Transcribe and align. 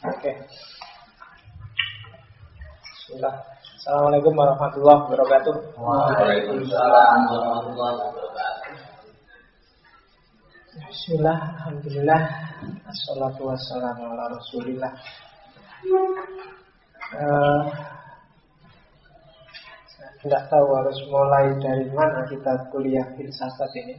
Oke. 0.00 0.32
Bismillah. 2.88 3.36
Assalamualaikum 3.76 4.32
warahmatullahi 4.32 5.00
wabarakatuh. 5.04 5.76
Waalaikumsalam 5.76 7.18
warahmatullahi 7.28 7.96
wabarakatuh. 8.08 8.74
Bismillah, 10.70 11.36
Alhamdulillah 11.36 12.22
Assalatu 12.88 13.44
wassalamu 13.44 14.14
ala 14.14 14.32
rasulillah 14.32 14.92
uh, 17.20 17.62
Saya 19.84 20.10
tidak 20.24 20.42
tahu 20.48 20.66
harus 20.80 20.98
mulai 21.10 21.52
dari 21.60 21.90
mana 21.92 22.24
kita 22.30 22.70
kuliah 22.72 23.04
filsafat 23.18 23.70
ini 23.84 23.98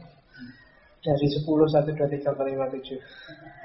Dari 1.04 1.26
10, 1.28 1.46
1, 1.46 1.92
2, 1.92 1.94
3, 1.94 2.24
4, 2.26 2.34
5, 2.34 2.74
7 2.80 3.62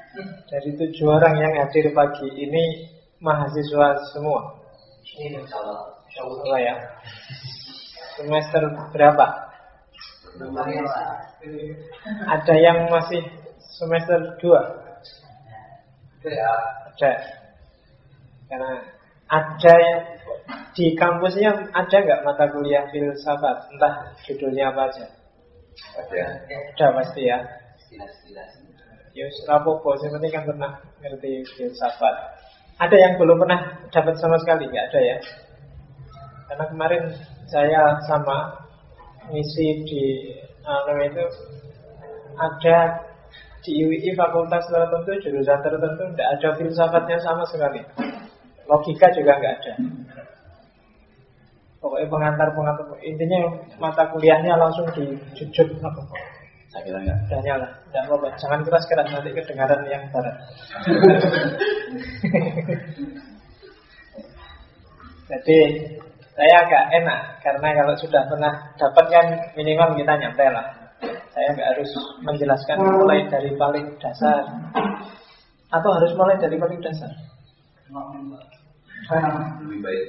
Dari 0.47 0.69
tujuh 0.73 1.07
orang 1.13 1.37
yang 1.37 1.53
hadir 1.61 1.93
pagi 1.93 2.25
ini 2.33 2.89
mahasiswa 3.21 4.01
semua. 4.13 4.57
Ini 5.17 5.37
ya. 6.61 6.75
Semester 8.17 8.61
berapa? 8.93 9.25
Ada 12.33 12.55
yang 12.57 12.89
masih 12.89 13.21
semester 13.77 14.37
2 14.41 14.41
Itu 16.21 16.27
ya. 16.33 16.49
Ada. 16.93 17.11
Karena 18.49 18.71
ada 19.29 19.73
yang 19.77 20.01
di 20.73 20.97
kampusnya 20.97 21.51
ada 21.73 21.97
nggak 21.97 22.23
mata 22.25 22.45
kuliah 22.49 22.89
filsafat? 22.89 23.69
Entah 23.69 24.17
judulnya 24.25 24.73
apa 24.73 24.81
aja. 24.89 25.05
Ada. 25.93 26.21
ada 26.49 26.87
pasti 27.01 27.21
ya. 27.29 27.37
Sekilas-sekilas. 27.85 28.76
Ya 29.15 29.27
rapopo 29.47 29.95
yang 30.01 30.15
penting 30.17 30.31
kan 30.33 30.43
pernah 30.47 30.71
ngerti 31.03 31.45
filsafat 31.55 32.15
ada 32.77 32.93
yang 32.93 33.17
belum 33.17 33.41
pernah 33.41 33.89
dapat 33.89 34.15
sama 34.21 34.37
sekali? 34.37 34.69
Nggak 34.69 34.85
ada 34.93 34.99
ya? 35.01 35.17
Karena 36.47 36.65
kemarin 36.69 37.03
saya 37.49 37.81
sama 38.05 38.53
ngisi 39.33 39.67
di 39.89 40.03
apa 40.61 40.93
itu 41.03 41.25
ada 42.37 42.77
di 43.65 43.71
UII 43.81 44.13
fakultas 44.13 44.63
tertentu 44.69 45.11
jurusan 45.25 45.59
tertentu 45.59 46.03
tidak 46.13 46.29
ada 46.37 46.49
filsafatnya 46.53 47.17
sama 47.25 47.43
sekali. 47.49 47.81
Logika 48.69 49.09
juga 49.17 49.41
nggak 49.41 49.53
ada. 49.57 49.73
Pokoknya 51.81 52.07
pengantar 52.13 52.47
pengantar 52.53 52.85
intinya 53.01 53.57
mata 53.81 54.05
kuliahnya 54.13 54.53
langsung 54.53 54.85
dijujut 54.93 55.81
saya 56.67 56.83
kira 56.83 56.99
nggak 56.99 57.31
udah 57.31 57.39
nyala 57.47 57.67
tidak 57.87 58.03
apa-apa. 58.11 58.27
Jangan 58.43 58.59
keras 58.67 58.83
keras 58.91 59.07
nanti 59.07 59.31
kedengaran 59.31 59.87
yang 59.87 60.03
barat. 60.11 60.35
Jadi 65.27 65.59
saya 66.35 66.55
agak 66.67 66.83
enak. 67.03 67.19
Karena 67.43 67.67
kalau 67.71 67.95
sudah 67.99 68.23
pernah 68.27 68.53
dapat 68.75 69.05
kan 69.07 69.25
minimal 69.55 69.95
kita 69.95 70.13
nyampe 70.19 70.43
lah. 70.51 70.91
Saya 71.31 71.47
nggak 71.55 71.69
harus 71.77 71.91
menjelaskan 72.25 72.77
mulai 72.83 73.23
dari 73.31 73.55
paling 73.55 73.87
dasar. 74.03 74.43
Atau 75.71 75.91
harus 75.95 76.11
mulai 76.19 76.35
dari 76.39 76.57
paling 76.59 76.79
dasar? 76.83 77.11
Lebih 79.63 79.79
baik. 79.79 80.03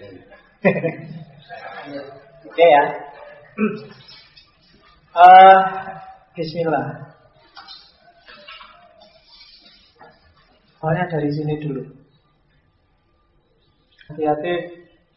Oke 2.50 2.66
ya. 2.66 2.82
Eh, 5.18 5.58
Bismillah. 6.38 6.94
Soalnya 10.78 11.10
dari 11.10 11.34
sini 11.34 11.58
dulu. 11.58 11.82
Hati-hati 14.06 14.54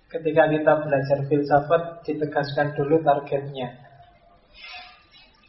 ketika 0.09 0.49
kita 0.49 0.73
belajar 0.81 1.17
filsafat 1.29 2.01
ditegaskan 2.09 2.73
dulu 2.73 3.05
targetnya. 3.05 3.69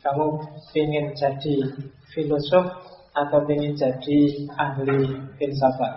Kamu 0.05 0.45
ingin 0.77 1.17
jadi 1.17 1.57
filosof 2.13 2.69
atau 3.17 3.41
ingin 3.49 3.73
jadi 3.73 4.19
ahli 4.53 5.25
filsafat? 5.41 5.95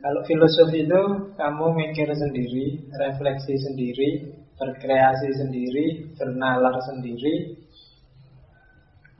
Kalau 0.00 0.20
filosof 0.24 0.72
itu 0.72 1.00
kamu 1.36 1.66
mikir 1.84 2.08
sendiri, 2.16 2.80
refleksi 2.96 3.60
sendiri, 3.60 4.08
berkreasi 4.56 5.28
sendiri, 5.36 6.16
bernalar 6.16 6.76
sendiri, 6.84 7.60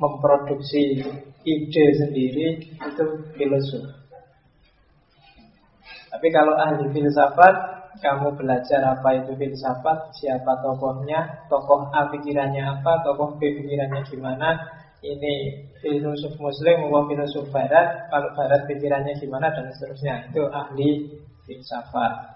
memproduksi 0.01 1.05
ide 1.45 1.87
sendiri, 2.01 2.47
itu 2.73 3.05
filosof. 3.37 3.85
Tapi 6.13 6.29
kalau 6.33 6.57
ahli 6.57 6.89
filsafat, 6.97 7.55
kamu 8.01 8.37
belajar 8.37 8.81
apa 8.97 9.09
itu 9.25 9.33
filsafat, 9.37 10.13
siapa 10.17 10.61
tokohnya, 10.65 11.49
tokoh 11.49 11.93
A 11.93 12.09
pikirannya 12.13 12.65
apa, 12.65 13.05
tokoh 13.05 13.37
B 13.37 13.41
pikirannya 13.61 14.01
gimana, 14.09 14.57
ini 15.05 15.35
filosof 15.81 16.35
muslim 16.41 16.89
maupun 16.89 17.15
filosof 17.15 17.47
barat 17.53 18.09
kalau 18.09 18.33
barat 18.35 18.65
pikirannya 18.67 19.13
gimana 19.21 19.53
dan 19.53 19.69
seterusnya 19.77 20.15
itu 20.33 20.43
ahli 20.51 20.91
filsafat 21.45 22.36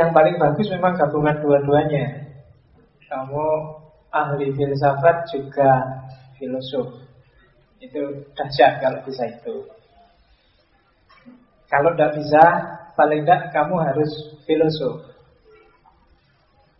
yang 0.00 0.10
paling 0.10 0.36
bagus 0.38 0.66
memang 0.70 0.94
gabungan 0.98 1.36
dua-duanya 1.42 2.30
kamu 3.06 3.46
ahli 4.10 4.50
filsafat 4.54 5.16
juga 5.30 5.70
filosof 6.38 7.04
itu 7.78 8.02
dahsyat 8.34 8.80
kalau 8.82 8.98
bisa 9.06 9.24
itu 9.28 9.56
kalau 11.70 11.90
tidak 11.94 12.10
bisa 12.18 12.42
paling 12.94 13.22
tidak 13.22 13.50
kamu 13.54 13.74
harus 13.82 14.10
filosof 14.46 15.14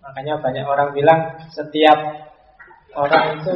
makanya 0.03 0.39
banyak 0.43 0.67
orang 0.67 0.91
bilang 0.95 1.21
setiap 1.55 1.99
orang 2.95 3.43
itu 3.43 3.55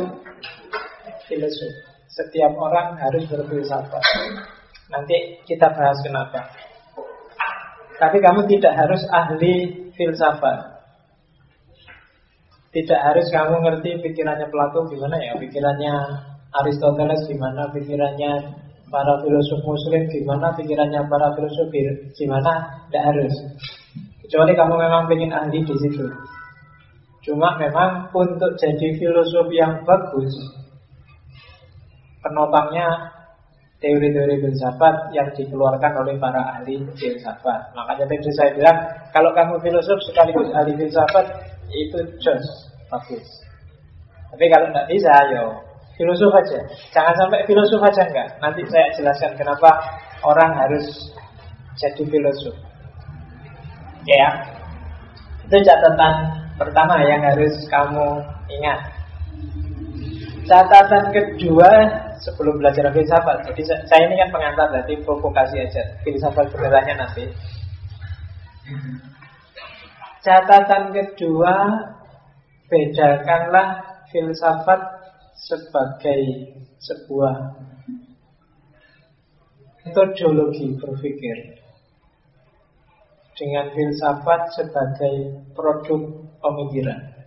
filosof. 1.29 1.73
Setiap 2.09 2.53
orang 2.59 2.99
harus 2.99 3.23
berfilsafat. 3.31 4.05
Nanti 4.91 5.45
kita 5.47 5.71
bahas 5.71 6.01
kenapa. 6.03 6.49
Tapi 7.99 8.17
kamu 8.23 8.47
tidak 8.47 8.75
harus 8.79 9.03
ahli 9.11 9.55
filsafat. 9.99 10.79
Tidak 12.71 13.01
harus 13.01 13.27
kamu 13.35 13.59
ngerti 13.65 13.99
pikirannya 13.99 14.47
Plato 14.49 14.87
gimana 14.87 15.19
ya, 15.19 15.35
pikirannya 15.35 15.95
Aristoteles 16.63 17.27
gimana, 17.27 17.67
pikirannya 17.75 18.33
para 18.89 19.15
filosof 19.21 19.61
muslim 19.67 20.07
gimana, 20.09 20.55
pikirannya 20.55 21.01
para 21.11 21.35
filosof 21.35 21.69
gimana, 22.15 22.87
tidak 22.89 23.03
harus. 23.13 23.35
Kecuali 24.23 24.53
kamu 24.55 24.75
memang 24.79 25.03
ingin 25.11 25.33
ahli 25.35 25.59
di 25.65 25.75
situ. 25.75 26.07
Cuma 27.27 27.59
memang 27.59 28.09
untuk 28.15 28.55
jadi 28.57 28.95
filosof 28.97 29.51
yang 29.53 29.83
bagus 29.85 30.33
Penopangnya 32.19 33.18
teori-teori 33.79 34.43
filsafat 34.43 35.15
yang 35.15 35.29
dikeluarkan 35.39 35.93
oleh 36.03 36.19
para 36.19 36.59
ahli 36.59 36.83
filsafat. 36.99 37.71
Makanya 37.79 38.05
tadi 38.11 38.31
saya 38.35 38.51
bilang 38.55 38.79
Kalau 39.15 39.31
kamu 39.35 39.55
filosof 39.63 39.99
sekaligus 40.03 40.51
ahli 40.55 40.75
filsafat 40.75 41.27
Itu 41.71 41.99
jos, 42.19 42.47
bagus. 42.91 43.27
Tapi 44.35 44.45
kalau 44.51 44.67
tidak 44.71 44.87
bisa, 44.91 45.15
yo 45.31 45.45
Filosof 45.99 46.31
aja. 46.31 46.63
Jangan 46.95 47.15
sampai 47.19 47.43
filosof 47.43 47.83
aja 47.83 48.07
enggak 48.07 48.29
Nanti 48.39 48.63
saya 48.71 48.87
jelaskan 48.95 49.35
kenapa 49.35 49.71
orang 50.23 50.55
harus 50.55 50.87
jadi 51.79 52.03
filosof. 52.07 52.55
Ya. 54.07 54.29
Itu 55.47 55.59
catatan 55.63 56.15
pertama 56.59 57.03
yang 57.07 57.23
harus 57.23 57.55
kamu 57.71 58.19
ingat. 58.51 58.98
Catatan 60.49 61.13
kedua 61.13 61.71
sebelum 62.25 62.57
belajar 62.57 62.89
filsafat. 62.89 63.45
Jadi 63.53 63.63
saya 63.69 64.03
ini 64.09 64.17
kan 64.17 64.33
pengantar, 64.33 64.73
berarti 64.73 64.97
provokasi 65.05 65.61
aja. 65.61 65.83
Filsafat 66.01 66.49
benerannya 66.49 66.95
nanti. 66.97 67.25
Catatan 70.25 70.97
kedua, 70.97 71.55
bedakanlah 72.73 73.69
filsafat 74.09 74.81
sebagai 75.37 76.21
sebuah 76.81 77.35
metodologi 79.85 80.77
berpikir 80.81 81.37
dengan 83.39 83.71
filsafat 83.73 84.41
sebagai 84.57 85.15
produk 85.55 86.01
pemikiran. 86.43 87.18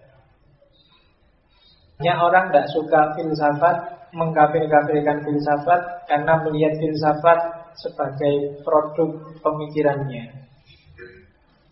Banyak 2.01 2.17
orang 2.17 2.49
tidak 2.49 2.65
suka 2.73 3.13
filsafat, 3.13 4.09
mengkafir-kafirkan 4.09 5.21
filsafat 5.21 6.09
karena 6.09 6.33
melihat 6.41 6.73
filsafat 6.81 7.39
sebagai 7.77 8.57
produk 8.65 9.21
pemikirannya. 9.37 10.49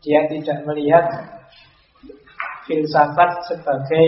Dia 0.06 0.30
tidak 0.30 0.70
melihat 0.70 1.10
filsafat 2.70 3.42
sebagai 3.50 4.06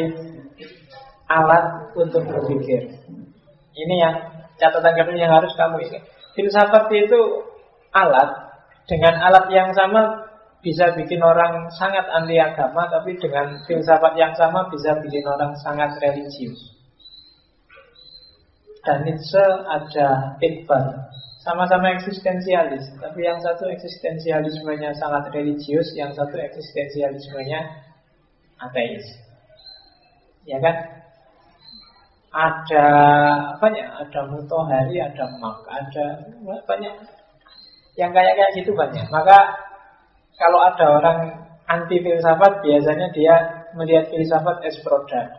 alat 1.26 1.90
untuk 1.98 2.22
berpikir. 2.30 3.02
Ini 3.74 3.96
yang 3.98 4.16
catatan 4.62 4.94
kedua 4.94 5.18
yang 5.18 5.34
harus 5.42 5.58
kamu 5.58 5.90
ingat. 5.90 6.06
Filsafat 6.38 6.86
itu 6.94 7.50
alat 7.98 8.30
dengan 8.86 9.26
alat 9.26 9.50
yang 9.50 9.74
sama 9.74 10.21
bisa 10.62 10.94
bikin 10.94 11.22
orang 11.26 11.66
sangat 11.74 12.06
anti 12.14 12.38
agama, 12.38 12.86
tapi 12.86 13.18
dengan 13.18 13.58
filsafat 13.66 14.14
yang 14.14 14.34
sama 14.38 14.70
bisa 14.70 14.94
bikin 15.02 15.26
orang 15.26 15.58
sangat 15.66 15.90
religius. 15.98 16.58
Dan 18.82 19.06
Nietzsche 19.06 19.46
ada 19.70 20.38
Iqbal, 20.42 20.86
sama-sama 21.42 21.98
eksistensialis, 21.98 22.86
tapi 23.02 23.26
yang 23.26 23.38
satu 23.42 23.70
eksistensialismenya 23.70 24.94
sangat 24.98 25.30
religius, 25.34 25.90
yang 25.98 26.14
satu 26.14 26.38
eksistensialismenya 26.38 27.62
ateis. 28.62 29.06
Ya 30.46 30.58
kan? 30.62 30.78
Ada 32.32 32.88
apa 33.58 33.66
ya? 33.76 33.86
Ada 34.02 34.22
Mutohari, 34.30 34.98
ada 34.98 35.26
Mak, 35.42 35.58
ada 35.68 36.06
banyak 36.66 36.94
yang 38.00 38.14
kayak 38.16 38.34
kayak 38.34 38.52
gitu 38.62 38.72
banyak. 38.74 39.04
Maka 39.12 39.38
kalau 40.42 40.58
ada 40.66 40.86
orang 40.90 41.18
anti 41.70 42.02
filsafat 42.02 42.66
biasanya 42.66 43.14
dia 43.14 43.36
melihat 43.78 44.10
filsafat 44.10 44.66
as 44.66 44.82
produk. 44.82 45.30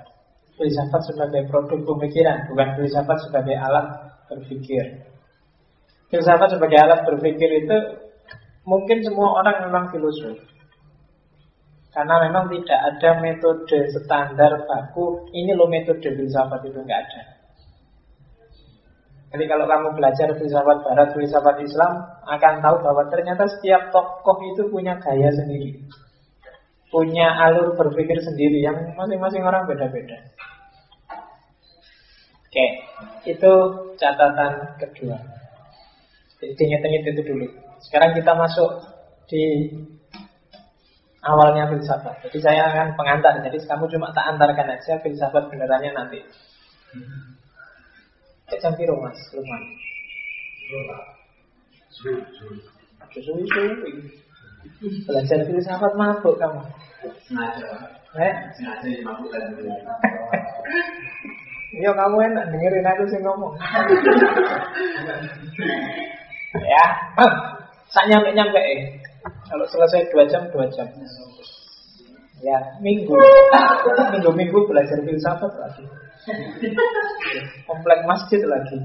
Filsafat 0.55 1.03
sebagai 1.11 1.51
produk 1.51 1.83
pemikiran, 1.83 2.47
bukan 2.47 2.69
filsafat 2.79 3.19
sebagai 3.27 3.59
alat 3.59 3.87
berpikir. 4.31 5.03
Filsafat 6.07 6.55
sebagai 6.55 6.79
alat 6.79 7.03
berpikir 7.03 7.67
itu 7.67 7.77
mungkin 8.63 9.03
semua 9.03 9.43
orang 9.43 9.67
memang 9.67 9.85
filosof. 9.91 10.39
Karena 11.93 12.23
memang 12.25 12.49
tidak 12.49 12.81
ada 12.95 13.11
metode 13.21 13.79
standar 13.93 14.65
baku, 14.65 15.29
ini 15.35 15.53
loh 15.53 15.67
metode 15.67 16.15
filsafat 16.15 16.63
itu 16.63 16.79
nggak 16.79 17.01
ada. 17.11 17.42
Jadi 19.33 19.45
kalau 19.49 19.65
kamu 19.65 19.97
belajar 19.97 20.29
filsafat 20.37 20.79
barat, 20.85 21.09
filsafat 21.17 21.57
Islam 21.65 21.93
akan 22.29 22.55
tahu 22.61 22.77
bahwa 22.85 23.03
ternyata 23.09 23.49
setiap 23.49 23.89
tokoh 23.89 24.37
itu 24.45 24.69
punya 24.69 25.01
gaya 25.01 25.33
sendiri. 25.33 25.81
Punya 26.93 27.33
alur 27.49 27.73
berpikir 27.73 28.21
sendiri 28.21 28.61
yang 28.61 28.77
masing-masing 28.93 29.41
orang 29.41 29.65
beda-beda. 29.65 30.21
Oke, 32.45 32.67
itu 33.25 33.53
catatan 33.97 34.77
kedua. 34.77 35.17
Jadi 36.37 36.53
ingat-ingat 36.53 37.17
itu 37.17 37.23
dulu. 37.25 37.47
Sekarang 37.81 38.13
kita 38.13 38.37
masuk 38.37 38.85
di 39.33 39.73
awalnya 41.25 41.73
filsafat. 41.73 42.21
Jadi 42.29 42.39
saya 42.45 42.69
akan 42.69 43.01
pengantar. 43.01 43.41
Jadi 43.41 43.65
kamu 43.65 43.89
cuma 43.97 44.13
tak 44.13 44.37
antarkan 44.37 44.77
aja 44.77 45.01
filsafat 45.01 45.49
benerannya 45.49 45.97
nanti. 45.97 46.21
Cek 48.53 48.61
jam 48.61 48.77
piro 48.77 49.01
Mas, 49.01 49.17
Lukman? 49.33 49.65
Suwi-suwi. 53.17 53.93
Belajar 55.09 55.41
filsafat 55.49 55.93
mabuk 55.97 56.37
kamu. 56.37 56.61
Eh? 58.13 58.35
Iya 61.81 61.91
kamu 61.97 62.17
enak 62.29 62.45
dengerin 62.53 62.85
aku 62.93 63.09
sih 63.09 63.21
ngomong. 63.25 63.57
ya, 66.61 66.85
saya 67.89 68.05
nyampe 68.13 68.37
nyampe. 68.37 68.61
Kalau 69.49 69.65
selesai 69.65 70.13
dua 70.13 70.29
jam 70.29 70.45
dua 70.53 70.69
jam. 70.77 70.85
Ya, 72.43 72.59
minggu. 72.83 73.15
Minggu-minggu 74.19 74.59
belajar 74.67 74.99
filsafat 75.07 75.53
lagi. 75.63 75.85
Komplek 77.71 78.01
masjid 78.03 78.43
lagi. 78.43 78.79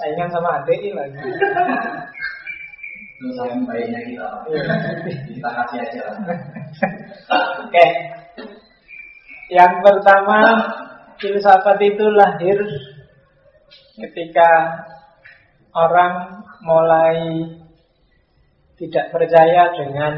Saingan 0.00 0.32
sama 0.32 0.64
ADI 0.64 0.96
lagi. 0.96 1.20
Yang 3.20 3.68
baiknya 3.68 4.00
kita, 4.08 4.28
kita 5.28 5.48
kasih 5.52 5.78
aja. 5.84 6.02
Oke. 7.60 7.86
Yang 9.52 9.74
pertama, 9.84 10.40
filsafat 11.20 11.78
itu 11.84 12.06
lahir 12.16 12.56
ketika 14.00 14.80
orang 15.76 16.40
mulai 16.64 17.44
tidak 18.80 19.12
percaya 19.12 19.68
dengan 19.76 20.16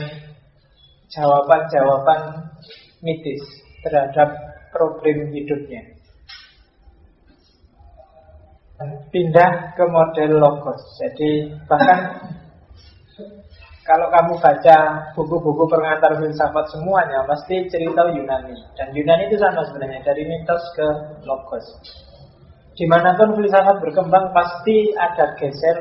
jawaban-jawaban 1.12 2.48
mitis 3.04 3.42
terhadap 3.84 4.32
problem 4.72 5.28
hidupnya. 5.30 5.82
Pindah 9.14 9.78
ke 9.78 9.84
model 9.86 10.42
logos. 10.42 10.80
Jadi 10.98 11.54
bahkan 11.70 12.18
kalau 13.88 14.10
kamu 14.10 14.34
baca 14.42 14.78
buku-buku 15.14 15.64
pengantar 15.70 16.18
filsafat 16.18 16.66
semuanya 16.74 17.22
pasti 17.30 17.62
cerita 17.70 18.10
Yunani 18.10 18.56
dan 18.74 18.90
Yunani 18.90 19.30
itu 19.30 19.38
sama 19.38 19.62
sebenarnya 19.70 20.02
dari 20.02 20.26
mitos 20.26 20.64
ke 20.74 20.86
logos. 21.22 21.66
Di 22.74 22.88
mana 22.90 23.14
pun 23.14 23.38
filsafat 23.38 23.78
berkembang 23.84 24.34
pasti 24.34 24.90
ada 24.98 25.36
geser 25.38 25.76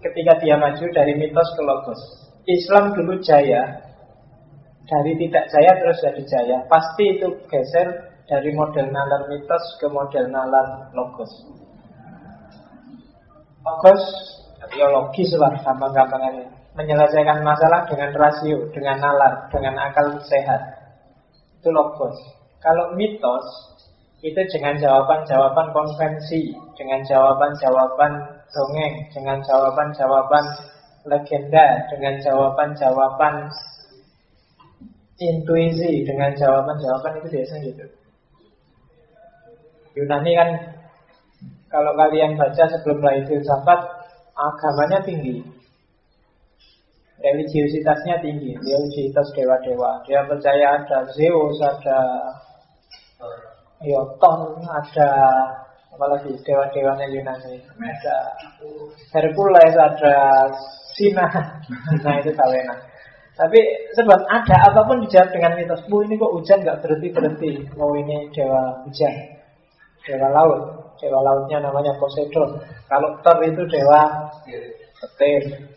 ketika 0.00 0.40
dia 0.40 0.56
maju 0.56 0.86
dari 0.96 1.12
mitos 1.20 1.48
ke 1.52 1.62
logos. 1.66 2.00
Islam 2.48 2.96
dulu 2.96 3.20
jaya, 3.20 3.89
dari 4.90 5.14
tidak 5.14 5.46
jaya 5.54 5.72
terus 5.78 5.98
jadi 6.02 6.22
jaya. 6.26 6.58
Pasti 6.66 7.04
itu 7.14 7.30
geser 7.46 8.10
dari 8.26 8.50
model 8.50 8.90
nalar 8.90 9.30
mitos 9.30 9.64
ke 9.78 9.86
model 9.86 10.26
nalar 10.34 10.90
logos. 10.90 11.30
Logos 13.62 14.02
ya 14.74 14.90
logis 14.90 15.30
lah 15.38 15.54
gampang-gampangnya. 15.62 16.50
Menyelesaikan 16.74 17.42
masalah 17.42 17.86
dengan 17.90 18.14
rasio, 18.14 18.70
dengan 18.70 19.02
nalar, 19.02 19.50
dengan 19.50 19.74
akal 19.78 20.18
sehat. 20.26 20.62
Itu 21.62 21.70
logos. 21.70 22.14
Kalau 22.58 22.94
mitos 22.98 23.46
itu 24.20 24.38
dengan 24.52 24.76
jawaban-jawaban 24.76 25.72
konvensi, 25.72 26.52
dengan 26.76 27.00
jawaban-jawaban 27.08 28.12
dongeng, 28.52 28.94
dengan 29.14 29.38
jawaban-jawaban 29.40 30.44
legenda, 31.08 31.66
dengan 31.88 32.20
jawaban-jawaban 32.20 33.48
intuisi 35.20 36.02
dengan 36.08 36.32
jawaban-jawaban 36.32 37.20
itu 37.20 37.28
biasanya 37.28 37.62
gitu. 37.68 37.84
Yunani 40.00 40.32
kan 40.32 40.50
kalau 41.68 41.92
kalian 41.94 42.40
baca 42.40 42.64
sebelum 42.66 43.04
lahir 43.04 43.28
filsafat 43.28 43.80
agamanya 44.32 45.04
tinggi. 45.04 45.44
Religiusitasnya 47.20 48.24
tinggi, 48.24 48.56
religiusitas 48.56 49.28
dewa-dewa. 49.36 50.00
Dia 50.08 50.24
percaya 50.24 50.80
ada 50.80 51.04
Zeus, 51.12 51.60
ada 51.60 52.00
Yoton, 53.84 54.64
ada 54.64 55.10
apalagi 55.92 56.32
dewa-dewanya 56.40 57.12
Yunani. 57.12 57.60
Ada 57.60 58.16
Hercules, 59.12 59.76
ada 59.76 60.48
Sina. 60.96 61.28
Nah 62.00 62.14
itu 62.24 62.32
Salena. 62.32 62.72
Tapi 63.40 63.60
sebab 63.96 64.20
ada 64.28 64.56
apa 64.68 64.84
pun 64.84 65.00
dijawab 65.00 65.32
dengan 65.32 65.56
mitos. 65.56 65.80
Bu 65.88 66.04
ini 66.04 66.20
kok 66.20 66.36
hujan 66.36 66.60
nggak 66.60 66.84
berhenti 66.84 67.08
berhenti. 67.08 67.52
Oh 67.80 67.96
ini 67.96 68.28
dewa 68.36 68.84
hujan, 68.84 69.14
dewa 70.04 70.28
laut. 70.28 70.60
Dewa 71.00 71.24
lautnya 71.24 71.64
namanya 71.64 71.96
Poseidon. 71.96 72.60
Kalau 72.84 73.16
Thor 73.24 73.40
itu 73.40 73.64
dewa 73.72 74.28
petir. 75.00 75.72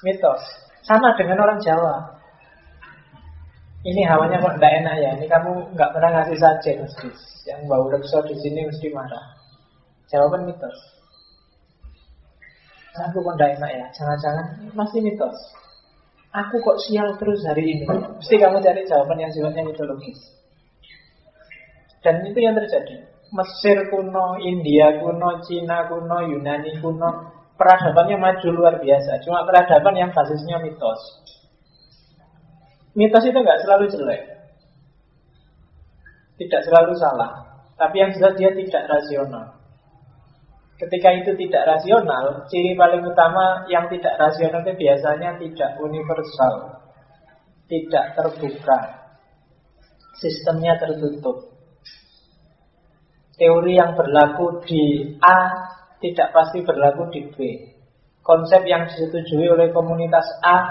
Mitos. 0.00 0.40
Sama 0.88 1.12
dengan 1.20 1.44
orang 1.44 1.60
Jawa. 1.60 2.16
Ini 3.84 4.00
hawanya 4.08 4.40
kok 4.40 4.56
tidak 4.56 4.72
enak 4.80 4.94
ya. 4.96 5.10
Ini 5.20 5.26
kamu 5.28 5.76
nggak 5.76 5.92
pernah 5.92 6.10
ngasih 6.16 6.40
saja 6.40 6.72
mesti. 6.80 7.08
Yang 7.44 7.60
bau 7.68 7.84
rekso 7.92 8.24
di 8.24 8.32
sini 8.40 8.64
mesti 8.64 8.88
marah. 8.96 9.24
Jawaban 10.08 10.48
mitos. 10.48 10.76
Aku 12.96 13.20
kok 13.20 13.36
tidak 13.36 13.60
enak 13.60 13.70
ya. 13.76 13.84
Jangan-jangan 13.92 14.46
masih 14.72 15.04
mitos. 15.04 15.36
Aku 16.34 16.58
kok 16.58 16.82
sial 16.82 17.14
terus 17.14 17.46
hari 17.46 17.78
ini? 17.78 17.86
Mesti 17.86 18.34
kamu 18.42 18.58
cari 18.58 18.82
jawaban 18.90 19.22
yang 19.22 19.30
sifatnya 19.30 19.70
mitologis. 19.70 20.18
Dan 22.02 22.26
itu 22.26 22.38
yang 22.42 22.58
terjadi. 22.58 23.06
Mesir 23.30 23.86
kuno, 23.86 24.42
India 24.42 24.98
kuno, 24.98 25.38
Cina 25.46 25.86
kuno, 25.86 26.26
Yunani 26.26 26.74
kuno 26.82 27.10
Peradabannya 27.54 28.18
maju 28.18 28.48
luar 28.50 28.82
biasa. 28.82 29.22
Cuma 29.22 29.46
peradaban 29.46 29.94
yang 29.94 30.10
basisnya 30.10 30.58
mitos. 30.58 31.22
Mitos 32.98 33.22
itu 33.22 33.38
nggak 33.38 33.62
selalu 33.62 33.94
jelek. 33.94 34.22
Tidak 36.34 36.60
selalu 36.66 36.98
salah. 36.98 37.62
Tapi 37.78 37.94
yang 38.02 38.10
jelas 38.10 38.34
dia 38.34 38.50
tidak 38.50 38.90
rasional 38.90 39.63
Ketika 40.74 41.08
itu 41.14 41.38
tidak 41.38 41.70
rasional, 41.70 42.50
ciri 42.50 42.74
paling 42.74 43.06
utama 43.06 43.62
yang 43.70 43.86
tidak 43.86 44.18
rasional 44.18 44.58
itu 44.66 44.74
biasanya 44.74 45.38
tidak 45.38 45.70
universal, 45.78 46.82
tidak 47.70 48.04
terbuka, 48.18 48.78
sistemnya 50.18 50.74
tertutup. 50.82 51.54
Teori 53.38 53.78
yang 53.78 53.94
berlaku 53.94 54.62
di 54.66 55.14
A 55.22 55.38
tidak 56.02 56.34
pasti 56.34 56.62
berlaku 56.66 57.10
di 57.10 57.22
B. 57.30 57.36
Konsep 58.24 58.66
yang 58.66 58.90
disetujui 58.90 59.46
oleh 59.50 59.70
komunitas 59.70 60.26
A 60.42 60.70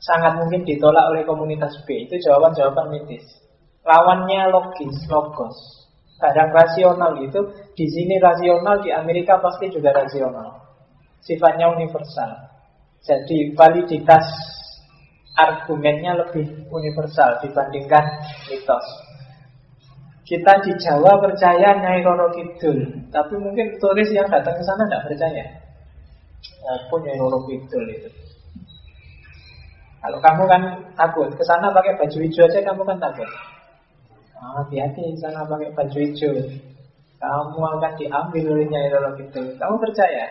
sangat 0.00 0.38
mungkin 0.38 0.64
ditolak 0.64 1.12
oleh 1.12 1.22
komunitas 1.28 1.72
B. 1.84 2.08
Itu 2.08 2.18
jawaban-jawaban 2.24 2.88
mitis. 2.94 3.24
Lawannya 3.82 4.48
logis, 4.48 4.96
logos. 5.10 5.81
Kadang 6.22 6.54
rasional 6.54 7.18
itu 7.18 7.40
di 7.74 7.86
sini 7.90 8.14
rasional, 8.22 8.78
di 8.78 8.94
Amerika 8.94 9.42
pasti 9.42 9.66
juga 9.74 9.90
rasional. 9.90 10.54
Sifatnya 11.18 11.74
universal. 11.74 12.30
Jadi 13.02 13.50
validitas 13.58 14.22
argumennya 15.34 16.22
lebih 16.22 16.70
universal 16.70 17.42
dibandingkan 17.42 18.06
mitos. 18.46 18.86
Kita 20.22 20.62
di 20.62 20.72
Jawa 20.78 21.18
percaya 21.18 21.82
Nyai 21.82 22.06
Roro 22.06 22.30
Kidul, 22.30 23.10
tapi 23.10 23.34
mungkin 23.42 23.74
turis 23.82 24.06
yang 24.14 24.30
datang 24.30 24.54
ke 24.54 24.62
sana 24.62 24.86
tidak 24.86 25.04
percaya. 25.10 25.44
Apa 26.62 26.94
Nyai 27.02 27.18
Roro 27.18 27.42
Kidul 27.50 27.84
itu? 27.90 28.10
Kalau 29.98 30.18
kamu 30.22 30.42
kan 30.46 30.62
takut, 30.94 31.30
ke 31.34 31.42
sana 31.42 31.74
pakai 31.74 31.98
baju 31.98 32.16
hijau 32.22 32.46
aja 32.46 32.62
kamu 32.62 32.82
kan 32.86 32.98
takut. 33.02 33.26
Ah, 34.42 34.58
hati-hati 34.58 35.14
sana 35.22 35.46
pakai 35.46 35.70
baju 35.70 35.98
hijau. 36.02 36.34
Kamu 37.22 37.62
akan 37.62 37.92
diambil 37.94 38.58
oleh 38.58 38.66
Nyai 38.66 38.90
Roro 38.90 39.14
Kidul. 39.14 39.54
Kamu 39.54 39.78
percaya? 39.78 40.26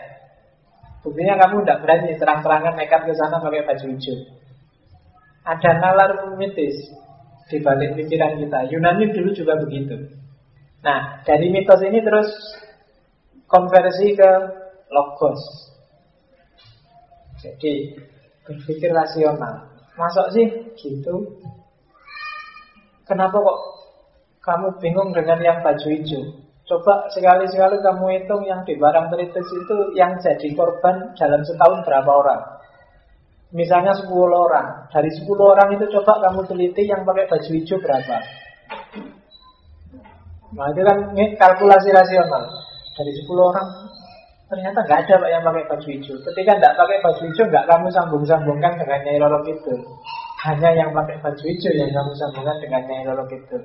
Buktinya 1.00 1.40
kamu 1.40 1.64
tidak 1.64 1.80
berani 1.80 2.12
terang-terangan 2.20 2.76
nekat 2.76 3.08
ke 3.08 3.16
sana 3.16 3.40
pakai 3.40 3.64
baju 3.64 3.86
hijau. 3.88 4.16
Ada 5.48 5.80
nalar 5.80 6.12
mitis 6.36 6.92
di 7.48 7.56
balik 7.64 7.96
pikiran 7.96 8.36
kita. 8.36 8.68
Yunani 8.68 9.16
dulu 9.16 9.32
juga 9.32 9.56
begitu. 9.56 9.96
Nah, 10.84 11.24
dari 11.24 11.48
mitos 11.48 11.80
ini 11.80 12.04
terus 12.04 12.28
konversi 13.48 14.12
ke 14.12 14.30
logos. 14.92 15.40
Jadi 17.40 17.96
berpikir 18.44 18.92
rasional. 18.92 19.72
Masuk 19.96 20.28
sih 20.36 20.46
gitu? 20.76 21.40
Kenapa 23.08 23.34
kok 23.34 23.81
kamu 24.42 24.66
bingung 24.82 25.14
dengan 25.14 25.38
yang 25.38 25.58
baju 25.62 25.86
hijau? 25.86 26.22
Coba 26.62 27.06
sekali-sekali 27.10 27.78
kamu 27.82 28.04
hitung 28.16 28.42
yang 28.46 28.62
di 28.62 28.78
barang 28.78 29.10
teritis 29.10 29.46
itu 29.46 29.76
yang 29.98 30.14
jadi 30.22 30.48
korban 30.54 31.10
dalam 31.18 31.42
setahun 31.42 31.82
berapa 31.82 32.10
orang? 32.10 32.42
Misalnya 33.52 33.92
10 33.92 34.08
orang. 34.32 34.88
Dari 34.88 35.10
10 35.12 35.28
orang 35.36 35.68
itu 35.76 35.84
coba 35.98 36.22
kamu 36.24 36.40
teliti 36.48 36.88
yang 36.88 37.04
pakai 37.04 37.28
baju 37.28 37.50
hijau 37.52 37.76
berapa. 37.84 38.16
Nah 40.56 40.66
itu 40.72 40.80
kan 40.80 40.98
kalkulasi 41.36 41.92
rasional. 41.92 42.44
Dari 42.96 43.12
10 43.12 43.28
orang 43.36 43.66
ternyata 44.48 44.84
nggak 44.84 45.00
ada 45.08 45.14
pak 45.20 45.30
yang 45.32 45.42
pakai 45.44 45.64
baju 45.68 45.88
hijau. 45.92 46.16
Ketika 46.32 46.52
nggak 46.56 46.74
pakai 46.80 46.98
baju 47.04 47.22
hijau 47.28 47.44
nggak 47.52 47.66
kamu 47.68 47.86
sambung-sambungkan 47.92 48.72
dengan 48.80 48.98
Nyai 49.04 49.20
Roro 49.20 49.40
itu. 49.44 49.74
Hanya 50.48 50.70
yang 50.72 50.90
pakai 50.96 51.20
baju 51.20 51.42
hijau 51.44 51.72
yang 51.76 51.90
kamu 51.92 52.12
sambungkan 52.16 52.56
dengan 52.62 52.82
Nyai 52.88 53.04
Roro 53.04 53.24
itu. 53.28 53.58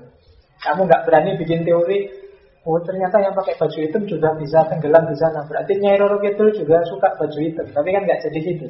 Kamu 0.68 0.84
nggak 0.84 1.04
berani 1.08 1.40
bikin 1.40 1.64
teori 1.64 2.28
Oh 2.68 2.84
ternyata 2.84 3.24
yang 3.24 3.32
pakai 3.32 3.56
baju 3.56 3.80
hitam 3.80 4.04
juga 4.04 4.36
bisa 4.36 4.60
tenggelam 4.68 5.08
di 5.08 5.16
sana. 5.16 5.40
Berarti 5.48 5.80
Nyai 5.80 6.04
Roro 6.04 6.20
Kidul 6.20 6.52
juga 6.52 6.84
suka 6.84 7.16
baju 7.16 7.40
hitam. 7.40 7.64
Tapi 7.72 7.90
kan 7.96 8.04
nggak 8.04 8.20
jadi 8.28 8.40
gitu. 8.44 8.68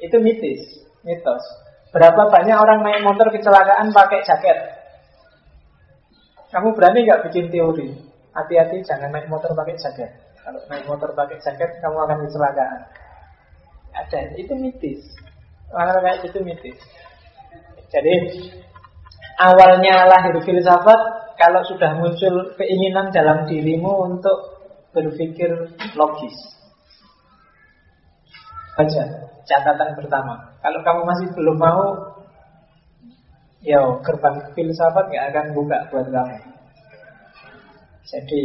Itu 0.00 0.16
mitis, 0.24 0.88
mitos. 1.04 1.44
Berapa 1.92 2.32
banyak 2.32 2.56
orang 2.56 2.80
naik 2.80 3.04
motor 3.04 3.28
kecelakaan 3.28 3.92
pakai 3.92 4.24
jaket? 4.24 4.56
Kamu 6.48 6.72
berani 6.72 7.04
nggak 7.04 7.28
bikin 7.28 7.52
teori? 7.52 7.92
Hati-hati 8.32 8.80
jangan 8.88 9.12
naik 9.12 9.28
motor 9.28 9.52
pakai 9.52 9.76
jaket. 9.76 10.08
Kalau 10.40 10.64
naik 10.72 10.88
motor 10.88 11.12
pakai 11.12 11.36
jaket, 11.44 11.76
kamu 11.84 12.08
akan 12.08 12.24
kecelakaan. 12.24 12.80
Ada, 13.92 14.32
itu 14.40 14.56
mitis. 14.56 15.04
Orang 15.76 16.00
kayak 16.00 16.24
itu 16.24 16.40
mitis. 16.40 16.78
Jadi 17.92 18.14
awalnya 19.38 20.10
lahir 20.10 20.36
filsafat, 20.42 21.00
kalau 21.38 21.62
sudah 21.70 21.94
muncul 22.02 22.34
keinginan 22.58 23.14
dalam 23.14 23.46
dirimu 23.46 24.10
untuk 24.10 24.58
berpikir 24.90 25.48
logis. 25.94 26.36
Baca 28.74 29.04
catatan 29.46 29.90
pertama. 29.94 30.34
Kalau 30.58 30.80
kamu 30.82 31.00
masih 31.06 31.28
belum 31.34 31.56
mau, 31.58 31.86
ya 33.62 33.78
gerbang 34.02 34.36
filsafat 34.54 35.04
nggak 35.10 35.26
akan 35.34 35.46
buka 35.54 35.78
buat 35.90 36.06
kamu. 36.10 36.42
Jadi 38.08 38.42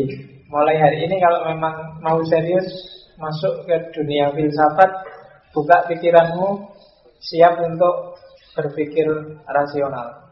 mulai 0.49 0.77
hari 0.77 1.07
ini 1.09 1.15
kalau 1.17 1.49
memang 1.49 1.75
mau 2.03 2.19
serius 2.29 2.67
masuk 3.17 3.65
ke 3.65 3.77
dunia 3.93 4.29
filsafat, 4.33 4.91
buka 5.53 5.85
pikiranmu, 5.89 6.67
siap 7.21 7.57
untuk 7.61 8.17
berpikir 8.53 9.07
rasional. 9.49 10.22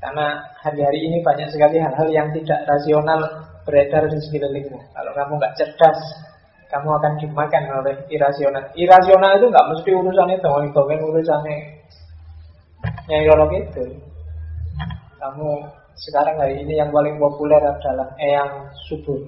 Karena 0.00 0.40
hari-hari 0.64 0.98
ini 1.04 1.20
banyak 1.20 1.52
sekali 1.52 1.76
hal-hal 1.76 2.08
yang 2.08 2.32
tidak 2.32 2.64
rasional 2.64 3.20
beredar 3.68 4.08
di 4.08 4.16
sekelilingmu. 4.16 4.80
Kalau 4.96 5.12
kamu 5.12 5.32
nggak 5.36 5.54
cerdas, 5.60 6.00
kamu 6.72 6.88
akan 6.88 7.12
dimakan 7.20 7.64
oleh 7.84 7.94
irasional. 8.08 8.64
Irasional 8.72 9.36
itu 9.36 9.46
nggak 9.52 9.68
mesti 9.68 9.90
urusan 9.92 10.28
itu, 10.32 10.50
itu 10.64 10.80
kan 10.80 10.98
urusannya 11.04 11.56
Nyai 12.80 13.28
Roro 13.28 13.46
itu. 13.52 13.84
Kamu 15.20 15.48
sekarang 16.00 16.40
hari 16.40 16.64
ini 16.64 16.80
yang 16.80 16.88
paling 16.88 17.20
populer 17.20 17.60
adalah 17.60 18.08
Eyang 18.16 18.72
Subur. 18.88 19.20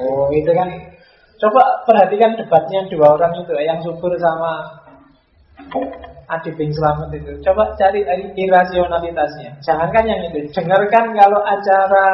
Oh 0.00 0.32
itu 0.32 0.48
kan, 0.56 0.68
coba 1.36 1.84
perhatikan 1.84 2.40
debatnya 2.40 2.88
dua 2.88 3.20
orang 3.20 3.36
itu, 3.36 3.52
Eyang 3.52 3.84
Subur 3.84 4.16
sama 4.16 4.80
Adi 6.30 6.50
Bing 6.54 6.70
Slamet 6.70 7.10
itu. 7.18 7.32
Coba 7.42 7.74
cari 7.74 8.06
irasionalitasnya. 8.38 9.58
Jangankan 9.66 10.04
yang 10.06 10.20
itu, 10.30 10.46
dengarkan 10.54 11.10
kalau 11.18 11.40
acara 11.42 12.06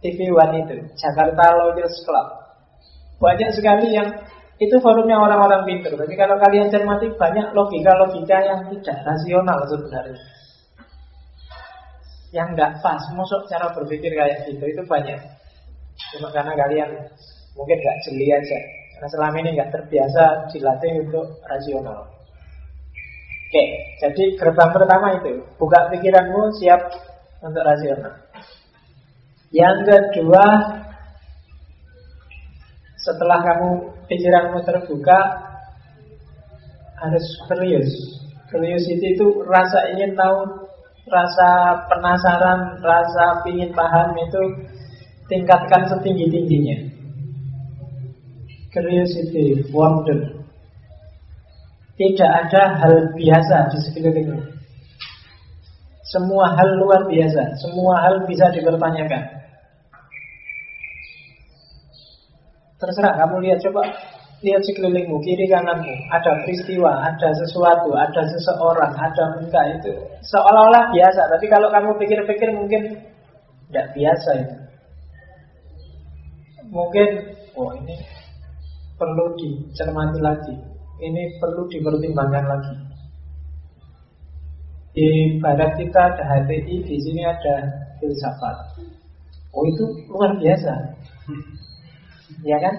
TV 0.00 0.32
One 0.32 0.64
itu, 0.64 0.76
Jakarta 0.96 1.44
Lawyers 1.52 1.96
Club. 2.08 2.28
Banyak 3.20 3.50
sekali 3.52 3.96
yang 3.96 4.08
itu 4.56 4.76
forumnya 4.80 5.20
orang-orang 5.20 5.68
pintar. 5.68 5.92
Tapi 5.92 6.16
kalau 6.16 6.40
kalian 6.40 6.72
cermati 6.72 7.12
banyak 7.12 7.52
logika-logika 7.52 8.38
yang 8.40 8.60
tidak 8.72 8.98
rasional 9.04 9.58
sebenarnya. 9.68 10.20
Yang 12.32 12.48
nggak 12.56 12.72
pas, 12.80 13.00
masuk 13.12 13.44
cara 13.52 13.68
berpikir 13.76 14.12
kayak 14.16 14.48
gitu 14.48 14.64
itu 14.64 14.82
banyak. 14.88 15.20
Cuma 16.16 16.28
karena 16.32 16.52
kalian 16.56 16.90
mungkin 17.56 17.76
nggak 17.76 17.98
jeli 18.08 18.28
aja. 18.32 18.58
Karena 18.96 19.08
selama 19.12 19.36
ini 19.44 19.50
nggak 19.60 19.72
terbiasa 19.76 20.24
dilatih 20.52 20.92
untuk 21.04 21.26
rasional. 21.44 22.15
Oke, 23.56 23.96
jadi 24.04 24.24
gerbang 24.36 24.68
pertama 24.68 25.16
itu 25.16 25.40
buka 25.56 25.88
pikiranmu 25.88 26.52
siap 26.60 26.92
untuk 27.40 27.64
rasional. 27.64 28.20
Yang 29.48 29.96
kedua 30.12 30.44
setelah 33.00 33.40
kamu 33.40 33.96
pikiranmu 34.12 34.60
terbuka 34.60 35.20
harus 37.00 37.24
serius. 37.48 37.88
Curiosity 38.52 39.16
itu 39.16 39.40
rasa 39.48 39.88
ingin 39.96 40.12
tahu, 40.12 40.68
rasa 41.08 41.80
penasaran, 41.88 42.76
rasa 42.84 43.40
ingin 43.48 43.72
paham 43.72 44.20
itu 44.20 44.68
tingkatkan 45.32 45.96
setinggi-tingginya. 45.96 46.92
Curiosity, 48.68 49.64
wonder. 49.72 50.35
Tidak 51.96 52.30
ada 52.30 52.62
hal 52.76 52.94
biasa 53.16 53.72
di 53.72 53.78
sekelilingmu. 53.88 54.40
Semua 56.06 56.52
hal 56.52 56.76
luar 56.76 57.08
biasa, 57.08 57.56
semua 57.56 58.04
hal 58.04 58.28
bisa 58.28 58.52
dipertanyakan. 58.52 59.22
Terserah 62.76 63.16
kamu 63.16 63.48
lihat 63.48 63.58
coba 63.64 63.88
lihat 64.44 64.60
sekelilingmu, 64.68 65.16
kiri 65.24 65.48
kananmu, 65.48 65.94
ada 66.12 66.44
peristiwa, 66.44 66.92
ada 67.00 67.32
sesuatu, 67.32 67.88
ada 67.96 68.22
seseorang, 68.28 68.92
ada 68.92 69.24
muka 69.40 69.62
itu 69.80 69.92
seolah-olah 70.28 70.92
biasa. 70.92 71.20
Tapi 71.32 71.46
kalau 71.48 71.72
kamu 71.72 71.96
pikir-pikir 71.96 72.52
mungkin 72.52 72.82
tidak 73.72 73.86
biasa 73.96 74.30
itu. 74.44 74.56
Mungkin, 76.68 77.08
oh 77.56 77.72
ini 77.80 77.96
perlu 79.00 79.32
dicermati 79.40 80.18
lagi, 80.20 80.54
ini 81.00 81.22
perlu 81.36 81.68
dipertimbangkan 81.68 82.44
lagi. 82.48 82.74
Di 84.96 85.36
barat 85.44 85.76
kita 85.76 86.00
ada 86.16 86.24
HTI, 86.24 86.80
di 86.80 86.96
sini 86.96 87.20
ada 87.20 87.68
filsafat. 88.00 88.80
Oh 89.52 89.64
itu 89.68 89.84
luar 90.08 90.36
biasa. 90.40 90.72
Ya 92.44 92.56
kan? 92.60 92.74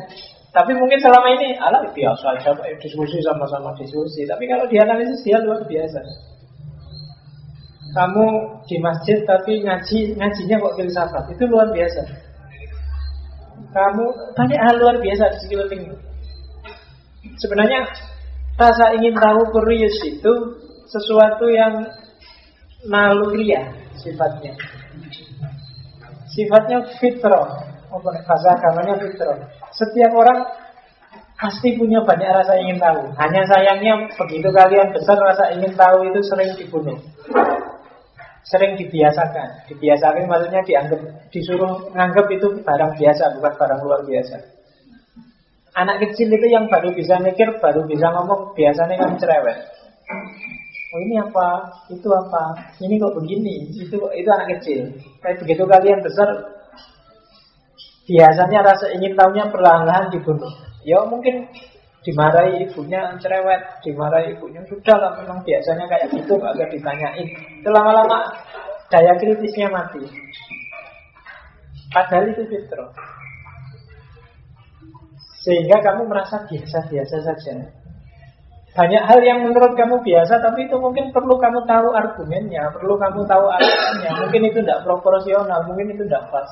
Tapi 0.50 0.74
mungkin 0.74 0.98
selama 0.98 1.30
ini 1.38 1.54
ala 1.62 1.86
biasa 1.94 2.26
aja 2.42 2.50
diskusi 2.82 3.22
sama-sama 3.22 3.70
diskusi. 3.78 4.26
Tapi 4.26 4.50
kalau 4.50 4.66
dianalisis 4.66 5.22
dia 5.22 5.38
luar 5.46 5.62
biasa. 5.70 6.02
Kamu 7.94 8.26
di 8.66 8.78
masjid 8.82 9.22
tapi 9.26 9.62
ngaji 9.62 10.18
ngajinya 10.18 10.58
kok 10.58 10.76
filsafat 10.78 11.24
itu 11.34 11.44
luar 11.46 11.70
biasa. 11.70 12.02
kamu 13.68 14.06
banyak 14.34 14.58
hal 14.58 14.76
luar 14.82 14.98
biasa 14.98 15.24
di 15.34 15.38
sekelilingmu. 15.46 16.07
Sebenarnya 17.38 17.86
rasa 18.58 18.98
ingin 18.98 19.14
tahu 19.14 19.42
curious 19.54 19.98
itu 20.02 20.34
sesuatu 20.90 21.46
yang 21.54 21.86
naluriah 22.90 23.70
sifatnya. 23.98 24.54
Sifatnya 26.34 26.82
fitrah. 26.98 27.66
Apa 27.88 28.04
bahasa 28.04 28.50
agamanya 28.58 28.98
fitrah. 29.00 29.38
Setiap 29.74 30.12
orang 30.14 30.44
pasti 31.38 31.78
punya 31.78 32.02
banyak 32.02 32.30
rasa 32.34 32.58
ingin 32.58 32.82
tahu. 32.82 33.14
Hanya 33.22 33.46
sayangnya 33.46 34.10
begitu 34.18 34.50
kalian 34.50 34.90
besar 34.90 35.18
rasa 35.22 35.54
ingin 35.54 35.74
tahu 35.78 36.10
itu 36.10 36.20
sering 36.26 36.52
dibunuh. 36.58 36.98
Sering 38.48 38.80
dibiasakan. 38.80 39.70
Dibiasakan 39.70 40.26
maksudnya 40.26 40.66
dianggap 40.66 41.00
disuruh 41.30 41.94
nganggap 41.94 42.26
itu 42.32 42.48
barang 42.64 42.94
biasa, 42.98 43.24
bukan 43.38 43.54
barang 43.54 43.80
luar 43.86 44.02
biasa. 44.08 44.57
Anak 45.78 46.02
kecil 46.02 46.34
itu 46.34 46.48
yang 46.50 46.66
baru 46.66 46.90
bisa 46.90 47.22
mikir, 47.22 47.62
baru 47.62 47.86
bisa 47.86 48.10
ngomong, 48.10 48.58
biasanya 48.58 48.98
kan 48.98 49.14
cerewet. 49.22 49.58
Oh 50.88 51.00
ini 51.04 51.22
apa? 51.22 51.70
Itu 51.94 52.10
apa? 52.10 52.58
Ini 52.82 52.98
kok 52.98 53.14
begini? 53.14 53.70
Itu 53.78 54.02
itu 54.10 54.30
anak 54.34 54.58
kecil. 54.58 54.90
Tapi 55.22 55.38
begitu 55.46 55.64
kalian 55.70 56.02
besar, 56.02 56.30
biasanya 58.10 58.60
rasa 58.66 58.90
ingin 58.98 59.14
tahunya 59.14 59.54
perlahan-lahan 59.54 60.10
dibunuh. 60.10 60.50
Ya 60.82 61.04
mungkin 61.06 61.46
dimarahi 62.08 62.64
ibunya 62.64 63.14
cerewet, 63.20 63.62
dimarahi 63.84 64.34
ibunya 64.34 64.64
sudah 64.72 64.96
lah 64.96 65.12
memang 65.20 65.44
biasanya 65.44 65.86
kayak 65.92 66.08
gitu 66.16 66.40
agak 66.40 66.72
ditanyain. 66.72 67.28
Lama-lama 67.68 68.32
daya 68.88 69.14
kritisnya 69.20 69.68
mati. 69.68 70.00
Padahal 71.92 72.32
itu 72.32 72.48
fitrah. 72.48 72.90
Sehingga 75.48 75.80
kamu 75.80 76.12
merasa 76.12 76.44
biasa-biasa 76.44 77.24
saja. 77.24 77.56
Banyak 78.78 79.04
hal 79.10 79.20
yang 79.26 79.42
menurut 79.42 79.74
kamu 79.74 80.06
biasa 80.06 80.38
Tapi 80.38 80.70
itu 80.70 80.78
mungkin 80.78 81.10
perlu 81.10 81.34
kamu 81.42 81.66
tahu 81.66 81.98
argumennya 81.98 82.70
Perlu 82.78 82.94
kamu 82.94 83.26
tahu 83.26 83.50
alasannya 83.50 84.12
Mungkin 84.22 84.54
itu 84.54 84.62
tidak 84.62 84.86
proporsional 84.86 85.66
Mungkin 85.66 85.98
itu 85.98 86.06
tidak 86.06 86.30
pas 86.30 86.46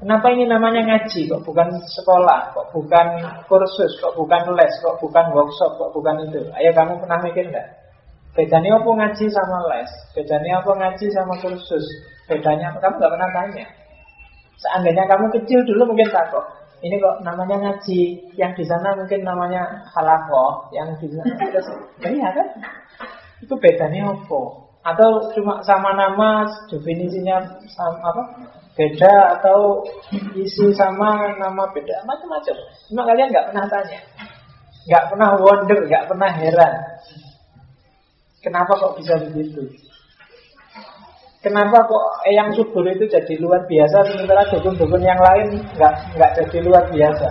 Kenapa 0.00 0.32
ini 0.32 0.48
namanya 0.48 0.80
ngaji? 0.80 1.28
Kok 1.28 1.44
bukan 1.44 1.76
sekolah? 1.92 2.56
Kok 2.56 2.72
bukan 2.72 3.20
kursus? 3.44 4.00
Kok 4.00 4.16
bukan 4.16 4.56
les? 4.56 4.72
Kok 4.80 4.96
bukan 4.96 5.28
workshop? 5.36 5.76
Kok 5.76 5.92
bukan 5.92 6.24
itu? 6.24 6.40
Ayo 6.56 6.72
kamu 6.72 7.04
pernah 7.04 7.20
mikir 7.20 7.52
nggak? 7.52 7.68
Bedanya 8.32 8.80
apa 8.80 8.88
ngaji 8.88 9.28
sama 9.28 9.60
les? 9.68 9.92
Bedanya 10.16 10.64
apa 10.64 10.72
ngaji 10.72 11.06
sama 11.12 11.36
kursus? 11.44 11.84
Bedanya 12.24 12.72
apa? 12.72 12.80
Kamu 12.80 12.96
nggak 12.96 13.12
pernah 13.12 13.30
tanya. 13.36 13.66
Seandainya 14.60 15.08
kamu 15.08 15.32
kecil 15.40 15.64
dulu 15.64 15.92
mungkin 15.92 16.12
takut. 16.12 16.44
Ini 16.80 16.96
kok 16.96 17.20
namanya 17.20 17.56
ngaji, 17.60 18.32
yang 18.40 18.56
di 18.56 18.64
sana 18.64 18.96
mungkin 18.96 19.20
namanya 19.20 19.84
halakoh, 19.92 20.64
yang 20.72 20.88
di 20.96 21.12
sana 21.12 21.28
terus, 21.52 21.68
ya 22.00 22.30
kan? 22.32 22.48
Itu 23.44 23.52
bedanya 23.60 24.16
apa? 24.16 24.40
Atau 24.80 25.28
cuma 25.36 25.60
sama 25.60 25.92
nama, 25.92 26.48
definisinya 26.72 27.36
sama 27.68 28.00
apa? 28.00 28.22
Beda 28.72 29.36
atau 29.36 29.84
isi 30.32 30.72
sama 30.72 31.36
nama 31.36 31.68
beda 31.68 32.00
macam-macam. 32.08 32.56
Cuma 32.88 33.04
kalian 33.04 33.28
nggak 33.28 33.46
pernah 33.52 33.66
tanya, 33.68 34.00
nggak 34.88 35.04
pernah 35.12 35.28
wonder, 35.36 35.78
nggak 35.84 36.06
pernah 36.08 36.30
heran. 36.32 36.74
Kenapa 38.40 38.72
kok 38.72 38.96
bisa 38.96 39.20
begitu? 39.20 39.68
Kenapa 41.40 41.80
kok 41.88 42.04
yang 42.28 42.52
subur 42.52 42.84
itu 42.84 43.08
jadi 43.08 43.40
luar 43.40 43.64
biasa 43.64 44.04
sementara 44.12 44.44
dukun-dukun 44.52 45.00
yang 45.00 45.16
lain 45.16 45.56
nggak 45.72 45.94
nggak 46.12 46.30
jadi 46.36 46.58
luar 46.68 46.84
biasa? 46.92 47.28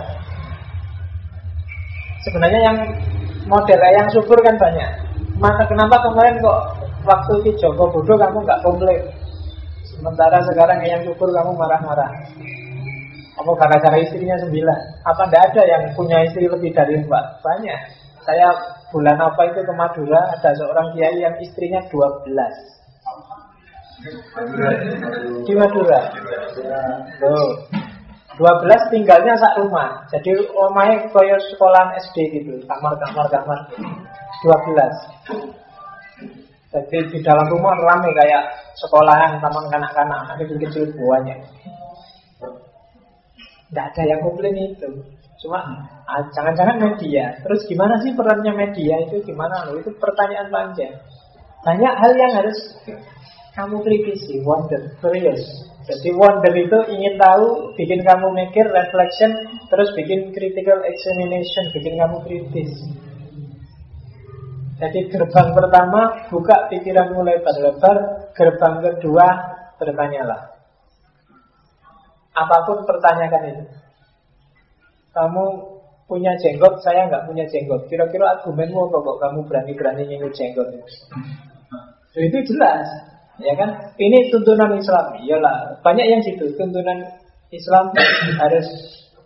Sebenarnya 2.26 2.60
yang 2.66 2.78
model 3.46 3.78
yang 3.78 4.10
subur 4.10 4.34
kan 4.42 4.58
banyak. 4.58 4.90
Maka 5.38 5.62
kenapa 5.70 6.02
kemarin 6.10 6.42
kok 6.42 6.60
waktu 7.06 7.32
di 7.46 7.50
Joko 7.62 7.86
Bodo 7.86 8.18
kamu 8.18 8.42
nggak 8.42 8.62
komplain? 8.66 8.98
Sementara 9.86 10.42
sekarang 10.42 10.82
yang 10.82 11.06
subur 11.06 11.30
kamu 11.30 11.54
marah-marah. 11.54 12.10
Apa 13.38 13.50
gara-gara 13.62 13.94
istrinya 14.02 14.34
sembilan? 14.42 15.06
Apa 15.06 15.30
tidak 15.30 15.54
ada 15.54 15.62
yang 15.70 15.82
punya 15.94 16.18
istri 16.26 16.50
lebih 16.50 16.74
dari 16.74 16.98
mbak? 16.98 17.46
Banyak. 17.46 17.78
Saya 18.26 18.58
bulan 18.90 19.22
apa 19.22 19.54
itu 19.54 19.62
ke 19.62 19.70
Madura 19.70 20.34
ada 20.34 20.50
seorang 20.58 20.98
kiai 20.98 21.14
yang 21.22 21.38
istrinya 21.38 21.78
dua 21.94 22.10
belas. 22.26 22.79
Di 25.44 25.52
Madura. 25.56 26.00
Loh. 27.20 27.50
12 28.40 28.92
tinggalnya 28.92 29.36
sak 29.36 29.60
rumah. 29.60 30.00
Jadi 30.08 30.32
rumahnya 30.48 31.12
koyo 31.12 31.36
sekolah 31.52 31.92
SD 32.08 32.40
gitu, 32.40 32.56
kamar-kamar 32.64 33.28
kamar. 33.28 33.60
12. 34.40 35.52
Jadi 36.70 36.98
di 37.12 37.18
dalam 37.20 37.44
rumah 37.52 37.76
rame 37.76 38.08
kayak 38.16 38.42
sekolahan 38.80 39.36
taman 39.42 39.66
kanak-kanak, 39.68 40.18
anak 40.24 40.36
kecil-kecil 40.40 40.88
buahnya. 40.96 41.36
Tidak 43.68 43.84
ada 43.92 44.02
yang 44.08 44.20
komplain 44.24 44.56
itu. 44.56 44.88
Cuma 45.44 45.60
ah, 46.08 46.22
jangan-jangan 46.32 46.80
media. 46.80 47.36
Terus 47.44 47.60
gimana 47.68 48.00
sih 48.00 48.16
perannya 48.16 48.52
media 48.56 49.04
itu 49.04 49.20
gimana 49.24 49.68
loh? 49.68 49.76
Itu 49.82 49.92
pertanyaan 50.00 50.48
panjang. 50.48 50.94
Banyak 51.60 51.92
hal 51.92 52.12
yang 52.16 52.32
harus 52.40 52.56
kamu 53.54 53.82
kritisi, 53.82 54.42
wonder, 54.46 54.94
curious. 55.02 55.42
Jadi 55.90 56.14
wonder 56.14 56.54
itu 56.54 56.78
ingin 56.94 57.18
tahu, 57.18 57.74
bikin 57.74 58.06
kamu 58.06 58.30
mikir, 58.30 58.68
reflection, 58.70 59.34
terus 59.66 59.90
bikin 59.98 60.30
critical 60.30 60.78
examination, 60.86 61.64
bikin 61.74 61.94
kamu 61.98 62.16
kritis. 62.22 62.70
Jadi 64.80 65.12
gerbang 65.12 65.52
pertama 65.52 66.30
buka 66.32 66.70
pikiranmu 66.72 67.20
lebar-lebar, 67.20 67.96
gerbang 68.32 68.74
kedua 68.80 69.26
bertanyalah. 69.76 70.56
Apa 72.32 72.56
pun 72.64 72.88
pertanyakan 72.88 73.42
itu. 73.50 73.64
Kamu 75.10 75.44
punya 76.08 76.32
jenggot, 76.40 76.80
saya 76.80 77.12
nggak 77.12 77.28
punya 77.28 77.44
jenggot. 77.50 77.90
Kira-kira 77.92 78.40
argumenmu 78.40 78.88
apa 78.88 78.96
kok 79.04 79.18
kamu 79.20 79.38
berani-berani 79.44 80.02
nyinggung 80.08 80.32
jenggot? 80.32 80.68
Itu 82.16 82.38
jelas. 82.48 82.88
Ya 83.40 83.54
kan? 83.56 83.70
Ini 83.96 84.28
tuntunan 84.28 84.76
Islam. 84.76 85.16
Iyalah, 85.24 85.80
banyak 85.80 86.06
yang 86.06 86.20
situ 86.20 86.52
tuntunan 86.54 87.00
Islam 87.50 87.90
harus 88.42 88.66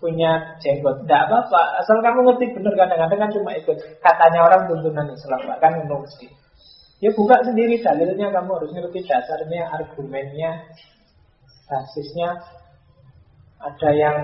punya 0.05 0.61
jenggot. 0.61 1.05
Tidak 1.05 1.21
apa-apa, 1.29 1.81
asal 1.81 2.05
kamu 2.05 2.29
ngerti 2.29 2.53
benar 2.53 2.77
kadang-kadang 2.77 3.21
kan 3.25 3.31
cuma 3.33 3.51
ikut 3.57 3.79
katanya 4.05 4.41
orang 4.45 4.69
tuntunan 4.69 5.09
Islam, 5.09 5.41
bahkan 5.49 5.81
menurut 5.81 6.05
mesti. 6.05 6.29
Ya 7.01 7.11
buka 7.17 7.37
sendiri 7.41 7.81
dalilnya, 7.81 8.29
kamu 8.33 8.51
harus 8.53 8.71
ngerti 8.73 9.01
dasarnya, 9.09 9.69
argumennya, 9.73 10.51
basisnya. 11.69 12.41
Ada 13.65 13.91
yang 13.97 14.17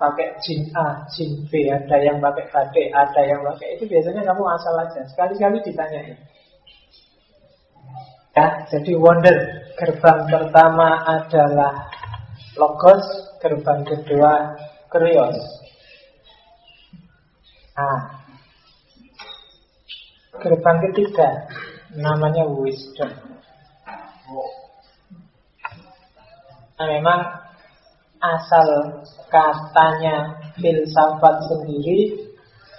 pakai 0.00 0.32
jin 0.40 0.72
A, 0.72 1.04
jin 1.12 1.44
B, 1.52 1.68
ada 1.68 1.96
yang 2.00 2.16
pakai 2.24 2.48
batik, 2.48 2.88
ada 2.88 3.20
yang 3.20 3.44
pakai 3.44 3.76
itu 3.76 3.84
biasanya 3.84 4.24
kamu 4.24 4.42
asal 4.48 4.74
aja. 4.80 5.00
Sekali-sekali 5.12 5.60
ditanyain. 5.60 6.16
Ya, 8.40 8.64
jadi 8.72 8.96
wonder 8.96 9.36
gerbang 9.76 10.24
pertama 10.32 11.04
adalah 11.04 11.92
logos, 12.56 13.04
gerbang 13.36 13.84
kedua 13.84 14.56
krios. 14.88 15.36
Nah, 17.76 18.24
gerbang 20.40 20.78
ketiga 20.88 21.28
namanya 22.00 22.48
wisdom. 22.48 23.12
Nah, 26.80 26.86
memang 26.88 27.20
asal 28.24 28.68
katanya 29.28 30.48
filsafat 30.56 31.44
sendiri 31.44 32.24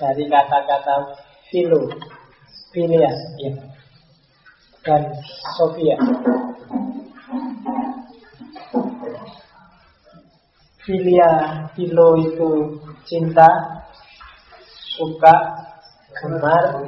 dari 0.02 0.26
kata-kata 0.26 1.22
filo, 1.54 1.86
filia, 2.74 3.14
ya 3.38 3.71
dan 4.82 5.02
Sofia. 5.58 5.98
Filia, 10.82 11.30
filo 11.78 12.18
itu 12.18 12.50
cinta, 13.06 13.50
suka, 14.98 15.36
gemar. 16.18 16.82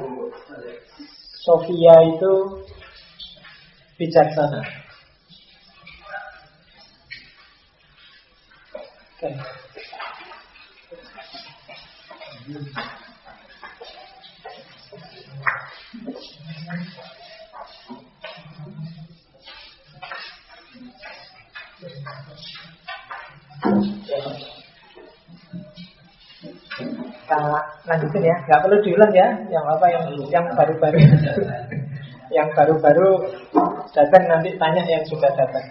Sofia 1.44 1.94
itu 2.10 2.32
bijaksana. 4.00 4.62
Oke. 9.14 9.30
Okay. 12.44 13.03
Kita 27.24 27.38
lanjutin 27.88 28.28
ya, 28.28 28.36
nggak 28.44 28.60
perlu 28.60 28.76
diulang 28.84 29.12
ya, 29.16 29.28
yang 29.48 29.64
apa 29.64 29.86
yang 29.88 30.04
yang 30.28 30.44
baru-baru, 30.52 31.00
yang 32.36 32.48
baru-baru 32.52 33.10
datang 33.96 34.24
nanti 34.28 34.52
tanya 34.60 34.82
yang 34.84 35.04
sudah 35.08 35.32
datang. 35.32 35.64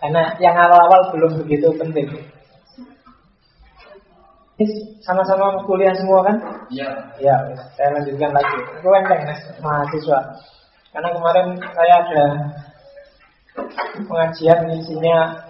Karena 0.00 0.32
yang 0.40 0.56
awal-awal 0.56 1.12
belum 1.12 1.44
begitu 1.44 1.68
penting. 1.76 2.08
Sama-sama 5.04 5.60
kuliah 5.64 5.92
semua 5.96 6.24
kan? 6.24 6.36
Iya. 6.72 6.88
Ya, 7.20 7.36
saya 7.76 7.96
lanjutkan 7.96 8.32
lagi. 8.32 8.56
Itu 8.80 8.88
enteng 8.92 9.24
mas, 9.28 9.40
mahasiswa. 9.60 10.20
Karena 10.92 11.08
kemarin 11.16 11.46
saya 11.72 11.94
ada 12.04 12.24
pengajian 14.04 14.60
isinya 14.76 15.49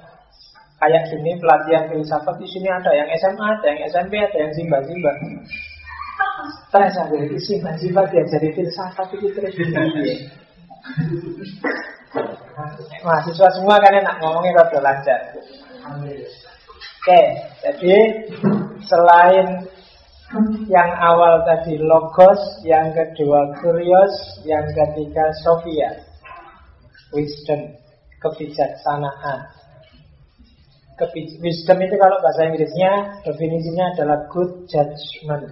kayak 0.80 1.12
gini 1.12 1.36
pelatihan 1.36 1.84
filsafat 1.92 2.34
di 2.40 2.48
sini 2.48 2.68
ada 2.72 2.90
yang 2.96 3.08
SMA, 3.20 3.46
ada 3.52 3.66
yang 3.68 3.80
SMP, 3.92 4.12
ada 4.16 4.36
yang 4.40 4.52
simba-simba. 4.56 5.12
Stres 6.68 6.96
aku 6.96 7.20
itu 7.20 7.36
simba-simba 7.36 8.08
diajari 8.08 8.48
filsafat 8.56 9.08
itu 9.12 9.28
terus. 9.36 9.54
Mahasiswa 13.04 13.48
semua 13.60 13.76
kan 13.76 13.92
enak 13.92 14.16
ngomongin 14.24 14.56
rada 14.56 14.78
lancar. 14.80 15.20
Oke, 17.00 17.20
jadi 17.60 17.96
selain 18.84 19.68
yang 20.68 20.90
awal 21.00 21.44
tadi 21.44 21.76
logos, 21.76 22.40
yang 22.64 22.88
kedua 22.96 23.52
kurios, 23.60 24.14
yang 24.48 24.64
ketiga 24.72 25.28
sofia, 25.44 25.90
wisdom, 27.12 27.68
kebijaksanaan. 28.20 29.59
Wisdom 31.40 31.78
itu 31.80 31.94
kalau 31.96 32.20
bahasa 32.20 32.44
Inggrisnya 32.44 33.24
definisinya 33.24 33.84
adalah 33.96 34.18
good 34.28 34.68
judgment. 34.68 35.48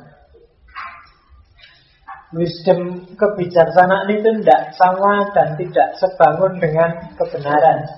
Wisdom 2.37 3.09
kebijaksanaan 3.17 4.13
itu 4.13 4.29
tidak 4.45 4.77
sama 4.77 5.25
dan 5.33 5.57
tidak 5.57 5.89
sebangun 5.97 6.61
dengan 6.61 6.91
kebenaran. 7.17 7.89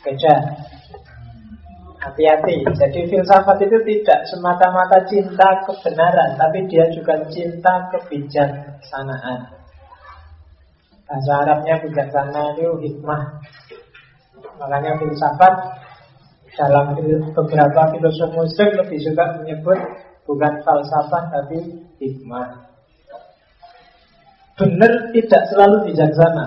Beda. 0.00 0.36
Hati-hati. 2.00 2.64
Jadi 2.64 3.00
filsafat 3.12 3.60
itu 3.60 3.76
tidak 3.84 4.24
semata-mata 4.32 5.04
cinta 5.04 5.60
kebenaran, 5.68 6.40
tapi 6.40 6.64
dia 6.72 6.88
juga 6.96 7.20
cinta 7.28 7.92
kebijaksanaan. 7.92 9.60
Bahasa 11.04 11.32
Arabnya 11.44 11.76
bijaksana 11.84 12.56
itu 12.56 12.72
hikmah. 12.80 13.22
Makanya 14.56 14.96
filsafat 14.96 15.54
dalam 16.58 16.98
beberapa 17.34 17.80
filosof 17.94 18.30
muslim 18.34 18.68
lebih 18.74 18.98
suka 19.02 19.24
menyebut 19.40 19.78
bukan 20.26 20.52
falsafah 20.62 21.30
tapi 21.30 21.58
hikmah. 21.98 22.70
Benar 24.60 24.92
tidak 25.16 25.42
selalu 25.48 25.76
bijaksana. 25.88 26.46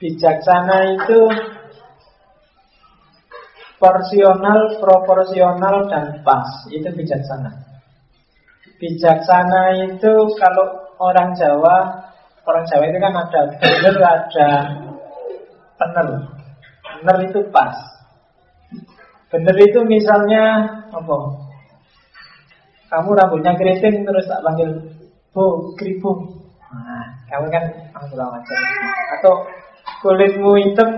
Bijaksana 0.00 0.76
itu 0.96 1.18
porsional, 3.76 4.80
proporsional, 4.80 5.88
dan 5.92 6.24
pas. 6.24 6.48
Itu 6.72 6.88
bijaksana. 6.92 7.52
Bijaksana 8.76 9.88
itu 9.92 10.12
kalau 10.36 10.66
orang 11.00 11.36
Jawa, 11.36 11.76
orang 12.44 12.64
Jawa 12.68 12.84
itu 12.88 12.98
kan 13.00 13.12
ada 13.12 13.40
benar, 13.60 13.96
ada 14.00 14.48
benar. 15.80 16.08
Benar 17.00 17.16
itu 17.28 17.40
pas. 17.52 17.95
Benar 19.26 19.56
itu 19.58 19.80
misalnya 19.82 20.62
apa? 20.94 21.16
Kamu 22.86 23.10
rambutnya 23.18 23.58
keriting 23.58 24.06
terus 24.06 24.30
tak 24.30 24.42
panggil 24.46 24.96
Bu, 25.36 25.76
keripung. 25.76 26.32
Nah, 26.72 27.04
kamu 27.28 27.52
kan 27.52 27.64
kurang 28.08 28.32
macam. 28.32 28.56
Atau 29.20 29.34
kulitmu 30.00 30.56
hitam, 30.64 30.96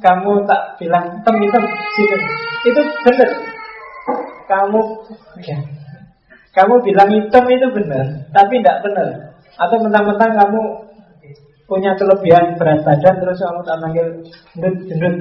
kamu 0.00 0.48
tak 0.48 0.80
bilang 0.80 1.04
hitam 1.12 1.36
hitam 1.36 1.64
situ. 1.92 2.16
Itu 2.72 2.80
benar. 3.04 3.30
Kamu 4.48 4.80
ya. 5.44 5.60
Kamu 6.56 6.74
bilang 6.80 7.12
hitam 7.12 7.44
itu 7.52 7.66
benar, 7.68 8.06
tapi 8.32 8.64
tidak 8.64 8.80
benar. 8.80 9.08
Atau 9.60 9.76
mentang-mentang 9.84 10.32
kamu 10.40 10.60
punya 11.68 11.94
kelebihan 12.00 12.56
berat 12.56 12.80
badan 12.82 13.14
terus 13.22 13.38
kamu 13.38 13.60
tak 13.62 13.78
panggil 13.78 14.06
gendut 14.56 14.74
gendut 14.88 15.14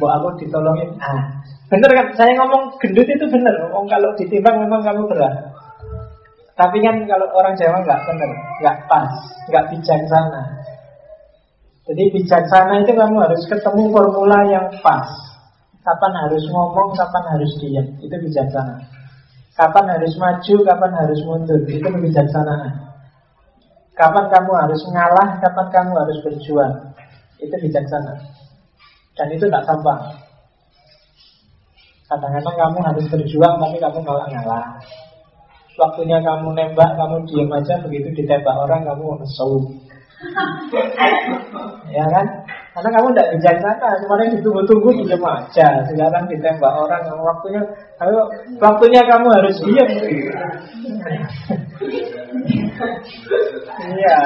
buat 0.00 0.12
aku 0.16 0.28
ditolongin. 0.40 0.96
Ah, 0.98 1.44
bener 1.66 1.90
kan? 1.90 2.06
Saya 2.14 2.32
ngomong 2.38 2.78
gendut 2.78 3.06
itu 3.06 3.26
benar. 3.30 3.54
Ngomong 3.66 3.86
kalau 3.90 4.10
ditimbang 4.18 4.62
memang 4.62 4.82
kamu 4.86 5.02
berat. 5.10 5.34
Tapi 6.56 6.80
kan 6.80 7.04
kalau 7.04 7.28
orang 7.36 7.52
Jawa 7.60 7.84
nggak 7.84 8.00
benar, 8.08 8.30
nggak 8.64 8.76
pas, 8.88 9.12
nggak 9.52 9.64
bijaksana. 9.76 10.42
Jadi 11.84 12.02
bijaksana 12.16 12.80
itu 12.80 12.96
kamu 12.96 13.16
harus 13.20 13.42
ketemu 13.44 13.92
formula 13.92 14.40
yang 14.48 14.66
pas. 14.80 15.04
Kapan 15.84 16.12
harus 16.16 16.42
ngomong, 16.50 16.96
kapan 16.96 17.24
harus 17.36 17.52
diam, 17.60 17.86
itu 18.00 18.10
bijaksana. 18.10 18.74
Kapan 19.54 19.84
harus 19.88 20.12
maju, 20.16 20.56
kapan 20.64 20.92
harus 20.96 21.20
mundur, 21.24 21.60
itu 21.64 21.86
kebijaksanaan. 21.86 22.72
Kapan 23.96 24.24
kamu 24.28 24.52
harus 24.52 24.82
ngalah, 24.92 25.40
kapan 25.40 25.66
kamu 25.72 25.92
harus 25.96 26.18
berjuang, 26.20 26.74
itu 27.40 27.54
bijaksana. 27.54 28.16
Dan 29.16 29.28
itu 29.32 29.48
tak 29.48 29.64
sampah. 29.64 30.25
Kadang-kadang 32.06 32.54
kamu 32.54 32.78
harus 32.86 33.04
berjuang, 33.10 33.54
tapi 33.58 33.76
kamu 33.82 33.98
malah 34.06 34.26
ngalah. 34.30 34.66
Waktunya 35.76 36.22
kamu 36.22 36.54
nembak, 36.54 36.90
kamu 36.96 37.26
diam 37.28 37.50
aja 37.52 37.74
begitu 37.82 38.08
ditembak 38.22 38.56
orang 38.56 38.86
kamu 38.86 39.18
nesu. 39.20 39.50
ya 41.96 42.04
kan? 42.08 42.26
Karena 42.72 42.88
kamu 42.92 43.08
tidak 43.12 43.30
bijaksana, 43.36 43.88
kemarin 44.04 44.34
ditunggu-tunggu 44.38 44.88
diam 45.02 45.24
aja. 45.26 45.68
Sekarang 45.90 46.24
ditembak 46.30 46.72
orang, 46.78 47.02
kamu 47.04 47.22
waktunya, 47.26 47.62
kamu, 47.98 48.22
waktunya 48.62 49.00
kamu 49.04 49.26
harus 49.34 49.56
diam. 49.66 49.88
Iya. 53.76 54.18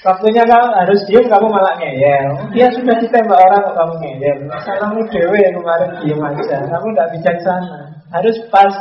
Waktunya 0.00 0.48
kamu 0.48 0.68
harus 0.72 1.00
diam, 1.04 1.28
kamu 1.28 1.46
malah 1.52 1.76
ngeyel. 1.76 2.32
Dia 2.56 2.72
sudah 2.72 2.96
ditembak 3.04 3.36
orang 3.36 3.68
kok 3.68 3.76
kamu 3.76 3.94
ngeyel. 4.00 4.38
Kamu 4.48 4.98
dewe 5.12 5.42
kemarin 5.52 5.92
diam 6.00 6.20
aja. 6.24 6.56
Kamu 6.64 6.86
tidak 6.96 7.08
bijaksana. 7.12 7.80
Harus 8.10 8.36
pas 8.48 8.72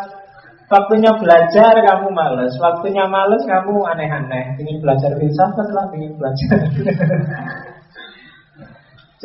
Waktunya 0.70 1.10
belajar 1.18 1.82
kamu 1.82 2.14
males, 2.14 2.54
waktunya 2.62 3.02
males 3.10 3.42
kamu 3.50 3.90
aneh-aneh. 3.90 4.54
Ingin 4.62 4.78
belajar 4.86 5.18
filsafat 5.18 5.68
lah, 5.74 5.90
ingin 5.98 6.14
belajar. 6.14 6.62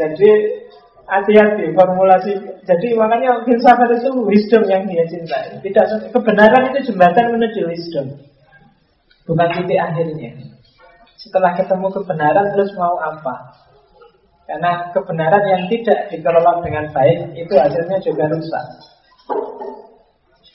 Jadi 0.00 0.30
hati-hati 1.04 1.68
formulasi. 1.76 2.32
Jadi 2.64 2.96
makanya 2.96 3.44
filsafat 3.44 3.92
itu 3.92 4.08
wisdom 4.24 4.64
yang 4.72 4.88
dia 4.88 5.04
cintai. 5.04 5.60
Tidak 5.60 6.16
kebenaran 6.16 6.72
itu 6.72 6.88
jembatan 6.88 7.36
menuju 7.36 7.60
wisdom, 7.68 8.06
bukan 9.28 9.48
titik 9.60 9.84
akhirnya. 9.84 10.53
Setelah 11.24 11.56
ketemu 11.56 11.88
kebenaran 11.88 12.52
terus 12.52 12.76
mau 12.76 13.00
apa? 13.00 13.56
Karena 14.44 14.92
kebenaran 14.92 15.40
yang 15.48 15.62
tidak 15.72 16.12
dikelola 16.12 16.60
dengan 16.60 16.92
baik 16.92 17.32
itu 17.32 17.54
hasilnya 17.56 17.96
juga 18.04 18.28
rusak. 18.28 18.66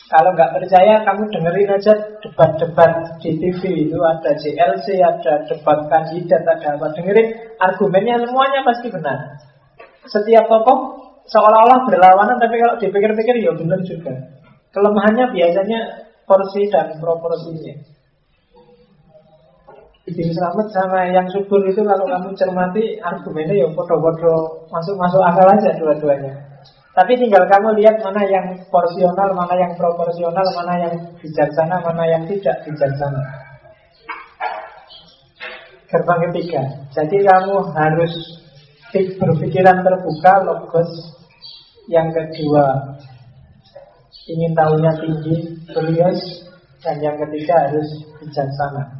Kalau 0.09 0.33
nggak 0.33 0.53
percaya, 0.57 1.05
kamu 1.05 1.29
dengerin 1.29 1.69
aja 1.73 1.93
debat-debat 2.21 3.17
di 3.21 3.29
TV 3.37 3.89
itu 3.89 3.97
ada 4.01 4.33
JLC, 4.33 4.97
ada 5.01 5.45
debat 5.45 5.85
kandidat, 5.89 6.41
ada 6.45 6.77
apa. 6.77 6.93
Dengerin 6.97 7.29
argumennya 7.61 8.21
semuanya 8.21 8.61
pasti 8.65 8.89
benar. 8.89 9.37
Setiap 10.09 10.49
tokoh 10.49 10.77
seolah-olah 11.29 11.85
berlawanan, 11.85 12.41
tapi 12.41 12.57
kalau 12.57 12.77
dipikir-pikir 12.81 13.41
ya 13.41 13.53
benar 13.53 13.81
juga. 13.85 14.13
Kelemahannya 14.73 15.33
biasanya 15.33 15.79
porsi 16.29 16.69
dan 16.73 16.97
proporsinya. 16.97 17.73
Ibn 20.07 20.27
Selamat 20.31 20.67
sama 20.71 21.11
yang 21.11 21.27
subur 21.27 21.59
itu 21.67 21.83
kalau 21.83 22.07
kamu 22.15 22.31
cermati 22.39 22.95
argumennya 23.03 23.65
ya 23.65 23.67
podo-podo 23.75 24.63
masuk-masuk 24.71 25.19
akal 25.19 25.47
aja 25.51 25.75
dua-duanya. 25.75 26.33
Tapi 26.95 27.15
tinggal 27.15 27.47
kamu 27.47 27.79
lihat 27.79 28.01
mana 28.03 28.27
yang 28.27 28.59
porsional, 28.67 29.31
mana 29.31 29.55
yang 29.55 29.71
proporsional, 29.77 30.43
mana 30.57 30.73
yang 30.83 30.93
bijaksana, 31.21 31.79
mana 31.79 32.03
yang 32.11 32.23
tidak 32.27 32.59
bijaksana. 32.65 33.23
Gerbang 35.87 36.21
ketiga. 36.27 36.61
Jadi 36.91 37.23
kamu 37.23 37.55
harus 37.71 38.13
berpikiran 38.91 39.79
terbuka, 39.79 40.33
logos. 40.43 40.91
Yang 41.89 42.19
kedua, 42.19 42.65
ingin 44.29 44.51
tahunya 44.53 44.91
tinggi, 45.01 45.35
serius. 45.71 46.21
Dan 46.83 46.99
yang 46.99 47.15
ketiga 47.15 47.69
harus 47.69 47.87
bijaksana. 48.19 48.98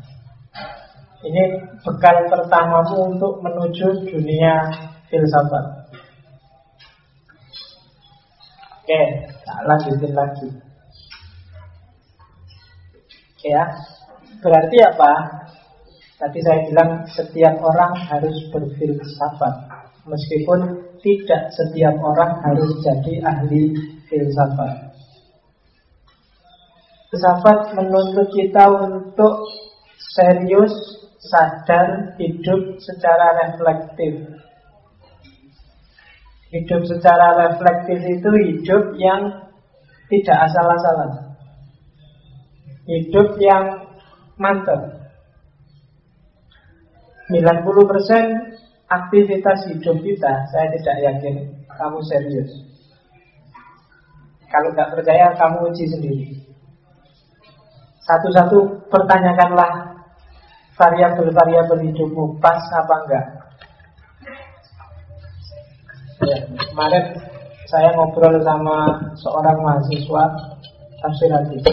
Ini 1.20 1.44
bekal 1.84 2.32
pertamamu 2.32 3.12
untuk 3.12 3.44
menuju 3.44 4.08
dunia 4.08 4.72
filsafat. 5.12 5.66
Oke, 8.80 9.02
tak 9.44 9.60
lanjutin 9.68 10.14
lagi. 10.16 10.48
Ya, 13.44 13.64
berarti 14.40 14.78
apa? 14.80 15.14
Tadi 16.20 16.40
saya 16.44 16.68
bilang 16.68 17.08
setiap 17.08 17.56
orang 17.64 17.96
harus 17.96 18.36
berfilsafat 18.52 19.56
Meskipun 20.04 20.92
tidak 21.00 21.48
setiap 21.56 21.96
orang 21.96 22.44
harus 22.44 22.76
jadi 22.84 23.24
ahli 23.24 23.72
filsafat 24.12 24.92
Filsafat 27.08 27.72
menuntut 27.72 28.28
kita 28.36 28.68
untuk 28.68 29.48
serius, 30.20 30.99
sadar, 31.20 32.16
hidup 32.16 32.80
secara 32.80 33.36
reflektif. 33.46 34.40
Hidup 36.50 36.82
secara 36.90 37.38
reflektif 37.46 38.00
itu 38.02 38.30
hidup 38.50 38.84
yang 38.98 39.52
tidak 40.10 40.38
asal-asalan. 40.50 41.12
Hidup 42.90 43.38
yang 43.38 43.94
mantap. 44.40 44.98
90% 47.30 47.62
aktivitas 48.90 49.70
hidup 49.70 50.02
kita 50.02 50.34
Saya 50.50 50.74
tidak 50.74 50.98
yakin 51.06 51.36
kamu 51.70 52.00
serius. 52.10 52.50
Kalau 54.50 54.74
nggak 54.74 54.98
percaya 54.98 55.38
kamu 55.38 55.70
uji 55.70 55.86
sendiri. 55.94 56.28
Satu-satu 58.02 58.90
pertanyakanlah 58.90 59.89
Variabel-variabel 60.80 61.80
hidupmu 61.92 62.40
Pas 62.40 62.64
apa 62.72 62.96
enggak? 63.04 63.26
Ya, 66.24 66.38
Kemarin 66.72 67.04
saya 67.68 67.92
ngobrol 67.94 68.40
sama 68.42 68.98
seorang 69.20 69.60
mahasiswa 69.60 70.24
Tafsir 71.00 71.32
hadis. 71.32 71.64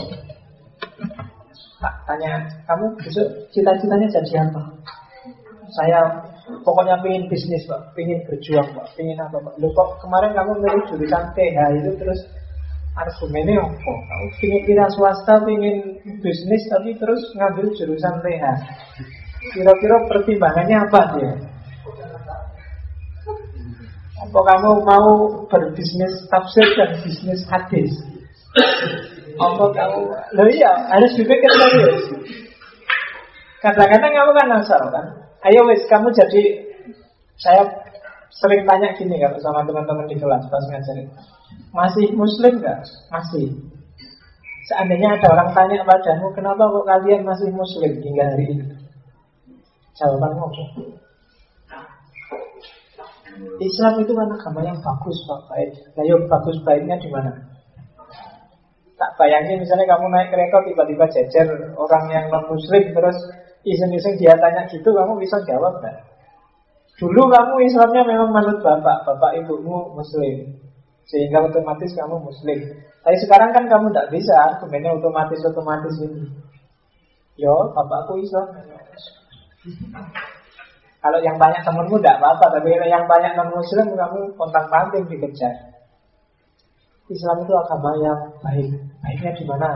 Tak 1.83 1.95
tanya 2.07 2.47
Kamu 2.67 2.95
besok 2.99 3.27
cita-citanya 3.55 4.07
jadi 4.11 4.47
apa? 4.47 4.63
Saya 5.75 5.99
pokoknya 6.63 7.03
pengen 7.03 7.27
bisnis 7.27 7.67
pak, 7.67 7.91
pengen 7.99 8.23
berjuang 8.27 8.71
pak, 8.71 8.87
pengen 8.95 9.19
apa 9.19 9.35
pak. 9.43 9.55
Lu 9.59 9.67
kok 9.75 9.99
kemarin 9.99 10.31
kamu 10.31 10.53
milih 10.63 10.83
jurusan 10.91 11.25
TH 11.35 11.59
itu 11.75 11.91
terus 11.99 12.21
argumennya 12.97 13.61
apa? 13.61 13.93
Pengen 14.41 14.63
kira 14.65 14.89
swasta, 14.93 15.37
pengen 15.45 16.01
bisnis 16.25 16.65
tapi 16.73 16.97
terus 16.97 17.23
ngambil 17.37 17.69
jurusan 17.77 18.15
TH. 18.25 18.45
Kira-kira 19.53 19.97
pertimbangannya 20.09 20.77
apa 20.89 21.01
dia? 21.15 21.33
Apa 24.17 24.39
kamu 24.43 24.71
mau 24.83 25.09
berbisnis 25.47 26.25
tafsir 26.33 26.67
dan 26.75 26.99
bisnis 27.05 27.45
hadis? 27.53 27.93
Apa 29.37 29.65
kamu? 29.71 30.01
Lo 30.35 30.45
iya, 30.49 30.73
harus 30.89 31.13
dipikir 31.15 31.53
serius. 31.53 32.03
Kadang-kadang 33.61 34.13
kamu 34.13 34.31
kan 34.37 34.49
asal 34.63 34.83
kan 34.93 35.07
Ayo 35.47 35.63
wes 35.69 35.85
kamu 35.87 36.11
jadi 36.11 36.43
saya 37.39 37.63
sering 38.37 38.63
tanya 38.69 38.93
gini 38.97 39.17
kalau 39.17 39.39
sama 39.41 39.65
teman-teman 39.65 40.07
di 40.09 40.17
kelas 40.21 40.45
pas 40.49 40.65
ngajarin. 40.69 41.09
Masih 41.73 42.07
muslim 42.13 42.61
nggak? 42.61 42.81
Masih. 43.09 43.47
Seandainya 44.67 45.15
ada 45.15 45.27
orang 45.31 45.51
tanya 45.55 45.87
padamu, 45.87 46.35
kenapa 46.35 46.67
kok 46.67 46.87
kalian 46.91 47.23
masih 47.23 47.55
muslim 47.55 47.93
hingga 48.03 48.25
hari 48.35 48.45
ini? 48.51 48.65
Jawabanmu 49.95 50.43
apa? 50.43 50.65
Islam 53.61 53.93
itu 54.01 54.13
kan 54.17 54.29
agama 54.33 54.61
yang 54.65 54.79
bagus, 54.81 55.17
Pak 55.29 55.41
baik. 55.49 55.71
Nah, 55.95 56.05
yuk 56.09 56.27
bagus 56.27 56.57
baiknya 56.65 56.97
di 56.99 57.09
mana? 57.09 57.33
Tak 58.97 59.13
bayangin 59.21 59.61
misalnya 59.61 59.93
kamu 59.93 60.09
naik 60.09 60.33
kereta 60.33 60.65
tiba-tiba 60.65 61.05
jejer 61.13 61.49
orang 61.77 62.05
yang 62.09 62.27
non 62.33 62.49
muslim 62.49 62.81
terus 62.97 63.17
iseng-iseng 63.61 64.17
dia 64.17 64.33
tanya 64.41 64.65
gitu 64.73 64.89
kamu 64.89 65.21
bisa 65.21 65.37
jawab 65.45 65.85
kan? 65.85 65.95
Dulu 66.97 67.23
kamu 67.29 67.55
Islamnya 67.69 68.03
memang 68.09 68.31
manut 68.33 68.59
bapak, 68.65 69.05
bapak 69.05 69.33
ibumu 69.45 69.93
muslim. 69.93 70.57
Sehingga 71.07 71.45
otomatis 71.45 71.93
kamu 71.93 72.17
muslim. 72.25 72.59
Tapi 73.05 73.17
sekarang 73.23 73.55
kan 73.55 73.65
kamu 73.71 73.93
tidak 73.95 74.11
bisa 74.11 74.35
Argumennya 74.35 74.97
otomatis-otomatis 74.99 75.95
ini. 76.03 76.27
Yo, 77.39 77.71
bapakku 77.77 78.19
Islam 78.19 78.49
Kalau 81.05 81.21
yang 81.23 81.37
banyak 81.37 81.63
temenmu 81.63 82.01
tidak 82.01 82.17
apa-apa 82.19 82.59
Tapi 82.59 82.73
yang 82.89 83.05
banyak 83.05 83.37
non-muslim 83.37 83.93
Kamu 83.93 84.33
kontak 84.41 84.65
panting 84.73 85.05
dikejar 85.05 85.77
Islam 87.07 87.47
itu 87.47 87.55
agama 87.55 87.91
yang 88.03 88.21
baik. 88.43 88.67
Baiknya 88.99 89.31
di 89.39 89.45
mana? 89.47 89.71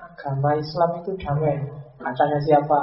Agama 0.00 0.56
Islam 0.56 0.90
itu 1.04 1.12
damai. 1.20 1.60
Katanya 2.00 2.38
siapa? 2.40 2.80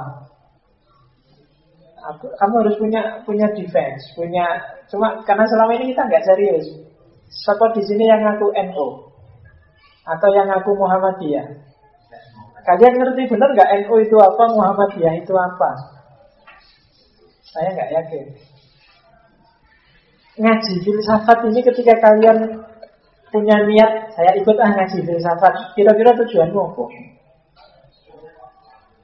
Aku, 2.00 2.32
kamu 2.32 2.54
harus 2.64 2.76
punya 2.80 3.02
punya 3.28 3.48
defense, 3.52 4.16
punya 4.16 4.46
cuma 4.88 5.20
karena 5.28 5.44
selama 5.44 5.76
ini 5.76 5.92
kita 5.92 6.08
nggak 6.08 6.26
serius. 6.26 6.66
Siapa 7.30 7.76
di 7.78 7.84
sini 7.86 8.10
yang 8.10 8.26
ngaku 8.26 8.50
NU 8.56 8.88
atau 10.08 10.30
yang 10.34 10.48
ngaku 10.50 10.72
Muhammadiyah? 10.74 11.48
Kalian 12.66 12.94
ngerti 12.98 13.30
benar 13.30 13.50
nggak 13.54 13.72
NU 13.86 13.96
itu 14.02 14.16
apa, 14.18 14.44
Muhammadiyah 14.56 15.14
itu 15.20 15.34
apa? 15.36 15.70
Saya 17.52 17.70
nggak 17.76 17.92
yakin. 17.94 18.26
Ngaji 20.40 20.74
filsafat 20.88 21.38
ini 21.52 21.60
ketika 21.62 21.94
kalian 22.00 22.64
punya 23.30 23.58
niat, 23.68 24.16
saya 24.16 24.32
ikut 24.40 24.56
ah 24.56 24.72
ngaji 24.72 25.04
filsafat. 25.04 25.76
Kira-kira 25.76 26.16
tujuanmu 26.16 26.60
apa? 26.64 26.84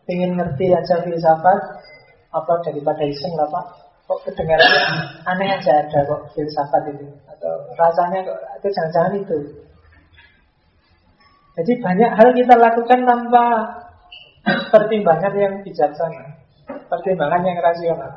ingin 0.06 0.38
ngerti 0.38 0.70
aja 0.70 1.02
filsafat 1.02 1.60
apa 2.36 2.54
daripada 2.68 3.02
iseng 3.08 3.32
lah 3.40 3.48
pak? 3.48 3.66
Kok 4.06 4.20
kedengarannya 4.30 4.84
aneh 5.26 5.50
aja 5.50 5.82
ada 5.82 6.00
kok 6.06 6.22
filsafat 6.38 6.94
itu 6.94 7.08
atau 7.26 7.54
rasanya 7.74 8.22
kok 8.22 8.38
itu 8.62 8.68
jangan-jangan 8.70 9.14
itu? 9.18 9.38
Jadi 11.56 11.72
banyak 11.80 12.12
hal 12.14 12.30
kita 12.36 12.54
lakukan 12.60 13.00
tanpa 13.08 13.44
pertimbangan 14.70 15.34
yang 15.40 15.54
bijaksana 15.64 16.38
pertimbangan 16.92 17.42
yang 17.42 17.58
rasional. 17.64 18.12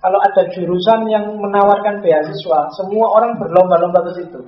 Kalau 0.00 0.16
ada 0.24 0.42
jurusan 0.48 1.04
yang 1.12 1.28
menawarkan 1.36 2.00
beasiswa 2.00 2.60
semua 2.72 3.06
orang 3.20 3.36
berlomba-lomba 3.36 4.00
ke 4.08 4.24
situ. 4.24 4.40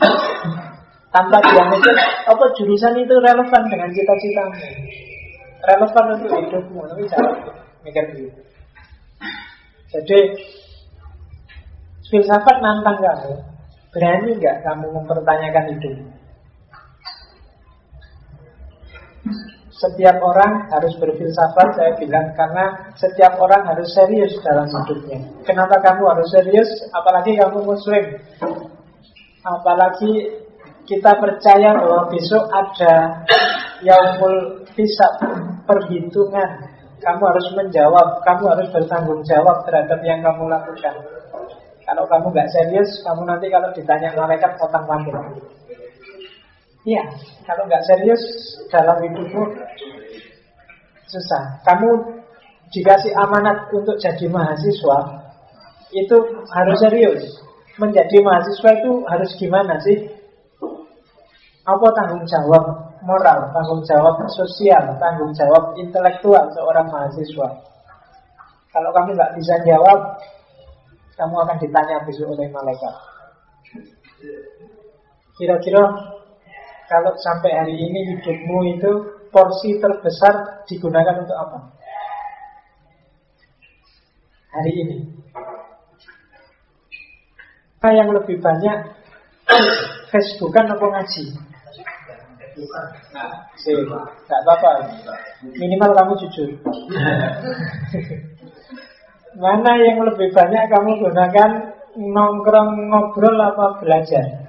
Tanpa 1.13 1.37
dia 1.45 1.69
mikir 1.69 1.93
apa 2.25 2.45
jurusan 2.57 2.97
itu 2.97 3.13
relevan 3.21 3.63
dengan 3.69 3.93
cita-citamu? 3.93 4.57
Relevan 5.69 6.05
untuk 6.17 6.33
hidupmu 6.33 6.81
tapi 6.89 7.05
jangan 7.13 7.37
mikir 7.85 8.05
begitu 8.17 8.52
jadi 9.93 10.19
filsafat 12.09 12.57
nantang 12.65 12.99
kamu 12.99 13.33
berani 13.93 14.31
nggak 14.41 14.57
kamu 14.65 14.87
mempertanyakan 14.89 15.65
hidup 15.77 15.97
setiap 19.83 20.23
orang 20.23 20.71
harus 20.71 20.95
berfilsafat 21.03 21.69
saya 21.75 21.93
bilang 21.99 22.31
karena 22.39 22.95
setiap 22.95 23.35
orang 23.43 23.67
harus 23.67 23.91
serius 23.91 24.31
dalam 24.47 24.71
hidupnya. 24.71 25.19
Kenapa 25.43 25.83
kamu 25.83 26.07
harus 26.07 26.29
serius? 26.31 26.71
Apalagi 26.95 27.35
kamu 27.35 27.67
muslim. 27.67 28.05
Apalagi 29.43 30.39
kita 30.87 31.19
percaya 31.19 31.75
bahwa 31.75 32.07
besok 32.15 32.47
ada 32.55 33.27
yaumul 33.83 34.63
hisab 34.79 35.15
perhitungan. 35.67 36.72
Kamu 37.03 37.23
harus 37.27 37.47
menjawab, 37.59 38.23
kamu 38.23 38.45
harus 38.55 38.69
bertanggung 38.71 39.21
jawab 39.27 39.67
terhadap 39.67 39.99
yang 40.07 40.23
kamu 40.23 40.47
lakukan. 40.47 40.95
Kalau 41.83 42.07
kamu 42.07 42.31
nggak 42.31 42.51
serius, 42.55 42.91
kamu 43.03 43.27
nanti 43.27 43.51
kalau 43.51 43.69
ditanya 43.75 44.15
malaikat 44.15 44.55
potong 44.55 44.87
panggil. 44.87 45.19
Iya, 46.87 47.03
kalau 47.43 47.67
nggak 47.67 47.83
serius 47.87 48.23
dalam 48.71 49.03
hidupmu 49.03 49.43
susah. 51.11 51.59
Kamu 51.67 51.91
dikasih 52.71 53.13
amanat 53.19 53.67
untuk 53.75 53.99
jadi 53.99 54.31
mahasiswa, 54.31 54.99
itu 55.91 56.17
harus 56.55 56.79
serius. 56.79 57.23
Menjadi 57.83 58.23
mahasiswa 58.23 58.71
itu 58.79 58.93
harus 59.11 59.31
gimana 59.43 59.75
sih? 59.83 60.07
Apa 61.67 61.87
tanggung 61.99 62.27
jawab 62.27 62.92
moral, 63.03 63.51
tanggung 63.51 63.83
jawab 63.83 64.23
sosial, 64.31 64.95
tanggung 64.99 65.35
jawab 65.35 65.75
intelektual 65.79 66.47
seorang 66.55 66.87
mahasiswa. 66.89 67.49
Kalau 68.73 68.91
kamu 68.95 69.13
nggak 69.13 69.35
bisa 69.37 69.55
jawab, 69.69 70.17
kamu 71.19 71.37
akan 71.45 71.57
ditanya 71.61 72.01
besok 72.09 72.33
oleh 72.33 72.49
malaikat. 72.49 72.95
Kira-kira 75.37 75.83
kalau 76.89 77.13
sampai 77.21 77.51
hari 77.53 77.75
ini 77.77 78.17
hidupmu 78.17 78.59
itu 78.79 78.91
porsi 79.33 79.77
terbesar 79.81 80.65
digunakan 80.69 81.21
untuk 81.21 81.37
apa? 81.37 81.59
Hari 84.53 84.73
ini. 84.77 84.97
Apa 87.83 87.89
yang 87.99 88.15
lebih 88.15 88.39
banyak 88.39 88.79
Facebookan 90.15 90.71
apa 90.71 90.87
ngaji? 90.87 91.52
Nah, 93.13 93.31
sih, 93.57 93.73
apa-apa. 94.29 94.71
Minimal 95.45 95.91
kamu 95.97 96.13
jujur. 96.21 96.49
Mana 99.43 99.73
yang 99.81 100.05
lebih 100.05 100.29
banyak 100.37 100.65
kamu 100.69 101.01
gunakan 101.01 101.51
nongkrong 101.97 102.71
ngobrol 102.93 103.37
apa 103.41 103.81
belajar? 103.81 104.45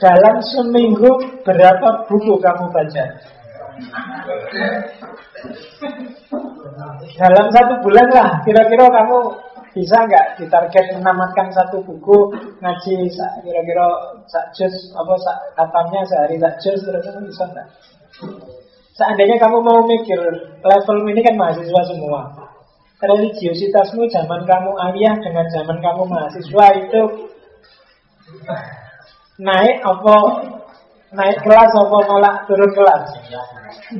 Dalam 0.00 0.40
seminggu 0.40 1.42
berapa 1.44 2.08
buku 2.08 2.40
kamu 2.40 2.64
baca? 2.72 3.04
Dalam 7.18 7.46
satu 7.50 7.74
bulan 7.82 8.08
lah, 8.12 8.40
kira-kira 8.46 8.86
kamu 8.88 9.18
bisa 9.78 9.96
nggak 10.10 10.42
ditarget 10.42 10.98
menamatkan 10.98 11.54
satu 11.54 11.78
buku 11.86 12.34
ngaji 12.58 13.06
kira-kira 13.46 13.86
sak 14.26 14.50
juz 14.58 14.74
apa 14.98 15.14
katanya 15.54 16.02
sehari 16.10 16.36
sak 16.42 16.54
juz 16.58 16.82
kira-kira 16.82 17.22
bisa 17.22 17.46
nggak? 17.46 17.68
Seandainya 18.98 19.38
kamu 19.38 19.62
mau 19.62 19.86
mikir 19.86 20.18
level 20.66 20.96
ini 21.06 21.22
kan 21.22 21.38
mahasiswa 21.38 21.82
semua, 21.86 22.26
religiositasmu 22.98 24.02
zaman 24.10 24.42
kamu 24.42 24.74
ayah 24.90 25.14
dengan 25.22 25.46
zaman 25.54 25.78
kamu 25.78 26.02
mahasiswa 26.10 26.66
itu 26.82 27.02
naik 29.38 29.78
apa 29.86 30.14
naik 31.14 31.38
kelas 31.46 31.70
apa 31.70 31.98
malah 32.10 32.34
turun 32.50 32.70
kelas? 32.74 33.02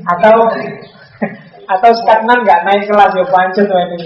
Atau 0.02 0.36
atau 1.70 1.90
stagnan 2.02 2.42
nggak 2.42 2.66
naik 2.66 2.90
kelas 2.90 3.14
ya 3.14 3.24
pancet 3.30 3.70
wae 3.70 3.86
ning 3.94 4.02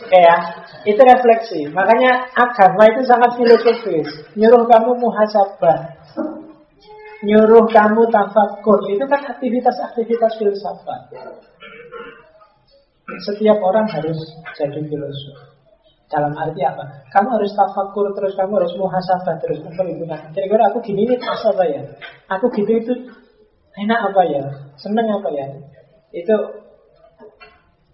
Oke 0.00 0.18
ya, 0.18 0.36
itu 0.86 1.00
refleksi. 1.02 1.60
Makanya 1.70 2.30
agama 2.34 2.86
itu 2.90 3.02
sangat 3.06 3.34
filosofis. 3.34 4.08
Nyuruh 4.38 4.66
kamu 4.66 4.94
muhasabah. 4.98 5.78
Nyuruh 7.26 7.66
kamu 7.70 8.02
tafakur. 8.10 8.78
Itu 8.90 9.04
kan 9.10 9.22
aktivitas-aktivitas 9.26 10.38
filsafat. 10.38 11.00
Setiap 13.26 13.58
orang 13.58 13.90
harus 13.90 14.18
jadi 14.54 14.78
filosof. 14.86 15.38
Dalam 16.10 16.34
arti 16.34 16.62
apa? 16.66 17.06
Kamu 17.14 17.38
harus 17.38 17.54
tafakur 17.54 18.10
terus, 18.18 18.34
kamu 18.34 18.58
harus 18.58 18.74
muhasabah 18.74 19.38
terus 19.38 19.62
memperhitungkan. 19.62 20.30
Kira-kira 20.34 20.74
aku 20.74 20.82
gini 20.82 21.06
nih 21.06 21.18
pas 21.22 21.42
apa 21.46 21.64
ya? 21.70 21.82
Aku 22.34 22.50
gitu 22.50 22.70
itu 22.70 22.92
enak 23.78 24.10
apa 24.10 24.22
ya? 24.26 24.42
Seneng 24.74 25.06
apa 25.06 25.28
ya? 25.30 25.46
Itu 26.10 26.34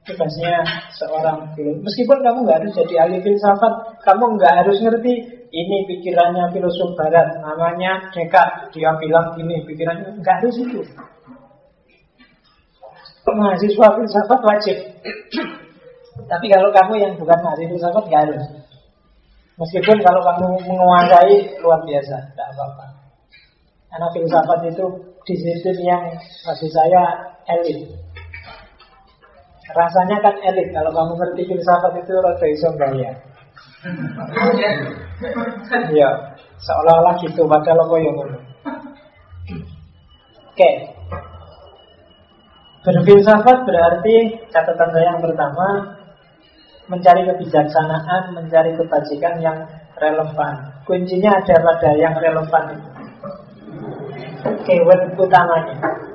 tugasnya 0.07 0.63
seorang 0.95 1.51
filosof. 1.59 1.83
Meskipun 1.83 2.19
kamu 2.23 2.39
nggak 2.47 2.59
harus 2.63 2.73
jadi 2.79 2.95
ahli 3.05 3.19
filsafat, 3.21 3.75
kamu 4.07 4.25
nggak 4.39 4.55
harus 4.63 4.79
ngerti 4.79 5.13
ini 5.51 5.77
pikirannya 5.91 6.55
filosof 6.55 6.95
barat, 6.95 7.43
namanya 7.43 8.07
Descartes. 8.15 8.71
Dia 8.71 8.95
bilang 9.03 9.35
gini, 9.35 9.67
pikirannya 9.67 10.15
nggak 10.23 10.37
harus 10.43 10.57
itu. 10.63 10.81
Mahasiswa 13.27 13.87
filsafat 13.99 14.41
wajib. 14.47 14.77
Tapi 16.17 16.47
kalau 16.49 16.71
kamu 16.71 16.95
yang 17.03 17.13
bukan 17.19 17.39
mahasiswa 17.43 17.71
filsafat 17.75 18.05
nggak 18.07 18.23
harus. 18.31 18.45
Meskipun 19.57 19.99
kalau 20.05 20.23
kamu 20.23 20.49
menguasai 20.69 21.59
luar 21.65 21.81
biasa, 21.83 22.17
tidak 22.33 22.49
apa-apa. 22.55 22.87
Karena 23.91 24.07
filsafat 24.13 24.61
itu 24.69 24.87
disiplin 25.27 25.77
yang 25.83 26.03
bagi 26.45 26.69
saya 26.71 27.03
elit. 27.51 27.89
Rasanya 29.75 30.17
kan 30.23 30.35
elit 30.47 30.71
kalau 30.71 30.95
kamu 30.95 31.13
ngerti 31.19 31.43
filsafat 31.51 31.93
itu 31.99 32.13
rada 32.23 32.47
iso 32.47 32.69
gaya. 32.79 33.11
Iya, 35.91 36.11
seolah-olah 36.63 37.15
gitu 37.25 37.43
padahal 37.51 37.89
kok 37.89 37.99
yang 37.99 38.15
ngono. 38.15 38.39
Oke. 40.55 40.71
Berfilsafat 42.87 43.67
berarti 43.67 44.47
catatan 44.55 44.89
saya 44.95 45.07
yang 45.11 45.19
pertama 45.19 45.99
mencari 46.87 47.27
kebijaksanaan, 47.27 48.31
mencari 48.31 48.79
kebajikan 48.79 49.43
yang 49.43 49.59
relevan. 49.99 50.55
Kuncinya 50.87 51.43
ada 51.43 51.57
pada 51.59 51.91
yang 51.99 52.15
relevan. 52.15 52.65
Keyword 54.63 55.19
utamanya. 55.19 56.06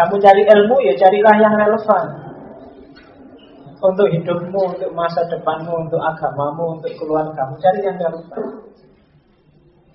Kamu 0.00 0.16
cari 0.16 0.48
ilmu 0.48 0.76
ya 0.80 0.96
carilah 0.96 1.34
yang 1.36 1.54
relevan. 1.60 2.04
Untuk 3.84 4.08
hidupmu, 4.08 4.76
untuk 4.76 4.90
masa 4.96 5.28
depanmu, 5.28 5.88
untuk 5.88 6.00
agamamu, 6.00 6.80
untuk 6.80 6.88
keluargamu. 6.96 7.52
Cari 7.60 7.84
yang 7.84 8.00
relevan. 8.00 8.64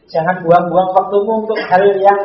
Jangan 0.06 0.46
buang-buang 0.46 0.90
waktumu 0.94 1.34
untuk 1.42 1.58
hal 1.58 1.86
yang 1.98 2.22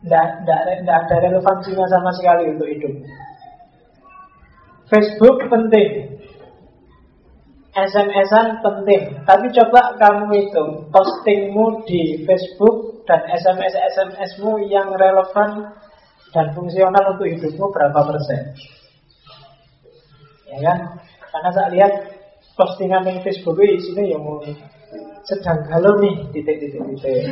tidak 0.00 0.96
ada 0.96 1.16
relevansinya 1.28 1.84
sama 1.92 2.08
sekali 2.16 2.56
untuk 2.56 2.68
hidup. 2.72 2.92
Facebook 4.88 5.36
penting. 5.52 6.16
SMS-an 7.76 8.64
penting. 8.64 9.12
Tapi 9.28 9.46
coba 9.52 9.92
kamu 10.00 10.32
hitung 10.32 10.88
Postingmu 10.88 11.84
di 11.84 12.24
Facebook 12.24 13.04
Dan 13.04 13.20
SMS-SMSmu 13.28 14.64
yang 14.72 14.96
relevan 14.96 15.76
dan 16.34 16.46
fungsional 16.54 17.14
untuk 17.14 17.26
hidupmu 17.26 17.66
berapa 17.70 18.00
persen? 18.06 18.42
Ya 20.50 20.58
kan? 20.62 20.78
Karena 21.30 21.50
saya 21.52 21.68
lihat 21.74 21.92
postingan 22.56 23.04
yang 23.04 23.18
Facebook 23.20 23.60
ini 23.60 23.76
sini 23.82 24.14
yang 24.14 24.22
sedang 25.26 25.58
galau 25.66 25.98
nih 25.98 26.14
titik-titik 26.30 26.80
titik. 26.96 27.26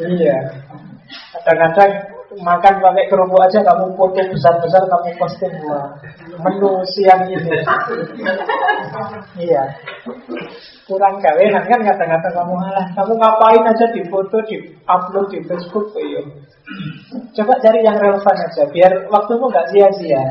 iya. 0.16 0.38
Kadang-kadang 1.44 1.92
makan 2.42 2.74
pakai 2.82 3.06
kerupuk 3.06 3.38
aja 3.38 3.60
kamu 3.62 3.94
foto 3.94 4.20
besar-besar 4.32 4.82
kamu 4.90 5.10
posting 5.20 5.54
wah 5.68 5.92
menu 6.42 6.82
siang 6.90 7.22
ini. 7.30 7.54
iya. 9.38 9.64
Kurang 10.84 11.22
gawe 11.22 11.44
kan 11.54 11.64
kadang-kadang 11.64 12.34
kamu 12.34 12.54
alah 12.58 12.86
kamu 12.98 13.12
ngapain 13.16 13.62
aja 13.68 13.86
di 13.94 14.02
foto 14.10 14.36
di 14.48 14.56
upload 14.88 15.26
di 15.30 15.38
Facebook 15.46 15.94
iya. 16.00 16.22
Coba 17.36 17.60
cari 17.60 17.84
yang 17.84 18.00
relevan 18.00 18.36
aja 18.40 18.62
biar 18.72 18.92
waktumu 19.12 19.52
nggak 19.52 19.68
sia-sia. 19.70 20.22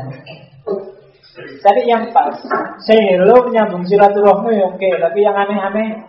Cari 1.34 1.82
yang 1.86 2.10
pas. 2.14 2.34
Say 2.86 2.98
hello 3.14 3.50
nyambung 3.50 3.82
silaturahmi 3.86 4.54
oke, 4.70 4.88
tapi 5.02 5.18
yang 5.22 5.34
aneh-aneh 5.34 6.06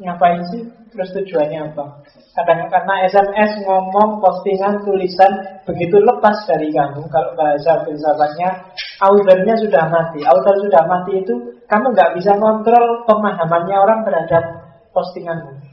ngapain 0.00 0.40
sih? 0.48 0.81
Terus 0.92 1.08
tujuannya 1.16 1.72
apa? 1.72 2.04
Kadang 2.36 2.68
karena 2.68 2.94
SMS 3.08 3.64
ngomong 3.64 4.20
postingan 4.20 4.84
tulisan 4.84 5.32
begitu 5.64 5.96
lepas 6.00 6.36
dari 6.44 6.68
kamu 6.68 7.08
kalau 7.08 7.32
bahasa 7.32 7.80
filsafatnya 7.88 8.72
authornya 9.00 9.56
sudah 9.56 9.88
mati. 9.88 10.20
Author 10.20 10.54
sudah 10.60 10.82
mati 10.84 11.12
itu 11.24 11.34
kamu 11.64 11.96
nggak 11.96 12.12
bisa 12.20 12.36
kontrol 12.36 13.08
pemahamannya 13.08 13.76
orang 13.76 14.00
terhadap 14.04 14.44
postinganmu. 14.92 15.64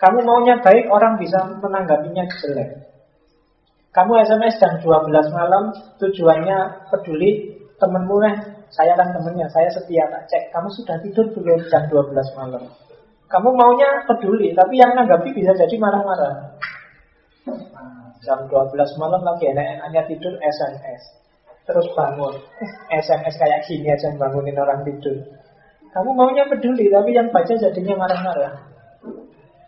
Kamu 0.00 0.18
maunya 0.24 0.56
baik, 0.64 0.88
orang 0.88 1.20
bisa 1.20 1.40
menanggapinya 1.60 2.24
jelek. 2.40 2.88
Kamu 3.92 4.16
SMS 4.24 4.56
jam 4.56 4.80
12 4.80 5.12
malam, 5.32 5.76
tujuannya 6.00 6.88
peduli 6.88 7.56
temenmu 7.76 8.16
nih, 8.24 8.36
saya 8.72 8.96
kan 8.96 9.12
temennya, 9.12 9.44
saya 9.52 9.68
setia 9.68 10.08
tak 10.08 10.24
cek. 10.30 10.42
Kamu 10.56 10.68
sudah 10.72 10.96
tidur 11.04 11.26
belum 11.36 11.60
jam 11.68 11.84
12 11.92 12.16
malam? 12.38 12.64
Kamu 13.30 13.48
maunya 13.54 13.86
peduli, 14.10 14.50
tapi 14.58 14.74
yang 14.74 14.90
nanggapi 14.98 15.30
bisa 15.30 15.54
jadi 15.54 15.78
marah-marah. 15.78 16.58
Jam 18.26 18.42
12 18.50 18.74
malam 19.00 19.22
lagi 19.22 19.54
enak-enaknya 19.54 20.02
tidur 20.10 20.34
SMS. 20.42 21.02
Terus 21.62 21.86
bangun. 21.94 22.34
SMS 22.90 23.34
kayak 23.38 23.62
gini 23.70 23.86
aja 23.94 24.10
bangunin 24.18 24.58
orang 24.58 24.82
tidur. 24.82 25.14
Kamu 25.94 26.10
maunya 26.14 26.42
peduli, 26.50 26.90
tapi 26.90 27.14
yang 27.14 27.30
baca 27.30 27.54
jadinya 27.54 27.94
marah-marah. 28.02 28.54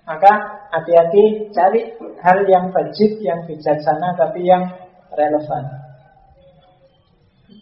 Maka 0.03 0.33
hati-hati 0.75 1.55
cari 1.55 1.95
hal 2.19 2.39
yang 2.51 2.75
wajib, 2.75 3.23
yang 3.23 3.47
bijaksana, 3.47 4.19
tapi 4.19 4.43
yang 4.43 4.67
relevan. 5.15 5.65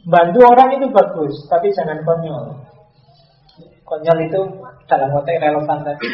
Bantu 0.08 0.40
orang 0.48 0.80
itu 0.80 0.88
bagus, 0.88 1.44
tapi 1.52 1.68
jangan 1.76 2.00
konyol. 2.08 2.59
Konyol 3.90 4.18
itu 4.22 4.40
dalam 4.86 5.10
konteks 5.10 5.42
relevan 5.42 5.78
tadi. 5.82 6.08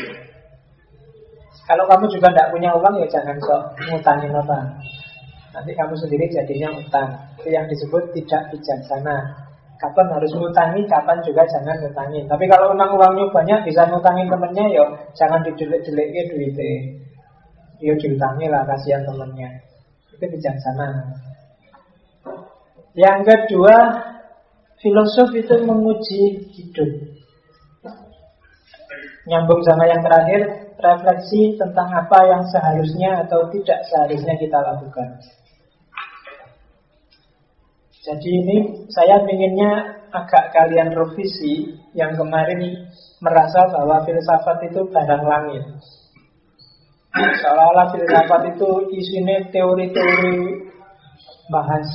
Kalau 1.66 1.84
kamu 1.84 2.08
juga 2.08 2.32
tidak 2.32 2.48
punya 2.54 2.70
uang 2.72 2.94
ya 3.04 3.06
jangan 3.10 3.36
sok 3.42 3.60
ngutangin 3.84 4.32
orang. 4.32 4.80
Nanti 5.52 5.72
kamu 5.76 5.92
sendiri 5.98 6.24
jadinya 6.32 6.72
utang. 6.72 7.10
Itu 7.36 7.52
yang 7.52 7.68
disebut 7.68 8.16
tidak 8.16 8.48
bijaksana. 8.54 9.44
Kapan 9.76 10.08
harus 10.08 10.32
ngutangi, 10.32 10.88
kapan 10.88 11.20
juga 11.20 11.44
jangan 11.52 11.76
ngutangi. 11.84 12.24
Tapi 12.24 12.44
kalau 12.48 12.72
memang 12.72 12.96
uangnya 12.96 13.28
banyak 13.28 13.60
bisa 13.68 13.84
ngutangin 13.92 14.24
temennya 14.30 14.64
ya 14.72 14.84
jangan 15.12 15.44
dijelek-jeleknya 15.44 16.22
duitnya. 16.32 16.76
Ya 17.84 17.92
diutangi 17.92 18.46
lah 18.48 18.64
kasihan 18.64 19.04
temennya. 19.04 19.52
Itu 20.16 20.24
bijaksana. 20.24 20.88
Yang 22.96 23.18
kedua, 23.28 23.76
filosof 24.80 25.28
itu 25.36 25.60
menguji 25.60 26.20
hidup. 26.56 27.15
Nyambung 29.26 29.62
sama 29.66 29.90
yang 29.90 30.02
terakhir, 30.06 30.70
refleksi 30.78 31.58
tentang 31.58 31.88
apa 31.90 32.18
yang 32.30 32.42
seharusnya 32.46 33.26
atau 33.26 33.50
tidak 33.50 33.82
seharusnya 33.90 34.34
kita 34.38 34.58
lakukan. 34.62 35.08
Jadi 38.06 38.30
ini 38.30 38.56
saya 38.94 39.18
inginnya 39.26 39.98
agak 40.14 40.54
kalian 40.54 40.94
revisi 40.94 41.74
yang 41.90 42.14
kemarin 42.14 42.86
merasa 43.18 43.66
bahwa 43.74 43.98
filsafat 44.06 44.62
itu 44.70 44.86
barang 44.86 45.24
langit. 45.26 45.64
Seolah-olah 47.16 47.90
filsafat 47.96 48.54
itu 48.54 48.70
isinya 48.94 49.42
teori-teori 49.50 50.38
bahas 51.50 51.88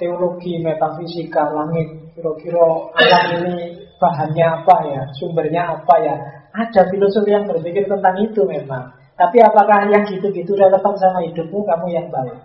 teologi, 0.00 0.58
metafisika, 0.58 1.54
langit. 1.54 2.02
Kira-kira 2.18 2.66
alam 2.94 3.24
ini 3.42 3.54
bahannya 3.98 4.46
apa 4.46 4.76
ya, 4.90 5.02
sumbernya 5.22 5.62
apa 5.70 5.94
ya. 6.02 6.16
Ada 6.54 6.86
filosofi 6.86 7.34
yang 7.34 7.50
berpikir 7.50 7.90
tentang 7.90 8.14
itu 8.22 8.46
memang. 8.46 8.94
Tapi 9.18 9.42
apakah 9.42 9.90
yang 9.90 10.06
gitu-gitu 10.06 10.54
relevan 10.54 10.94
sama 10.98 11.22
hidupmu, 11.26 11.66
kamu 11.66 11.86
yang 11.90 12.06
baik. 12.14 12.38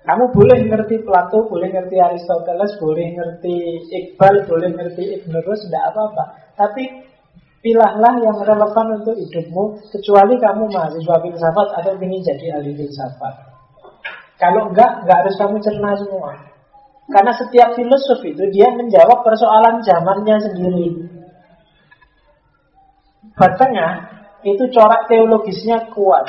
Kamu 0.00 0.32
boleh 0.32 0.64
ngerti 0.64 1.02
Plato, 1.04 1.44
boleh 1.50 1.70
ngerti 1.70 1.98
Aristoteles, 2.00 2.72
boleh 2.80 3.14
ngerti 3.14 3.56
Iqbal, 3.90 4.48
boleh 4.48 4.70
ngerti 4.74 5.02
Ibn 5.22 5.32
Rus, 5.44 5.66
tidak 5.68 5.92
apa-apa. 5.92 6.24
Tapi 6.56 6.82
pilahlah 7.60 8.14
yang 8.24 8.38
relevan 8.40 8.86
untuk 9.02 9.14
hidupmu, 9.18 9.64
kecuali 9.92 10.34
kamu 10.40 10.64
mahasiswa 10.72 11.16
filsafat 11.20 11.68
atau 11.78 11.92
ingin 12.00 12.22
jadi 12.22 12.58
ahli 12.58 12.72
filsafat. 12.74 13.34
Kalau 14.40 14.72
enggak, 14.72 15.04
enggak 15.04 15.18
harus 15.20 15.36
kamu 15.36 15.56
cerna 15.60 15.90
semua. 16.00 16.32
Karena 17.10 17.32
setiap 17.36 17.76
filosof 17.76 18.24
itu 18.24 18.46
dia 18.54 18.72
menjawab 18.72 19.20
persoalan 19.20 19.84
zamannya 19.84 20.36
sendiri. 20.48 21.19
Batengah 23.40 23.92
itu 24.44 24.68
corak 24.68 25.08
teologisnya 25.08 25.88
kuat. 25.96 26.28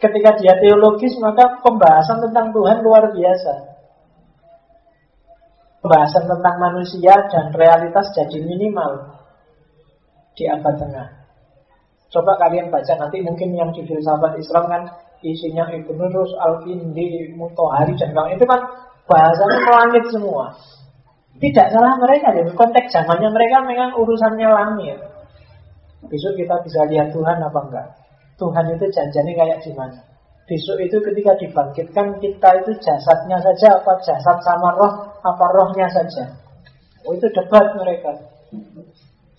Ketika 0.00 0.40
dia 0.40 0.56
teologis 0.56 1.12
maka 1.20 1.60
pembahasan 1.60 2.24
tentang 2.24 2.48
Tuhan 2.56 2.80
luar 2.80 3.12
biasa. 3.12 3.52
Pembahasan 5.84 6.24
tentang 6.24 6.56
manusia 6.56 7.12
dan 7.28 7.52
realitas 7.52 8.08
jadi 8.16 8.40
minimal 8.40 9.20
di 10.32 10.48
abad 10.48 10.74
tengah. 10.80 11.08
Coba 12.08 12.40
kalian 12.40 12.72
baca 12.72 12.94
nanti 12.96 13.20
mungkin 13.20 13.52
yang 13.52 13.68
di 13.76 13.84
filsafat 13.84 14.40
Islam 14.40 14.64
kan 14.64 14.82
isinya 15.20 15.68
Ibnu 15.68 16.08
Rus, 16.08 16.32
Al-Kindi, 16.40 17.36
Mutohari 17.36 17.92
dan 18.00 18.16
kawan 18.16 18.32
itu 18.32 18.48
kan 18.48 18.60
bahasanya 19.04 19.58
melangit 19.66 20.04
semua. 20.08 20.56
Tidak 21.38 21.66
salah 21.70 21.94
mereka, 22.00 22.34
jadi 22.34 22.50
konteks 22.54 22.90
zamannya 22.90 23.30
mereka 23.30 23.62
memang 23.62 23.94
urusannya 23.94 24.48
langit. 24.48 24.98
Besok 26.08 26.32
kita 26.40 26.56
bisa 26.64 26.80
lihat 26.88 27.12
Tuhan 27.12 27.36
apa 27.40 27.60
enggak. 27.68 27.88
Tuhan 28.40 28.64
itu 28.72 28.84
janjinya 28.88 29.32
kayak 29.36 29.58
gimana? 29.60 30.00
Besok 30.48 30.80
itu 30.80 30.96
ketika 31.04 31.32
dibangkitkan 31.36 32.06
kita 32.24 32.48
itu 32.64 32.72
jasadnya 32.80 33.36
saja 33.36 33.68
apa 33.76 33.92
jasad 34.00 34.36
sama 34.40 34.72
roh 34.80 34.92
apa 35.20 35.44
rohnya 35.52 35.84
saja. 35.92 36.24
Oh 37.04 37.12
itu 37.12 37.28
debat 37.36 37.68
mereka. 37.76 38.16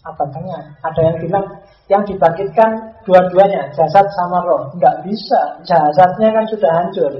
Apa 0.05 0.23
tengah? 0.29 0.61
Ada 0.85 1.01
yang 1.09 1.17
bilang 1.17 1.45
yang 1.89 2.03
dibangkitkan 2.05 2.69
dua-duanya 3.09 3.73
jasad 3.73 4.05
sama 4.13 4.37
roh. 4.45 4.69
Enggak 4.77 5.01
bisa. 5.01 5.41
Jasadnya 5.65 6.29
kan 6.29 6.45
sudah 6.53 6.71
hancur 6.77 7.13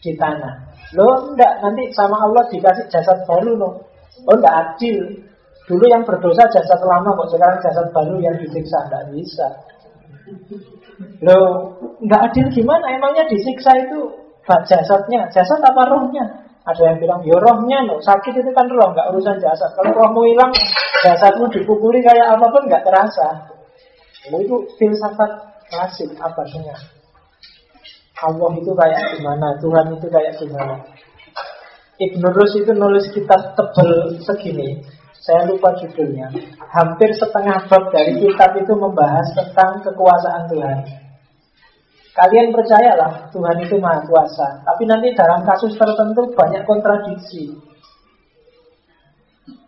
di 0.00 0.12
tanah. 0.16 0.54
Loh 0.96 1.28
enggak 1.28 1.60
nanti 1.60 1.92
sama 1.92 2.16
Allah 2.24 2.48
dikasih 2.48 2.88
jasad 2.88 3.20
baru 3.28 3.52
loh. 3.52 3.84
Oh 4.24 4.32
enggak 4.32 4.56
adil. 4.64 5.12
Dulu 5.64 5.84
yang 5.88 6.04
berdosa 6.04 6.44
jasad 6.52 6.80
lama 6.84 7.08
kok 7.16 7.32
sekarang 7.32 7.58
jasad 7.64 7.86
baru 7.96 8.20
yang 8.20 8.36
disiksa 8.36 8.84
enggak 8.84 9.04
bisa. 9.16 9.48
Loh, 11.24 11.72
nggak 12.04 12.20
adil 12.30 12.46
gimana? 12.52 12.92
Emangnya 12.92 13.24
disiksa 13.28 13.72
itu 13.80 14.12
jasadnya, 14.44 15.24
jasad 15.32 15.60
apa 15.64 15.88
rohnya? 15.88 16.44
Ada 16.64 16.80
yang 16.92 16.96
bilang, 16.96 17.20
ya 17.24 17.36
rohnya 17.36 17.84
loh, 17.84 18.00
sakit 18.00 18.40
itu 18.40 18.50
kan 18.56 18.64
roh, 18.72 18.92
nggak 18.92 19.08
urusan 19.12 19.36
jasad. 19.40 19.68
Kalau 19.76 19.92
rohmu 19.92 20.24
hilang, 20.28 20.52
jasadmu 21.04 21.48
dipukuli 21.52 22.00
kayak 22.00 22.36
apa 22.36 22.46
pun 22.48 22.62
nggak 22.68 22.84
terasa. 22.84 23.28
Oh, 24.32 24.40
itu 24.40 24.56
filsafat 24.80 25.30
apa 26.20 26.42
sebenarnya? 26.48 26.76
Allah 28.24 28.52
itu 28.56 28.72
kayak 28.72 29.00
gimana, 29.16 29.46
Tuhan 29.60 29.86
itu 30.00 30.06
kayak 30.08 30.32
gimana. 30.40 30.76
Ibn 31.94 32.22
Rus 32.32 32.52
itu 32.56 32.72
nulis 32.72 33.06
kitab 33.12 33.52
tebel 33.52 34.16
segini, 34.24 34.80
saya 35.24 35.48
lupa 35.48 35.72
judulnya. 35.80 36.28
Hampir 36.68 37.08
setengah 37.16 37.64
bab 37.64 37.88
dari 37.88 38.12
kitab 38.20 38.52
itu 38.60 38.76
membahas 38.76 39.24
tentang 39.32 39.80
kekuasaan 39.80 40.52
Tuhan. 40.52 40.78
Kalian 42.14 42.52
percayalah 42.52 43.32
Tuhan 43.32 43.56
itu 43.64 43.80
maha 43.80 44.04
kuasa. 44.04 44.62
Tapi 44.62 44.84
nanti 44.84 45.16
dalam 45.16 45.42
kasus 45.48 45.72
tertentu 45.80 46.28
banyak 46.36 46.62
kontradiksi. 46.68 47.56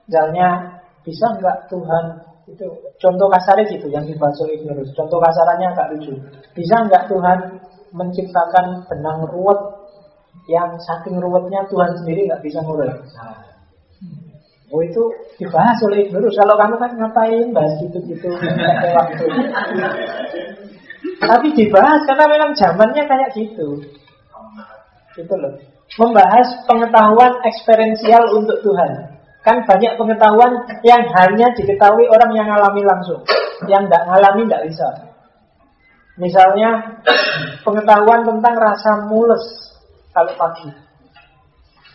Misalnya 0.07 0.79
Bisa 1.07 1.39
nggak 1.39 1.71
Tuhan 1.71 2.05
itu 2.51 2.67
Contoh 2.99 3.31
kasarnya 3.31 3.71
gitu 3.71 3.87
yang 3.91 4.03
dibahas 4.07 4.35
oleh 4.43 4.59
Ibn 4.59 4.83
Contoh 4.95 5.19
kasarannya 5.19 5.73
agak 5.73 5.89
lucu. 5.97 6.15
Bisa 6.53 6.85
nggak 6.87 7.09
Tuhan 7.11 7.39
menciptakan 7.97 8.85
benang 8.93 9.25
ruwet 9.31 9.59
Yang 10.47 10.85
saking 10.85 11.17
ruwetnya 11.19 11.65
Tuhan 11.67 11.91
sendiri 12.03 12.29
nggak 12.31 12.43
bisa 12.45 12.63
ngurut 12.63 13.03
Oh 14.67 14.83
itu 14.83 15.03
dibahas 15.39 15.79
oleh 15.87 16.11
Ibn 16.11 16.27
Kalau 16.27 16.55
kamu 16.59 16.75
kan 16.75 16.91
ngapain 16.99 17.47
bahas 17.55 17.75
gitu-gitu 17.87 18.35
waktu 18.91 19.25
tapi 21.17 21.49
dibahas 21.57 22.01
karena 22.05 22.25
memang 22.29 22.51
zamannya 22.53 23.03
kayak 23.09 23.31
gitu. 23.33 23.81
Gitu 25.17 25.35
loh. 25.37 25.55
Membahas 25.97 26.67
pengetahuan 26.69 27.33
eksperensial 27.47 28.37
untuk 28.37 28.61
Tuhan. 28.61 29.17
Kan 29.41 29.63
banyak 29.63 29.95
pengetahuan 29.95 30.53
yang 30.83 31.07
hanya 31.07 31.47
diketahui 31.55 32.05
orang 32.11 32.33
yang 32.35 32.49
alami 32.51 32.83
langsung. 32.83 33.23
Yang 33.71 33.89
tidak 33.89 34.03
ngalami 34.11 34.43
tidak 34.45 34.63
bisa. 34.69 34.89
Misalnya 36.17 36.71
pengetahuan 37.63 38.27
tentang 38.27 38.55
rasa 38.59 38.91
mules 39.09 39.45
kalau 40.13 40.33
pagi. 40.37 40.69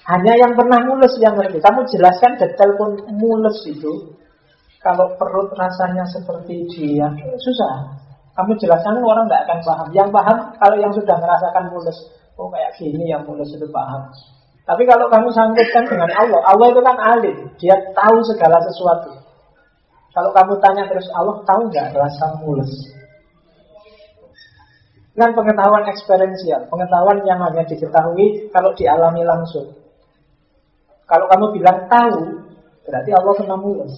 Hanya 0.10 0.34
yang 0.34 0.58
pernah 0.58 0.82
mules 0.82 1.14
yang 1.22 1.38
ngerti. 1.38 1.62
Kamu 1.62 1.86
jelaskan 1.86 2.34
detail 2.42 2.72
pun 2.78 2.92
mules 3.14 3.58
itu. 3.70 4.18
Kalau 4.82 5.14
perut 5.14 5.54
rasanya 5.54 6.02
seperti 6.10 6.66
dia, 6.74 7.06
susah. 7.38 8.02
Kamu 8.34 8.58
jelaskan 8.58 8.98
orang 8.98 9.30
tidak 9.30 9.42
akan 9.46 9.60
paham. 9.62 9.88
Yang 9.94 10.10
paham 10.10 10.38
kalau 10.58 10.78
yang 10.82 10.94
sudah 10.96 11.16
merasakan 11.22 11.64
mulus. 11.70 11.98
Oh 12.40 12.50
kayak 12.50 12.74
gini 12.80 13.14
yang 13.14 13.22
mulus 13.28 13.54
itu 13.54 13.68
paham. 13.70 14.10
Tapi 14.66 14.88
kalau 14.90 15.06
kamu 15.12 15.30
sangkutkan 15.36 15.84
dengan 15.86 16.10
Allah, 16.18 16.42
Allah 16.50 16.68
itu 16.74 16.82
kan 16.82 16.98
alim. 16.98 17.38
Dia 17.62 17.76
tahu 17.94 18.18
segala 18.34 18.58
sesuatu. 18.66 19.22
Kalau 20.16 20.32
kamu 20.34 20.54
tanya 20.64 20.84
terus 20.90 21.06
Allah 21.14 21.38
tahu 21.46 21.70
nggak 21.70 21.94
rasa 21.94 22.26
mulus? 22.42 22.72
Dengan 25.12 25.36
pengetahuan 25.36 25.84
eksperiensial, 25.92 26.72
pengetahuan 26.72 27.20
yang 27.28 27.44
hanya 27.44 27.68
diketahui 27.68 28.48
kalau 28.56 28.72
dialami 28.80 29.28
langsung. 29.28 29.81
Kalau 31.12 31.26
kamu 31.28 31.46
bilang 31.60 31.80
tahu, 31.92 32.20
berarti 32.88 33.12
Allah 33.12 33.34
kena 33.36 33.56
mulus. 33.60 33.92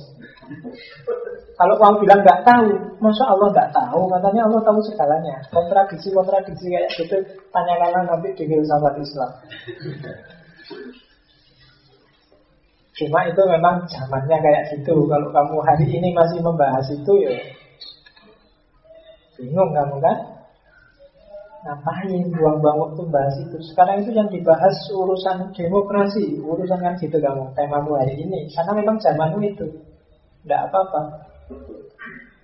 Kalau 1.54 1.78
kamu 1.78 2.02
bilang 2.02 2.20
nggak 2.26 2.42
tahu, 2.42 2.74
masa 2.98 3.24
Allah 3.30 3.48
nggak 3.54 3.70
tahu? 3.70 4.02
Katanya 4.10 4.42
Allah 4.50 4.62
tahu 4.66 4.80
segalanya. 4.82 5.36
Kontradiksi-kontradiksi 5.54 6.66
kayak 6.74 6.90
gitu, 6.98 7.18
tanyakanlah 7.54 8.02
nanti 8.10 8.34
di 8.34 8.44
filsafat 8.50 8.98
Islam. 8.98 9.32
Cuma 12.94 13.20
itu 13.30 13.42
memang 13.46 13.86
zamannya 13.86 14.38
kayak 14.42 14.64
gitu. 14.74 15.06
Kalau 15.06 15.30
kamu 15.30 15.56
hari 15.62 15.86
ini 15.86 16.10
masih 16.18 16.42
membahas 16.42 16.86
itu 16.90 17.14
ya 17.22 17.38
bingung 19.38 19.70
kamu 19.74 19.98
kan? 20.02 20.18
Ngapain 21.64 22.28
buang-buang 22.36 22.76
waktu 22.76 23.02
bahas 23.08 23.36
itu? 23.40 23.56
Sekarang 23.72 24.04
itu 24.04 24.12
yang 24.12 24.28
dibahas 24.28 24.76
urusan 24.92 25.56
demokrasi, 25.56 26.36
urusan 26.44 26.76
kan 26.76 27.00
gitu 27.00 27.16
kamu, 27.24 27.56
temamu 27.56 27.96
hari 27.96 28.20
ini. 28.20 28.52
Karena 28.52 28.76
memang 28.76 29.00
zamanmu 29.00 29.40
itu. 29.48 29.72
Tidak 30.44 30.60
apa-apa. 30.68 31.24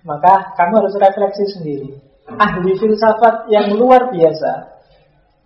Maka 0.08 0.56
kamu 0.56 0.80
harus 0.80 0.96
refleksi 0.96 1.44
sendiri. 1.52 1.90
Ahli 2.32 2.72
filsafat 2.80 3.52
yang 3.52 3.76
luar 3.76 4.08
biasa 4.08 4.80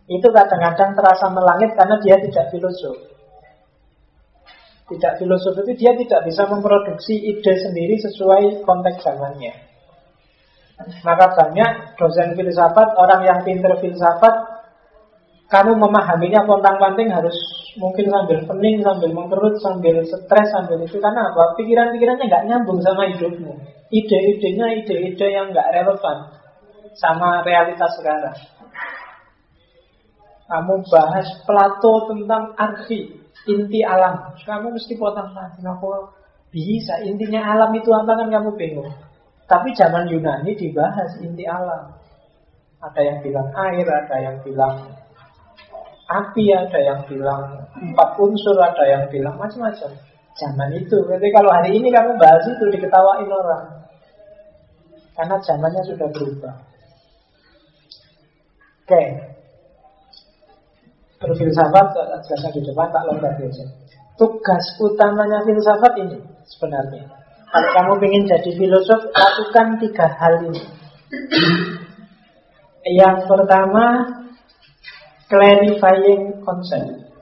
itu 0.04 0.28
kadang-kadang 0.28 0.92
terasa 0.92 1.26
melangit 1.32 1.72
karena 1.74 1.96
dia 2.04 2.16
tidak 2.20 2.52
filosof. 2.52 2.96
Tidak 4.84 5.12
filosof 5.16 5.56
itu 5.64 5.72
dia 5.80 5.96
tidak 5.96 6.28
bisa 6.28 6.44
memproduksi 6.44 7.16
ide 7.16 7.54
sendiri 7.56 7.96
sesuai 8.04 8.68
konteks 8.68 9.00
zamannya. 9.00 9.63
Maka 10.74 11.26
banyak 11.38 11.70
dosen 11.94 12.34
filsafat, 12.34 12.88
orang 12.98 13.22
yang 13.22 13.38
pinter 13.46 13.70
filsafat 13.78 14.54
kamu 15.54 15.76
memahaminya 15.78 16.42
pontang-panting 16.50 17.14
harus 17.14 17.36
mungkin 17.78 18.10
sambil 18.10 18.42
pening, 18.42 18.82
sambil 18.82 19.10
mengkerut, 19.14 19.54
sambil 19.62 20.02
stres, 20.02 20.48
sambil 20.50 20.82
itu 20.82 20.98
karena 20.98 21.30
apa? 21.30 21.54
Pikiran-pikirannya 21.54 22.26
nggak 22.26 22.44
nyambung 22.50 22.82
sama 22.82 23.06
hidupmu. 23.12 23.52
Ide-idenya 23.92 24.66
ide-ide 24.82 25.26
yang 25.30 25.54
nggak 25.54 25.70
relevan 25.70 26.18
sama 26.98 27.46
realitas 27.46 27.92
sekarang. 28.00 28.34
Kamu 30.44 30.74
bahas 30.90 31.28
Plato 31.46 32.10
tentang 32.10 32.50
arti 32.58 33.14
inti 33.46 33.80
alam. 33.86 34.34
Kamu 34.42 34.74
mesti 34.74 34.98
potong 34.98 35.32
lagi. 35.38 35.62
Kenapa 35.62 36.10
bisa? 36.50 36.98
Intinya 37.06 37.40
alam 37.54 37.70
itu 37.78 37.94
apa 37.94 38.12
kan 38.12 38.28
kamu 38.28 38.50
bingung. 38.58 38.90
Tapi 39.44 39.68
zaman 39.76 40.08
Yunani 40.08 40.56
dibahas 40.56 41.20
inti 41.20 41.44
alam. 41.44 41.92
Ada 42.80 43.00
yang 43.00 43.18
bilang 43.24 43.48
air, 43.52 43.84
ada 43.84 44.16
yang 44.20 44.36
bilang 44.44 44.76
api, 46.04 46.44
ada 46.52 46.80
yang 46.80 47.00
bilang 47.08 47.64
empat 47.76 48.08
unsur, 48.20 48.56
ada 48.60 48.84
yang 48.84 49.04
bilang 49.08 49.36
macam-macam. 49.36 49.92
Zaman 50.34 50.70
itu. 50.76 50.96
Berarti 51.06 51.28
kalau 51.30 51.50
hari 51.52 51.78
ini 51.78 51.88
kamu 51.92 52.16
bahas 52.18 52.44
itu 52.44 52.64
diketawain 52.74 53.30
orang. 53.30 53.64
Karena 55.14 55.36
zamannya 55.40 55.82
sudah 55.86 56.08
berubah. 56.10 56.56
Oke, 58.84 58.92
okay 58.92 59.34
berfilsafat 61.24 61.86
jelasnya 62.28 62.50
di 62.52 62.60
depan 62.68 62.88
tak 62.92 63.04
lompat 63.08 63.32
aja. 63.40 63.64
Tugas 64.20 64.64
utamanya 64.78 65.42
filsafat 65.42 65.92
ini 66.04 66.18
sebenarnya. 66.46 67.23
Kalau 67.54 67.70
kamu 67.70 68.10
ingin 68.10 68.26
jadi 68.26 68.50
filosof, 68.58 69.14
lakukan 69.14 69.78
tiga 69.78 70.10
hal 70.18 70.42
ini. 70.50 70.58
Yang 72.98 73.30
pertama, 73.30 74.02
clarifying 75.30 76.42
concept. 76.42 77.14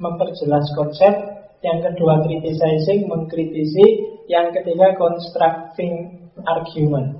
Memperjelas 0.00 0.72
konsep. 0.72 1.14
Yang 1.60 1.92
kedua, 1.92 2.24
criticizing, 2.24 3.04
mengkritisi. 3.12 3.86
Yang 4.24 4.64
ketiga, 4.64 4.96
constructing 4.96 6.24
argument. 6.48 7.12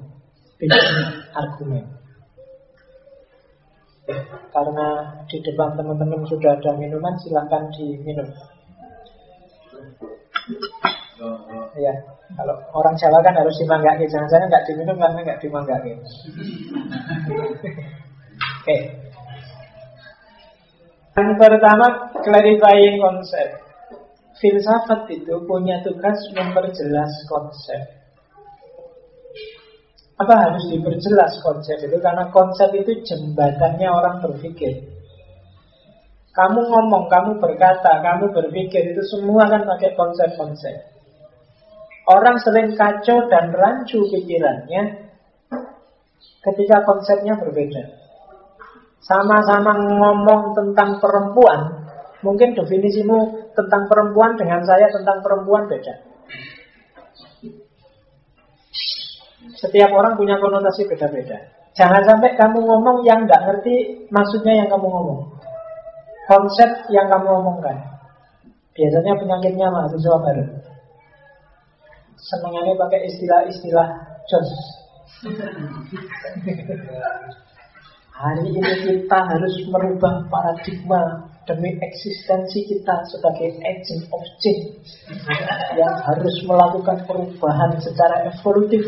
Bikin 0.57 0.89
argumen. 1.37 1.85
Karena 4.57 4.89
di 5.29 5.37
depan 5.45 5.77
teman-teman 5.77 6.25
sudah 6.25 6.57
ada 6.57 6.81
minuman, 6.81 7.13
silahkan 7.21 7.69
diminum. 7.77 8.57
Ya, 11.79 11.95
kalau 12.35 12.57
orang 12.75 12.95
Jawa 12.99 13.19
kan 13.23 13.35
harus 13.35 13.57
dimanggaki, 13.59 14.07
jangan-jangan 14.07 14.49
nggak 14.49 14.67
diminum 14.71 14.97
karena 14.99 15.21
nggak 15.25 15.41
dimanggaki. 15.43 15.91
Oke. 15.99 16.07
Okay. 18.63 18.81
Yang 21.19 21.35
pertama, 21.35 21.87
clarifying 22.23 23.03
konsep. 23.03 23.49
Filsafat 24.39 25.11
itu 25.11 25.35
punya 25.51 25.83
tugas 25.83 26.15
memperjelas 26.31 27.11
konsep. 27.27 27.99
Apa 30.19 30.35
harus 30.35 30.63
diperjelas 30.71 31.43
konsep 31.43 31.79
itu? 31.83 31.99
Karena 31.99 32.31
konsep 32.31 32.71
itu 32.75 33.03
jembatannya 33.03 33.91
orang 33.91 34.23
berpikir. 34.23 34.98
Kamu 36.39 36.61
ngomong, 36.71 37.11
kamu 37.11 37.43
berkata, 37.43 37.99
kamu 37.99 38.31
berpikir 38.31 38.95
itu 38.95 39.03
semua 39.11 39.51
kan 39.51 39.67
pakai 39.67 39.99
konsep-konsep. 39.99 40.87
Orang 42.07 42.39
sering 42.39 42.79
kacau 42.79 43.27
dan 43.27 43.51
rancu 43.51 44.07
pikirannya 44.07 45.11
ketika 46.47 46.87
konsepnya 46.87 47.35
berbeda. 47.43 47.91
Sama-sama 49.03 49.83
ngomong 49.83 50.55
tentang 50.55 51.03
perempuan, 51.03 51.91
mungkin 52.23 52.55
definisimu 52.55 53.51
tentang 53.59 53.91
perempuan 53.91 54.39
dengan 54.39 54.63
saya 54.63 54.95
tentang 54.95 55.19
perempuan 55.27 55.67
beda. 55.67 56.07
Setiap 59.59 59.91
orang 59.91 60.15
punya 60.15 60.39
konotasi 60.39 60.87
beda-beda. 60.87 61.51
Jangan 61.75 62.07
sampai 62.07 62.39
kamu 62.39 62.63
ngomong 62.63 63.03
yang 63.03 63.27
nggak 63.27 63.43
ngerti 63.43 64.07
maksudnya 64.15 64.63
yang 64.63 64.71
kamu 64.71 64.87
ngomong. 64.87 65.38
Konsep 66.29 66.71
yang 66.93 67.09
kamu 67.09 67.41
omongkan. 67.41 67.81
Biasanya 68.77 69.17
penyakitnya 69.17 69.73
mahasiswa 69.73 70.17
baru. 70.21 70.45
Senangannya 72.21 72.77
pakai 72.77 73.01
istilah-istilah 73.09 73.89
jos. 74.29 74.51
Hari 78.19 78.51
ini 78.51 78.73
kita 78.83 79.19
harus 79.31 79.55
merubah 79.71 80.27
paradigma 80.29 81.23
demi 81.49 81.73
eksistensi 81.81 82.67
kita 82.67 82.99
sebagai 83.09 83.57
agent 83.63 84.05
of 84.13 84.21
change 84.43 84.75
yang 85.79 85.95
harus 86.03 86.37
melakukan 86.45 86.99
perubahan 87.09 87.73
secara 87.81 88.29
evolutif 88.29 88.85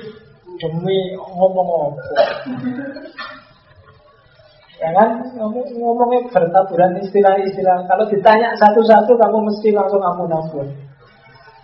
demi 0.60 0.98
ngomong 1.16 1.94
apa 1.94 2.26
ya 4.80 4.90
kan? 4.96 5.08
Ngomongnya 5.36 6.26
bertaburan 6.32 6.96
istilah-istilah. 7.04 7.84
Kalau 7.84 8.04
ditanya 8.08 8.56
satu-satu 8.56 9.12
kamu 9.14 9.38
mesti 9.52 9.68
langsung 9.76 10.00
kamu 10.00 10.24
nafur 10.26 10.66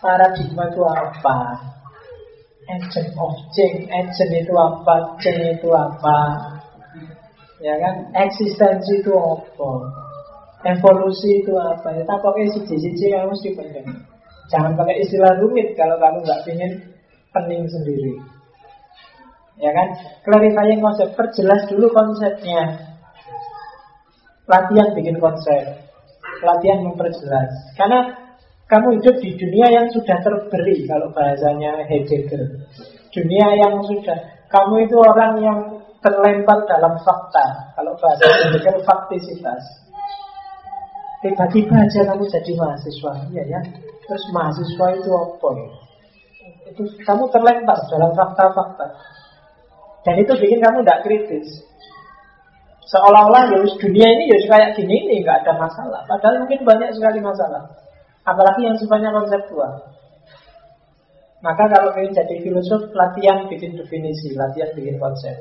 paradigma 0.06 0.70
itu 0.70 0.82
apa? 0.86 1.38
Agent 2.66 3.10
of 3.18 3.34
change. 3.54 3.90
Agent 3.90 4.30
itu 4.30 4.54
apa? 4.54 4.94
Change 5.18 5.58
itu 5.58 5.68
apa? 5.74 6.18
Ya 7.62 7.74
kan? 7.82 7.94
Eksistensi 8.14 9.02
itu 9.02 9.12
apa? 9.14 9.70
Evolusi 10.66 11.42
itu 11.42 11.54
apa? 11.58 11.94
Ya 11.94 12.02
tak 12.06 12.22
pakai 12.22 12.46
siji-siji 12.54 13.14
kamu 13.14 13.34
mesti 13.34 13.50
penting. 13.54 13.86
Jangan 14.46 14.78
pakai 14.78 15.02
istilah 15.02 15.42
rumit 15.42 15.74
kalau 15.74 15.98
kamu 15.98 16.22
nggak 16.22 16.40
ingin 16.50 16.72
pening 17.34 17.66
sendiri. 17.66 18.14
Ya 19.56 19.72
kan? 19.72 19.88
Clarifying 20.22 20.84
konsep, 20.84 21.08
perjelas 21.16 21.64
dulu 21.70 21.88
konsepnya. 21.90 22.94
Latihan 24.46 24.94
bikin 24.94 25.18
konsep. 25.18 25.86
Latihan 26.42 26.86
memperjelas. 26.86 27.50
Karena 27.74 28.14
kamu 28.66 28.98
hidup 28.98 29.16
di 29.22 29.30
dunia 29.38 29.66
yang 29.70 29.86
sudah 29.94 30.18
terberi 30.22 30.86
kalau 30.90 31.10
bahasanya 31.14 31.86
Heidegger. 31.86 32.66
Dunia 33.14 33.48
yang 33.58 33.78
sudah 33.82 34.18
kamu 34.50 34.90
itu 34.90 34.96
orang 34.98 35.32
yang 35.42 35.58
terlempar 36.02 36.66
dalam 36.66 36.98
fakta. 37.02 37.74
Kalau 37.78 37.94
bahasa 37.98 38.26
Heidegger 38.26 38.82
faktisitas. 38.82 39.62
Tiba-tiba 41.24 41.74
aja 41.74 42.00
kamu 42.12 42.22
jadi 42.28 42.52
mahasiswa, 42.54 43.12
iya 43.34 43.44
ya. 43.50 43.60
Terus 44.06 44.24
mahasiswa 44.30 44.86
itu 44.94 45.10
apa 45.10 45.48
ya? 45.58 45.68
Itu 46.70 46.82
kamu 47.02 47.24
terlempar 47.34 47.78
dalam 47.90 48.14
fakta-fakta. 48.14 48.86
Dan 50.06 50.22
itu 50.22 50.32
bikin 50.38 50.62
kamu 50.62 50.86
tidak 50.86 51.02
kritis. 51.02 51.66
Seolah-olah 52.86 53.50
ya 53.50 53.58
dunia 53.66 54.06
ini 54.14 54.30
ya 54.30 54.38
kayak 54.46 54.78
gini 54.78 54.94
ini 55.10 55.14
nggak 55.26 55.42
ada 55.42 55.58
masalah. 55.58 56.06
Padahal 56.06 56.46
mungkin 56.46 56.62
banyak 56.62 56.94
sekali 56.94 57.18
masalah. 57.18 57.66
Apalagi 58.22 58.62
yang 58.62 58.78
sifatnya 58.78 59.10
konseptual. 59.10 59.90
Maka 61.42 61.66
kalau 61.70 61.94
ingin 61.98 62.14
jadi 62.14 62.42
filosof, 62.42 62.90
latihan 62.94 63.46
bikin 63.46 63.74
definisi, 63.78 64.34
latihan 64.34 64.70
bikin 64.74 64.98
konsep. 65.02 65.34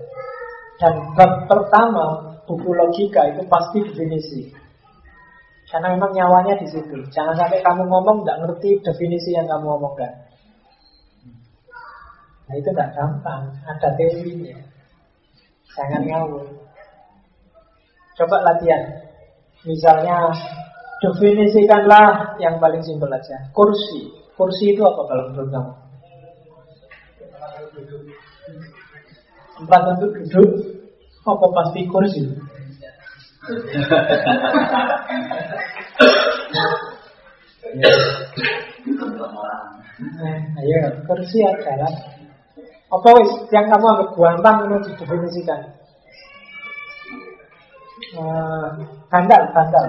Dan 0.81 0.93
bab 1.15 1.47
pertama 1.47 2.35
buku 2.49 2.69
logika 2.73 3.25
itu 3.29 3.41
pasti 3.45 3.79
definisi. 3.93 4.41
Karena 5.69 5.97
memang 5.97 6.13
nyawanya 6.13 6.61
di 6.61 6.67
situ. 6.69 6.97
Jangan 7.09 7.33
sampai 7.37 7.61
kamu 7.61 7.89
ngomong 7.89 8.21
nggak 8.21 8.37
ngerti 8.41 8.81
definisi 8.85 9.33
yang 9.33 9.49
kamu 9.49 9.65
omongkan. 9.81 10.13
Nah 12.45 12.53
itu 12.53 12.69
tidak 12.69 12.93
gampang, 12.93 13.49
ada 13.65 13.89
teorinya. 13.97 14.57
Jangan 15.73 16.01
ngawur. 16.05 16.64
Coba 18.15 18.37
latihan. 18.47 18.83
Misalnya 19.67 20.31
definisikanlah 21.03 22.39
yang 22.39 22.55
paling 22.63 22.79
simpel 22.79 23.11
aja. 23.11 23.35
Kursi. 23.51 24.07
Kursi 24.35 24.75
itu 24.75 24.83
apa 24.83 25.01
kalau 25.07 25.23
menurut 25.31 25.49
kamu? 25.51 25.73
Tempat 29.59 29.81
untuk 29.95 30.11
duduk. 30.15 30.49
Apa 31.25 31.45
pasti 31.57 31.81
kursi? 31.89 32.21
Nah, 39.95 40.37
ayo 40.61 40.79
kursi 41.09 41.39
adalah 41.41 41.91
apa 42.93 43.09
wis 43.17 43.31
yang 43.49 43.65
kamu 43.67 43.85
anggap 43.89 44.09
gampang 44.13 44.57
untuk 44.69 44.81
didefinisikan? 44.93 45.61
Uh, 48.13 48.69
bandal, 49.09 49.41
bandal. 49.49 49.87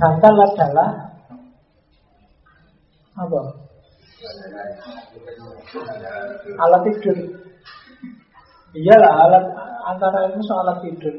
Bandal 0.00 0.34
adalah 0.40 0.90
apa? 3.20 3.40
Alat 6.56 6.80
tidur. 6.88 7.18
Iyalah 8.72 9.12
alat 9.28 9.44
antara 9.84 10.32
ilmu 10.32 10.40
soal 10.40 10.64
alat 10.64 10.80
tidur. 10.88 11.16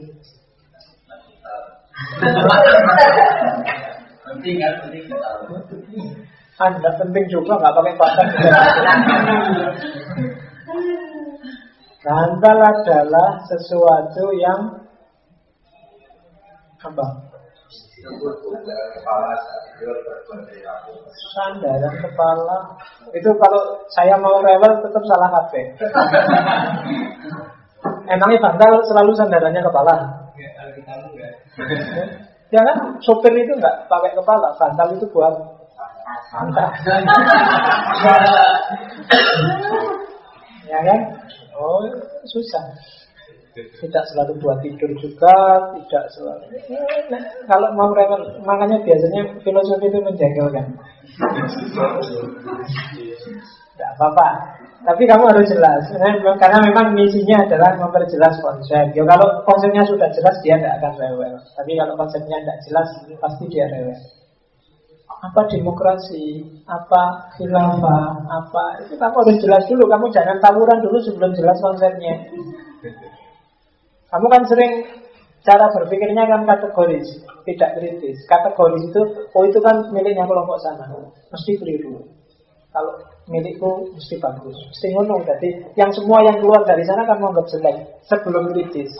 penting 4.27 4.57
kan 4.61 4.73
Anda 6.57 6.89
penting 6.97 7.25
juga 7.29 7.53
nggak 7.61 7.73
pakai 7.77 7.93
pasang. 8.01 8.29
Bantal 12.01 12.57
adalah 12.63 13.29
sesuatu 13.45 14.31
yang 14.37 14.86
apa? 16.87 17.05
Sandaran 21.35 21.95
kepala. 21.99 22.57
Itu 23.11 23.29
kalau 23.35 23.61
saya 23.91 24.15
mau 24.17 24.39
rewel 24.39 24.73
tetap 24.83 25.03
salah 25.05 25.29
kafe. 25.31 25.61
Emangnya 28.07 28.39
bantal 28.39 28.79
selalu 28.87 29.11
sandarannya 29.19 29.59
kepala? 29.59 29.95
Ya 32.47 32.63
kan, 32.63 32.95
sopir 33.03 33.35
itu 33.35 33.51
nggak 33.59 33.91
pakai 33.91 34.15
kepala, 34.15 34.55
bantal 34.55 34.87
itu 34.95 35.03
buat 35.11 35.35
bantal. 36.31 36.71
ya 40.71 40.79
kan? 40.79 40.99
Oh, 41.59 41.83
susah. 42.31 42.63
Tidak 43.57 44.03
selalu 44.13 44.37
buat 44.37 44.61
tidur 44.61 44.91
juga, 45.01 45.33
tidak 45.73 46.05
selalu. 46.13 46.45
Nah, 47.09 47.21
kalau 47.49 47.73
mau 47.73 47.89
rewel, 47.89 48.37
makanya 48.45 48.77
biasanya 48.85 49.33
filosofi 49.41 49.89
itu 49.89 49.97
menjengkelkan. 49.97 50.77
Tidak 53.73 53.89
apa-apa. 53.97 54.27
Tapi 54.85 55.03
kamu 55.09 55.23
harus 55.25 55.49
jelas, 55.49 55.83
Karena- 55.89 56.37
karena 56.37 56.59
memang 56.69 56.93
misinya 56.93 57.43
adalah 57.43 57.75
memperjelas 57.81 58.37
konsep. 58.39 58.93
Ya 58.93 59.03
kalau 59.03 59.41
konsepnya 59.43 59.81
sudah 59.83 60.07
jelas 60.13 60.37
dia 60.45 60.55
tidak 60.55 60.77
akan 60.79 60.93
rewel. 61.01 61.33
Tapi 61.57 61.71
kalau 61.75 61.93
konsepnya 61.97 62.37
tidak 62.45 62.57
jelas, 62.69 62.87
pasti 63.17 63.43
dia 63.49 63.65
rewel. 63.73 63.97
Apa 65.17 65.49
demokrasi, 65.49 66.45
apa 66.69 67.33
khilafah, 67.35 68.21
apa 68.21 68.63
itu 68.85 68.93
kamu 69.01 69.17
harus 69.17 69.37
jelas 69.41 69.63
dulu. 69.65 69.89
Kamu 69.89 70.05
jangan 70.13 70.37
tawuran 70.37 70.77
dulu 70.77 70.97
sebelum 71.01 71.33
jelas 71.33 71.57
konsepnya. 71.57 72.15
Kamu 74.07 74.25
kan 74.31 74.43
sering 74.47 74.87
cara 75.43 75.67
berpikirnya 75.71 76.23
kan 76.27 76.43
kategoris, 76.43 77.07
tidak 77.47 77.75
kritis. 77.79 78.17
Kategoris 78.27 78.83
itu, 78.87 79.01
oh 79.31 79.43
itu 79.47 79.59
kan 79.63 79.91
miliknya 79.91 80.27
kelompok 80.27 80.59
sana, 80.59 80.87
mesti 81.31 81.55
keliru. 81.59 82.03
Kalau 82.71 82.93
milikku 83.31 83.95
mesti 83.95 84.15
bagus, 84.19 84.55
mesti 84.55 84.87
ngono. 84.95 85.23
Jadi 85.23 85.75
yang 85.79 85.91
semua 85.95 86.23
yang 86.23 86.39
keluar 86.39 86.63
dari 86.67 86.83
sana 86.83 87.07
kan 87.07 87.19
menganggap 87.19 87.47
jelek 87.51 87.77
sebelum 88.07 88.51
kritis. 88.51 88.91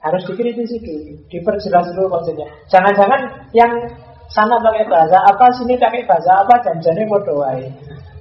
Harus 0.00 0.24
dikritisi 0.26 0.80
dulu, 0.80 1.12
diperjelas 1.28 1.92
dulu 1.92 2.08
konsepnya. 2.08 2.48
Jangan-jangan 2.72 3.20
yang 3.52 3.70
sana 4.32 4.56
pakai 4.62 4.88
bahasa 4.88 5.18
apa, 5.28 5.46
sini 5.60 5.76
pakai 5.76 6.08
bahasa 6.08 6.40
apa, 6.40 6.54
janjiannya 6.64 7.04
bodoh. 7.10 7.44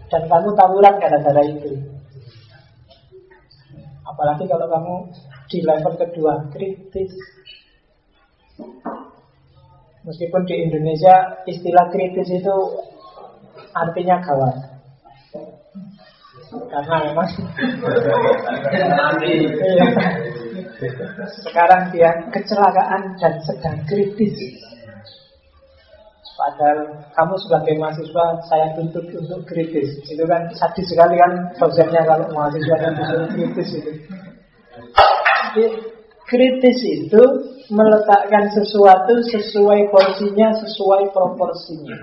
Dan 0.09 0.25
kamu 0.25 0.49
tawuran 0.57 0.95
gara-gara 0.97 1.41
itu. 1.45 1.71
Apalagi 4.03 4.43
kalau 4.49 4.67
kamu 4.67 4.95
di 5.49 5.59
level 5.65 5.93
kedua 5.97 6.45
kritis. 6.53 7.11
Meskipun 10.05 10.41
di 10.45 10.55
Indonesia 10.69 11.43
istilah 11.49 11.89
kritis 11.89 12.29
itu 12.29 12.55
artinya 13.73 14.21
gawat. 14.21 14.55
Karena 16.49 16.95
memang 17.09 17.29
Iya. 19.19 19.85
sekarang 21.43 21.91
dia 21.91 22.09
kecelakaan 22.31 23.19
dan 23.19 23.33
sedang 23.43 23.77
kritis. 23.85 24.37
Padahal 26.39 26.87
kamu 27.19 27.35
sebagai 27.43 27.75
mahasiswa 27.83 28.25
saya 28.47 28.71
tuntut 28.79 29.03
untuk 29.11 29.43
kritis. 29.43 29.99
Itu 30.07 30.23
kan 30.23 30.47
sadis 30.55 30.87
sekali 30.87 31.19
kan 31.19 31.35
konsepnya 31.59 31.99
kalau 32.07 32.31
mahasiswa 32.31 32.75
yang 32.79 32.95
kritis 33.35 33.69
itu. 33.75 33.91
Kritis 36.29 36.79
itu 36.85 37.23
meletakkan 37.73 38.53
sesuatu 38.53 39.13
sesuai 39.33 39.89
porsinya, 39.89 40.53
sesuai 40.61 41.09
proporsinya. 41.09 41.97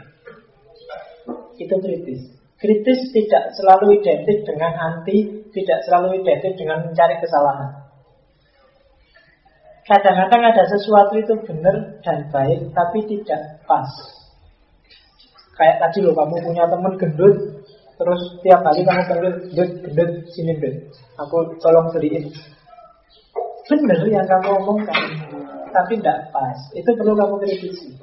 Itu 1.58 1.74
kritis. 1.78 2.34
Kritis 2.58 3.00
tidak 3.14 3.54
selalu 3.54 4.02
identik 4.02 4.42
dengan 4.42 4.72
anti, 4.74 5.46
tidak 5.54 5.78
selalu 5.86 6.22
identik 6.22 6.58
dengan 6.58 6.90
mencari 6.90 7.16
kesalahan. 7.22 7.86
Kadang-kadang 9.86 10.42
ada 10.50 10.64
sesuatu 10.66 11.14
itu 11.14 11.34
benar 11.46 12.02
dan 12.02 12.26
baik, 12.34 12.74
tapi 12.74 13.06
tidak 13.06 13.62
pas. 13.70 13.86
Kayak 15.54 15.78
tadi 15.78 16.02
loh, 16.02 16.12
kamu 16.18 16.42
punya 16.42 16.66
teman 16.66 16.98
gendut, 16.98 17.36
terus 17.94 18.22
tiap 18.42 18.66
hari 18.66 18.82
kamu 18.82 19.02
panggil 19.06 19.30
gendut, 19.54 19.70
gendut, 19.86 20.10
sini 20.34 20.58
gendut. 20.58 20.90
Aku 21.22 21.54
tolong 21.62 21.94
beliin. 21.94 22.34
Benar 23.66 23.98
yang 24.06 24.26
kamu 24.30 24.62
omongkan, 24.62 25.02
tapi 25.74 25.98
tidak 25.98 26.30
pas. 26.30 26.58
Itu 26.70 26.86
perlu 26.94 27.18
kamu 27.18 27.34
kritisi. 27.42 27.98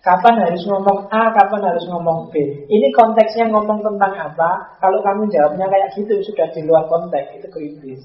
Kapan 0.00 0.42
harus 0.42 0.64
ngomong 0.66 1.06
A, 1.12 1.30
kapan 1.30 1.62
harus 1.70 1.84
ngomong 1.86 2.32
B. 2.34 2.40
Ini 2.66 2.88
konteksnya 2.96 3.46
ngomong 3.52 3.84
tentang 3.84 4.16
apa? 4.16 4.80
Kalau 4.82 4.98
kamu 5.04 5.30
jawabnya 5.30 5.70
kayak 5.70 5.92
gitu, 5.94 6.18
sudah 6.24 6.48
di 6.50 6.66
luar 6.66 6.88
konteks, 6.90 7.36
itu 7.36 7.48
kritis. 7.52 8.02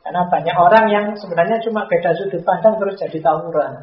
Karena 0.00 0.24
banyak 0.32 0.56
orang 0.56 0.86
yang 0.88 1.06
sebenarnya 1.18 1.60
cuma 1.66 1.84
beda 1.84 2.16
sudut 2.16 2.40
pandang 2.40 2.80
terus 2.80 2.96
jadi 2.96 3.18
tawuran. 3.20 3.74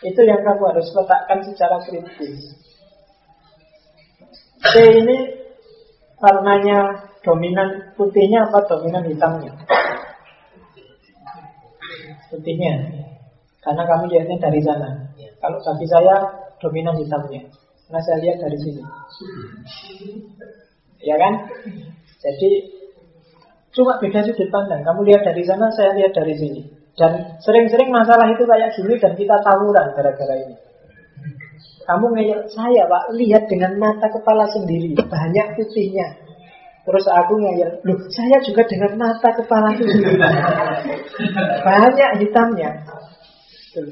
Itu 0.00 0.20
yang 0.22 0.46
kamu 0.46 0.62
harus 0.68 0.88
letakkan 0.94 1.40
secara 1.42 1.76
kritis. 1.84 2.54
C 4.60 4.72
ini 4.78 5.18
warnanya 6.20 7.09
dominan 7.24 7.94
putihnya 7.96 8.48
apa 8.48 8.64
dominan 8.68 9.04
hitamnya? 9.08 9.52
Putihnya. 12.30 12.74
Karena 13.60 13.82
kamu 13.84 14.04
lihatnya 14.08 14.36
dari 14.40 14.60
sana. 14.64 14.88
Kalau 15.40 15.58
bagi 15.60 15.86
saya 15.88 16.14
dominan 16.60 16.96
hitamnya. 16.96 17.42
Karena 17.88 18.00
saya 18.06 18.18
lihat 18.24 18.36
dari 18.40 18.58
sini. 18.60 18.82
Ya 21.00 21.16
kan? 21.16 21.32
Jadi 22.20 22.50
cuma 23.72 23.96
beda 24.00 24.20
sudut 24.24 24.48
pandang. 24.52 24.84
Kamu 24.84 25.00
lihat 25.08 25.24
dari 25.24 25.42
sana, 25.44 25.72
saya 25.72 25.96
lihat 25.96 26.12
dari 26.12 26.36
sini. 26.36 26.60
Dan 26.96 27.40
sering-sering 27.40 27.88
masalah 27.88 28.28
itu 28.28 28.44
kayak 28.44 28.76
gini 28.76 28.94
dan 29.00 29.16
kita 29.16 29.36
tawuran 29.40 29.88
gara-gara 29.96 30.36
ini. 30.36 30.56
Kamu 31.88 32.06
ngeyel 32.14 32.46
saya 32.52 32.86
pak 32.86 33.10
lihat 33.18 33.50
dengan 33.50 33.74
mata 33.80 34.06
kepala 34.12 34.46
sendiri 34.52 34.94
banyak 34.94 35.46
putihnya. 35.58 36.29
Terus 36.80 37.04
aku 37.12 37.32
ngeyel, 37.36 37.70
loh 37.84 37.98
saya 38.08 38.40
juga 38.40 38.64
dengan 38.64 38.96
mata 38.96 39.28
kepala 39.36 39.68
sendiri 39.76 40.16
banyak 41.66 42.10
hitamnya. 42.24 42.70
Tuh. 43.76 43.84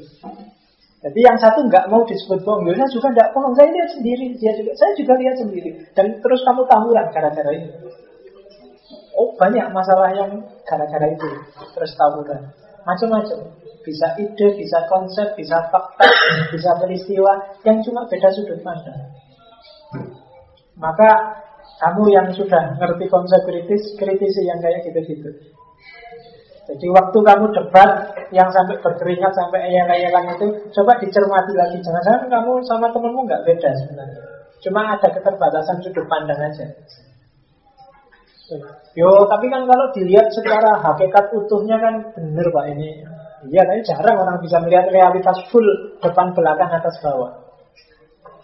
Jadi 0.99 1.19
yang 1.23 1.37
satu 1.39 1.63
nggak 1.63 1.87
mau 1.87 2.03
disebut 2.03 2.43
bohong, 2.43 2.67
saya 2.75 2.89
juga 2.91 3.07
nggak 3.15 3.29
bohong, 3.31 3.55
saya 3.55 3.71
lihat 3.71 3.89
sendiri, 3.95 4.35
dia 4.35 4.51
juga, 4.57 4.75
saya 4.75 4.91
juga 4.99 5.13
lihat 5.15 5.35
sendiri. 5.39 5.69
Dan 5.95 6.19
terus 6.19 6.43
kamu 6.43 6.67
tawuran 6.67 7.07
gara-gara 7.15 7.51
ini. 7.55 7.71
Oh 9.15 9.31
banyak 9.39 9.63
masalah 9.71 10.11
yang 10.11 10.43
gara-gara 10.67 11.07
itu 11.07 11.29
terus 11.71 11.91
tawuran, 11.95 12.41
macam-macam. 12.83 13.39
Bisa 13.79 14.11
ide, 14.19 14.47
bisa 14.59 14.85
konsep, 14.91 15.39
bisa 15.39 15.55
fakta, 15.71 16.03
bisa 16.51 16.71
peristiwa 16.83 17.31
yang 17.63 17.79
cuma 17.79 18.03
beda 18.11 18.27
sudut 18.35 18.59
pandang. 18.59 19.07
Maka 20.75 21.09
kamu 21.79 22.03
yang 22.11 22.27
sudah 22.35 22.75
ngerti 22.75 23.07
konsep 23.07 23.39
kritis, 23.47 23.95
kritisi 23.95 24.43
yang 24.43 24.59
kayak 24.59 24.83
gitu-gitu. 24.83 25.31
Jadi 26.69 26.85
waktu 26.93 27.17
kamu 27.17 27.45
debat 27.49 28.13
yang 28.29 28.45
sampai 28.53 28.77
berkeringat 28.77 29.33
sampai 29.33 29.73
ayel-ayelan 29.73 30.37
itu 30.37 30.47
coba 30.69 31.01
dicermati 31.01 31.57
lagi. 31.57 31.81
Jangan-jangan 31.81 32.29
kamu 32.29 32.51
sama 32.69 32.93
temenmu 32.93 33.25
nggak 33.25 33.41
beda 33.41 33.69
sebenarnya. 33.73 34.21
Cuma 34.61 34.93
ada 34.93 35.07
keterbatasan 35.09 35.81
sudut 35.81 36.05
pandang 36.05 36.37
aja. 36.37 36.67
Yo, 38.93 39.09
tapi 39.29 39.45
kan 39.49 39.65
kalau 39.65 39.85
dilihat 39.93 40.29
secara 40.29 40.77
hakikat 40.77 41.25
utuhnya 41.33 41.77
kan 41.81 41.95
bener 42.13 42.47
pak 42.53 42.65
ini. 42.75 43.01
Iya, 43.49 43.61
tapi 43.65 43.81
jarang 43.87 44.17
orang 44.19 44.37
bisa 44.43 44.59
melihat 44.61 44.91
realitas 44.91 45.37
full 45.47 45.63
depan 46.03 46.35
belakang 46.35 46.69
atas 46.69 46.99
bawah. 46.99 47.48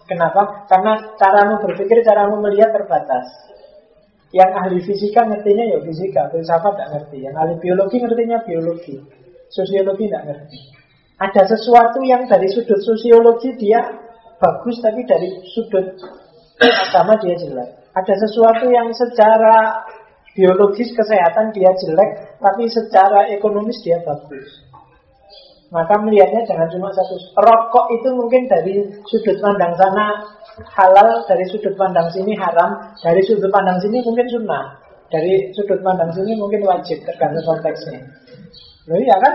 Kenapa? 0.06 0.66
Karena 0.70 1.18
caramu 1.18 1.58
berpikir, 1.66 2.06
caramu 2.06 2.38
melihat 2.38 2.70
terbatas. 2.70 3.26
Yang 4.30 4.50
ahli 4.58 4.78
fisika 4.82 5.26
ngertinya 5.26 5.64
ya 5.74 5.78
fisika, 5.82 6.30
filsafat 6.30 6.72
tidak 6.78 6.90
ngerti. 6.94 7.18
Yang 7.26 7.34
ahli 7.34 7.54
biologi 7.62 7.96
ngertinya 8.02 8.38
biologi, 8.46 8.94
sosiologi 9.50 10.04
tidak 10.06 10.24
ngerti. 10.30 10.58
Ada 11.16 11.42
sesuatu 11.48 12.04
yang 12.04 12.28
dari 12.28 12.46
sudut 12.52 12.76
sosiologi 12.82 13.56
dia 13.56 13.80
bagus, 14.36 14.76
tapi 14.84 15.00
dari 15.08 15.30
sudut 15.54 15.86
agama 16.60 17.16
dia 17.18 17.34
jelek. 17.40 17.70
Ada 17.96 18.14
sesuatu 18.28 18.68
yang 18.68 18.92
secara 18.92 19.80
biologis 20.36 20.92
kesehatan 20.92 21.56
dia 21.56 21.72
jelek, 21.72 22.36
tapi 22.36 22.68
secara 22.68 23.32
ekonomis 23.32 23.80
dia 23.80 23.96
bagus. 24.04 24.65
Maka 25.76 25.92
melihatnya 26.00 26.40
jangan 26.48 26.64
cuma 26.72 26.88
satu. 26.96 27.20
Rokok 27.36 27.92
itu 28.00 28.08
mungkin 28.16 28.48
dari 28.48 28.80
sudut 29.04 29.36
pandang 29.44 29.76
sana 29.76 30.24
halal, 30.72 31.20
dari 31.28 31.44
sudut 31.52 31.76
pandang 31.76 32.08
sini 32.16 32.32
haram, 32.32 32.96
dari 33.04 33.20
sudut 33.28 33.52
pandang 33.52 33.76
sini 33.84 34.00
mungkin 34.00 34.24
sunnah, 34.32 34.72
dari 35.12 35.52
sudut 35.52 35.76
pandang 35.84 36.08
sini 36.16 36.32
mungkin 36.40 36.64
wajib 36.64 36.96
tergantung 37.04 37.44
konteksnya. 37.44 38.00
Loh 38.88 38.96
iya 38.96 39.20
kan? 39.20 39.34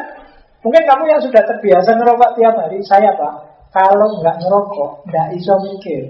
Mungkin 0.66 0.82
kamu 0.82 1.04
yang 1.14 1.22
sudah 1.22 1.46
terbiasa 1.46 1.94
ngerokok 1.94 2.32
tiap 2.34 2.58
hari, 2.58 2.82
saya 2.90 3.14
pak, 3.14 3.34
kalau 3.70 4.10
nggak 4.26 4.42
ngerokok, 4.42 4.92
nggak 5.14 5.28
iso 5.38 5.54
mikir. 5.62 6.10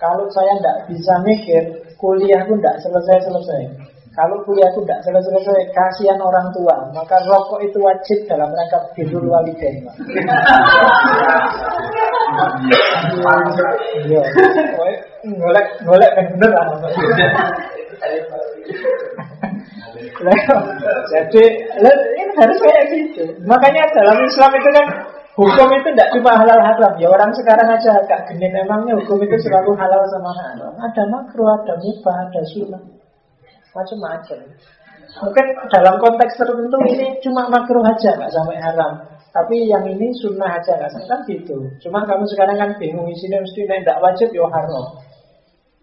Kalau 0.00 0.24
saya 0.32 0.56
nggak 0.56 0.78
bisa 0.88 1.14
mikir, 1.20 1.62
kuliah 2.00 2.40
pun 2.48 2.56
nggak 2.64 2.80
selesai-selesai. 2.80 3.91
Kalau 4.12 4.44
kuliah 4.44 4.68
itu 4.68 4.84
tidak 4.84 5.00
selesai-selesai, 5.08 5.72
kasihan 5.72 6.20
orang 6.20 6.52
tua. 6.52 6.84
Maka 6.92 7.16
rokok 7.24 7.64
itu 7.64 7.80
wajib 7.80 8.28
dalam 8.28 8.52
rangka 8.52 8.92
birrul 8.92 9.24
walidain. 9.24 9.88
Iya. 14.04 14.22
Golek 15.24 15.66
golek 15.88 16.12
bener 16.12 16.50
lah. 16.52 16.64
Jadi 21.08 21.42
ini 21.72 22.32
harus 22.36 22.58
kayak 22.60 22.84
gitu. 22.92 23.24
Makanya 23.48 23.88
dalam 23.96 24.20
Islam 24.28 24.52
itu 24.60 24.68
kan 24.76 24.86
hukum 25.40 25.72
itu 25.72 25.88
tidak 25.96 26.12
cuma 26.12 26.36
halal 26.36 26.60
haram. 26.60 26.92
Ya 27.00 27.08
orang 27.08 27.32
sekarang 27.32 27.64
aja 27.64 27.96
agak 27.96 28.28
genit. 28.28 28.52
Emangnya 28.52 28.92
hukum 28.92 29.24
itu 29.24 29.40
selalu 29.40 29.72
halal 29.72 30.04
sama 30.12 30.36
haram. 30.36 30.76
Ada 30.84 31.08
makruh, 31.08 31.48
ada 31.48 31.80
mubah, 31.80 32.28
ada 32.28 32.44
sunnah 32.52 33.00
macam-macam. 33.72 34.40
Mungkin 35.12 35.46
dalam 35.68 35.94
konteks 36.00 36.40
tertentu 36.40 36.78
ini 36.88 37.20
cuma 37.20 37.48
makruh 37.52 37.84
aja 37.84 38.16
nggak 38.16 38.32
sampai 38.32 38.58
haram. 38.60 38.92
Tapi 39.32 39.64
yang 39.68 39.84
ini 39.88 40.12
sunnah 40.20 40.56
aja 40.56 40.72
nggak 40.76 40.92
sampai 40.92 41.08
kan 41.08 41.20
gitu. 41.28 41.56
Cuma 41.84 42.04
kamu 42.04 42.24
sekarang 42.32 42.56
kan 42.56 42.70
bingung 42.80 43.08
isinya 43.08 43.40
mesti 43.44 43.64
tidak 43.68 44.00
wajib 44.00 44.28
yo 44.32 44.48
haram. 44.48 44.96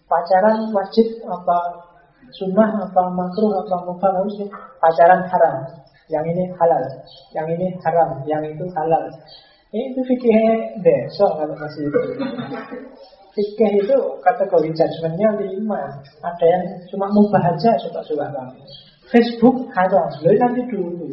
Pacaran 0.09 0.73
wajib 0.73 1.21
apa 1.29 1.57
sunnah 2.33 2.69
apa 2.89 3.03
makruh 3.13 3.53
apa 3.61 3.75
mubah 3.85 4.11
harusnya 4.17 4.47
pacaran 4.81 5.21
haram. 5.29 5.57
Yang 6.09 6.25
ini 6.33 6.43
halal, 6.57 6.83
yang 7.37 7.45
ini 7.53 7.67
haram, 7.85 8.25
yang 8.25 8.41
itu 8.41 8.65
halal. 8.73 9.05
Ini 9.69 9.93
itu 9.93 10.01
fikihnya 10.01 10.81
besok 10.81 11.37
kalau 11.37 11.53
masih 11.53 11.85
itu. 11.85 12.01
Fikih 13.29 13.71
itu 13.85 13.97
kategori 14.25 14.69
judgementnya 14.73 15.29
lima. 15.37 15.81
Ada 16.25 16.45
yang 16.45 16.63
cuma 16.89 17.05
mubah 17.13 17.43
aja 17.53 17.71
suka-suka 17.77 18.25
kamu. 18.25 18.63
Facebook 19.09 19.69
haram, 19.73 20.09
lo 20.21 20.29
nanti 20.37 20.61
dulu. 20.69 21.09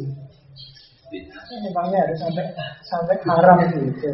Memangnya 1.63 2.03
harus 2.03 2.19
sampai 2.19 2.45
sampai 2.83 3.15
haram 3.23 3.57
gitu, 3.71 4.11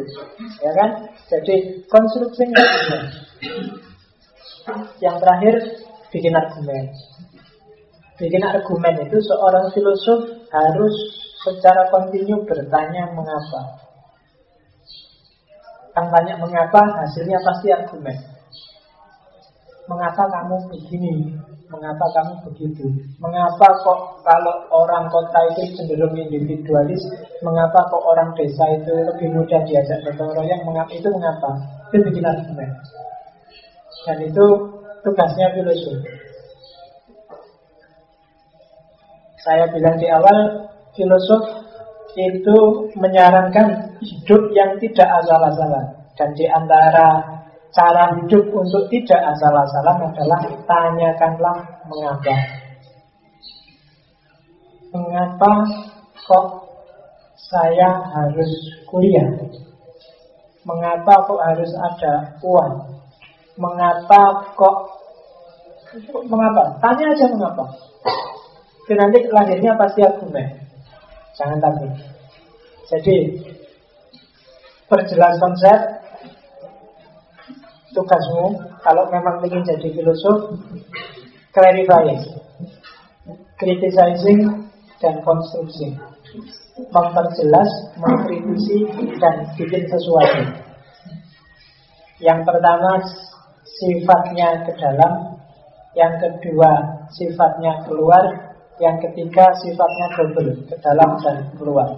ya 0.62 0.72
kan? 0.78 0.90
Jadi 1.26 1.82
konstruksi 1.90 2.44
yang 5.02 5.18
terakhir 5.18 5.54
bikin 6.14 6.32
argumen. 6.32 6.84
Bikin 8.14 8.42
argumen 8.46 8.94
itu 9.04 9.18
seorang 9.26 9.74
filosof 9.74 10.20
harus 10.54 10.94
secara 11.42 11.90
kontinu 11.90 12.46
bertanya 12.46 13.10
mengapa. 13.12 13.83
Kan 15.94 16.10
banyak 16.10 16.36
mengapa, 16.42 16.82
hasilnya 16.98 17.38
pasti 17.46 17.70
argumen. 17.70 18.18
Mengapa 19.86 20.26
kamu 20.26 20.56
begini? 20.74 21.38
Mengapa 21.70 22.06
kamu 22.10 22.32
begitu? 22.50 22.86
Mengapa 23.22 23.66
kok 23.82 24.22
kalau 24.26 24.54
orang 24.74 25.06
kota 25.06 25.40
itu 25.54 25.74
cenderung 25.78 26.14
individualis? 26.18 26.98
Mengapa 27.46 27.86
kok 27.86 28.02
orang 28.02 28.34
desa 28.34 28.64
itu 28.74 28.90
lebih 28.90 29.28
mudah 29.38 29.60
diajak 29.66 30.02
bertemu 30.02 30.34
royong? 30.34 30.62
Mengapa 30.66 30.92
itu 30.94 31.08
mengapa? 31.14 31.50
Itu 31.90 31.98
bikin 32.10 32.26
argumen. 32.26 32.70
Dan 34.04 34.18
itu 34.22 34.44
tugasnya 35.06 35.46
filosof. 35.54 35.98
Saya 39.44 39.68
bilang 39.70 39.96
di 40.00 40.08
awal, 40.08 40.68
filosof 40.96 41.63
itu 42.14 42.58
menyarankan 42.94 43.98
hidup 43.98 44.42
yang 44.54 44.78
tidak 44.78 45.08
asal-asalan. 45.22 45.86
Dan 46.14 46.30
di 46.38 46.46
antara 46.46 47.22
cara 47.74 48.14
hidup 48.22 48.54
untuk 48.54 48.86
tidak 48.90 49.20
asal-asalan 49.34 50.14
adalah 50.14 50.40
tanyakanlah 50.66 51.56
mengapa. 51.90 52.34
Mengapa 54.94 55.52
kok 56.22 56.46
saya 57.34 57.98
harus 58.14 58.50
kuliah? 58.86 59.26
Mengapa 60.62 61.26
kok 61.26 61.40
harus 61.42 61.70
ada 61.76 62.38
uang? 62.40 62.94
Mengapa 63.58 64.54
kok 64.54 64.76
Mengapa? 66.26 66.74
Tanya 66.82 67.06
aja 67.14 67.26
mengapa. 67.30 67.64
Itu 68.82 68.92
nanti 68.98 69.18
lahirnya 69.30 69.78
pasti 69.78 70.02
argumen. 70.02 70.63
Jangan 71.34 71.58
takut. 71.58 71.90
Jadi 72.90 73.16
perjelas 74.86 75.34
konsep. 75.40 75.78
Tugasmu 77.94 78.58
kalau 78.82 79.06
memang 79.06 79.38
ingin 79.46 79.62
jadi 79.62 79.86
filosof 79.94 80.58
clarifying, 81.54 82.26
criticizing 83.54 84.66
dan 84.98 85.14
konstruksi, 85.22 85.94
memperjelas, 86.90 87.70
mengkritisi 88.02 88.78
dan 89.22 89.46
bikin 89.54 89.86
sesuatu. 89.86 90.42
Yang 92.18 92.40
pertama 92.50 92.98
sifatnya 93.62 94.66
ke 94.66 94.72
dalam, 94.74 95.38
yang 95.94 96.18
kedua 96.18 96.70
sifatnya 97.14 97.86
keluar, 97.86 98.43
yang 98.82 98.96
ketiga 98.98 99.44
sifatnya 99.62 100.06
double, 100.18 100.50
ke 100.66 100.76
dalam 100.82 101.10
dan 101.22 101.36
keluar. 101.54 101.88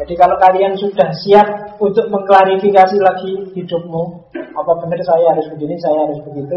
Jadi 0.00 0.14
kalau 0.16 0.40
kalian 0.40 0.74
sudah 0.80 1.12
siap 1.12 1.76
untuk 1.76 2.08
mengklarifikasi 2.08 2.96
lagi 3.04 3.52
hidupmu, 3.52 4.32
apa 4.32 4.72
benar 4.80 5.00
saya 5.04 5.36
harus 5.36 5.46
begini, 5.52 5.76
saya 5.76 6.08
harus 6.08 6.24
begitu, 6.24 6.56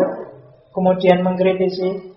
kemudian 0.71 1.19
mengkritisi, 1.21 2.15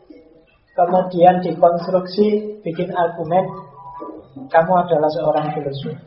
kemudian 0.79 1.43
dikonstruksi, 1.43 2.63
bikin 2.63 2.95
argumen, 2.95 3.43
kamu 4.47 4.73
adalah 4.87 5.11
seorang 5.11 5.51
filosof. 5.51 5.99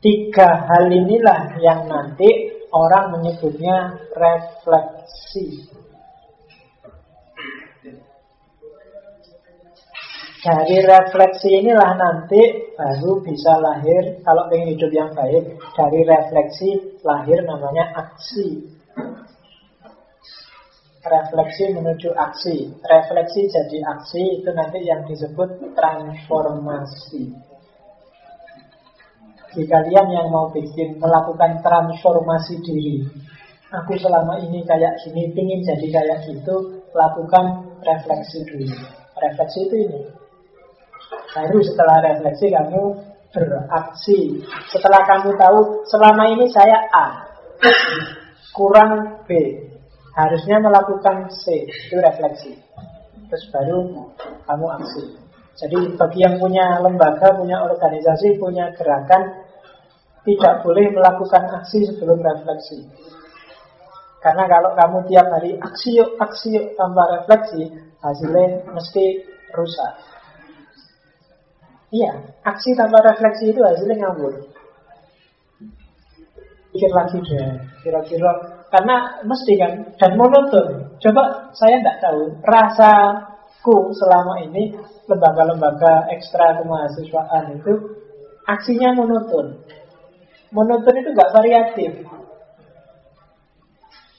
Tiga 0.00 0.48
hal 0.64 0.88
inilah 0.88 1.60
yang 1.60 1.84
nanti 1.84 2.56
orang 2.72 3.20
menyebutnya 3.20 4.00
refleksi. 4.16 5.68
Dari 10.40 10.80
refleksi 10.88 11.52
inilah 11.52 12.00
nanti 12.00 12.72
baru 12.72 13.20
bisa 13.20 13.60
lahir 13.60 14.24
Kalau 14.24 14.48
ingin 14.48 14.72
hidup 14.72 14.88
yang 14.88 15.12
baik 15.12 15.60
Dari 15.76 16.00
refleksi 16.00 16.96
lahir 17.04 17.44
namanya 17.44 17.92
aksi. 17.92 18.64
Refleksi 21.04 21.76
menuju 21.76 22.16
aksi. 22.16 22.72
Refleksi 22.72 23.52
jadi 23.52 23.78
aksi 23.84 24.40
Itu 24.40 24.50
nanti 24.56 24.80
yang 24.80 25.04
disebut 25.04 25.76
transformasi. 25.76 27.36
Jika 29.52 29.76
kalian 29.76 30.08
yang 30.08 30.26
mau 30.32 30.48
bikin 30.48 30.96
Melakukan 30.96 31.60
transformasi 31.60 32.64
diri 32.64 33.04
Aku 33.76 33.92
selama 34.00 34.40
ini 34.40 34.64
kayak 34.64 35.04
gini 35.04 35.36
Pingin 35.36 35.60
jadi 35.68 36.00
kayak 36.00 36.32
gitu 36.32 36.80
Lakukan 36.96 37.76
refleksi 37.84 38.40
dulu. 38.48 38.72
Refleksi 39.20 39.68
itu 39.68 39.76
ini 39.84 40.19
Baru 41.30 41.58
setelah 41.62 42.02
refleksi 42.02 42.50
kamu 42.50 42.82
beraksi. 43.30 44.42
Setelah 44.70 45.06
kamu 45.06 45.30
tahu 45.38 45.58
selama 45.86 46.26
ini 46.34 46.50
saya 46.50 46.78
A, 46.90 47.06
kurang 48.50 49.22
B, 49.26 49.30
harusnya 50.18 50.58
melakukan 50.58 51.30
C, 51.30 51.70
itu 51.70 51.96
refleksi. 52.02 52.58
Terus 53.30 53.44
baru 53.54 54.10
kamu 54.46 54.66
aksi. 54.82 55.04
Jadi 55.54 55.78
bagi 55.94 56.20
yang 56.24 56.42
punya 56.42 56.82
lembaga, 56.82 57.30
punya 57.38 57.62
organisasi, 57.62 58.40
punya 58.42 58.74
gerakan, 58.74 59.46
tidak 60.26 60.66
boleh 60.66 60.90
melakukan 60.90 61.46
aksi 61.62 61.86
sebelum 61.94 62.18
refleksi. 62.26 62.90
Karena 64.20 64.44
kalau 64.50 64.76
kamu 64.76 64.98
tiap 65.08 65.26
hari 65.32 65.56
aksi 65.56 65.96
yuk, 65.96 66.18
aksi 66.20 66.58
yuk 66.58 66.66
tanpa 66.76 67.08
refleksi, 67.16 67.72
hasilnya 68.02 68.68
mesti 68.68 69.24
rusak. 69.56 69.92
Iya, 71.90 72.12
aksi 72.46 72.70
tanpa 72.78 73.02
refleksi 73.02 73.50
itu 73.50 73.58
hasilnya 73.58 73.98
ngawur. 73.98 74.34
Pikir 76.70 76.90
lagi 76.94 77.18
deh, 77.18 77.50
kira-kira 77.82 78.30
Karena 78.70 79.18
mesti 79.26 79.58
kan 79.58 79.72
dan 79.98 80.14
monoton. 80.14 80.94
Coba 81.02 81.50
saya 81.58 81.82
tidak 81.82 81.98
tahu 81.98 82.30
rasaku 82.46 83.90
selama 83.98 84.38
ini 84.46 84.78
lembaga-lembaga 85.10 86.06
ekstra 86.14 86.62
kemahasiswaan 86.62 87.58
itu 87.58 87.74
aksinya 88.46 88.94
monoton. 88.94 89.58
Monoton 90.54 90.94
itu 91.02 91.10
nggak 91.10 91.34
variatif. 91.34 91.92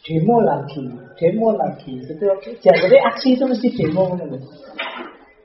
Demo 0.03 0.43
lagi, 0.43 0.84
demo 1.15 1.55
lagi. 1.55 2.03
Itu 2.03 2.24
jadi 2.59 2.97
aksi 3.07 3.39
itu 3.39 3.47
mesti 3.47 3.67
demo 3.72 4.11
menurut. 4.11 4.43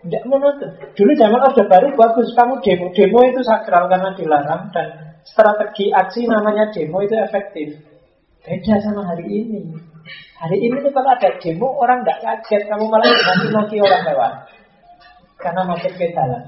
Tidak 0.07 0.23
monoton. 0.31 0.71
Dulu 0.95 1.13
zaman 1.19 1.43
Orde 1.43 1.67
Baru 1.67 1.91
bagus 1.99 2.31
kamu 2.39 2.63
demo. 2.63 2.87
Demo 2.95 3.27
itu 3.27 3.43
sakral 3.43 3.91
karena 3.91 4.15
dilarang 4.15 4.71
dan 4.71 5.19
strategi 5.27 5.91
aksi 5.91 6.31
namanya 6.31 6.71
demo 6.71 7.03
itu 7.03 7.19
efektif. 7.19 7.75
Beda 8.47 8.79
sama 8.87 9.03
hari 9.03 9.27
ini. 9.27 9.75
Hari 10.39 10.63
ini 10.63 10.79
tuh 10.79 10.95
kalau 10.95 11.11
ada 11.11 11.35
demo 11.43 11.75
orang 11.83 12.07
tidak 12.07 12.23
kaget, 12.23 12.63
kamu 12.71 12.87
malah 12.87 13.11
nanti 13.11 13.47
maki 13.51 13.77
orang 13.83 14.03
lewat. 14.07 14.33
Karena 15.43 15.63
macet 15.67 15.93
ke 15.99 16.07
jalan. 16.15 16.45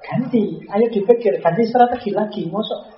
Ganti, 0.00 0.64
ayo 0.64 0.86
dipikir, 0.88 1.44
ganti 1.44 1.62
strategi 1.68 2.16
lagi, 2.16 2.48
masuk 2.48 2.93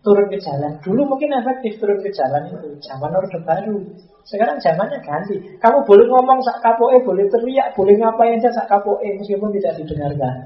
turun 0.00 0.26
ke 0.32 0.38
jalan. 0.40 0.72
Dulu 0.80 1.02
mungkin 1.04 1.32
efektif 1.36 1.76
turun 1.80 2.00
ke 2.00 2.10
jalan 2.12 2.48
itu, 2.48 2.68
zaman 2.84 3.12
orde 3.12 3.38
baru. 3.44 3.76
Sekarang 4.24 4.56
zamannya 4.62 5.00
ganti. 5.04 5.36
Kamu 5.60 5.84
boleh 5.84 6.06
ngomong 6.08 6.40
sak 6.44 6.60
kapoe, 6.64 6.96
boleh 7.04 7.28
teriak, 7.28 7.76
boleh 7.76 7.94
ngapain 8.00 8.40
aja 8.40 8.50
sak 8.52 8.68
kapoe 8.68 9.04
meskipun 9.04 9.52
tidak 9.60 9.76
didengarkan. 9.80 10.36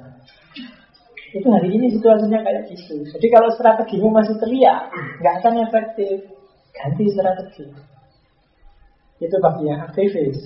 Itu 1.34 1.50
hari 1.50 1.68
ini 1.74 1.90
situasinya 1.90 2.46
kayak 2.46 2.70
gitu. 2.70 3.02
Jadi 3.11 3.26
kalau 3.30 3.50
strategimu 3.55 4.07
masih 4.11 4.38
teriak, 4.38 4.90
nggak 5.18 5.34
akan 5.42 5.55
efektif. 5.66 6.16
Ganti 6.74 7.05
strategi. 7.11 7.66
Itu 9.22 9.36
bagi 9.38 9.70
yang 9.70 9.82
aktivis. 9.86 10.38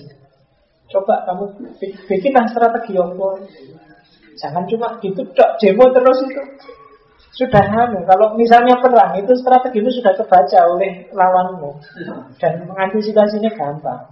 Coba 0.89 1.25
kamu 1.29 1.45
bikinlah 2.09 2.49
strategi 2.49 2.97
apa 2.97 3.27
Jangan 4.39 4.63
cuma 4.71 4.95
gitu 5.03 5.21
dok, 5.35 5.51
demo 5.61 5.85
terus 5.93 6.19
itu. 6.25 6.43
Sudah 7.39 7.63
anu, 7.71 8.03
kalau 8.03 8.35
misalnya 8.35 8.75
perang 8.83 9.15
itu 9.15 9.31
strategi 9.39 9.79
itu 9.79 10.03
sudah 10.03 10.11
kebaca 10.11 10.59
oleh 10.75 11.07
lawanmu 11.15 11.71
dan 12.35 12.67
mengantisipasinya 12.67 13.47
gampang. 13.55 14.11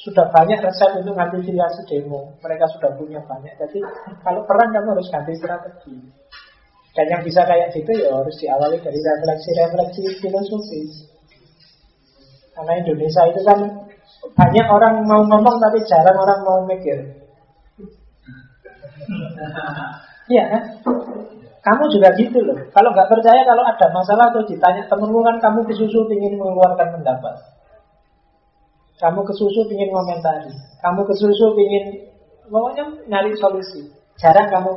Sudah 0.00 0.32
banyak 0.32 0.64
resep 0.64 0.96
untuk 0.96 1.12
mengantisipasi 1.12 1.84
demo. 1.92 2.32
Mereka 2.40 2.64
sudah 2.72 2.96
punya 2.96 3.20
banyak. 3.28 3.52
Jadi 3.60 3.84
kalau 4.24 4.48
perang 4.48 4.72
kamu 4.72 4.96
harus 4.96 5.12
ganti 5.12 5.36
strategi. 5.36 5.92
Dan 6.96 7.06
yang 7.12 7.20
bisa 7.20 7.44
kayak 7.44 7.68
gitu 7.76 7.92
ya 8.00 8.08
harus 8.08 8.36
diawali 8.40 8.80
dari 8.80 8.96
refleksi-refleksi 8.96 10.02
filosofis. 10.24 10.92
Karena 12.56 12.72
Indonesia 12.80 13.22
itu 13.28 13.40
kan 13.44 13.60
banyak 14.32 14.66
orang 14.72 15.04
mau 15.04 15.20
ngomong 15.20 15.56
tapi 15.60 15.84
jarang 15.84 16.16
orang 16.16 16.40
mau 16.48 16.64
mikir. 16.64 16.96
Iya 20.32 20.44
kan? 20.48 20.62
Kamu 21.62 21.84
juga 21.94 22.10
gitu 22.18 22.42
loh. 22.42 22.58
Kalau 22.74 22.90
nggak 22.90 23.06
percaya 23.06 23.46
kalau 23.46 23.62
ada 23.62 23.86
masalah 23.94 24.34
atau 24.34 24.42
ditanya 24.42 24.82
temenmu 24.90 25.22
kan 25.22 25.38
kamu 25.38 25.62
kesusu 25.70 26.10
ingin 26.10 26.34
mengeluarkan 26.34 26.98
pendapat. 26.98 27.38
Kamu 28.98 29.22
kesusu 29.22 29.70
ingin 29.70 29.94
komentari. 29.94 30.50
Kamu 30.82 31.06
kesusu 31.06 31.54
ingin 31.54 32.02
pokoknya 32.50 32.84
nyari 33.06 33.30
solusi. 33.38 33.86
Jarang 34.18 34.50
kamu 34.50 34.74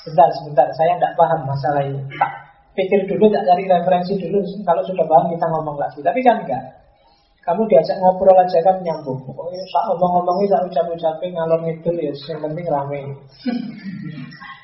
sebentar 0.00 0.32
sebentar 0.40 0.66
saya 0.80 0.96
tidak 0.96 1.12
paham 1.20 1.44
masalah 1.44 1.84
ini. 1.84 2.00
Tak 2.16 2.32
pikir 2.72 3.04
dulu, 3.04 3.28
tak 3.28 3.44
cari 3.44 3.68
referensi 3.68 4.16
dulu. 4.16 4.40
Kalau 4.64 4.80
sudah 4.80 5.04
paham 5.04 5.28
kita 5.28 5.44
ngomong 5.44 5.76
lagi. 5.76 6.00
Tapi 6.00 6.24
kan 6.24 6.40
enggak. 6.40 6.64
Kamu 7.44 7.68
diajak 7.68 8.00
ngobrol 8.00 8.40
aja 8.40 8.58
kan 8.64 8.80
nyambung. 8.80 9.20
Pokoknya 9.28 9.60
sak 9.68 9.92
omong-omongnya 9.92 10.56
tak 10.56 10.72
ucap-ucapin 10.72 11.36
ngalor 11.36 11.60
ngidul 11.60 11.96
ya, 12.00 12.12
yang 12.32 12.40
penting 12.40 12.66
rame. 12.72 13.00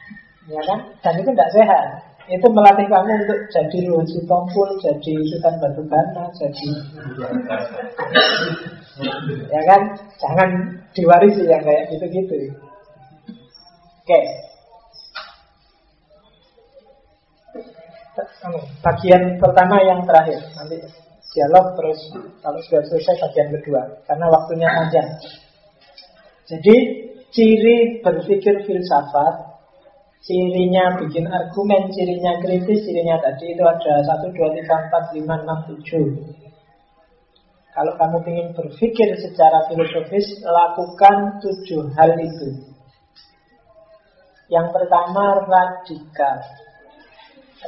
ya 0.50 0.62
kan? 0.66 0.78
Dan 1.00 1.14
itu 1.22 1.30
tidak 1.32 1.52
sehat. 1.54 1.86
Itu 2.30 2.46
melatih 2.54 2.86
kamu 2.86 3.26
untuk 3.26 3.40
jadi 3.50 3.78
Luhut 3.90 4.06
Tompul, 4.06 4.68
jadi 4.78 5.14
Sultan 5.34 5.54
Batu 5.58 5.82
Bana, 5.90 6.30
jadi 6.38 6.68
ya 9.50 9.62
kan? 9.66 9.82
Jangan 10.20 10.50
diwarisi 10.94 11.42
yang 11.46 11.62
kayak 11.62 11.90
gitu-gitu. 11.90 12.54
Oke. 14.06 14.20
Bagian 18.84 19.38
pertama 19.40 19.80
yang 19.80 20.04
terakhir 20.04 20.38
nanti 20.54 20.76
dialog 21.30 21.66
terus 21.78 22.00
kalau 22.42 22.60
sudah 22.66 22.82
selesai 22.90 23.16
bagian 23.26 23.48
kedua 23.58 23.82
karena 24.06 24.26
waktunya 24.28 24.68
panjang. 24.70 25.08
Jadi 26.50 26.76
ciri 27.30 28.02
berpikir 28.02 28.66
filsafat, 28.66 29.49
cirinya 30.20 31.00
bikin 31.00 31.24
argumen, 31.26 31.88
cirinya 31.92 32.36
kritis, 32.44 32.84
cirinya 32.84 33.16
tadi 33.24 33.56
itu 33.56 33.62
ada 33.64 34.04
satu 34.04 34.28
dua 34.36 34.48
tiga 34.52 34.76
empat 34.76 35.04
lima 35.16 35.34
enam 35.40 35.58
tujuh. 35.72 36.06
Kalau 37.70 37.92
kamu 37.96 38.18
ingin 38.28 38.48
berpikir 38.52 39.08
secara 39.22 39.64
filosofis, 39.70 40.42
lakukan 40.42 41.38
tujuh 41.38 41.86
hal 41.94 42.18
itu. 42.18 42.48
Yang 44.50 44.74
pertama 44.74 45.46
radikal. 45.46 46.42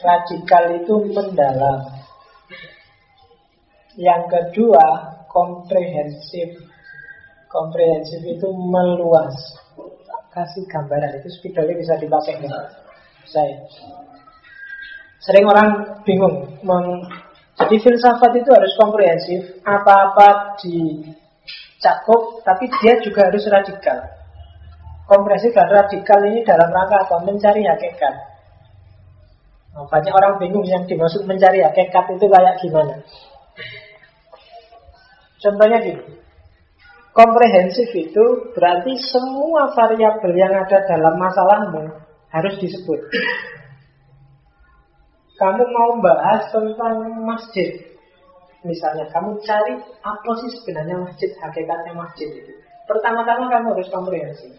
Radikal 0.03 0.65
itu 0.83 0.95
mendalam. 1.15 1.81
Yang 3.95 4.23
kedua, 4.27 4.85
komprehensif. 5.31 6.59
Komprehensif 7.47 8.21
itu 8.27 8.49
meluas. 8.51 9.62
Kasih 10.33 10.65
gambaran 10.65 11.21
itu 11.21 11.29
spidolnya 11.29 11.77
bisa 11.77 11.95
dipakai 12.01 12.41
ya. 12.41 12.61
Saya. 13.29 13.57
Sering 15.21 15.45
orang 15.45 16.01
bingung. 16.09 16.49
Meng... 16.65 17.05
Jadi 17.53 17.77
filsafat 17.85 18.33
itu 18.41 18.49
harus 18.49 18.73
komprehensif. 18.81 19.61
Apa-apa 19.61 20.57
dicakup, 20.65 22.41
tapi 22.43 22.65
dia 22.81 22.97
juga 23.05 23.29
harus 23.29 23.45
radikal. 23.45 24.09
Komprehensif 25.05 25.53
dan 25.53 25.69
radikal 25.69 26.25
ini 26.25 26.41
dalam 26.49 26.73
rangka 26.73 27.05
apa? 27.05 27.17
Mencari 27.29 27.61
hakikat. 27.69 28.33
Nah, 29.73 29.85
banyak 29.89 30.13
orang 30.13 30.41
bingung 30.41 30.65
yang 30.65 30.85
dimaksud 30.89 31.29
mencari 31.29 31.61
hakikat 31.61 32.05
itu 32.17 32.27
kayak 32.29 32.57
gimana. 32.61 32.97
Contohnya 35.43 35.79
gini, 35.81 36.22
komprehensif 37.13 37.89
itu 37.93 38.25
berarti 38.57 38.93
semua 39.13 39.73
variabel 39.77 40.33
yang 40.37 40.53
ada 40.53 40.81
dalam 40.89 41.15
masalahmu 41.21 41.93
harus 42.33 42.55
disebut. 42.61 43.01
Kamu 45.37 45.65
mau 45.65 45.91
bahas 46.01 46.49
tentang 46.53 47.03
masjid, 47.25 47.77
misalnya 48.65 49.09
kamu 49.13 49.37
cari 49.43 49.75
apa 50.01 50.31
sih 50.45 50.51
sebenarnya 50.61 50.97
masjid, 51.03 51.31
hakikatnya 51.41 51.93
masjid 51.97 52.29
itu. 52.31 52.53
Pertama-tama 52.89 53.49
kamu 53.51 53.67
harus 53.77 53.89
komprehensif. 53.91 54.53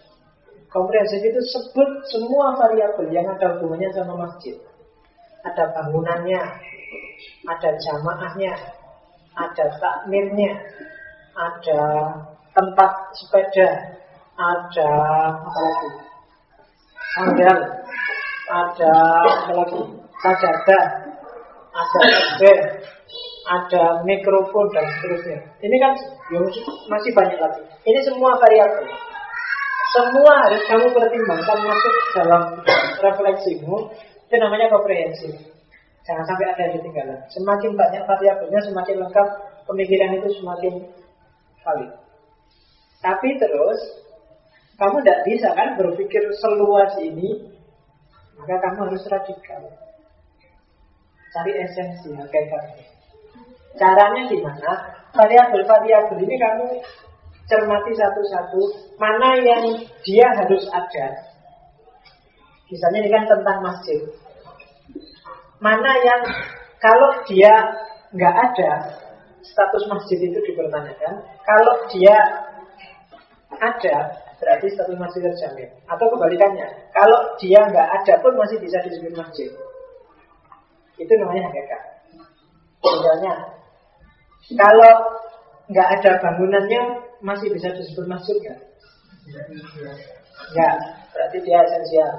Komprehensif 0.70 1.22
itu 1.22 1.40
sebut 1.54 1.90
semua 2.10 2.58
variabel 2.58 3.14
yang 3.14 3.30
ada 3.30 3.58
hubungannya 3.58 3.90
sama 3.94 4.28
masjid. 4.28 4.58
Ada 5.46 5.70
bangunannya, 5.70 6.42
ada 7.46 7.70
jamaahnya, 7.78 8.54
ada 9.38 9.66
takmirnya, 9.78 10.52
ada 11.36 11.82
tempat 12.54 12.92
sepeda, 13.18 13.70
ada 14.38 14.90
apa 15.38 15.60
lagi? 15.60 15.90
Sandal, 17.14 17.60
ada 18.50 18.94
apa 19.26 19.52
lagi? 19.54 19.82
Sajadah, 20.24 20.84
ada 21.74 22.00
ember, 22.08 22.58
ada 23.44 23.84
mikrofon 24.08 24.66
dan 24.72 24.86
seterusnya. 24.98 25.40
Ini 25.60 25.76
kan 25.82 25.94
ya, 26.32 26.40
masih 26.88 27.12
banyak 27.12 27.40
lagi. 27.42 27.62
Ini 27.84 28.00
semua 28.08 28.40
variabel. 28.40 28.88
Semua 29.94 30.34
harus 30.48 30.62
kamu 30.66 30.88
pertimbangkan 30.90 31.60
masuk 31.70 31.96
dalam 32.18 32.44
refleksimu. 33.04 33.76
Itu 34.26 34.36
namanya 34.42 34.72
komprehensif. 34.72 35.38
Jangan 36.04 36.26
sampai 36.26 36.46
ada 36.50 36.62
yang 36.68 36.74
ketinggalan. 36.82 37.20
Semakin 37.30 37.72
banyak 37.78 38.04
variabelnya, 38.04 38.60
semakin 38.66 38.96
lengkap 39.06 39.28
pemikiran 39.70 40.12
itu 40.18 40.30
semakin 40.42 40.74
valid. 41.64 42.03
Tapi 43.04 43.30
terus 43.36 43.80
kamu 44.80 45.04
tidak 45.04 45.20
bisa 45.28 45.50
kan 45.54 45.76
berpikir 45.76 46.24
seluas 46.40 46.96
ini, 47.04 47.52
maka 48.40 48.56
kamu 48.64 48.90
harus 48.90 49.04
radikal. 49.12 49.64
Cari 51.34 51.52
esensi 51.68 52.16
hakikatnya. 52.16 52.88
Caranya 53.76 54.22
gimana? 54.30 54.72
Variabel-variabel 55.14 56.18
ini 56.26 56.36
kamu 56.40 56.68
cermati 57.46 57.92
satu-satu, 57.94 58.62
mana 58.98 59.36
yang 59.42 59.64
dia 60.06 60.28
harus 60.40 60.64
ada. 60.72 61.08
Misalnya 62.72 63.00
ini 63.06 63.10
kan 63.14 63.26
tentang 63.30 63.58
masjid. 63.62 64.02
Mana 65.62 65.92
yang 66.02 66.22
kalau 66.82 67.10
dia 67.30 67.54
nggak 68.14 68.36
ada 68.36 68.72
status 69.44 69.84
masjid 69.90 70.18
itu 70.22 70.40
dipertanyakan. 70.50 71.14
Kalau 71.46 71.76
dia 71.94 72.18
ada, 73.60 73.96
berarti 74.40 74.68
status 74.72 74.98
masjid 74.98 75.22
terjamin. 75.26 75.70
Atau 75.90 76.06
kebalikannya, 76.14 76.68
kalau 76.94 77.20
dia 77.38 77.62
nggak 77.62 77.88
ada 78.02 78.14
pun 78.22 78.34
masih 78.38 78.58
bisa 78.62 78.78
disebut 78.86 79.14
masjid. 79.18 79.50
Itu 80.98 81.14
namanya 81.18 81.50
hakikat. 81.50 81.82
Misalnya, 82.84 83.34
kalau 84.54 84.94
nggak 85.72 85.88
ada 86.00 86.12
bangunannya 86.20 86.82
masih 87.24 87.48
bisa 87.56 87.72
disebut 87.72 88.06
masjid 88.06 88.36
nggak? 88.44 88.60
Nggak, 90.54 90.76
berarti 91.16 91.38
dia 91.42 91.60
esensial. 91.64 92.12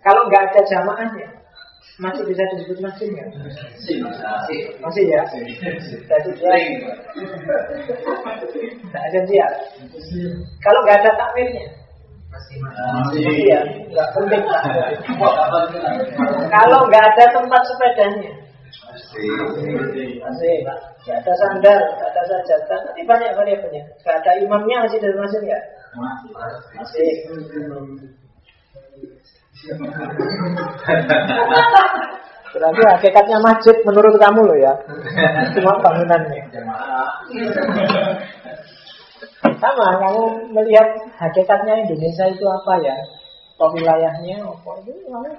Kalau 0.00 0.20
nggak 0.28 0.42
ada 0.52 0.60
jamaahnya, 0.64 1.28
masih 1.94 2.26
bisa 2.26 2.42
disebut 2.54 2.78
masjid 2.82 3.06
nggak? 3.06 3.28
Masih 4.82 5.04
ya? 5.06 5.22
Jadi 5.30 5.52
dia 5.54 6.66
nggak 8.90 9.02
esensial. 9.10 9.52
Kalau 10.58 10.80
nggak 10.82 10.98
ada 11.02 11.10
takmirnya, 11.14 11.66
masih 12.34 13.46
ya, 13.46 13.60
nggak 13.62 14.08
penting. 14.10 14.42
Kalau 16.50 16.78
nggak 16.90 17.04
ada 17.14 17.24
tempat 17.30 17.62
sepedanya, 17.62 18.32
masih. 20.18 20.54
Nggak 21.04 21.20
ada 21.20 21.32
sandal, 21.36 21.78
nggak 21.78 22.10
ada 22.10 22.22
sajadah, 22.26 22.78
nanti 22.90 23.02
banyak 23.06 23.36
variabelnya. 23.38 23.82
Nggak 24.02 24.16
ada 24.24 24.30
imamnya 24.42 24.76
masih 24.88 24.98
dari 24.98 25.16
masjid 25.20 25.40
nggak? 25.46 25.62
Masih. 26.74 27.10
Berarti 32.54 32.82
hakikatnya 32.86 33.38
masjid 33.42 33.74
menurut 33.82 34.14
kamu 34.20 34.40
loh 34.46 34.58
ya. 34.60 34.72
Cuma 35.58 35.74
bangunannya. 35.82 36.44
Sama, 39.58 39.86
kamu 39.98 40.22
melihat 40.52 40.88
hakikatnya 41.18 41.74
Indonesia 41.88 42.24
itu 42.30 42.44
apa 42.46 42.74
ya? 42.84 42.96
Wilayahnya, 43.54 44.44
apa 44.44 44.70
itu 44.84 44.92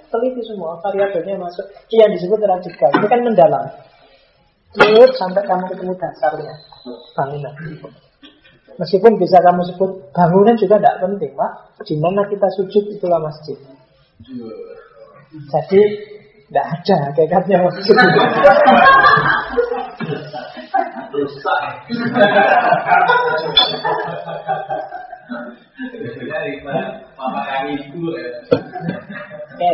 teliti 0.09 0.41
semua, 0.49 0.81
variabelnya 0.81 1.37
masuk. 1.37 1.67
Yang 1.93 2.17
disebut 2.19 2.41
radikal. 2.41 2.89
Ini 2.97 3.05
kan 3.05 3.21
mendalam. 3.21 3.65
Lihat 4.75 5.11
sampai 5.15 5.45
kamu 5.45 5.71
ketemu 5.71 5.93
dasarnya 5.95 6.55
bangunan. 7.15 7.53
Meskipun 8.75 9.15
bisa 9.21 9.39
kamu 9.39 9.61
sebut 9.71 9.91
bangunan 10.11 10.55
juga 10.59 10.75
tidak 10.81 10.99
penting, 10.99 11.31
Pak. 11.37 11.51
Di 11.87 11.95
mana 11.95 12.27
kita 12.27 12.47
sujud 12.59 12.83
itulah 12.91 13.21
masjid. 13.23 13.55
Jadi 15.51 15.81
tidak 16.45 16.65
ada 16.71 16.95
hakikatnya 17.09 17.57
masjid. 17.65 17.95
Rusak. 21.15 21.61
Dari 26.25 26.53
mama 26.63 27.41
kami 27.43 27.73
itu 27.81 27.99
ya. 28.13 28.29
Oke. 29.55 29.73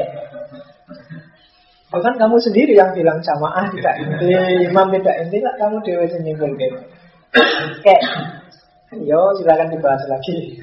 Bukan 1.92 2.14
kamu 2.16 2.38
sendiri 2.40 2.72
yang 2.72 2.96
bilang 2.96 3.20
jamaah 3.20 3.68
tidak 3.76 4.00
inti, 4.00 4.32
imam 4.72 4.88
tidak 4.96 5.16
inti, 5.28 5.38
lah 5.44 5.54
kamu 5.60 5.76
dewa 5.84 6.08
sendiri 6.08 6.40
Oke. 7.36 7.96
Yo, 9.04 9.22
silakan 9.40 9.76
dibahas 9.76 10.04
lagi. 10.08 10.60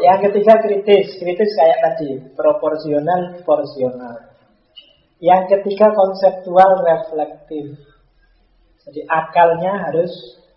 Yang 0.00 0.18
ketiga 0.30 0.56
kritis, 0.64 1.20
kritis 1.20 1.50
kayak 1.52 1.78
tadi, 1.84 2.10
proporsional, 2.32 3.44
porsional. 3.44 4.32
Yang 5.20 5.42
ketiga 5.52 5.92
konseptual, 5.92 6.80
reflektif. 6.80 7.76
Jadi 8.88 9.00
akalnya 9.04 9.76
harus 9.88 10.10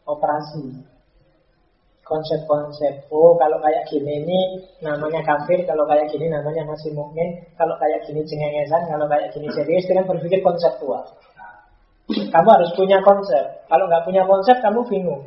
operasi. 0.08 0.88
Konsep-konsep, 2.06 3.10
oh 3.10 3.34
kalau 3.34 3.58
kayak 3.66 3.90
gini 3.90 4.22
ini 4.22 4.40
namanya 4.86 5.26
kafir, 5.26 5.66
kalau 5.66 5.90
kayak 5.90 6.06
gini 6.14 6.30
namanya 6.30 6.62
masih 6.70 6.94
mukmin, 6.94 7.34
kalau 7.58 7.74
kayak 7.82 8.06
gini 8.06 8.22
cengengesan, 8.22 8.86
kalau 8.94 9.10
kayak 9.10 9.34
gini 9.34 9.50
serius, 9.50 9.90
dengan 9.90 10.06
berpikir 10.06 10.46
konseptual. 10.46 11.02
Kamu 12.06 12.50
harus 12.54 12.70
punya 12.78 13.02
konsep. 13.02 13.66
Kalau 13.66 13.90
nggak 13.90 14.06
punya 14.06 14.22
konsep, 14.30 14.54
kamu 14.62 14.86
bingung. 14.86 15.26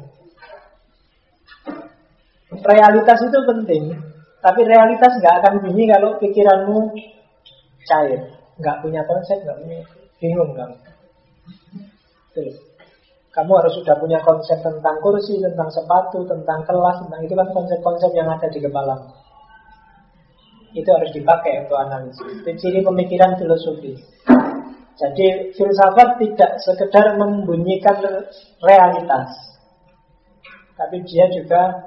Realitas 2.69 3.19
itu 3.25 3.39
penting, 3.49 3.97
tapi 4.45 4.61
realitas 4.69 5.09
nggak 5.17 5.35
akan 5.41 5.55
bunyi 5.65 5.89
kalau 5.89 6.21
pikiranmu 6.21 6.93
cair, 7.89 8.21
nggak 8.61 8.77
punya 8.85 9.01
konsep, 9.09 9.41
nggak 9.41 9.59
punya 9.65 9.81
bingung 10.21 10.53
kamu. 10.53 10.77
Tuh. 12.37 12.53
Kamu 13.33 13.53
harus 13.55 13.71
sudah 13.79 13.95
punya 14.03 14.19
konsep 14.27 14.59
tentang 14.61 14.99
kursi, 14.99 15.39
tentang 15.39 15.71
sepatu, 15.71 16.27
tentang 16.27 16.59
kelas, 16.67 16.97
tentang 17.07 17.21
itu 17.23 17.35
kan 17.39 17.49
konsep-konsep 17.55 18.11
yang 18.13 18.27
ada 18.27 18.51
di 18.51 18.59
kepala. 18.59 18.99
Itu 20.75 20.91
harus 20.91 21.11
dipakai 21.15 21.65
untuk 21.65 21.79
analisis. 21.79 22.19
Itu 22.43 22.51
ciri 22.59 22.83
pemikiran 22.83 23.39
filosofi. 23.39 23.95
Jadi 24.99 25.55
filsafat 25.55 26.19
tidak 26.19 26.59
sekedar 26.67 27.15
membunyikan 27.15 28.27
realitas, 28.59 29.31
tapi 30.75 30.99
dia 31.07 31.31
juga 31.31 31.87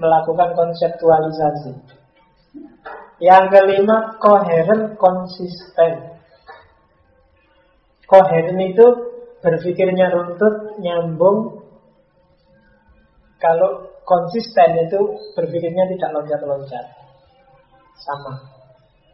melakukan 0.00 0.56
konseptualisasi. 0.56 1.72
Yang 3.20 3.44
kelima, 3.52 4.16
koheren 4.16 4.96
konsisten. 4.96 6.16
Koheren 8.08 8.58
itu 8.64 8.86
berpikirnya 9.44 10.08
runtut, 10.08 10.80
nyambung. 10.80 11.60
Kalau 13.36 14.00
konsisten 14.08 14.88
itu 14.88 15.00
berpikirnya 15.36 15.84
tidak 15.96 16.10
loncat-loncat. 16.16 16.84
Sama. 18.00 18.34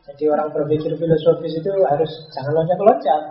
Jadi 0.07 0.30
orang 0.30 0.55
berpikir 0.55 0.95
filosofis 0.95 1.59
itu 1.59 1.70
harus 1.82 2.11
jangan 2.30 2.62
loncat-loncat. 2.62 3.22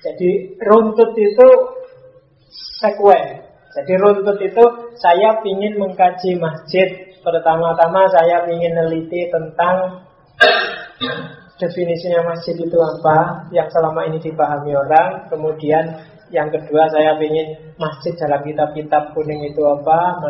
Jadi 0.00 0.56
runtut 0.64 1.12
itu 1.12 1.48
sekuen. 2.80 3.51
Jadi 3.72 3.92
runtut 3.96 4.36
itu 4.44 4.64
saya 5.00 5.40
ingin 5.48 5.80
mengkaji 5.80 6.36
masjid. 6.36 6.88
Pertama-tama 7.24 8.04
saya 8.12 8.44
ingin 8.52 8.76
neliti 8.76 9.32
tentang 9.32 10.04
definisinya 11.62 12.20
masjid 12.28 12.52
itu 12.58 12.76
apa 12.76 13.48
yang 13.48 13.64
selama 13.72 14.04
ini 14.12 14.20
dipahami 14.20 14.76
orang. 14.76 15.24
Kemudian 15.32 15.88
yang 16.28 16.52
kedua 16.52 16.84
saya 16.92 17.16
ingin 17.16 17.72
masjid 17.80 18.12
dalam 18.20 18.44
kitab-kitab 18.44 19.16
kuning 19.16 19.40
itu 19.48 19.62
apa. 19.64 20.20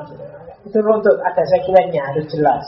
Itu 0.62 0.78
runtut, 0.78 1.18
ada 1.26 1.43
sekuennya, 1.43 2.03
harus 2.14 2.26
jelas. 2.30 2.62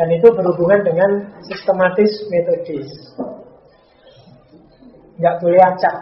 Dan 0.00 0.08
itu 0.16 0.32
berhubungan 0.32 0.80
dengan 0.80 1.10
sistematis 1.44 2.08
metodis. 2.32 2.88
Nggak 5.20 5.36
boleh 5.44 5.60
acak. 5.60 5.96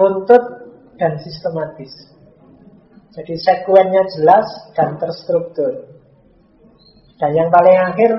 Runtut 0.00 0.67
dan 0.98 1.16
sistematis. 1.22 1.90
Jadi 3.14 3.34
sekuennya 3.40 4.02
jelas 4.18 4.46
dan 4.76 4.98
terstruktur. 5.00 5.90
Dan 7.18 7.30
yang 7.34 7.50
paling 7.50 7.78
akhir, 7.90 8.10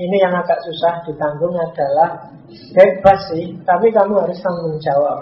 ini 0.00 0.16
yang 0.20 0.32
agak 0.32 0.56
susah 0.64 1.04
ditanggung 1.04 1.52
adalah 1.56 2.32
bebas 2.72 3.20
sih, 3.32 3.56
tapi 3.64 3.92
kamu 3.92 4.24
harus 4.24 4.38
tanggung 4.40 4.76
jawab. 4.80 5.18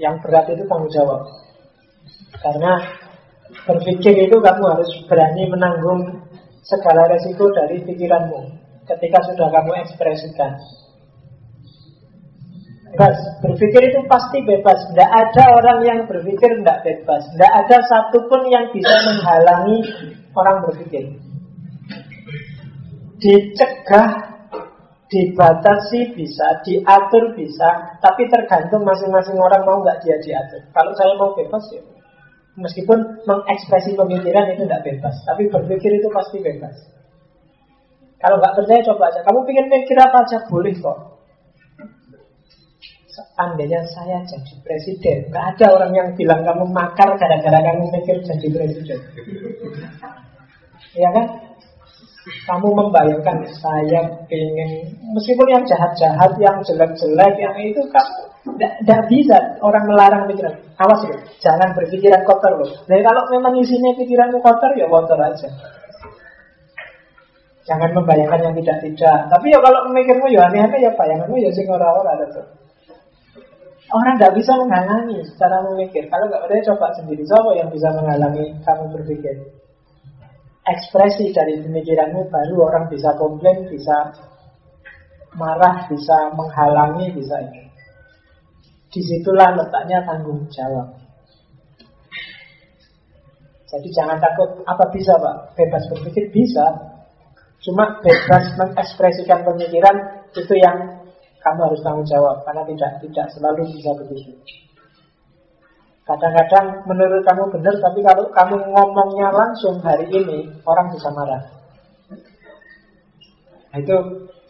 Yang 0.00 0.16
berat 0.24 0.46
itu 0.48 0.64
tanggung 0.64 0.92
jawab. 0.92 1.22
Karena 2.40 2.72
berpikir 3.68 4.14
itu 4.30 4.36
kamu 4.40 4.64
harus 4.64 4.90
berani 5.04 5.44
menanggung 5.50 6.00
segala 6.64 7.04
resiko 7.10 7.50
dari 7.52 7.82
pikiranmu 7.84 8.40
ketika 8.88 9.18
sudah 9.28 9.48
kamu 9.52 9.72
ekspresikan. 9.84 10.56
Bebas. 12.90 13.18
Berpikir 13.38 13.82
itu 13.94 14.00
pasti 14.10 14.42
bebas. 14.42 14.78
Tidak 14.90 15.10
ada 15.10 15.44
orang 15.54 15.78
yang 15.86 15.98
berpikir 16.10 16.58
tidak 16.58 16.82
bebas. 16.82 17.22
Tidak 17.30 17.52
ada 17.54 17.76
satupun 17.86 18.50
yang 18.50 18.66
bisa 18.74 18.90
menghalangi 19.06 19.78
orang 20.34 20.66
berpikir. 20.66 21.14
Dicegah, 23.20 24.30
dibatasi 25.10 26.14
bisa, 26.14 26.46
diatur 26.66 27.34
bisa, 27.38 27.98
tapi 27.98 28.26
tergantung 28.30 28.86
masing-masing 28.86 29.36
orang 29.38 29.62
mau 29.66 29.82
nggak 29.82 30.00
dia 30.06 30.16
diatur. 30.22 30.62
Kalau 30.70 30.90
saya 30.96 31.14
mau 31.18 31.34
bebas 31.34 31.62
ya, 31.74 31.82
meskipun 32.58 32.98
mengekspresi 33.26 33.98
pemikiran 33.98 34.50
itu 34.54 34.64
tidak 34.64 34.82
bebas, 34.86 35.14
tapi 35.26 35.50
berpikir 35.50 35.98
itu 35.98 36.08
pasti 36.14 36.38
bebas. 36.40 36.74
Kalau 38.22 38.38
nggak 38.38 38.54
percaya 38.54 38.80
coba 38.86 39.10
aja. 39.10 39.20
Kamu 39.26 39.38
pengen 39.48 39.66
mikir 39.66 39.96
apa 39.98 40.22
aja 40.22 40.38
boleh 40.46 40.74
kok. 40.78 41.09
Seandainya 43.40 43.80
saya 43.88 44.20
jadi 44.28 44.52
presiden, 44.60 45.32
nggak 45.32 45.56
ada 45.56 45.72
orang 45.72 45.96
yang 45.96 46.08
bilang 46.12 46.44
kamu 46.44 46.76
makar 46.76 47.08
gara-gara 47.16 47.56
kamu 47.72 47.88
mikir 47.88 48.20
jadi 48.20 48.48
presiden. 48.52 49.00
Iya 50.92 51.08
kan? 51.08 51.26
Kamu 52.20 52.68
membayangkan 52.76 53.48
saya 53.64 54.28
ingin 54.28 54.92
Meskipun 55.16 55.48
yang 55.48 55.64
jahat-jahat 55.64 56.36
Yang 56.36 56.68
jelek-jelek 56.68 57.32
Yang 57.40 57.56
itu 57.72 57.80
kamu 57.88 58.20
tidak 58.60 59.00
bisa 59.08 59.40
orang 59.64 59.88
melarang 59.88 60.28
pikiran. 60.28 60.52
Awas 60.76 61.00
loh, 61.08 61.16
jangan 61.40 61.72
berpikiran 61.72 62.20
kotor 62.28 62.60
loh. 62.60 62.68
Jadi 62.92 63.00
kalau 63.00 63.24
memang 63.32 63.56
isinya 63.56 63.96
pikiranmu 63.96 64.36
kotor 64.44 64.76
Ya 64.76 64.84
kotor 64.84 65.16
aja. 65.16 65.48
Jangan 67.64 67.88
membayangkan 67.96 68.52
yang 68.52 68.54
tidak-tidak. 68.60 69.32
Tapi 69.32 69.46
ya 69.48 69.64
kalau 69.64 69.88
memikirmu 69.88 70.28
ya 70.28 70.44
aneh-aneh 70.52 70.84
Ya 70.84 70.92
bayanganmu 70.92 71.40
ya 71.40 71.48
sing 71.56 71.64
ora-ora 71.72 72.20
Orang 73.90 74.14
tidak 74.18 74.38
bisa 74.38 74.54
menghalangi 74.54 75.18
secara 75.26 75.66
memikir. 75.66 76.06
Kalau 76.06 76.30
nggak 76.30 76.46
ada 76.46 76.66
coba 76.70 76.94
sendiri. 76.94 77.26
Siapa 77.26 77.50
yang 77.58 77.68
bisa 77.74 77.88
menghalangi 77.90 78.46
kamu 78.62 78.84
berpikir? 78.94 79.34
Ekspresi 80.62 81.34
dari 81.34 81.58
pemikiranmu 81.58 82.30
baru 82.30 82.70
orang 82.70 82.86
bisa 82.86 83.10
komplain, 83.18 83.66
bisa 83.66 84.14
marah, 85.34 85.90
bisa 85.90 86.30
menghalangi, 86.38 87.10
bisa 87.18 87.34
ini. 87.50 87.66
Di 88.90 89.00
situlah 89.02 89.58
letaknya 89.58 90.06
tanggung 90.06 90.46
jawab. 90.54 90.94
Jadi 93.70 93.88
jangan 93.94 94.18
takut 94.18 94.50
apa 94.66 94.82
bisa 94.90 95.14
pak 95.14 95.54
Bebas 95.54 95.86
berpikir 95.94 96.26
bisa 96.34 96.66
Cuma 97.62 98.02
bebas 98.02 98.50
mengekspresikan 98.58 99.46
pemikiran 99.46 100.26
Itu 100.34 100.54
yang 100.58 100.99
kamu 101.40 101.60
harus 101.68 101.80
tanggung 101.80 102.08
jawab 102.08 102.44
karena 102.44 102.62
tidak 102.68 102.90
tidak 103.00 103.26
selalu 103.32 103.62
bisa 103.72 103.90
begitu. 103.96 104.32
Kadang-kadang 106.04 106.84
menurut 106.90 107.22
kamu 107.22 107.42
benar, 107.54 107.74
tapi 107.78 108.02
kalau 108.02 108.24
kamu 108.34 108.56
ngomongnya 108.74 109.30
langsung 109.30 109.78
hari 109.78 110.10
ini, 110.10 110.42
orang 110.66 110.90
bisa 110.90 111.06
marah. 111.14 111.38
Nah, 113.70 113.78
itu 113.78 113.94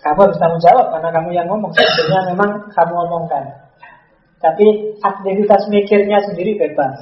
kamu 0.00 0.18
harus 0.24 0.40
tanggung 0.40 0.62
jawab 0.64 0.88
karena 0.96 1.08
kamu 1.12 1.28
yang 1.36 1.46
ngomong. 1.52 1.68
Sebenarnya 1.76 2.32
memang 2.32 2.50
kamu 2.72 2.94
omongkan. 3.04 3.44
Tapi 4.40 4.96
aktivitas 5.04 5.68
mikirnya 5.68 6.24
sendiri 6.24 6.56
bebas. 6.56 6.96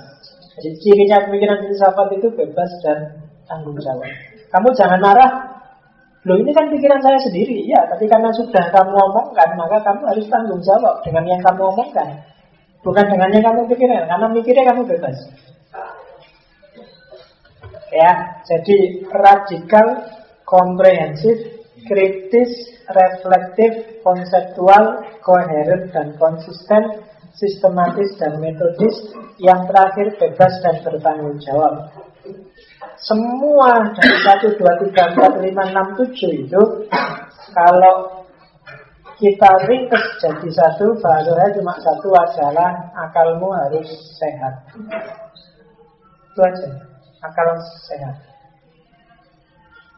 Jadi 0.59 0.75
cirinya 0.83 1.23
pemikiran 1.31 1.63
filsafat 1.63 2.19
itu 2.19 2.27
bebas 2.35 2.71
dan 2.83 2.99
tanggung 3.47 3.79
jawab. 3.79 4.11
Kamu 4.51 4.75
jangan 4.75 4.99
marah 4.99 5.58
Loh 6.27 6.35
ini 6.35 6.51
kan 6.51 6.67
pikiran 6.67 6.99
saya 6.99 7.19
sendiri, 7.23 7.63
ya. 7.71 7.79
Tapi 7.87 8.11
karena 8.11 8.31
sudah 8.35 8.65
kamu 8.75 8.91
omongkan, 8.91 9.49
maka 9.55 9.79
kamu 9.87 10.03
harus 10.03 10.27
tanggung 10.27 10.63
jawab 10.67 10.99
dengan 11.07 11.23
yang 11.31 11.41
kamu 11.47 11.63
omongkan. 11.71 12.09
Bukan 12.83 13.07
dengan 13.07 13.31
yang 13.31 13.45
kamu 13.47 13.61
pikirkan, 13.71 14.07
karena 14.11 14.27
mikirnya 14.31 14.65
kamu 14.67 14.83
bebas. 14.87 15.19
Ya, 17.89 18.11
jadi 18.45 18.77
radikal, 19.09 19.87
komprehensif, 20.45 21.65
kritis, 21.89 22.51
reflektif, 22.93 24.03
konseptual, 24.05 25.01
koheren 25.25 25.89
dan 25.95 26.13
konsisten, 26.21 27.01
sistematis 27.33 28.13
dan 28.21 28.37
metodis, 28.43 29.15
yang 29.41 29.65
terakhir 29.71 30.13
bebas 30.21 30.53
dan 30.61 30.77
bertanggung 30.85 31.39
jawab. 31.41 31.89
Semua 32.99 33.91
dari 33.95 34.17
1, 34.23 34.59
2, 34.59 34.93
3, 34.95 35.15
4, 35.15 35.43
5, 35.43 35.51
6, 35.51 35.99
7 36.15 36.43
itu 36.47 36.63
Kalau 37.55 38.27
kita 39.19 39.51
ringkas 39.67 40.05
jadi 40.23 40.49
satu 40.51 40.95
Bahasanya 41.03 41.55
cuma 41.59 41.75
satu 41.83 42.09
adalah 42.15 42.71
Akalmu 42.95 43.51
harus 43.51 43.89
sehat 44.19 44.55
Itu 46.35 46.41
aja 46.43 46.71
Akal 47.23 47.49
sehat 47.91 48.17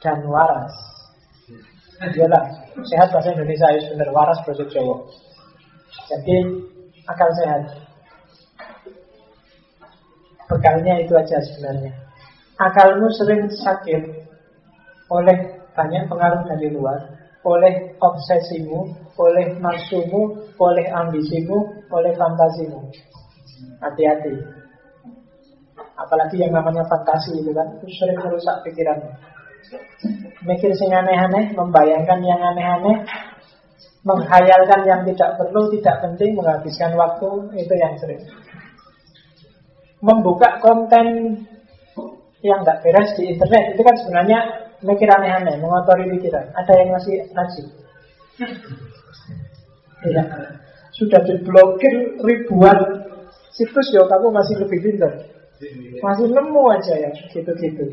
Dan 0.01 0.25
waras 0.25 0.73
Iyalah, 2.01 2.49
sehat 2.81 3.13
bahasa 3.13 3.37
Indonesia 3.37 3.69
ya 3.77 3.93
benar 3.93 4.09
waras 4.17 4.41
bahasa 4.49 4.65
Jawa. 4.73 5.05
Jadi 6.09 6.65
akal 7.05 7.29
sehat. 7.37 7.63
Bekalnya 10.49 11.05
itu 11.05 11.13
aja 11.13 11.37
sebenarnya 11.45 11.93
akalmu 12.61 13.09
sering 13.17 13.49
sakit 13.49 14.03
oleh 15.09 15.37
banyak 15.73 16.05
pengaruh 16.07 16.45
dari 16.45 16.69
luar, 16.71 17.01
oleh 17.43 17.97
obsesimu, 17.97 18.93
oleh 19.17 19.57
nafsumu, 19.57 20.45
oleh 20.61 20.87
ambisimu, 20.93 21.89
oleh 21.89 22.13
fantasimu. 22.15 22.81
Hati-hati. 23.81 24.35
Apalagi 25.97 26.37
yang 26.41 26.53
namanya 26.53 26.85
fantasi 26.85 27.41
itu 27.41 27.51
kan, 27.57 27.65
itu 27.81 27.87
sering 27.97 28.21
merusak 28.21 28.61
pikiranmu. 28.65 29.09
Mikir 30.45 30.73
sing 30.77 30.93
aneh-aneh, 30.93 31.53
membayangkan 31.53 32.21
yang 32.25 32.41
aneh-aneh, 32.41 33.05
menghayalkan 34.05 34.81
yang 34.89 35.01
tidak 35.05 35.37
perlu, 35.37 35.69
tidak 35.77 35.97
penting, 36.01 36.33
menghabiskan 36.37 36.97
waktu, 36.97 37.29
itu 37.57 37.75
yang 37.77 37.95
sering. 38.01 38.21
Membuka 40.01 40.57
konten 40.65 41.37
yang 42.41 42.65
nggak 42.65 42.81
beres 42.81 43.11
di 43.21 43.29
internet 43.37 43.77
itu 43.77 43.83
kan 43.85 43.97
sebenarnya 44.01 44.39
mikir 44.81 45.09
aneh-aneh, 45.13 45.61
mengotori 45.61 46.09
pikiran. 46.17 46.49
Ada 46.57 46.73
yang 46.81 46.89
masih 46.97 47.15
rajin? 47.37 47.67
Tidak. 50.01 50.27
Sudah 50.97 51.21
diblokir 51.25 51.95
ribuan 52.25 52.79
situs 53.53 53.89
ya 53.93 54.05
kamu 54.09 54.33
masih 54.33 54.55
lebih 54.65 54.79
pintar. 54.81 55.13
Masih 56.01 56.27
nemu 56.33 56.63
aja 56.73 56.95
ya 56.97 57.11
gitu-gitu. 57.29 57.85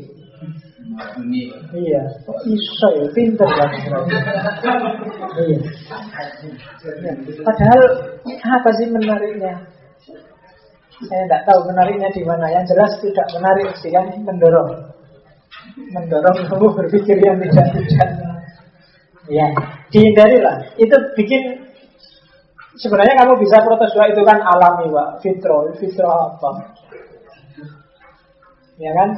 Iya, 1.76 2.02
oh, 2.24 2.38
iso 2.48 2.88
ya, 2.96 3.06
pinter 3.12 3.44
lah. 3.44 3.68
iya. 5.44 5.58
Padahal 7.44 7.80
apa 8.24 8.70
sih 8.80 8.88
menariknya? 8.88 9.68
Saya 11.06 11.22
tidak 11.30 11.42
tahu 11.46 11.60
menariknya 11.70 12.10
di 12.10 12.22
mana. 12.26 12.50
Yang 12.50 12.74
jelas 12.74 12.92
tidak 12.98 13.26
menarik 13.38 13.68
sih 13.78 13.90
kan 13.94 14.10
mendorong, 14.18 14.70
mendorong 15.94 16.38
kamu 16.50 16.66
berpikir 16.74 17.16
yang 17.22 17.38
tidak 17.38 17.66
tidak. 17.70 18.08
Ya, 19.28 19.46
dihindarilah. 19.92 20.74
Itu 20.80 20.96
bikin 21.14 21.68
sebenarnya 22.80 23.14
kamu 23.22 23.38
bisa 23.38 23.62
protes 23.62 23.92
bahwa 23.94 24.08
itu 24.10 24.22
kan 24.24 24.38
alami, 24.42 24.86
Pak. 24.90 25.08
Fitro, 25.22 25.56
fitro 25.76 26.08
apa? 26.08 26.50
Ya 28.78 28.90
kan? 28.94 29.10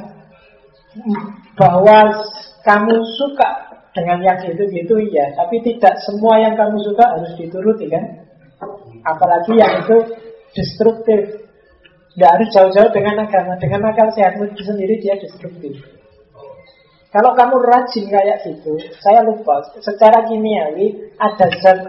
Bahwa 1.55 1.97
kamu 2.61 2.95
suka 3.17 3.49
dengan 3.91 4.19
yang 4.23 4.39
itu-gitu 4.43 4.95
ya, 5.11 5.33
tapi 5.35 5.59
tidak 5.65 5.97
semua 6.07 6.39
yang 6.39 6.53
kamu 6.55 6.77
suka 6.83 7.05
harus 7.05 7.31
dituruti 7.39 7.89
kan? 7.89 8.03
Apalagi 9.07 9.57
yang 9.57 9.81
itu 9.81 9.97
destruktif, 10.53 11.47
tidak 12.15 12.31
harus 12.37 12.49
jauh-jauh 12.51 12.91
dengan 12.91 13.23
agama. 13.23 13.55
Dengan 13.59 13.87
akal 13.87 14.11
sehatmu 14.11 14.51
sendiri 14.55 14.99
dia 14.99 15.15
destruktif. 15.15 15.79
Kalau 17.11 17.35
kamu 17.35 17.59
rajin 17.59 18.07
kayak 18.07 18.39
gitu, 18.47 18.79
saya 19.03 19.23
lupa. 19.23 19.59
Secara 19.83 20.23
kimiawi 20.31 21.15
ada 21.19 21.47
zat 21.59 21.79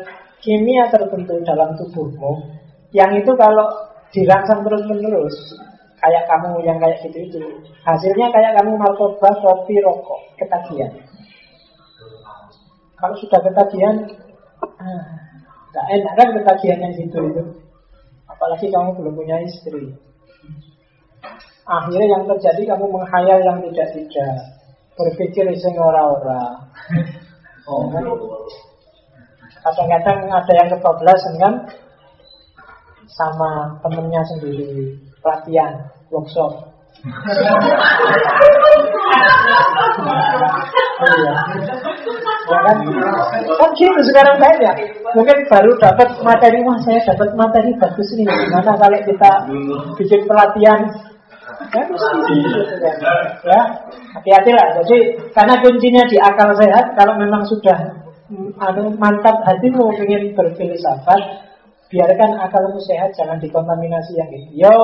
kimia 0.43 0.91
tertentu 0.91 1.39
dalam 1.47 1.79
tubuhmu 1.79 2.59
yang 2.93 3.15
itu 3.17 3.33
kalau 3.39 3.67
dirangsang 4.13 4.61
terus-menerus, 4.61 5.57
kayak 5.97 6.29
kamu 6.29 6.61
yang 6.67 6.77
kayak 6.77 7.01
gitu 7.07 7.19
itu, 7.25 7.41
hasilnya 7.89 8.29
kayak 8.29 8.53
kamu 8.61 8.77
narkoba, 8.77 9.33
kopi, 9.41 9.81
rokok, 9.81 10.21
ketagihan. 10.37 10.93
Kalau 13.01 13.17
sudah 13.17 13.41
ketagihan, 13.41 13.97
ah, 14.61 15.89
enak 15.89 16.15
kan 16.21 16.29
ketagihan 16.37 16.85
yang 16.85 16.95
gitu 17.01 17.19
itu. 17.33 17.43
Apalagi 18.29 18.69
kamu 18.69 18.95
belum 19.01 19.15
punya 19.17 19.41
istri. 19.41 19.97
Akhirnya 21.63 22.07
yang 22.19 22.23
terjadi 22.27 22.75
kamu 22.75 22.87
menghayal 22.91 23.39
yang 23.43 23.59
tidak-tidak 23.63 24.35
Berpikir 24.99 25.47
sing 25.57 25.75
ora-ora 25.79 26.59
oh. 27.71 27.87
Kadang-kadang 29.63 30.27
ada 30.27 30.53
yang 30.53 30.69
kebablasan 30.75 31.35
kan 31.39 31.55
Sama 33.07 33.79
temennya 33.87 34.23
sendiri 34.27 34.99
Pelatihan, 35.23 35.87
workshop 36.11 36.73
iya. 41.03 41.35
Ya 42.43 42.59
kan? 42.67 42.77
Kan 43.61 43.71
sekarang 44.03 44.37
banyak. 44.43 44.75
Mungkin 45.15 45.39
baru 45.47 45.71
dapat 45.79 46.09
materi, 46.27 46.59
wah 46.67 46.79
saya 46.83 46.99
dapat 47.07 47.31
materi 47.39 47.71
bagus 47.79 48.09
nih. 48.19 48.27
Gimana 48.27 48.73
kalau 48.75 48.99
kita 49.07 49.31
bikin 49.99 50.21
pelatihan 50.27 50.81
Ya, 51.73 51.83
ya 53.45 53.61
hati-hatilah. 54.15 54.67
Jadi 54.83 54.99
karena 55.33 55.55
kuncinya 55.59 56.03
di 56.07 56.17
akal 56.21 56.55
sehat. 56.55 56.95
Kalau 56.95 57.15
memang 57.19 57.43
sudah 57.49 57.79
anu, 58.61 58.95
mantap 58.97 59.43
hatimu 59.45 59.91
ingin 60.05 60.33
berfilsafat, 60.37 61.23
biarkan 61.93 62.31
akalmu 62.41 62.81
sehat, 62.85 63.13
jangan 63.17 63.41
dikontaminasi 63.43 64.13
yang 64.17 64.31
itu. 64.33 64.65
Yo 64.65 64.75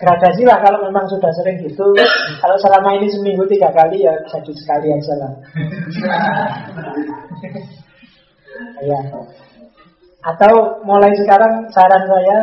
gradasi 0.00 0.42
lah 0.48 0.58
kalau 0.64 0.80
memang 0.88 1.04
sudah 1.12 1.28
sering 1.36 1.60
gitu. 1.60 1.84
Kalau 2.42 2.56
selama 2.56 2.96
ini 2.96 3.12
seminggu 3.12 3.44
tiga 3.52 3.68
kali 3.68 4.00
ya 4.00 4.16
jadi 4.32 4.52
sekali 4.56 4.88
aja 4.96 5.14
lah. 5.20 5.32
ya. 8.90 9.00
Atau 10.24 10.84
mulai 10.88 11.12
sekarang 11.16 11.68
saran 11.72 12.04
saya 12.08 12.38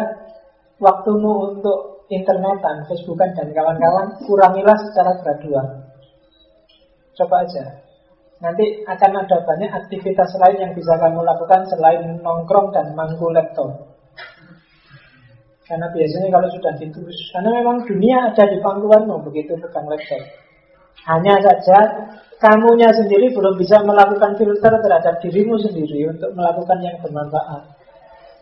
waktumu 0.77 1.57
untuk 1.57 2.05
internetan, 2.13 2.85
Facebookan 2.85 3.33
dan 3.33 3.49
kawan-kawan 3.51 4.07
kurangilah 4.25 4.77
secara 4.89 5.17
gradual. 5.21 5.67
Coba 7.17 7.41
aja. 7.41 7.65
Nanti 8.37 8.85
akan 8.85 9.25
ada 9.25 9.37
banyak 9.41 9.73
aktivitas 9.73 10.29
lain 10.37 10.61
yang 10.61 10.73
bisa 10.77 10.93
kamu 11.01 11.25
lakukan 11.25 11.65
selain 11.73 12.21
nongkrong 12.21 12.69
dan 12.69 12.93
mangku 12.93 13.33
laptop. 13.33 13.96
Karena 15.67 15.87
biasanya 15.91 16.31
kalau 16.31 16.47
sudah 16.47 16.71
gitu, 16.79 17.03
karena 17.35 17.49
memang 17.59 17.83
dunia 17.83 18.31
ada 18.31 18.43
di 18.47 18.57
pangkuanmu 18.63 19.19
begitu 19.27 19.51
pegang 19.59 19.83
laptop. 19.91 20.23
Hanya 21.03 21.35
saja 21.43 22.07
kamunya 22.39 22.87
sendiri 22.95 23.35
belum 23.35 23.59
bisa 23.59 23.83
melakukan 23.83 24.39
filter 24.39 24.73
terhadap 24.79 25.19
dirimu 25.19 25.59
sendiri 25.59 26.07
untuk 26.07 26.31
melakukan 26.39 26.79
yang 26.79 26.95
bermanfaat. 27.03 27.67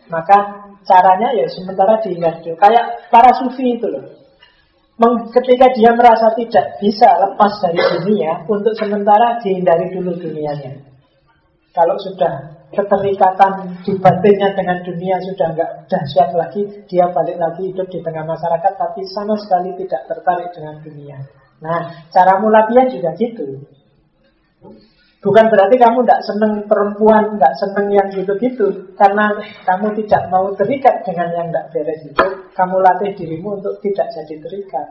Maka 0.06 0.70
caranya 0.86 1.34
ya 1.34 1.50
sementara 1.50 1.98
diingat 2.06 2.46
dulu. 2.46 2.62
Kayak 2.62 3.10
para 3.10 3.34
sufi 3.42 3.74
itu 3.74 3.90
loh 3.90 4.06
ketika 5.36 5.68
dia 5.76 5.92
merasa 5.92 6.32
tidak 6.40 6.80
bisa 6.80 7.10
lepas 7.20 7.52
dari 7.60 7.80
dunia, 8.00 8.48
untuk 8.48 8.72
sementara 8.80 9.44
dihindari 9.44 9.92
dulu 9.92 10.16
dunianya. 10.16 10.72
Kalau 11.76 12.00
sudah 12.00 12.64
keterikatan 12.74 13.78
di 13.86 13.94
batinnya 14.02 14.50
dengan 14.58 14.78
dunia 14.82 15.16
sudah 15.22 15.48
nggak 15.54 15.72
dahsyat 15.92 16.30
lagi, 16.34 16.62
dia 16.90 17.06
balik 17.14 17.38
lagi 17.38 17.70
hidup 17.70 17.88
di 17.92 18.00
tengah 18.02 18.26
masyarakat, 18.26 18.74
tapi 18.80 19.02
sama 19.14 19.38
sekali 19.38 19.76
tidak 19.86 20.02
tertarik 20.10 20.50
dengan 20.56 20.82
dunia. 20.82 21.18
Nah, 21.62 22.10
cara 22.10 22.42
latihan 22.42 22.88
juga 22.90 23.12
gitu. 23.18 23.64
Bukan 25.26 25.46
berarti 25.50 25.82
kamu 25.82 26.06
tidak 26.06 26.22
seneng 26.22 26.54
perempuan, 26.70 27.34
tidak 27.34 27.54
seneng 27.58 27.88
yang 27.90 28.08
gitu-gitu. 28.14 28.94
Karena 28.94 29.34
kamu 29.66 29.98
tidak 30.06 30.30
mau 30.30 30.54
terikat 30.54 31.02
dengan 31.02 31.34
yang 31.34 31.48
tidak 31.50 31.66
beres 31.74 32.02
itu, 32.06 32.26
kamu 32.54 32.76
latih 32.78 33.12
dirimu 33.18 33.58
untuk 33.58 33.74
tidak 33.82 34.06
jadi 34.14 34.36
terikat. 34.38 34.88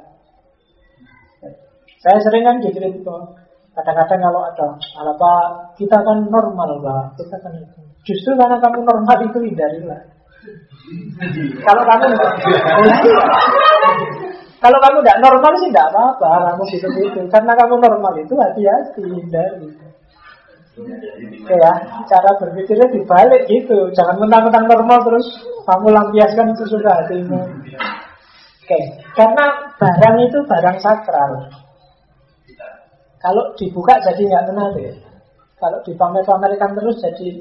Saya 2.02 2.18
sering 2.20 2.44
kan 2.44 2.58
gitu 2.60 2.78
Kadang-kadang 3.74 4.20
kalau 4.22 4.40
ada 4.46 4.66
apa 5.02 5.32
kita 5.74 5.98
kan 5.98 6.18
normal 6.30 6.70
lah, 6.78 7.02
kita 7.18 7.36
kan 7.42 7.52
itu. 7.58 7.80
Justru 8.06 8.38
karena 8.38 8.62
kamu 8.62 8.86
normal 8.86 9.18
itu 9.26 9.38
hindarilah. 9.42 10.00
kalau 11.64 11.82
kamu 11.82 12.06
kalau 14.62 14.78
kamu 14.80 14.96
tidak 15.02 15.18
normal 15.20 15.52
sih 15.60 15.68
tidak 15.74 15.86
apa-apa, 15.90 16.30
kamu 16.54 16.62
gitu-gitu. 16.70 17.20
Karena 17.28 17.52
kamu 17.58 17.74
normal 17.82 18.12
itu 18.16 18.34
hati-hati 18.38 19.02
hindari. 19.02 19.68
Oke 20.74 21.54
ya, 21.54 21.72
cara 22.10 22.30
berpikirnya 22.42 22.88
dibalik 22.90 23.42
gitu. 23.46 23.90
Jangan 23.94 24.18
mentang-mentang 24.18 24.66
normal 24.66 24.98
terus 25.06 25.26
kamu 25.66 25.86
lampiaskan 25.94 26.50
sesudah 26.58 26.92
hatimu. 27.02 27.40
Oke, 28.64 28.80
karena 29.12 29.44
barang 29.76 30.16
itu 30.24 30.38
barang 30.48 30.78
sakral. 30.80 31.32
Kalau 33.24 33.56
dibuka 33.56 33.96
jadi 34.04 34.20
nggak 34.20 34.46
menarik. 34.52 35.00
Kalau 35.56 35.80
dipamer-pamerkan 35.80 36.76
terus 36.76 37.00
jadi 37.00 37.40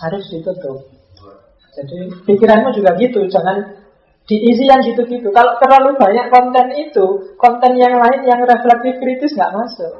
harus 0.00 0.24
ditutup. 0.32 0.88
Jadi 1.76 2.08
pikiranmu 2.24 2.72
juga 2.72 2.96
gitu, 2.96 3.28
jangan 3.28 3.60
diisi 4.24 4.64
yang 4.64 4.80
gitu-gitu. 4.80 5.28
Kalau 5.36 5.60
terlalu 5.60 6.00
banyak 6.00 6.32
konten 6.32 6.66
itu, 6.80 7.36
konten 7.36 7.76
yang 7.76 7.92
lain 8.00 8.24
yang 8.24 8.40
reflektif 8.40 8.96
kritis 8.96 9.36
nggak 9.36 9.52
masuk. 9.52 9.92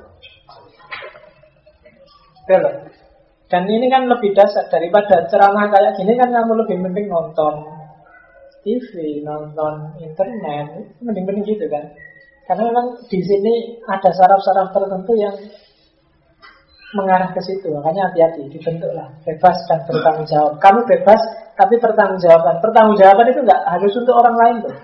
Betul. 2.49 2.89
Dan 3.51 3.67
ini 3.67 3.91
kan 3.93 4.07
lebih 4.09 4.33
dasar 4.33 4.65
daripada 4.73 5.27
ceramah 5.27 5.69
kayak 5.69 5.99
gini 5.99 6.15
kan 6.17 6.31
kamu 6.33 6.65
lebih 6.65 6.77
penting 6.87 7.07
nonton 7.11 7.55
TV, 8.63 9.21
nonton 9.27 9.99
internet, 9.99 10.95
mending-mending 11.03 11.45
gitu 11.45 11.67
kan. 11.69 11.85
Karena 12.51 12.67
memang 12.67 12.99
di 13.07 13.23
sini 13.23 13.79
ada 13.87 14.11
saraf-saraf 14.11 14.75
tertentu 14.75 15.15
yang 15.15 15.31
mengarah 16.99 17.31
ke 17.31 17.39
situ. 17.47 17.71
Makanya 17.71 18.11
hati-hati, 18.11 18.51
dibentuklah 18.51 19.07
bebas 19.23 19.55
dan 19.71 19.79
bertanggung 19.87 20.27
jawab. 20.27 20.59
Kamu 20.59 20.83
bebas, 20.83 21.23
tapi 21.55 21.79
pertanggung 21.79 22.19
jawaban. 22.19 22.59
Pertanggung 22.59 22.99
jawaban 22.99 23.31
itu 23.31 23.39
nggak 23.47 23.63
harus 23.71 23.93
untuk 23.95 24.15
orang 24.19 24.35
lain 24.35 24.57
tuh. 24.67 24.77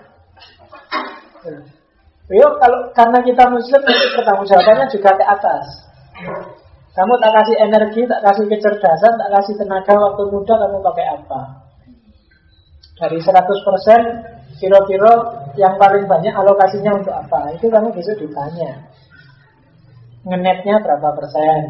Yo, 2.30 2.46
kalau 2.62 2.78
karena 2.94 3.18
kita 3.26 3.50
muslim, 3.50 3.82
pertanggung 4.14 4.46
jawabannya 4.46 4.86
juga 4.86 5.10
ke 5.18 5.24
atas. 5.26 5.64
Kamu 6.94 7.18
tak 7.18 7.34
kasih 7.34 7.56
energi, 7.66 8.06
tak 8.06 8.22
kasih 8.30 8.46
kecerdasan, 8.46 9.12
tak 9.18 9.30
kasih 9.42 9.58
tenaga 9.58 9.94
waktu 9.98 10.22
muda, 10.30 10.54
kamu 10.54 10.78
pakai 10.86 11.06
apa? 11.18 11.65
Dari 12.96 13.18
100% 13.20 14.56
kira-kira 14.56 15.12
yang 15.60 15.76
paling 15.76 16.08
banyak 16.08 16.32
alokasinya 16.32 16.96
untuk 16.96 17.12
apa? 17.12 17.52
Itu 17.52 17.68
kamu 17.68 17.92
bisa 17.92 18.16
ditanya. 18.16 18.88
Ngenetnya 20.26 20.80
berapa 20.80 21.12
persen? 21.12 21.60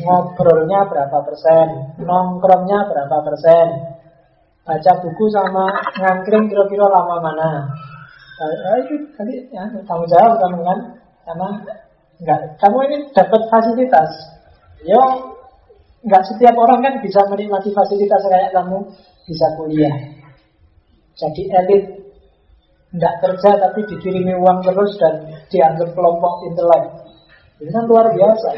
Ngobrolnya 0.00 0.86
berapa 0.86 1.18
persen? 1.26 1.98
Nongkrongnya 1.98 2.88
berapa 2.88 3.16
persen? 3.26 3.66
Baca 4.62 4.92
buku 5.02 5.26
sama 5.34 5.66
ngangkring 5.98 6.46
kira-kira 6.46 6.86
lama 6.86 7.16
mana? 7.20 7.50
Nah, 8.38 8.76
itu 8.86 8.94
tadi 9.18 9.34
ya, 9.50 9.66
tanggung 9.82 10.06
jawab 10.06 10.38
kamu 10.38 10.62
kan? 10.62 10.78
Karena 11.26 11.48
enggak, 12.22 12.40
kamu 12.62 12.76
ini 12.86 12.96
dapat 13.10 13.42
fasilitas 13.50 14.10
Ya, 14.86 15.02
nggak 16.06 16.22
setiap 16.30 16.54
orang 16.54 16.86
kan 16.86 16.94
bisa 17.02 17.18
menikmati 17.26 17.74
fasilitas 17.74 18.22
kayak 18.30 18.54
kamu 18.54 18.78
bisa 19.26 19.46
kuliah. 19.58 20.17
Jadi 21.18 21.42
elit 21.50 21.84
nggak 22.94 23.14
kerja 23.20 23.50
tapi 23.58 23.84
dikirimi 23.84 24.32
uang 24.38 24.64
terus 24.64 24.96
dan 25.02 25.14
dianggap 25.50 25.90
kelompok 25.92 26.46
intelek. 26.46 26.84
Ini 27.58 27.74
kan 27.74 27.90
luar 27.90 28.06
biasa. 28.14 28.48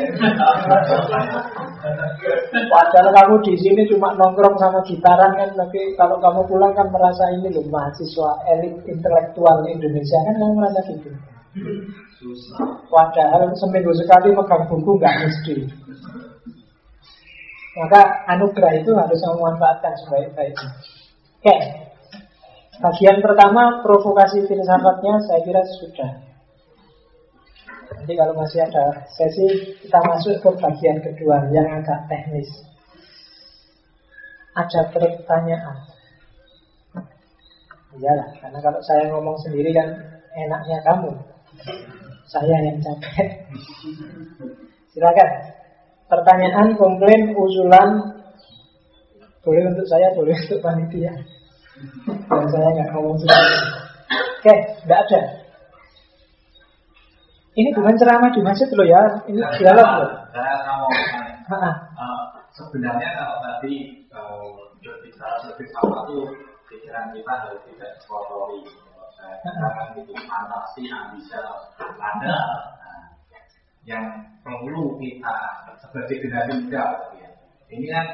Padahal 2.68 3.08
kamu 3.16 3.36
di 3.48 3.54
sini 3.56 3.88
cuma 3.88 4.12
nongkrong 4.12 4.60
sama 4.60 4.84
gitaran 4.84 5.32
kan, 5.40 5.56
tapi 5.56 5.96
kalau 5.96 6.20
kamu 6.20 6.44
pulang 6.44 6.76
kan 6.76 6.84
merasa 6.92 7.24
ini 7.32 7.48
loh 7.48 7.64
mahasiswa 7.72 8.30
elit 8.52 8.76
intelektual 8.84 9.64
Indonesia 9.64 10.18
kan 10.20 10.36
kamu 10.36 10.52
merasa 10.52 10.80
gitu. 10.84 11.08
Padahal 12.92 13.48
seminggu 13.56 13.96
sekali 13.96 14.36
pegang 14.36 14.68
buku 14.68 14.90
nggak 15.00 15.16
mesti. 15.24 15.54
Maka 17.80 18.00
anugerah 18.36 18.84
itu 18.84 18.92
harus 18.92 19.20
memanfaatkan 19.24 19.94
sebaik-baiknya. 20.04 20.68
Oke, 21.40 21.56
bagian 22.80 23.20
pertama 23.20 23.84
provokasi 23.84 24.48
filsafatnya 24.48 25.14
saya 25.28 25.40
kira 25.44 25.62
sudah. 25.78 26.12
Nanti 27.90 28.12
kalau 28.16 28.34
masih 28.34 28.64
ada 28.64 29.04
sesi 29.12 29.76
kita 29.84 29.98
masuk 30.00 30.40
ke 30.40 30.50
bagian 30.56 30.98
kedua 31.04 31.44
yang 31.52 31.68
agak 31.68 32.08
teknis. 32.08 32.48
Ada 34.56 34.88
pertanyaan. 34.90 35.76
Iyalah, 37.90 38.28
karena 38.38 38.58
kalau 38.62 38.80
saya 38.86 39.10
ngomong 39.10 39.34
sendiri 39.42 39.74
kan 39.74 39.88
enaknya 40.34 40.78
kamu. 40.86 41.10
Saya 42.30 42.56
yang 42.62 42.78
capek. 42.78 43.28
Silakan. 44.94 45.30
Pertanyaan, 46.06 46.74
komplain, 46.74 47.34
usulan 47.38 48.18
Boleh 49.40 49.62
untuk 49.72 49.86
saya, 49.88 50.12
boleh 50.12 50.36
untuk 50.36 50.60
panitia 50.60 51.10
Dan 52.06 52.44
saya 52.50 52.68
nggak 52.76 52.88
ngomong 52.92 53.16
sendiri. 53.20 53.54
Oke, 54.40 54.54
nggak 54.84 55.00
ada. 55.06 55.20
Ini 57.50 57.68
bukan 57.74 57.94
ceramah 57.98 58.30
di 58.32 58.40
masjid 58.40 58.68
loh 58.72 58.86
ya. 58.86 59.02
Ini 59.26 59.40
dialog 59.58 59.88
loh. 60.00 60.10
Saya 60.30 60.54
mau 60.64 60.86
uh, 60.86 62.22
Sebenarnya 62.54 63.08
kalau 63.18 63.36
tadi 63.42 64.06
Berbicara 64.80 65.36
lebih 65.44 65.68
sama 65.76 66.08
itu 66.08 66.20
Pikiran 66.70 67.12
kita 67.12 67.32
harus 67.34 67.60
tidak 67.68 68.00
kotori 68.06 68.64
Saya 69.18 69.92
itu 69.98 70.12
fantasi, 70.24 70.82
ambisi 70.88 71.34
Ada. 71.36 72.36
Yang 73.84 74.04
perlu 74.40 74.96
kita 74.96 75.36
sebagai 75.82 76.16
generasi 76.22 76.52
muda. 76.64 76.84
Ini 77.70 77.86
kan 77.92 78.06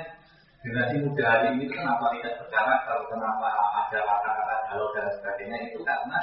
generasi 0.66 0.98
muda 0.98 1.24
hari 1.30 1.46
ini 1.54 1.70
kenapa 1.70 2.10
tidak 2.18 2.42
berjalan? 2.42 2.78
Kalau 2.82 3.04
kenapa 3.06 3.48
ada 3.86 3.98
kata-kata 4.02 4.54
galau 4.66 4.90
dan 4.98 5.06
sebagainya 5.14 5.56
itu 5.70 5.78
karena 5.86 6.18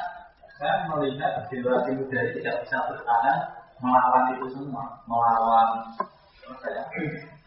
saya 0.60 0.76
melihat 0.91 1.32
generasi 1.48 1.95
muda 1.95 2.18
ini 2.28 2.44
tidak 2.44 2.56
bisa 2.68 2.78
bertahan 2.91 3.38
melawan 3.80 4.36
itu 4.36 4.48
semua, 4.52 4.84
melawan 5.07 5.88
apa 6.44 6.68
ya, 6.76 6.84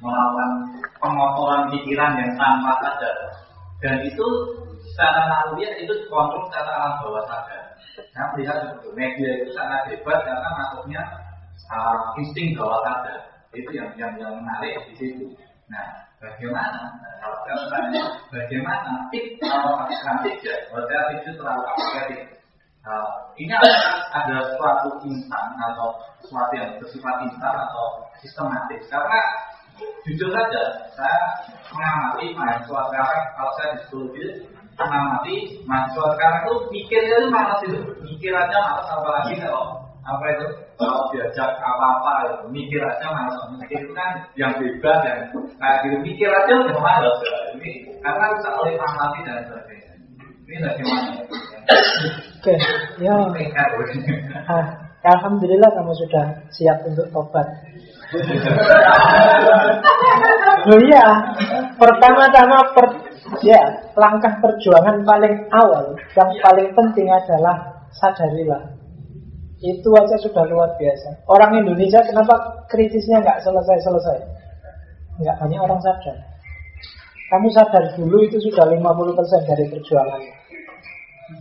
melawan 0.01 0.51
pengotoran 0.97 1.69
pikiran 1.69 2.17
yang 2.17 2.33
tanpa 2.41 2.73
sadar 2.81 3.17
dan 3.85 4.01
itu 4.01 4.27
secara 4.89 5.29
naluriah 5.29 5.77
itu 5.77 5.93
dikontrol 5.93 6.49
secara 6.49 6.71
alam 6.81 6.93
bawah 7.05 7.25
sadar. 7.29 7.77
Saya 7.93 8.25
melihat 8.33 8.57
betul 8.73 8.97
media 8.97 9.45
itu 9.45 9.53
sangat 9.53 9.93
hebat 9.93 10.25
karena 10.25 10.49
masuknya 10.57 11.03
uh, 11.69 12.17
insting 12.17 12.57
bawah 12.57 12.81
sadar. 12.81 13.21
Itu 13.53 13.69
yang 13.77 13.93
yang 14.01 14.17
yang 14.17 14.41
menarik 14.41 14.81
di 14.89 14.95
situ. 14.97 15.37
Nah, 15.69 16.07
bagaimana? 16.27 16.81
Nah, 16.99 17.15
kalau 17.23 17.65
saya 17.71 18.03
bagaimana 18.35 18.91
atau 19.47 19.73
nanti 19.79 20.31
ya? 20.43 20.55
Berarti 20.75 21.15
itu 21.23 21.31
terlalu 21.39 21.63
aplikatif. 21.71 22.21
Uh, 22.87 23.11
ini 23.35 23.51
ada, 23.51 24.07
ada 24.15 24.37
suatu 24.55 24.95
instan 25.03 25.47
atau 25.59 25.91
sesuatu 26.23 26.55
yang 26.55 26.71
bersifat 26.79 27.15
instan 27.27 27.51
atau 27.51 27.99
sistematis 28.23 28.79
karena 28.87 29.21
jujur 30.07 30.31
saja 30.31 30.63
saya 30.95 31.19
mengamati 31.75 32.33
mahasiswa 32.33 32.81
sekarang 32.89 33.23
kalau 33.35 33.53
saya 33.59 33.69
di 33.75 33.79
psikologi 33.83 34.25
mengamati 34.79 35.35
mahasiswa 35.67 36.07
sekarang 36.15 36.39
itu 36.47 36.55
mikirnya 36.71 37.17
itu 37.19 37.29
malas 37.29 37.61
itu 37.67 37.79
mikir 38.07 38.33
aja 38.33 38.59
malas 38.71 38.87
apalagi 38.87 39.35
kalau 39.43 39.86
apa 40.07 40.25
itu? 40.39 40.47
Kalau 40.79 41.11
diajak 41.11 41.51
apa-apa 41.59 42.13
itu 42.31 42.47
mikir 42.55 42.81
aja 42.87 43.07
malas 43.11 43.43
mikir 43.59 43.83
itu 43.83 43.93
kan 43.93 44.23
yang 44.39 44.55
bebas 44.55 44.99
dan 45.03 45.19
kayak 45.59 45.77
gitu. 45.83 45.97
Mikir 46.07 46.31
aja 46.31 46.53
udah 46.63 46.79
malas 46.79 47.17
ini 47.59 47.91
karena 48.01 48.25
bisa 48.39 48.49
oleh 48.55 48.75
mengamati 48.79 49.21
dan 49.27 49.43
sebagainya. 49.51 49.93
Ini 50.47 50.57
bagaimana? 50.63 51.11
Oke, 52.39 52.55
ya. 53.03 53.17
Ah, 54.47 54.67
Alhamdulillah 55.07 55.71
kamu 55.75 55.93
sudah 56.07 56.25
siap 56.55 56.79
untuk 56.87 57.07
tobat. 57.11 57.47
Oh 60.67 60.79
iya, 60.83 61.07
pertama-tama 61.79 62.59
per, 62.75 62.87
ya 63.43 63.63
langkah 63.99 64.35
perjuangan 64.39 65.03
paling 65.03 65.35
awal 65.51 65.95
yang 66.15 66.31
paling 66.43 66.71
penting 66.75 67.07
adalah 67.11 67.87
sadarilah. 67.99 68.63
Itu 69.65 69.89
aja 69.97 70.17
sudah 70.21 70.45
luar 70.53 70.77
biasa. 70.77 71.25
Orang 71.25 71.57
Indonesia 71.57 72.05
kenapa 72.05 72.67
kritisnya 72.69 73.25
nggak 73.25 73.41
selesai-selesai? 73.41 74.19
Nggak 75.17 75.37
banyak 75.41 75.61
orang 75.65 75.81
sadar. 75.81 76.17
Kamu 77.33 77.49
sadar 77.51 77.85
dulu 77.97 78.21
itu 78.23 78.37
sudah 78.39 78.69
50% 78.69 79.49
dari 79.49 79.65
perjuangan. 79.73 80.23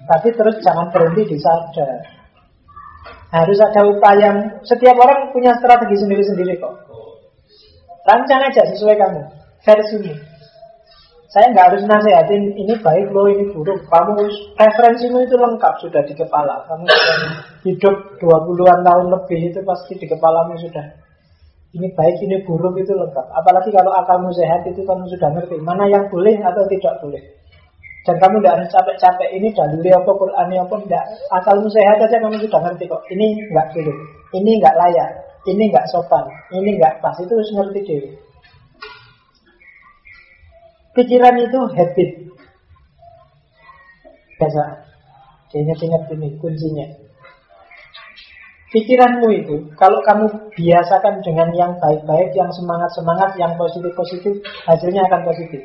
Tapi 0.08 0.30
terus 0.32 0.56
jangan 0.64 0.90
berhenti 0.96 1.36
di 1.36 1.38
sadar. 1.38 2.00
Harus 3.36 3.60
ada 3.60 3.82
upaya. 3.84 4.64
Setiap 4.64 4.96
orang 4.96 5.36
punya 5.36 5.52
strategi 5.60 6.00
sendiri-sendiri 6.00 6.56
kok. 6.56 6.74
Rancang 8.08 8.42
aja 8.48 8.64
sesuai 8.72 8.96
kamu. 8.96 9.22
Versimu. 9.66 10.35
Saya 11.36 11.52
nggak 11.52 11.68
harus 11.68 11.84
nasihatin 11.84 12.56
ini 12.56 12.80
baik 12.80 13.12
loh, 13.12 13.28
ini 13.28 13.52
buruk. 13.52 13.84
Kamu 13.92 14.24
referensimu 14.56 15.20
itu 15.20 15.36
lengkap 15.36 15.84
sudah 15.84 16.00
di 16.08 16.16
kepala. 16.16 16.64
Kamu 16.64 16.88
hidup 17.68 17.96
20-an 18.24 18.80
tahun 18.88 19.06
lebih 19.12 19.52
itu 19.52 19.60
pasti 19.68 20.00
di 20.00 20.08
kepalamu 20.08 20.56
sudah. 20.56 20.96
Ini 21.76 21.92
baik, 21.92 22.24
ini 22.24 22.40
buruk 22.48 22.80
itu 22.80 22.96
lengkap. 22.96 23.36
Apalagi 23.36 23.68
kalau 23.76 23.92
akalmu 24.00 24.32
sehat 24.32 24.64
itu 24.64 24.80
kamu 24.88 25.12
sudah 25.12 25.28
ngerti 25.36 25.60
mana 25.60 25.84
yang 25.92 26.08
boleh 26.08 26.40
atau 26.40 26.64
tidak 26.72 27.04
boleh. 27.04 27.20
Dan 28.08 28.16
kamu 28.16 28.40
tidak 28.40 28.54
harus 28.56 28.70
capek-capek 28.72 29.30
ini 29.36 29.52
dalilnya 29.52 29.92
apa, 30.00 30.12
Qurannya 30.16 30.60
apa, 30.64 30.76
tidak. 30.88 31.04
Akalmu 31.36 31.68
sehat 31.68 32.00
aja 32.00 32.16
kamu 32.16 32.40
sudah 32.48 32.60
ngerti 32.64 32.88
kok. 32.88 33.04
Ini 33.12 33.52
nggak 33.52 33.68
boleh, 33.76 33.98
ini 34.40 34.52
nggak 34.64 34.76
layak, 34.80 35.10
ini 35.52 35.64
nggak 35.68 35.84
sopan, 35.92 36.24
ini 36.56 36.80
nggak 36.80 37.04
pas. 37.04 37.20
Itu 37.20 37.36
harus 37.36 37.52
ngerti 37.60 37.80
diri. 37.84 38.25
Pikiran 40.96 41.36
itu 41.44 41.60
habit. 41.76 42.10
Biasa. 44.40 44.64
Ingat-ingat 45.56 46.12
ini 46.12 46.36
kuncinya. 46.40 46.88
Pikiranmu 48.76 49.28
itu, 49.32 49.56
kalau 49.80 50.04
kamu 50.04 50.52
biasakan 50.52 51.24
dengan 51.24 51.48
yang 51.56 51.72
baik-baik, 51.80 52.36
yang 52.36 52.52
semangat-semangat, 52.52 53.40
yang 53.40 53.56
positif-positif, 53.56 54.44
hasilnya 54.68 55.08
akan 55.08 55.24
positif. 55.24 55.64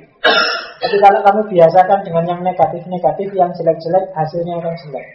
Tapi 0.81 0.97
kalau 1.03 1.19
kamu 1.27 1.41
biasakan 1.51 2.07
dengan 2.07 2.25
yang 2.31 2.41
negatif-negatif, 2.47 3.35
yang 3.35 3.51
jelek-jelek, 3.51 4.15
hasilnya 4.15 4.63
akan 4.63 4.75
jelek. 4.79 5.07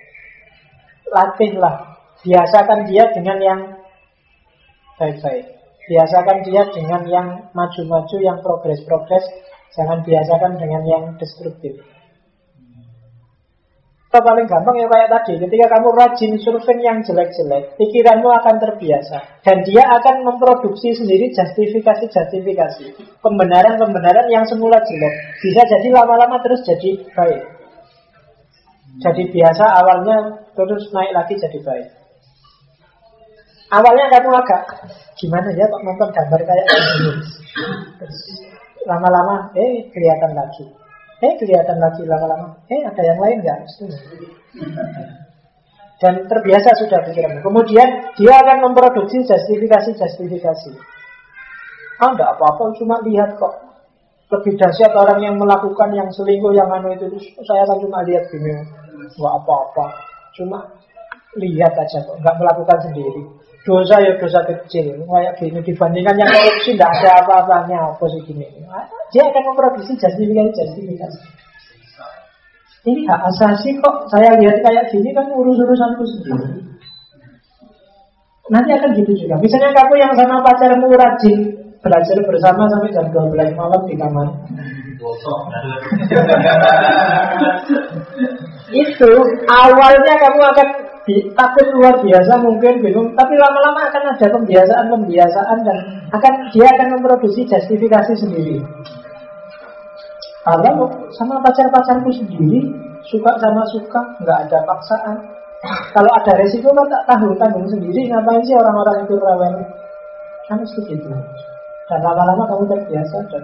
Latihlah. 1.07 1.75
Biasakan 2.19 2.79
dia 2.91 3.07
dengan 3.15 3.37
yang 3.39 3.59
baik-baik. 4.99 5.45
Biasakan 5.87 6.37
dia 6.43 6.61
dengan 6.75 7.01
yang 7.07 7.27
maju-maju, 7.55 8.17
yang 8.19 8.43
progres-progres. 8.43 9.23
Jangan 9.73 10.05
biasakan 10.05 10.61
dengan 10.61 10.81
yang 10.85 11.03
destruktif. 11.17 11.81
Itu 14.15 14.23
paling 14.23 14.47
gampang 14.47 14.79
ya 14.79 14.87
kayak 14.87 15.11
tadi. 15.11 15.43
Ketika 15.43 15.75
kamu 15.75 15.91
rajin 15.91 16.39
survei 16.39 16.79
yang 16.79 17.03
jelek-jelek, 17.03 17.75
pikiranmu 17.75 18.31
akan 18.31 18.55
terbiasa. 18.63 19.43
Dan 19.43 19.59
dia 19.67 19.83
akan 19.83 20.23
memproduksi 20.23 20.95
sendiri 20.95 21.35
justifikasi-justifikasi. 21.35 22.95
Pembenaran-pembenaran 23.19 24.31
yang 24.31 24.47
semula 24.47 24.79
jelek. 24.79 25.13
Bisa 25.43 25.67
jadi 25.67 25.91
lama-lama 25.91 26.39
terus 26.47 26.63
jadi 26.63 26.95
baik. 27.11 27.43
Jadi 29.03 29.23
biasa 29.35 29.83
awalnya 29.83 30.47
terus 30.55 30.87
naik 30.95 31.11
lagi 31.11 31.35
jadi 31.35 31.59
baik. 31.59 31.87
Awalnya 33.75 34.05
kamu 34.15 34.31
agak 34.31 34.63
gimana 35.19 35.51
ya 35.51 35.67
kok 35.67 35.83
nonton 35.83 36.09
gambar 36.15 36.41
kayak. 36.47 36.67
Terus 37.99 38.19
lama-lama 38.85 39.49
eh 39.57 39.89
kelihatan 39.91 40.31
lagi. 40.37 40.65
Eh 41.21 41.33
kelihatan 41.41 41.77
lagi 41.81 42.05
lama-lama. 42.05 42.53
Eh 42.69 42.81
ada 42.85 43.01
yang 43.01 43.19
lain 43.19 43.37
nggak? 43.41 43.59
Dan 46.01 46.27
terbiasa 46.27 46.75
sudah 46.75 46.99
pikiran. 47.07 47.39
Kemudian 47.39 47.87
dia 48.19 48.33
akan 48.35 48.67
memproduksi 48.69 49.23
justifikasi-justifikasi. 49.23 50.71
Ah 52.03 52.11
enggak 52.11 52.35
apa-apa, 52.35 52.75
cuma 52.75 52.99
lihat 53.07 53.39
kok. 53.39 53.63
Lebih 54.25 54.57
dahsyat 54.57 54.91
orang 54.91 55.21
yang 55.21 55.35
melakukan 55.37 55.93
yang 55.93 56.09
selingkuh, 56.11 56.51
yang 56.51 56.67
anu 56.67 56.91
itu. 56.91 57.07
Saya 57.45 57.63
kan 57.63 57.77
cuma 57.79 58.03
lihat 58.03 58.27
gini. 58.27 58.51
Enggak 59.15 59.33
apa-apa. 59.39 59.85
Cuma 60.35 60.59
lihat 61.39 61.73
aja 61.75 61.99
kok, 62.03 62.17
nggak 62.19 62.35
melakukan 62.39 62.79
sendiri. 62.91 63.23
Dosa 63.65 63.97
ya 63.97 64.13
dosa 64.21 64.45
kecil, 64.45 64.93
kayak 65.09 65.41
gini 65.41 65.57
dibandingkan 65.65 66.21
yang 66.21 66.29
korupsi 66.29 66.77
tidak 66.77 67.01
ada 67.01 67.25
apa-apanya 67.25 67.97
apa 67.97 68.05
sih 68.13 68.21
gini. 68.29 68.45
Dia 69.09 69.25
akan 69.25 69.43
memproduksi 69.49 69.97
justifikasi 69.97 70.53
justifikasi. 70.53 71.19
Ini 72.85 73.01
hak 73.09 73.21
asasi 73.33 73.81
kok 73.81 74.05
saya 74.13 74.37
lihat 74.37 74.61
kayak 74.61 74.93
gini 74.93 75.09
kan 75.17 75.25
urus-urusanku 75.33 76.05
sendiri. 76.05 76.61
Nanti 78.53 78.77
akan 78.77 78.93
gitu 78.93 79.25
juga. 79.25 79.41
Misalnya 79.41 79.73
kamu 79.73 79.97
yang 79.97 80.13
sama 80.13 80.45
pacarmu 80.45 80.93
rajin 80.93 81.57
belajar 81.81 82.17
bersama 82.29 82.69
sampai 82.69 82.93
jam 82.93 83.09
12 83.09 83.57
malam 83.57 83.81
di 83.89 83.97
kamar. 83.97 84.29
Itu 88.85 89.11
awalnya 89.49 90.13
kamu 90.21 90.41
akan 90.53 90.84
takut 91.37 91.67
luar 91.77 92.01
biasa 92.01 92.33
mungkin 92.41 92.81
bingung, 92.81 93.13
tapi 93.13 93.37
lama-lama 93.37 93.85
akan 93.93 94.03
ada 94.17 94.25
pembiasaan-pembiasaan 94.25 95.57
dan 95.61 95.77
akan 96.09 96.33
dia 96.49 96.65
akan 96.65 96.87
memproduksi 96.97 97.45
justifikasi 97.45 98.13
sendiri. 98.17 98.57
Kalau 100.45 100.89
sama 101.13 101.41
pacar-pacarku 101.41 102.09
sendiri 102.09 102.65
suka 103.05 103.31
sama 103.37 103.61
suka, 103.69 104.01
nggak 104.21 104.39
ada 104.49 104.59
paksaan. 104.65 105.17
Kalau 105.93 106.09
ada 106.09 106.31
resiko 106.37 106.69
kan 106.73 106.85
tak 106.89 107.03
tahu 107.09 107.33
tanggung 107.41 107.65
sendiri. 107.69 108.09
Ngapain 108.09 108.41
sih 108.45 108.53
orang-orang 108.53 109.05
itu 109.05 109.17
rewel? 109.17 109.55
Kan 110.45 110.61
begitu. 110.61 111.09
Dan 111.89 111.99
lama-lama 112.01 112.45
kamu 112.49 112.65
terbiasa 112.69 113.17
dan 113.33 113.43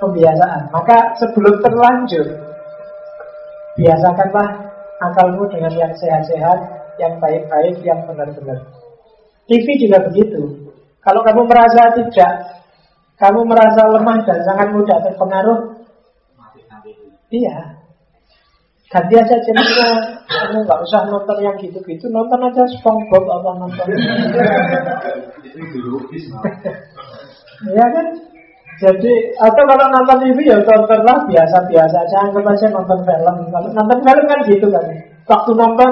pembiasaan. 0.00 0.62
Maka 0.72 0.96
sebelum 1.20 1.60
terlanjur, 1.60 2.26
biasakanlah 3.76 4.71
akalmu 5.10 5.50
dengan 5.50 5.72
yang 5.74 5.92
sehat-sehat, 5.98 6.58
yang 7.02 7.18
baik-baik, 7.18 7.82
yang 7.82 7.98
benar-benar. 8.06 8.62
TV 9.50 9.66
juga 9.82 9.98
begitu. 10.06 10.70
Kalau 11.02 11.20
kamu 11.26 11.42
merasa 11.50 11.90
tidak, 11.98 12.32
kamu 13.18 13.42
merasa 13.42 13.82
lemah 13.90 14.18
dan 14.22 14.38
sangat 14.46 14.68
mudah 14.70 14.98
terpengaruh, 15.02 15.60
iya. 17.34 17.56
Ganti 18.92 19.16
aja 19.16 19.36
channelnya, 19.40 19.88
kamu 20.28 20.68
nggak 20.68 20.80
usah 20.84 21.08
nonton 21.08 21.38
yang 21.40 21.56
gitu-gitu, 21.56 22.12
nonton 22.12 22.44
aja 22.44 22.62
SpongeBob 22.76 23.24
apa 23.24 23.50
nonton. 23.56 23.86
ya 27.72 27.86
kan? 27.88 28.06
Jadi 28.80 29.12
atau 29.36 29.62
kalau 29.68 29.86
nonton 29.92 30.16
TV 30.24 30.48
ya 30.48 30.58
tontonlah 30.64 31.18
biasa-biasa 31.28 31.96
aja, 32.08 32.16
anggap 32.24 32.46
aja 32.48 32.66
nonton 32.72 32.98
film. 33.04 33.36
Kalau 33.52 33.68
nonton 33.68 33.98
film 34.00 34.24
kan 34.24 34.40
gitu 34.48 34.66
kan. 34.72 34.84
Waktu 35.28 35.50
nonton 35.54 35.90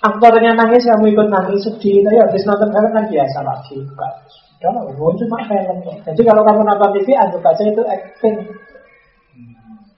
aktornya 0.00 0.52
nangis 0.54 0.86
kamu 0.86 1.12
ikut 1.12 1.28
nangis 1.28 1.66
sedih, 1.66 2.06
tapi 2.06 2.16
habis 2.22 2.42
nonton 2.46 2.70
film 2.70 2.90
kan 2.94 3.04
biasa 3.10 3.38
lagi. 3.42 3.76
Udah 3.82 4.70
lah, 4.72 4.82
cuma 4.94 5.38
film. 5.44 5.76
Jadi 6.06 6.22
kalau 6.22 6.42
kamu 6.46 6.60
nonton 6.64 6.90
TV 6.94 7.08
anggap 7.18 7.42
aja 7.42 7.62
itu 7.66 7.82
acting. 7.84 8.36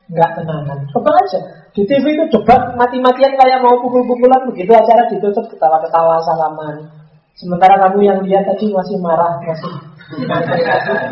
Nggak 0.08 0.30
tenangan. 0.40 0.78
Coba 0.88 1.10
aja. 1.12 1.40
Di 1.76 1.84
TV 1.84 2.04
itu 2.16 2.24
debat 2.32 2.74
mati-matian 2.74 3.36
kayak 3.36 3.60
mau 3.60 3.76
pukul-pukulan 3.78 4.48
begitu 4.50 4.72
acara 4.72 5.06
ditutup 5.12 5.46
ketawa-ketawa 5.52 6.18
salaman. 6.24 6.97
Sementara 7.38 7.74
kamu 7.86 7.98
yang 8.02 8.18
lihat 8.26 8.44
tadi 8.50 8.74
masih 8.74 8.98
marah, 8.98 9.38
masih 9.46 9.70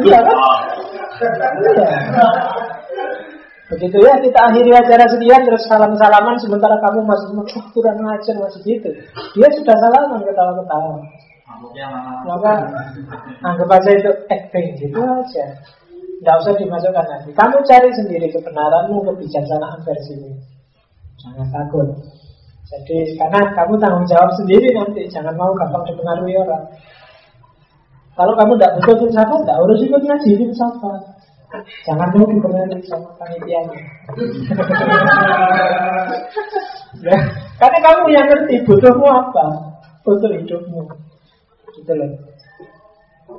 Iya 0.02 0.18
kan? 0.24 0.38
Iya. 1.62 1.88
Begitu 3.66 3.98
ya 3.98 4.14
kita 4.22 4.40
akhiri 4.46 4.70
acara 4.70 5.10
sekian 5.10 5.42
terus 5.42 5.66
salam-salaman 5.66 6.38
sementara 6.38 6.78
kamu 6.78 7.02
masih 7.02 7.34
kurang 7.74 7.98
ngajar 7.98 8.34
masih 8.38 8.62
gitu. 8.62 8.90
Dia 9.34 9.48
sudah 9.58 9.76
salaman 9.82 10.22
ketawa-ketawa. 10.22 11.02
Maka 12.26 12.52
anggap 13.42 13.70
aja 13.74 13.90
itu 13.90 14.10
acting 14.30 14.66
gitu 14.78 14.98
aja. 15.02 15.46
Tidak 16.16 16.36
usah 16.42 16.54
dimasukkan 16.56 17.06
lagi. 17.10 17.30
Kamu 17.34 17.56
cari 17.66 17.90
sendiri 17.92 18.26
kebenaranmu, 18.32 19.02
kebijaksanaan 19.04 19.82
versimu. 19.84 20.30
Jangan 21.20 21.48
takut. 21.52 21.88
Jadi 22.66 23.14
karena 23.14 23.40
kamu 23.54 23.78
tanggung 23.78 24.06
jawab 24.10 24.30
sendiri 24.34 24.74
nanti, 24.74 25.06
jangan 25.06 25.38
mau 25.38 25.54
gampang 25.54 25.86
dipengaruhi 25.86 26.34
orang. 26.34 26.66
Kalau 28.18 28.32
kamu 28.34 28.58
tidak 28.58 28.74
butuh 28.80 28.96
filsafat, 29.06 29.38
tidak 29.44 29.58
harus 29.60 29.84
ikut 29.86 30.02
ngaji 30.02 30.30
filsafat. 30.34 31.02
Jangan 31.86 32.08
mau 32.10 32.26
dipengaruhi 32.26 32.82
sama 32.90 33.06
panitianya. 33.22 33.80
ya, 37.06 37.18
karena 37.62 37.78
kamu 37.78 38.02
yang 38.10 38.26
ngerti 38.26 38.66
butuhmu 38.66 39.06
apa 39.06 39.46
untuk 40.02 40.34
hidupmu. 40.34 40.82
Gitu 41.70 41.92
loh. 41.94 42.10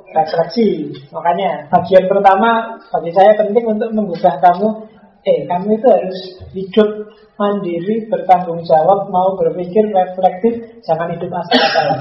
Refleksi. 0.08 0.88
Makanya 1.12 1.68
bagian 1.68 2.08
pertama 2.08 2.80
bagi 2.88 3.12
saya 3.12 3.36
penting 3.36 3.64
untuk 3.76 3.92
mengubah 3.92 4.40
kamu. 4.40 4.88
Eh, 5.26 5.46
kamu 5.50 5.78
itu 5.78 5.86
harus 5.90 6.18
hidup 6.54 6.90
mandiri, 7.38 8.06
bertanggung 8.06 8.62
jawab, 8.66 9.10
mau 9.10 9.34
berpikir 9.38 9.90
reflektif, 9.90 10.82
jangan 10.86 11.14
hidup 11.14 11.30
asal-asalan. 11.30 12.00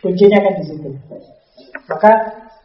Kuncinya 0.00 0.38
kan 0.44 0.54
di 0.60 0.64
situ. 0.68 0.90
Maka 1.88 2.12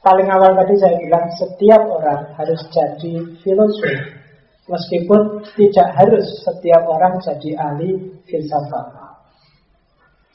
paling 0.04 0.28
awal 0.28 0.56
tadi 0.58 0.76
saya 0.80 0.96
bilang 1.00 1.26
setiap 1.38 1.82
orang 1.88 2.32
harus 2.36 2.60
jadi 2.74 3.14
filosof 3.42 4.22
meskipun 4.72 5.44
tidak 5.58 5.88
harus 6.00 6.26
setiap 6.48 6.84
orang 6.88 7.20
jadi 7.20 7.60
ahli 7.60 7.98
filsafat. 8.30 9.02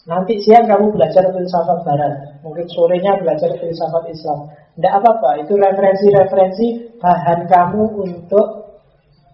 Nanti 0.07 0.39
siang 0.39 0.71
kamu 0.71 0.95
belajar 0.95 1.27
filsafat 1.35 1.83
barat, 1.83 2.39
mungkin 2.47 2.67
sorenya 2.71 3.19
belajar 3.19 3.51
filsafat 3.59 4.07
Islam. 4.07 4.47
Tidak 4.79 4.93
apa-apa, 4.93 5.43
itu 5.43 5.59
referensi-referensi 5.59 6.67
bahan 7.03 7.51
kamu 7.51 7.83
untuk 8.07 8.66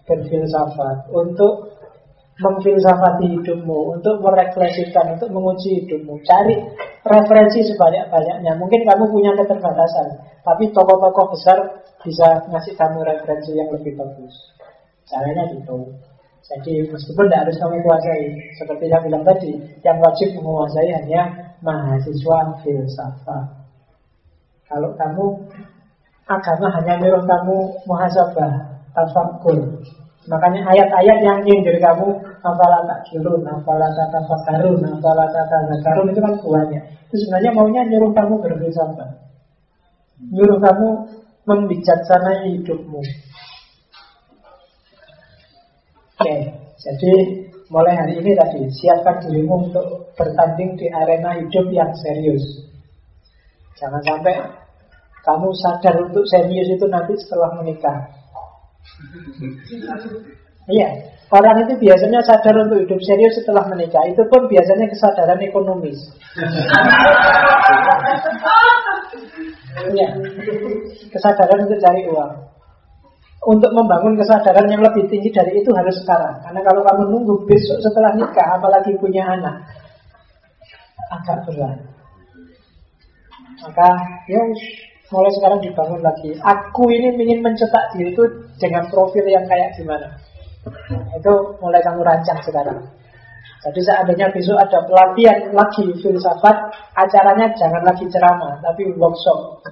berfilsafat, 0.09 1.11
untuk 1.13 1.73
memfilsafati 2.41 3.39
hidupmu, 3.39 3.99
untuk 3.99 4.19
merefleksikan, 4.25 5.15
untuk 5.15 5.31
menguji 5.31 5.85
hidupmu. 5.85 6.17
Cari 6.25 6.57
referensi 7.05 7.61
sebanyak-banyaknya. 7.71 8.53
Mungkin 8.57 8.81
kamu 8.83 9.05
punya 9.13 9.31
keterbatasan, 9.37 10.19
tapi 10.43 10.73
tokoh-tokoh 10.73 11.37
besar 11.37 11.59
bisa 12.03 12.43
ngasih 12.51 12.75
kamu 12.75 13.05
referensi 13.07 13.53
yang 13.55 13.69
lebih 13.71 13.95
bagus. 13.95 14.35
Caranya 15.07 15.45
gitu. 15.55 15.93
Jadi 16.43 16.91
meskipun 16.91 17.31
tidak 17.31 17.47
harus 17.47 17.57
kamu 17.63 17.77
kuasai, 17.87 18.25
seperti 18.59 18.91
yang 18.91 19.03
bilang 19.07 19.23
tadi, 19.23 19.53
yang 19.87 19.97
wajib 20.03 20.35
menguasai 20.35 20.91
hanya 20.91 21.23
mahasiswa 21.63 22.39
filsafat. 22.67 23.47
Kalau 24.67 24.91
kamu 24.99 25.27
agama 26.27 26.67
hanya 26.81 26.99
nyuruh 26.99 27.23
kamu 27.23 27.57
muhasabah, 27.87 28.53
tafakur, 28.91 29.79
Makanya 30.23 30.63
ayat-ayat 30.71 31.19
yang 31.19 31.39
nyindir 31.43 31.83
kamu 31.83 32.15
Apalah 32.43 32.87
tak 32.87 33.11
kirun, 33.11 33.43
apalah 33.43 33.91
tafakarun 33.91 34.79
Apalah 34.87 35.27
tak 35.35 35.47
tafakarun 35.51 36.15
itu 36.15 36.21
kan 36.23 36.35
buahnya 36.39 36.81
Itu 37.11 37.15
sebenarnya 37.27 37.51
maunya 37.55 37.83
nyuruh 37.91 38.15
kamu 38.15 38.35
berfilsafat. 38.39 39.11
Nyuruh 40.31 40.59
kamu 40.63 40.89
membijaksanai 41.43 42.55
hidupmu. 42.55 43.03
Oke, 46.23 46.37
jadi 46.79 47.13
mulai 47.67 47.99
hari 47.99 48.23
ini 48.23 48.31
tadi 48.39 48.63
Siapkan 48.71 49.27
dirimu 49.27 49.67
untuk 49.67 50.15
bertanding 50.15 50.79
di 50.79 50.87
arena 50.95 51.35
hidup 51.35 51.67
yang 51.75 51.91
serius. 51.99 52.71
Jangan 53.75 53.99
sampai 54.07 54.39
kamu 55.27 55.49
sadar 55.59 55.95
untuk 56.07 56.23
serius 56.31 56.71
itu 56.71 56.87
nanti 56.87 57.19
setelah 57.19 57.59
menikah 57.59 58.22
Iya, 60.71 60.89
orang 61.35 61.67
itu 61.67 61.75
biasanya 61.83 62.23
sadar 62.23 62.55
untuk 62.63 62.87
hidup 62.87 63.01
serius 63.03 63.35
setelah 63.35 63.67
menikah. 63.67 64.03
Itu 64.07 64.23
pun 64.31 64.47
biasanya 64.47 64.87
kesadaran 64.95 65.43
ekonomis. 65.43 65.99
Iya, 69.91 70.09
kesadaran 71.11 71.67
untuk 71.67 71.79
cari 71.83 72.03
uang. 72.07 72.33
Untuk 73.43 73.75
membangun 73.75 74.15
kesadaran 74.15 74.71
yang 74.71 74.87
lebih 74.87 75.11
tinggi 75.11 75.35
dari 75.35 75.59
itu 75.59 75.71
harus 75.75 75.99
sekarang. 76.07 76.39
Karena 76.47 76.63
kalau 76.63 76.87
kamu 76.87 77.03
nunggu 77.11 77.35
besok 77.51 77.83
setelah 77.83 78.15
nikah, 78.15 78.55
apalagi 78.55 78.95
punya 79.03 79.27
anak, 79.27 79.67
agak 81.11 81.43
berat. 81.51 81.79
Maka, 83.67 83.91
ya 84.31 84.43
mulai 85.13 85.31
sekarang 85.37 85.61
dibangun 85.61 86.01
lagi. 86.01 86.33
Aku 86.41 86.89
ini 86.89 87.13
ingin 87.15 87.45
mencetak 87.45 87.93
diri 87.93 88.17
itu 88.17 88.25
dengan 88.57 88.89
profil 88.89 89.29
yang 89.29 89.45
kayak 89.45 89.77
gimana. 89.77 90.09
Itu 91.15 91.61
mulai 91.61 91.85
kamu 91.85 92.01
rancang 92.01 92.41
sekarang. 92.43 92.81
Jadi 93.63 93.81
seandainya 93.87 94.27
besok 94.35 94.59
ada 94.59 94.83
pelatihan 94.83 95.55
lagi 95.55 95.87
filsafat, 96.03 96.57
acaranya 96.99 97.47
jangan 97.55 97.83
lagi 97.87 98.03
ceramah, 98.11 98.59
tapi 98.59 98.91
workshop. 98.99 99.63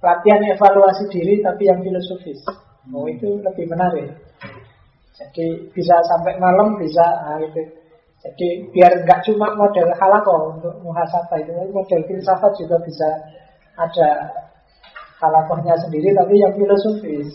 Pelatihan 0.00 0.40
evaluasi 0.56 1.04
diri 1.12 1.44
tapi 1.44 1.68
yang 1.68 1.84
filosofis. 1.84 2.40
Oh 2.88 3.04
itu 3.04 3.44
lebih 3.44 3.68
menarik. 3.68 4.08
Jadi 5.18 5.68
bisa 5.74 6.00
sampai 6.08 6.40
malam 6.40 6.80
bisa 6.80 7.02
nah, 7.02 7.36
itu. 7.42 7.60
Jadi 8.24 8.72
biar 8.72 9.04
nggak 9.04 9.20
cuma 9.26 9.52
model 9.54 9.92
halako 9.94 10.58
untuk 10.58 10.74
muhasabah 10.82 11.38
itu, 11.38 11.52
model 11.70 12.00
filsafat 12.08 12.50
juga 12.56 12.80
bisa 12.82 13.08
ada 13.78 14.08
halakohnya 15.22 15.74
sendiri 15.86 16.10
tapi 16.14 16.34
yang 16.38 16.52
filosofis. 16.54 17.30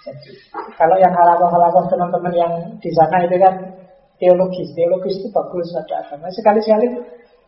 Jadi, 0.00 0.32
kalau 0.80 0.96
yang 0.96 1.12
halakoh-halakoh 1.12 1.84
teman-teman 1.92 2.32
yang 2.32 2.52
di 2.80 2.88
sana 2.96 3.20
itu 3.20 3.36
kan 3.36 3.52
teologis, 4.16 4.72
teologis 4.72 5.20
itu 5.20 5.28
bagus 5.28 5.68
ada 5.76 6.00
agama. 6.04 6.32
Sekali-sekali 6.32 6.86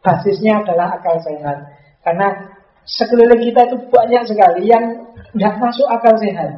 basisnya 0.05 0.60
adalah 0.60 1.01
akal 1.01 1.16
sehat. 1.24 1.59
Karena 2.05 2.28
sekeliling 2.84 3.40
kita 3.40 3.60
itu 3.72 3.76
banyak 3.89 4.22
sekali 4.28 4.68
yang 4.68 4.84
tidak 5.32 5.55
masuk 5.56 5.89
akal 5.89 6.12
sehat. 6.20 6.51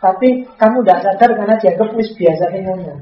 Tapi 0.00 0.48
kamu 0.56 0.80
tidak 0.80 1.00
sadar 1.04 1.30
karena 1.36 1.54
dianggap 1.60 1.88
wis 1.92 2.08
biasa 2.16 2.44
ngomong. 2.56 3.00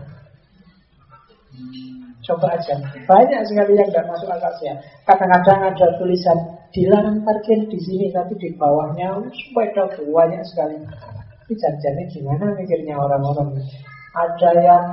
Coba 2.26 2.58
aja. 2.58 2.74
Banyak 3.06 3.40
sekali 3.46 3.78
yang 3.78 3.88
tidak 3.94 4.10
masuk 4.10 4.26
akal 4.26 4.50
sehat. 4.58 4.82
Kadang-kadang 5.06 5.70
ada 5.70 5.86
tulisan 6.02 6.57
dilarang 6.72 7.24
parkir 7.24 7.64
di 7.68 7.78
sini 7.80 8.12
tapi 8.12 8.36
di 8.36 8.52
bawahnya 8.56 9.16
sepeda 9.32 9.88
banyak 9.96 10.42
sekali. 10.52 10.76
Ini 11.48 11.54
janjinya 11.56 12.04
gimana 12.12 12.44
mikirnya 12.60 12.94
orang-orang? 13.00 13.56
Ada 14.12 14.50
yang 14.60 14.86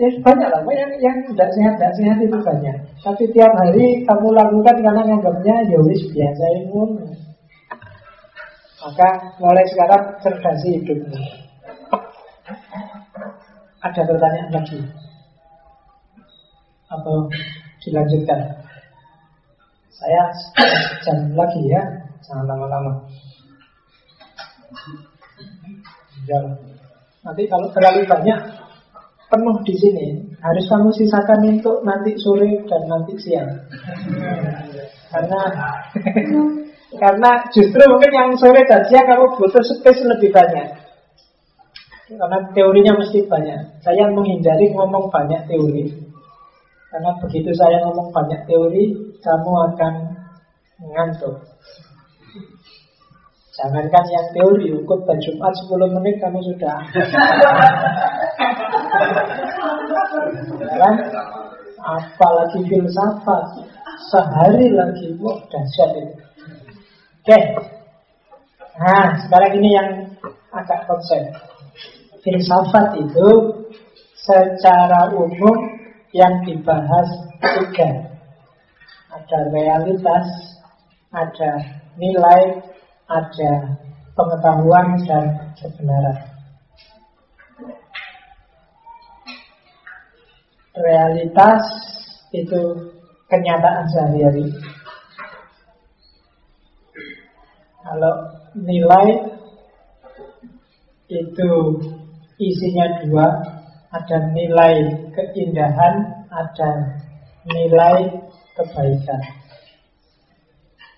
ya 0.00 0.08
banyak 0.24 0.48
lah. 0.48 0.60
Yang 0.72 0.92
yang 1.04 1.16
tidak 1.32 1.48
sehat 1.52 1.72
tidak 1.76 1.92
sehat 2.00 2.18
itu 2.24 2.38
banyak. 2.40 2.76
Tapi 3.04 3.24
tiap 3.36 3.52
hari 3.52 4.04
kamu 4.08 4.28
lakukan 4.32 4.76
karena 4.80 5.02
nganggapnya 5.04 5.54
ya 5.68 5.78
wis 5.84 6.02
biasa 6.12 6.44
ini 6.56 6.64
maka 8.86 9.08
mulai 9.42 9.66
sekarang 9.66 10.14
cerdasi 10.22 10.78
hidupmu. 10.78 11.18
Ada 13.82 14.00
pertanyaan 14.06 14.50
lagi? 14.54 14.78
Atau 16.86 17.26
dilanjutkan 17.82 18.65
saya 19.96 20.22
jam 21.04 21.18
lagi 21.32 21.62
ya, 21.72 21.82
jangan 22.28 22.44
lama-lama. 22.44 22.92
Nanti 27.24 27.42
kalau 27.50 27.66
terlalu 27.72 28.04
banyak 28.06 28.38
penuh 29.26 29.56
di 29.66 29.74
sini, 29.74 30.06
harus 30.38 30.64
kamu 30.70 30.90
sisakan 30.94 31.58
untuk 31.58 31.82
nanti 31.82 32.14
sore 32.20 32.62
dan 32.70 32.82
nanti 32.86 33.12
siang. 33.18 33.50
Karena 35.10 35.40
karena 37.02 37.30
justru 37.50 37.82
mungkin 37.88 38.12
yang 38.14 38.30
sore 38.38 38.62
dan 38.68 38.86
siang 38.86 39.06
kamu 39.10 39.26
butuh 39.40 39.64
space 39.64 40.06
lebih 40.06 40.30
banyak. 40.30 40.68
Karena 42.06 42.38
teorinya 42.54 43.02
mesti 43.02 43.26
banyak. 43.26 43.82
Saya 43.82 44.06
menghindari 44.14 44.70
ngomong 44.70 45.10
banyak 45.10 45.42
teori. 45.50 46.05
Karena 46.96 47.12
begitu 47.20 47.52
saya 47.52 47.84
ngomong 47.84 48.08
banyak 48.08 48.48
teori, 48.48 48.88
kamu 49.20 49.52
akan 49.68 50.16
mengantuk. 50.80 51.44
Jangankan 53.52 54.04
yang 54.08 54.26
teori, 54.32 54.72
dan 55.04 55.18
Jumat 55.20 55.52
10 55.52 55.92
menit 55.92 56.16
kamu 56.24 56.40
sudah 56.40 56.80
kan? 60.72 60.94
Apalagi 61.84 62.64
filsafat 62.64 63.44
Sehari 64.08 64.72
lagi 64.72 65.12
Wah 65.20 65.36
dahsyat 65.52 65.90
itu 66.00 66.16
Oke 67.20 67.38
Nah 68.80 69.20
sekarang 69.24 69.52
ini 69.60 69.70
yang 69.72 69.88
agak 70.52 70.84
konsep 70.88 71.22
Filsafat 72.24 72.98
itu 73.00 73.28
Secara 74.20 75.14
umum 75.14 75.75
Yang 76.14 76.34
dibahas 76.46 77.08
tiga 77.40 77.90
Ada 79.10 79.38
realitas 79.50 80.26
Ada 81.10 81.52
nilai 81.98 82.62
Ada 83.08 83.52
pengetahuan 84.14 85.00
dan 85.06 85.24
kebenaran 85.56 86.36
realitas 90.76 91.62
itu 92.36 92.60
kenyataan 93.32 93.86
sehari-hari. 93.88 94.46
Kalau 97.80 98.14
nilai 98.58 99.08
itu 101.06 101.50
isinya 102.36 102.86
dua, 103.06 103.26
ada 103.96 104.18
nilai 104.36 104.76
keindahan, 105.16 105.94
ada 106.28 106.70
nilai 107.48 108.12
kebaikan. 108.52 109.22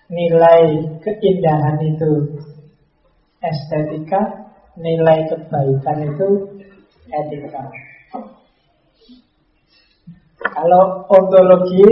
Nilai 0.09 0.63
keindahan 0.99 1.77
itu 1.85 2.11
estetika, 3.39 4.51
nilai 4.75 5.31
kebaikan 5.31 5.97
itu 6.11 6.29
etika. 7.07 7.63
Kalau 10.39 11.07
ontologi 11.07 11.85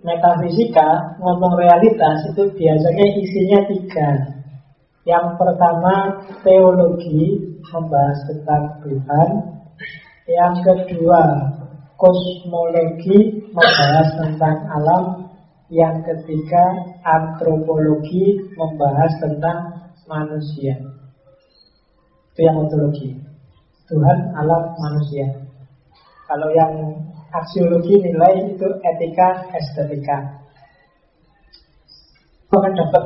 metafisika 0.00 1.20
ngomong 1.20 1.56
realitas 1.56 2.32
itu 2.32 2.42
biasanya 2.52 3.06
isinya 3.16 3.60
tiga. 3.68 4.10
Yang 5.04 5.26
pertama 5.40 5.94
teologi 6.44 7.56
membahas 7.70 8.18
tentang 8.28 8.64
Tuhan. 8.84 9.59
Yang 10.30 10.54
kedua 10.62 11.20
kosmologi 11.98 13.50
membahas 13.50 14.08
tentang 14.14 14.56
alam. 14.70 15.04
Yang 15.70 16.02
ketiga 16.02 16.64
antropologi 17.06 18.42
membahas 18.58 19.10
tentang 19.22 19.58
manusia. 20.10 20.74
Itu 22.34 22.40
yang 22.42 22.58
ontologi. 22.66 23.14
Tuhan, 23.86 24.18
alam, 24.34 24.74
manusia. 24.74 25.30
Kalau 26.26 26.50
yang 26.54 26.74
aksiologi 27.30 28.02
nilai 28.02 28.54
itu 28.54 28.66
etika 28.82 29.46
estetika. 29.54 30.42
Akan 32.50 32.74
dapat 32.74 33.04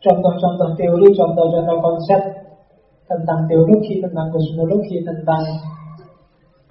contoh-contoh 0.00 0.72
teori, 0.80 1.12
contoh-contoh 1.12 1.76
konsep 1.80 2.20
tentang 3.04 3.44
teologi, 3.52 4.00
tentang 4.00 4.32
kosmologi, 4.32 5.04
tentang 5.04 5.44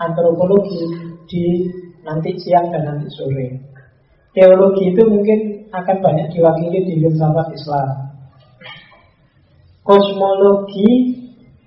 antropologi 0.02 0.82
di 1.30 1.70
nanti 2.02 2.34
siang 2.42 2.74
dan 2.74 2.84
nanti 2.90 3.08
sore. 3.14 3.48
Teologi 4.34 4.96
itu 4.96 5.04
mungkin 5.06 5.40
akan 5.72 5.98
banyak 6.02 6.28
diwakili 6.34 6.80
di 6.88 6.94
filsafat 7.04 7.48
Islam. 7.54 7.90
Kosmologi 9.82 10.90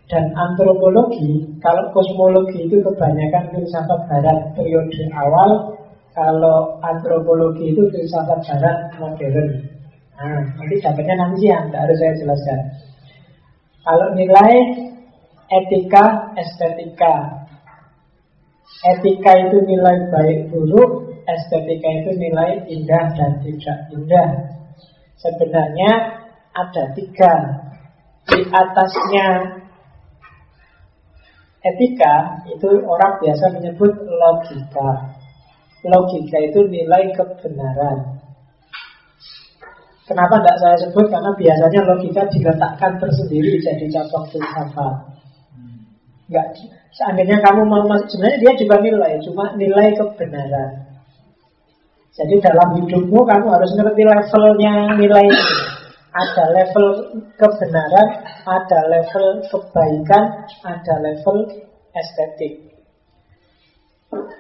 dan 0.09 0.33
antropologi, 0.37 1.59
kalau 1.61 1.91
kosmologi 1.93 2.69
itu 2.69 2.81
kebanyakan 2.85 3.53
filsafat 3.53 4.01
barat 4.09 4.39
periode 4.53 5.03
awal, 5.17 5.51
kalau 6.15 6.79
antropologi 6.85 7.73
itu 7.73 7.83
filsafat 7.91 8.41
barat 8.49 8.79
modern. 9.01 9.49
Nah, 10.15 10.47
nanti 10.57 10.79
dapatnya 10.79 11.15
nanti 11.19 11.37
siang, 11.43 11.69
tidak 11.69 11.81
harus 11.85 11.97
saya 11.99 12.13
jelaskan. 12.23 12.61
Kalau 13.85 14.09
nilai 14.17 14.53
etika, 15.53 16.33
estetika. 16.39 17.44
Etika 18.65 19.33
itu 19.49 19.61
nilai 19.65 20.09
baik 20.13 20.53
buruk, 20.53 21.09
estetika 21.25 21.91
itu 22.05 22.11
nilai 22.17 22.65
indah 22.69 23.05
dan 23.17 23.33
tidak 23.41 23.79
indah. 23.93 24.29
Sebenarnya 25.21 25.91
ada 26.53 26.85
tiga. 26.93 27.35
Di 28.25 28.41
atasnya 28.49 29.29
Etika 31.65 32.45
itu 32.53 32.69
orang 32.85 33.25
biasa 33.25 33.57
menyebut 33.57 33.93
logika. 34.05 35.17
Logika 35.85 36.39
itu 36.45 36.61
nilai 36.69 37.09
kebenaran. 37.17 38.21
Kenapa 40.05 40.37
tidak 40.37 40.57
saya 40.61 40.77
sebut? 40.85 41.09
Karena 41.09 41.33
biasanya 41.33 41.81
logika 41.89 42.29
diletakkan 42.29 43.01
tersendiri 43.01 43.57
jadi 43.65 43.85
cabang 43.89 44.29
filsafat. 44.29 44.97
Enggak. 46.29 46.49
Seandainya 46.95 47.43
kamu 47.43 47.67
mau 47.67 47.83
masuk, 47.91 48.07
sebenarnya 48.07 48.39
dia 48.39 48.53
juga 48.55 48.77
nilai, 48.79 49.19
cuma 49.27 49.51
nilai 49.59 49.99
kebenaran. 49.99 50.73
Jadi 52.15 52.39
dalam 52.39 52.79
hidupmu 52.79 53.27
kamu 53.27 53.47
harus 53.51 53.75
ngerti 53.75 54.03
levelnya 54.07 54.95
nilai 54.95 55.27
ada 56.15 56.45
level 56.55 56.87
kebenaran, 57.35 58.09
ada 58.47 58.81
level 58.87 59.43
kebaikan, 59.51 60.47
ada 60.63 60.95
level 61.03 61.37
estetik. 61.91 62.71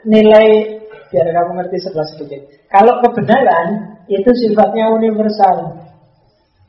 Nilai 0.06 0.78
biar 1.10 1.26
kamu 1.34 1.50
ngerti 1.58 1.76
sebelah 1.82 2.06
sedikit. 2.14 2.46
Kalau 2.70 3.02
kebenaran 3.02 3.98
itu 4.06 4.30
sifatnya 4.30 4.94
universal. 4.94 5.82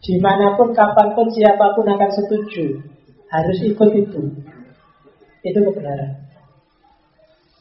Di 0.01 0.17
mana 0.21 0.53
pun, 0.57 0.73
kapan 0.73 1.17
pun, 1.17 1.29
siapa 1.33 1.73
pun 1.73 1.85
akan 1.85 2.09
setuju. 2.13 2.77
Harus 3.29 3.57
ikut 3.65 3.89
itu. 3.93 4.21
Itu 5.45 5.59
kebenaran. 5.61 6.25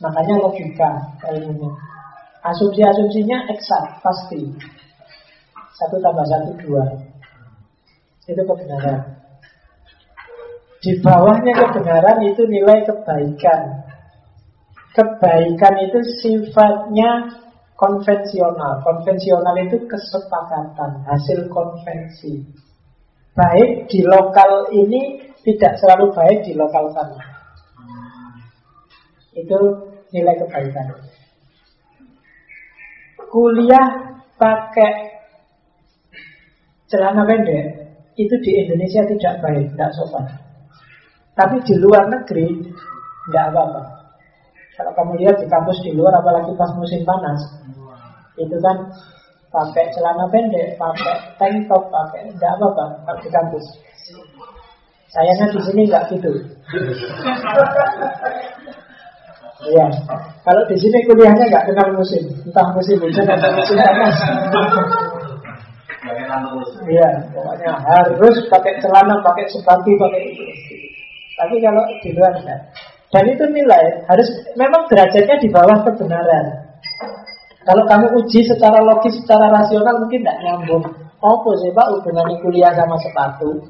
Makanya 0.00 0.34
logika 0.40 0.90
ilmunya. 1.28 1.68
Asumsi-asumsinya 2.44 3.52
eksak, 3.52 4.00
pasti. 4.00 4.40
Satu 5.76 5.96
tambah 6.00 6.24
satu, 6.28 6.52
dua. 6.64 6.84
Itu 8.24 8.40
kebenaran. 8.40 9.00
Di 10.80 10.92
bawahnya 11.00 11.52
kebenaran 11.56 12.18
itu 12.24 12.44
nilai 12.48 12.84
kebaikan. 12.84 13.88
Kebaikan 14.92 15.74
itu 15.88 15.98
sifatnya 16.20 17.40
konvensional. 17.76 18.80
Konvensional 18.84 19.56
itu 19.64 19.76
kesepakatan, 19.88 21.04
hasil 21.08 21.48
konvensi. 21.48 22.44
Baik 23.34 23.90
di 23.90 24.04
lokal 24.04 24.70
ini 24.70 25.32
tidak 25.42 25.80
selalu 25.80 26.12
baik 26.12 26.46
di 26.46 26.52
lokal 26.54 26.92
sana. 26.94 27.33
Itu 29.34 29.58
nilai 30.14 30.38
kebaikan. 30.38 30.94
Kuliah 33.34 33.86
pakai 34.38 35.10
celana 36.86 37.26
pendek 37.26 37.82
itu 38.14 38.34
di 38.46 38.50
Indonesia 38.62 39.02
tidak 39.10 39.42
baik, 39.42 39.74
tidak 39.74 39.90
sopan. 39.98 40.22
Tapi 41.34 41.58
di 41.66 41.74
luar 41.82 42.06
negeri 42.06 42.46
tidak 43.26 43.44
apa-apa. 43.50 43.82
Kalau 44.78 44.92
kamu 44.94 45.12
lihat 45.22 45.38
di 45.42 45.46
kampus 45.50 45.82
di 45.82 45.90
luar, 45.98 46.14
apalagi 46.18 46.54
pas 46.54 46.70
musim 46.78 47.02
panas, 47.02 47.42
itu 48.38 48.54
kan 48.62 48.86
pakai 49.50 49.90
celana 49.94 50.30
pendek, 50.30 50.78
pakai 50.78 51.14
tank 51.38 51.66
top, 51.66 51.90
pakai 51.90 52.30
tidak 52.34 52.50
apa-apa 52.58 52.84
kalau 53.02 53.18
di 53.18 53.30
kampus. 53.30 53.66
Sayangnya 55.10 55.46
di 55.50 55.60
sini 55.62 55.82
nggak 55.90 56.06
gitu. 56.10 56.30
Iya, 59.62 59.86
kalau 60.42 60.62
di 60.66 60.76
sini 60.82 60.98
kuliahnya 61.06 61.46
nggak 61.46 61.66
kenal 61.70 61.94
musim, 61.94 62.26
entah 62.42 62.66
musim 62.74 62.98
hujan 62.98 63.22
atau 63.22 63.54
musim 63.54 63.78
panas. 63.78 64.16
Iya, 66.84 67.08
pokoknya 67.30 67.72
harus 67.86 68.36
pakai 68.50 68.82
celana, 68.82 69.14
pakai 69.22 69.46
sepatu, 69.48 69.94
pakai 69.94 70.20
itu. 70.34 70.44
Tapi 71.38 71.54
kalau 71.62 71.82
di 72.02 72.10
luar 72.12 72.34
enggak. 72.34 72.60
Dan 73.14 73.30
itu 73.30 73.44
nilai 73.46 74.04
harus 74.10 74.26
memang 74.58 74.90
derajatnya 74.90 75.38
di 75.38 75.48
bawah 75.48 75.86
kebenaran. 75.86 76.46
Kalau 77.64 77.86
kamu 77.88 78.06
uji 78.20 78.44
secara 78.44 78.82
logis, 78.82 79.16
secara 79.22 79.48
rasional 79.48 80.02
mungkin 80.02 80.20
tidak 80.26 80.40
nyambung. 80.44 80.84
Apa 81.24 81.50
sih 81.62 81.72
Pak 81.72 81.88
hubungannya 81.94 82.36
kuliah 82.44 82.74
sama 82.76 83.00
sepatu? 83.00 83.64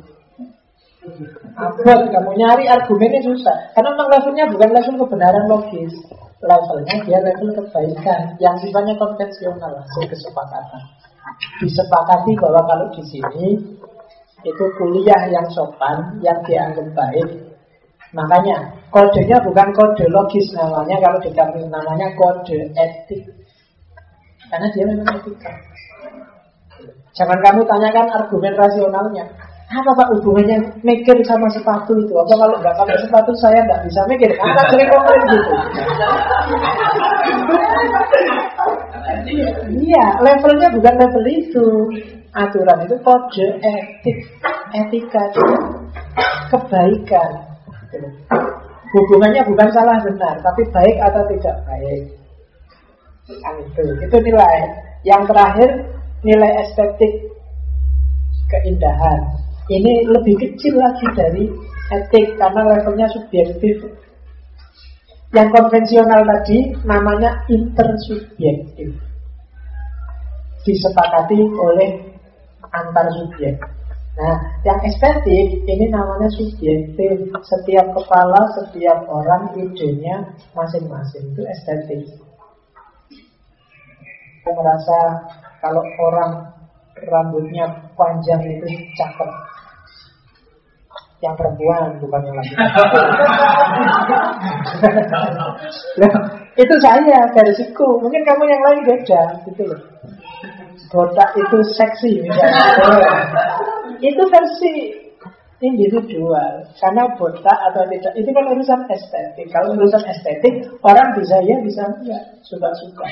Abad 1.55 2.01
kamu 2.09 2.32
nyari 2.35 2.64
argumennya 2.68 3.20
susah. 3.24 3.56
Karena 3.76 3.93
memang 3.93 4.09
levelnya 4.09 4.44
bukan 4.51 4.70
level 4.72 4.94
kebenaran 5.05 5.44
logis. 5.47 5.94
Levelnya 6.40 6.94
dia 7.05 7.18
level 7.20 7.48
kebaikan 7.56 8.20
yang 8.40 8.56
sifatnya 8.60 8.94
konvensional, 8.97 9.72
hasil 9.81 10.05
kesepakatan 10.09 10.82
disepakati 11.64 12.36
bahwa 12.36 12.62
kalau 12.68 12.86
di 12.93 13.02
sini 13.09 13.56
itu 14.44 14.64
kuliah 14.76 15.22
yang 15.32 15.48
sopan, 15.56 16.20
yang 16.20 16.36
dianggap 16.44 16.85
baik, 16.93 17.28
Makanya 18.14 18.70
kodenya 18.94 19.43
bukan 19.43 19.74
kode 19.74 20.06
logis 20.06 20.47
namanya 20.55 21.02
kalau 21.02 21.18
di 21.18 21.35
namanya 21.66 22.06
kode 22.14 22.70
etik. 22.78 23.26
Karena 24.47 24.70
dia 24.70 24.85
memang 24.86 25.18
etika. 25.18 25.51
Jangan 27.18 27.39
kamu 27.43 27.66
tanyakan 27.66 28.06
argumen 28.14 28.55
rasionalnya. 28.55 29.26
Apa 29.75 29.91
pak 29.91 30.09
hubungannya 30.15 30.59
mikir 30.87 31.19
sama 31.27 31.51
sepatu 31.51 31.99
itu? 31.99 32.15
Apa 32.15 32.35
kalau 32.39 32.55
nggak 32.63 32.79
pakai 32.79 32.99
sepatu 33.03 33.35
saya 33.43 33.59
nggak 33.67 33.83
bisa 33.91 34.01
mikir? 34.07 34.31
Apa 34.39 34.63
sering 34.71 34.87
komen 34.87 35.21
gitu? 35.35 35.53
Iya, 39.83 40.05
levelnya 40.23 40.69
bukan 40.79 40.95
level 40.95 41.25
itu. 41.27 41.67
Aturan 42.35 42.83
itu 42.87 42.99
kode 43.03 43.47
etik, 43.63 44.19
etika, 44.75 45.23
kebaikan. 46.51 47.31
Hubungannya 48.91 49.43
bukan 49.47 49.69
salah 49.71 49.99
benar, 50.03 50.39
tapi 50.43 50.67
baik 50.71 50.99
atau 50.99 51.23
tidak 51.31 51.57
baik. 51.67 52.03
Itu, 53.31 53.83
itu 54.03 54.17
nilai. 54.23 54.59
Yang 55.07 55.23
terakhir 55.31 55.71
nilai 56.27 56.53
estetik 56.67 57.13
keindahan. 58.51 59.45
Ini 59.65 59.93
lebih 60.12 60.36
kecil 60.36 60.77
lagi 60.77 61.07
dari 61.16 61.49
etik 61.89 62.36
karena 62.36 62.61
levelnya 62.69 63.09
subjektif. 63.16 63.81
Yang 65.32 65.49
konvensional 65.57 66.20
tadi 66.20 66.59
namanya 66.85 67.32
intersubjektif. 67.49 68.93
Disepakati 70.69 71.41
oleh 71.57 71.91
antar 72.77 73.09
subjek. 73.09 73.57
Nah, 74.15 74.36
yang 74.62 74.78
estetik 74.85 75.65
ini 75.66 75.86
namanya 75.91 76.28
subjektif. 76.36 77.24
Setiap 77.43 77.89
kepala, 77.97 78.45
setiap 78.61 79.09
orang 79.09 79.51
idenya 79.59 80.23
masing-masing 80.53 81.35
itu 81.35 81.43
estetik. 81.43 82.05
Saya 84.45 84.53
merasa 84.61 84.99
kalau 85.65 85.82
orang 86.05 86.32
rambutnya 87.09 87.65
panjang 87.97 88.45
itu 88.45 88.69
cakep. 88.95 89.53
Yang 91.25 91.35
perempuan 91.41 91.97
bukan 92.05 92.21
yang 92.21 92.37
laki 92.37 92.53
itu 96.63 96.75
saya 96.85 97.19
versiku. 97.33 97.97
Mungkin 98.05 98.23
kamu 98.29 98.45
yang 98.45 98.61
lain 98.61 98.81
beda 98.85 99.23
gitu 99.49 99.63
loh. 99.65 99.81
Botak 100.93 101.33
itu 101.35 101.59
seksi 101.75 102.23
misalnya. 102.23 102.61
itu 104.05 104.23
versi 104.29 104.73
individual 105.65 106.61
karena 106.77 107.09
botak 107.17 107.59
atau 107.73 107.89
tidak 107.89 108.13
itu 108.21 108.29
kan 108.29 108.45
urusan 108.53 108.81
estetik 108.93 109.49
kalau 109.49 109.73
urusan 109.81 110.05
estetik 110.13 110.61
orang 110.85 111.09
bisa 111.17 111.41
ya 111.41 111.57
bisa 111.65 111.83
enggak 111.89 112.23
suka-suka 112.45 113.09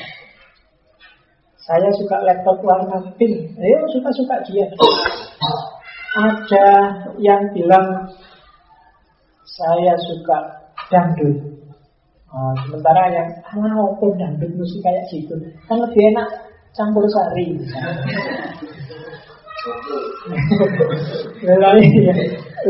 saya 1.63 1.89
suka 1.95 2.19
laptop 2.27 2.59
warna 2.59 2.99
pink. 3.15 3.55
Ayo 3.55 3.87
suka-suka 3.87 4.35
dia. 4.51 4.67
Ada 6.13 6.67
yang 7.17 7.41
bilang 7.57 8.05
saya 9.49 9.93
suka 9.97 10.37
dangdut. 10.93 11.41
Oh, 12.33 12.53
sementara 12.65 13.13
yang 13.13 13.29
ah 13.45 13.89
pun 13.97 14.13
dangdut 14.17 14.49
musik 14.57 14.81
kayak 14.81 15.05
gitu 15.09 15.37
kan 15.69 15.77
lebih 15.77 16.01
enak 16.13 16.29
campur 16.73 17.05
sari. 17.09 17.57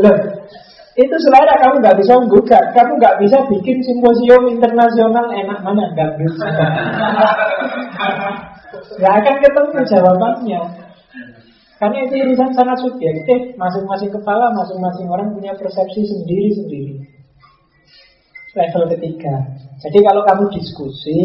Loh, 0.00 0.16
itu 0.96 1.16
selera 1.20 1.54
kamu 1.64 1.80
nggak 1.80 1.98
bisa 2.00 2.12
menggugat, 2.16 2.64
kamu 2.76 2.92
nggak 3.00 3.18
bisa 3.24 3.36
bikin 3.48 3.76
simposium 3.84 4.52
internasional 4.52 5.26
enak 5.32 5.58
mana 5.64 5.84
dangdut. 5.96 6.32
Gak 8.94 9.14
akan 9.22 9.36
ketemu 9.38 9.80
jawabannya. 9.86 10.83
Karena 11.84 12.00
itu 12.00 12.16
urusan 12.16 12.56
sangat 12.56 12.80
subjektif. 12.80 13.60
Masing-masing 13.60 14.08
kepala, 14.08 14.48
masing-masing 14.56 15.04
orang 15.04 15.36
punya 15.36 15.52
persepsi 15.52 16.00
sendiri-sendiri. 16.00 16.96
Level 18.56 18.88
ketiga. 18.96 19.36
Jadi 19.84 20.00
kalau 20.00 20.24
kamu 20.24 20.48
diskusi 20.56 21.20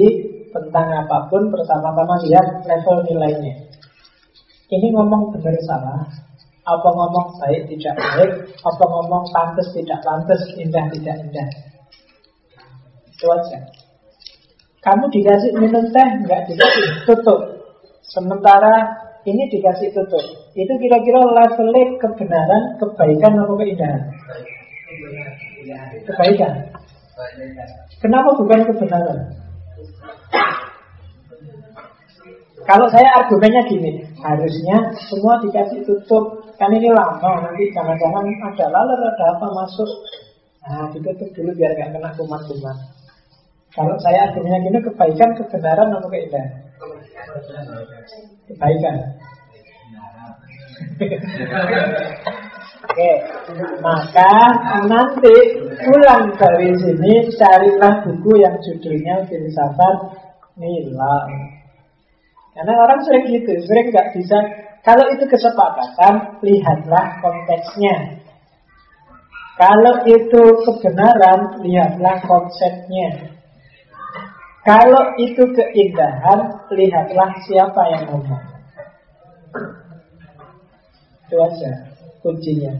tentang 0.52 0.92
apa 1.00 1.32
pun, 1.32 1.48
pertama-tama 1.48 2.20
lihat 2.28 2.68
level 2.68 3.08
nilainya. 3.08 3.56
Ini 4.68 4.88
ngomong 5.00 5.32
benar 5.32 5.56
salah, 5.64 6.04
apa 6.68 6.90
ngomong 6.92 7.40
baik 7.40 7.72
tidak 7.72 7.96
baik, 7.96 8.32
apa 8.60 8.84
ngomong 8.84 9.32
pantas 9.32 9.72
tidak 9.72 10.04
pantas, 10.04 10.44
indah 10.60 10.92
tidak 10.92 11.24
indah. 11.24 11.50
Itu 13.16 13.32
aja. 13.32 13.64
Kamu 14.84 15.08
dikasih 15.08 15.56
minum 15.56 15.88
teh, 15.88 16.10
nggak 16.28 16.52
dikasih 16.52 16.88
tutup. 17.08 17.64
Sementara 18.04 19.08
ini 19.24 19.48
dikasih 19.48 19.96
tutup. 19.96 20.39
Itu 20.58 20.74
kira-kira 20.82 21.20
level 21.22 21.70
kebenaran, 22.02 22.64
kebaikan 22.82 23.34
atau 23.38 23.56
keindahan? 23.58 24.02
Kebaikan. 26.10 26.54
Kenapa 28.02 28.30
bukan 28.40 28.62
kebenaran? 28.74 29.20
Kalau 32.70 32.86
saya 32.94 33.10
argumennya 33.18 33.66
gini, 33.66 33.98
harusnya 34.22 34.78
semua 35.10 35.42
dikasih 35.42 35.82
tutup. 35.90 36.46
Kan 36.62 36.70
ini 36.76 36.92
lama, 36.92 37.42
nanti 37.42 37.72
jangan-jangan 37.74 38.26
ada 38.30 38.66
laler, 38.70 39.00
ada 39.00 39.26
apa 39.32 39.48
masuk. 39.58 39.90
Nah, 40.60 40.86
ditutup 40.94 41.34
dulu 41.34 41.50
biar 41.56 41.72
gak 41.74 41.98
kena 41.98 42.14
kumat-kumat. 42.14 42.78
Kalau 43.74 43.96
saya 44.04 44.30
argumennya 44.30 44.70
gini, 44.70 44.80
kebaikan, 44.86 45.30
kebenaran, 45.40 45.98
atau 45.98 46.10
keindahan? 46.14 46.52
Kebaikan. 48.54 48.96
Oke, 52.90 53.12
maka 53.86 54.34
nanti 54.90 55.36
pulang 55.78 56.34
dari 56.40 56.74
sini 56.80 57.30
carilah 57.38 58.02
buku 58.02 58.40
yang 58.42 58.58
judulnya 58.66 59.30
filsafat 59.30 59.98
nilai. 60.58 61.32
Karena 62.58 62.74
orang 62.76 63.00
sering 63.06 63.30
gitu, 63.30 63.56
sering 63.64 63.94
nggak 63.94 64.10
bisa. 64.18 64.38
Kalau 64.82 65.06
itu 65.12 65.24
kesepakatan, 65.28 66.42
lihatlah 66.42 67.22
konteksnya. 67.22 68.20
Kalau 69.60 70.08
itu 70.08 70.44
kebenaran, 70.66 71.62
lihatlah 71.62 72.18
konsepnya. 72.26 73.38
Kalau 74.66 75.16
itu 75.20 75.44
keindahan, 75.52 76.64
lihatlah 76.72 77.32
siapa 77.46 77.82
yang 77.92 78.04
ngomong. 78.12 78.49
Itu 81.30 81.38
aja 81.38 81.72
kuncinya. 82.26 82.74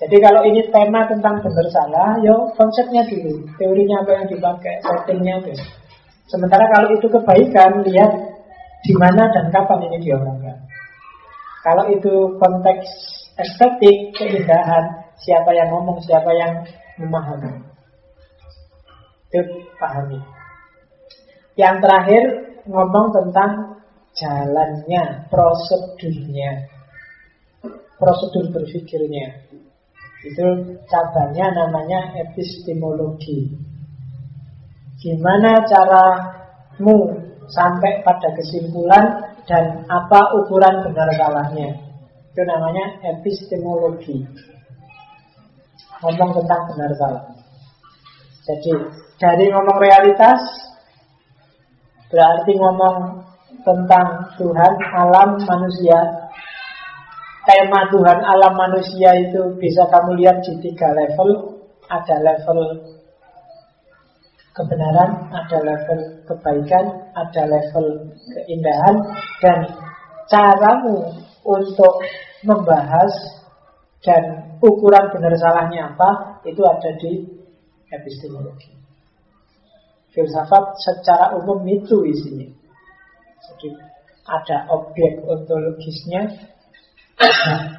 Jadi 0.00 0.16
kalau 0.20 0.44
ini 0.44 0.64
tema 0.68 1.08
tentang 1.08 1.40
benar 1.40 1.66
salah, 1.72 2.20
yo 2.20 2.52
konsepnya 2.56 3.04
dulu, 3.08 3.48
teorinya 3.56 4.00
apa 4.04 4.10
yang 4.16 4.26
dipakai, 4.32 4.74
settingnya 4.80 5.40
dulu. 5.44 5.64
Sementara 6.28 6.64
kalau 6.72 6.88
itu 6.96 7.04
kebaikan, 7.08 7.84
lihat 7.84 8.12
di 8.80 8.92
mana 8.96 9.28
dan 9.28 9.52
kapan 9.52 9.88
ini 9.88 9.98
diomongkan. 10.04 10.56
Kalau 11.60 11.84
itu 11.92 12.32
konteks 12.40 12.84
estetik, 13.36 14.16
keindahan, 14.16 15.04
siapa 15.20 15.52
yang 15.52 15.68
ngomong, 15.68 16.00
siapa 16.00 16.32
yang 16.32 16.64
memahami. 16.96 17.60
Itu 19.28 19.40
pahami. 19.76 20.20
Yang 21.60 21.76
terakhir 21.84 22.22
ngomong 22.64 23.12
tentang 23.12 23.52
jalannya, 24.16 25.28
prosedurnya, 25.28 26.79
prosedur 27.96 28.48
berpikirnya. 28.52 29.50
Itu 30.20 30.46
cabangnya 30.88 31.46
namanya 31.56 32.16
epistemologi. 32.20 33.56
Gimana 35.00 35.64
caramu 35.64 36.96
sampai 37.48 38.04
pada 38.04 38.28
kesimpulan 38.36 39.32
dan 39.48 39.88
apa 39.88 40.20
ukuran 40.36 40.84
benar 40.84 41.08
salahnya. 41.16 41.72
Itu 42.32 42.42
namanya 42.44 43.00
epistemologi. 43.16 44.28
Ngomong 46.00 46.30
tentang 46.36 46.62
benar 46.72 46.90
salah. 46.96 47.24
Jadi 48.44 48.72
dari 49.20 49.52
ngomong 49.52 49.76
realitas 49.80 50.40
Berarti 52.10 52.58
ngomong 52.58 53.22
tentang 53.62 54.34
Tuhan, 54.34 54.72
alam, 54.98 55.38
manusia 55.46 56.19
Tema 57.40 57.88
Tuhan, 57.88 58.20
alam, 58.20 58.52
manusia 58.52 59.16
itu 59.16 59.56
bisa 59.56 59.88
kamu 59.88 60.20
lihat 60.20 60.44
di 60.44 60.60
tiga 60.60 60.92
level. 60.92 61.56
Ada 61.88 62.16
level 62.22 62.60
kebenaran, 64.54 65.10
ada 65.32 65.58
level 65.64 65.98
kebaikan, 66.28 66.84
ada 67.18 67.42
level 67.50 68.14
keindahan 68.30 68.94
Dan 69.42 69.58
caramu 70.30 71.18
untuk 71.42 71.98
membahas 72.46 73.10
Dan 74.06 74.54
ukuran 74.62 75.10
benar 75.10 75.34
salahnya 75.34 75.90
apa 75.90 76.38
Itu 76.46 76.62
ada 76.62 76.94
di 77.02 77.26
epistemologi. 77.90 78.70
Filsafat 80.14 80.78
secara 80.78 81.34
umum 81.38 81.62
itu 81.66 82.02
isinya. 82.06 82.46
Jadi 83.46 83.68
ada 84.26 84.66
objek 84.70 85.22
ontologisnya 85.26 86.26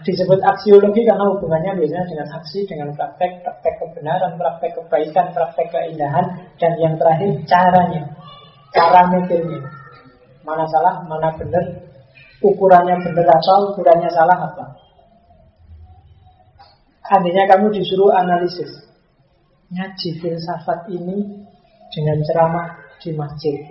disebut 0.05 0.37
aksiologi 0.37 1.01
karena 1.01 1.25
hubungannya 1.33 1.81
biasanya 1.81 2.05
dengan 2.05 2.27
aksi, 2.37 2.59
dengan 2.69 2.93
praktek, 2.93 3.41
praktek 3.41 3.73
kebenaran, 3.81 4.37
praktek 4.37 4.77
kebaikan, 4.77 5.33
praktek 5.33 5.67
keindahan, 5.73 6.25
dan 6.61 6.73
yang 6.77 6.93
terakhir 7.01 7.29
caranya, 7.49 8.03
cara 8.69 9.01
mikirnya. 9.09 9.61
Mana 10.45 10.65
salah, 10.69 11.01
mana 11.09 11.33
benar, 11.37 11.65
ukurannya 12.41 13.01
benar 13.01 13.27
apa, 13.33 13.53
ukurannya 13.73 14.09
salah 14.13 14.37
apa. 14.45 14.65
Andainya 17.11 17.43
kamu 17.43 17.75
disuruh 17.75 18.13
analisis, 18.15 18.71
ngaji 19.67 20.09
filsafat 20.21 20.87
ini 20.95 21.43
dengan 21.91 22.17
ceramah 22.23 22.67
di 23.03 23.11
masjid, 23.11 23.67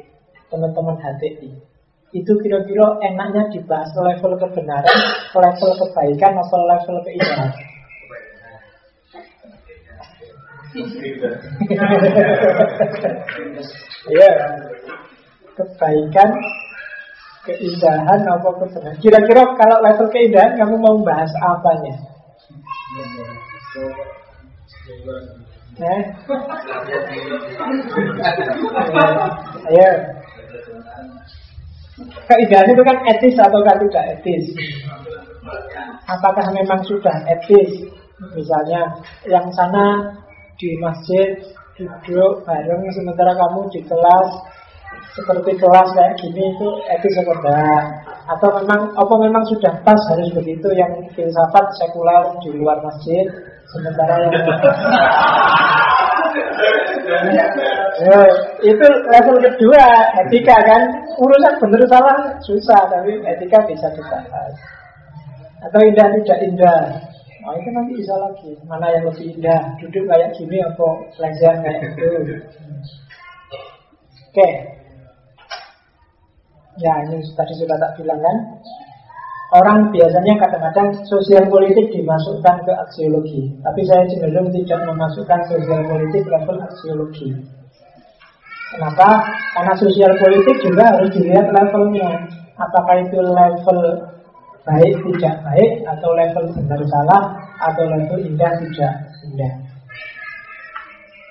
teman-teman 0.52 1.01
HTI 1.01 1.69
itu 2.10 2.32
kira-kira 2.42 2.98
enaknya 3.06 3.46
dibahas 3.54 3.90
level 3.94 4.34
kebenaran, 4.34 4.98
level 5.30 5.70
kebaikan, 5.78 6.32
atau 6.34 6.60
level 6.66 6.96
keindahan. 7.06 7.50
Iya, 14.10 14.30
kebaikan, 15.54 16.30
keindahan, 17.46 18.20
apa 18.26 18.48
kebenaran. 18.58 18.98
Kira-kira 18.98 19.42
kalau 19.54 19.78
level 19.78 20.08
keindahan 20.10 20.58
kamu 20.58 20.76
mau 20.82 20.98
bahas 21.06 21.30
apanya? 21.46 21.94
Eh? 25.80 26.02
Ayo. 29.70 29.90
Keindahan 32.28 32.72
itu 32.72 32.82
kan 32.86 32.97
etis 33.10 33.36
atau 33.36 33.60
kan 33.66 33.77
tidak 33.78 34.05
etis? 34.18 34.44
Apakah 36.09 36.47
memang 36.55 36.81
sudah 36.86 37.16
etis? 37.28 37.85
Misalnya 38.36 39.01
yang 39.24 39.48
sana 39.56 40.12
di 40.60 40.77
masjid 40.81 41.40
duduk 41.77 42.44
bareng 42.44 42.85
sementara 42.93 43.32
kamu 43.32 43.64
di 43.72 43.81
kelas 43.89 44.28
seperti 45.16 45.56
kelas 45.56 45.89
kayak 45.97 46.12
gini 46.20 46.52
itu 46.52 46.68
etis 46.93 47.16
atau 47.24 47.32
enggak? 47.40 47.85
Atau 48.31 48.48
memang 48.62 48.94
apa 48.94 49.14
memang 49.18 49.43
sudah 49.48 49.74
pas 49.82 49.98
harus 50.12 50.31
begitu? 50.36 50.68
Yang 50.77 51.09
filsafat 51.16 51.64
sekuler 51.81 52.36
di 52.44 52.52
luar 52.60 52.77
masjid 52.85 53.24
sementara 53.72 54.28
yang 54.28 54.36
ya, 57.98 58.18
itu 58.62 58.86
level 59.10 59.36
kedua 59.42 59.84
etika 60.22 60.56
kan? 60.62 60.82
Urusan 61.18 61.54
benar 61.58 61.82
salah 61.90 62.18
susah 62.44 62.80
tapi 62.88 63.18
etika 63.26 63.58
bisa 63.66 63.88
dibahas. 63.96 64.54
Atau 65.60 65.80
indah 65.84 66.08
tidak 66.22 66.38
indah. 66.46 66.82
Nah 67.40 67.52
itu 67.56 67.68
nanti 67.72 67.92
bisa 68.00 68.14
lagi. 68.16 68.52
Mana 68.68 68.92
yang 68.92 69.08
lebih 69.08 69.36
indah? 69.36 69.60
Duduk 69.80 70.04
kayak 70.08 70.32
gini 70.36 70.60
atau 70.60 71.04
lesehan 71.20 71.60
kayak 71.64 71.78
gitu? 71.84 72.04
Oke. 72.04 72.36
Okay. 74.32 74.52
Ya 76.80 76.92
ini 77.08 77.20
tadi 77.36 77.52
sudah 77.60 77.76
tak 77.76 77.92
bilang 78.00 78.20
kan? 78.20 78.36
Orang 79.50 79.90
biasanya 79.90 80.38
kadang-kadang 80.38 80.94
sosial 81.10 81.44
politik 81.50 81.90
dimasukkan 81.90 82.56
ke 82.62 82.72
aksiologi. 82.72 83.50
Tapi 83.60 83.80
saya 83.82 84.06
cenderung 84.06 84.48
tidak 84.54 84.80
memasukkan 84.86 85.40
sosial 85.50 85.80
politik 85.90 86.24
level 86.24 86.56
aksiologi 86.62 87.59
Kenapa? 88.70 89.09
Karena 89.59 89.74
sosial 89.74 90.12
politik 90.14 90.56
juga 90.62 90.84
harus 90.94 91.10
dilihat 91.14 91.51
levelnya. 91.51 92.10
Apakah 92.55 93.02
itu 93.02 93.18
level 93.18 93.78
baik 94.62 94.94
tidak 95.02 95.34
baik 95.42 95.70
atau 95.88 96.10
level 96.14 96.44
benar 96.55 96.80
salah 96.86 97.22
atau 97.66 97.84
level 97.88 98.18
indah 98.22 98.52
tidak 98.62 98.94
indah. 99.26 99.55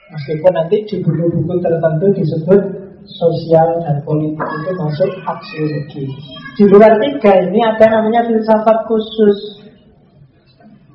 Meskipun 0.10 0.52
nanti 0.58 0.78
di 0.90 0.96
buku-buku 1.06 1.62
tertentu 1.62 2.08
disebut 2.18 2.62
sosial 3.06 3.70
dan 3.86 4.02
politik 4.04 4.42
itu 4.42 4.72
masuk 4.74 5.12
aksiologi. 5.24 6.04
Di 6.58 6.64
luar 6.68 6.98
tiga 6.98 7.34
ini 7.46 7.62
ada 7.62 7.86
namanya 7.88 8.26
filsafat 8.26 8.90
khusus 8.90 9.38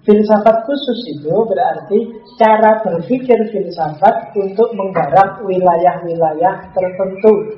Filsafat 0.04 0.68
khusus 0.68 1.00
itu 1.16 1.32
berarti 1.32 1.98
cara 2.36 2.84
berpikir 2.84 3.40
filsafat 3.48 4.36
untuk 4.36 4.68
menggarap 4.76 5.40
wilayah-wilayah 5.48 6.68
tertentu. 6.76 7.56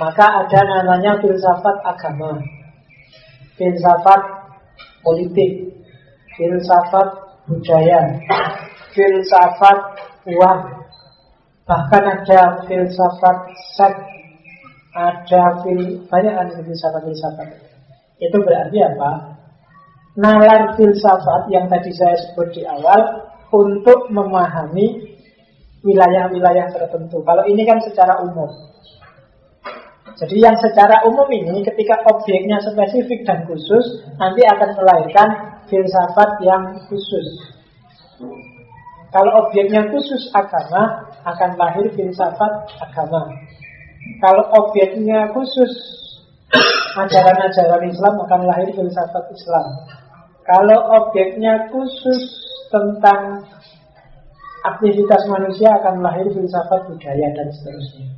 Maka 0.00 0.24
ada 0.40 0.60
namanya 0.64 1.20
filsafat 1.20 1.76
agama, 1.84 2.40
filsafat 3.60 4.22
politik, 5.04 5.76
filsafat 6.40 7.08
budaya, 7.44 8.00
filsafat 8.96 9.78
uang, 10.24 10.60
bahkan 11.68 12.04
ada 12.16 12.64
filsafat 12.64 13.38
seks, 13.76 14.00
ada 14.96 15.42
fil, 15.60 16.00
banyak 16.08 16.32
filsafat-filsafat. 16.64 17.48
Itu 18.16 18.40
berarti 18.40 18.78
apa? 18.80 19.31
Nalar 20.16 20.76
filsafat 20.76 21.48
yang 21.48 21.68
tadi 21.72 21.92
saya 21.96 22.16
sebut 22.20 22.52
di 22.52 22.62
awal 22.68 23.30
untuk 23.52 24.08
memahami 24.12 25.16
wilayah-wilayah 25.82 26.72
tertentu. 26.72 27.20
Kalau 27.24 27.44
ini 27.48 27.62
kan 27.64 27.80
secara 27.82 28.22
umum. 28.22 28.48
Jadi 30.12 30.36
yang 30.44 30.54
secara 30.60 31.02
umum 31.08 31.26
ini 31.32 31.64
ketika 31.64 32.04
objeknya 32.06 32.60
spesifik 32.60 33.24
dan 33.24 33.48
khusus 33.48 34.04
nanti 34.20 34.44
akan 34.44 34.70
melahirkan 34.76 35.28
filsafat 35.66 36.30
yang 36.44 36.62
khusus. 36.86 37.26
Kalau 39.12 39.32
objeknya 39.44 39.88
khusus 39.92 40.28
agama 40.32 41.08
akan 41.24 41.50
lahir 41.56 41.88
filsafat 41.96 42.52
agama. 42.80 43.28
Kalau 44.20 44.44
objeknya 44.62 45.32
khusus 45.32 45.72
ajaran-ajaran 46.96 47.88
Islam 47.88 48.14
akan 48.28 48.40
lahir 48.48 48.68
filsafat 48.76 49.24
Islam. 49.32 49.66
Kalau 50.52 50.78
objeknya 51.00 51.72
khusus 51.72 52.28
tentang 52.68 53.40
aktivitas 54.68 55.24
manusia 55.32 55.72
akan 55.80 56.04
lahir 56.04 56.28
filsafat 56.28 56.92
budaya 56.92 57.24
dan 57.32 57.48
seterusnya. 57.56 58.12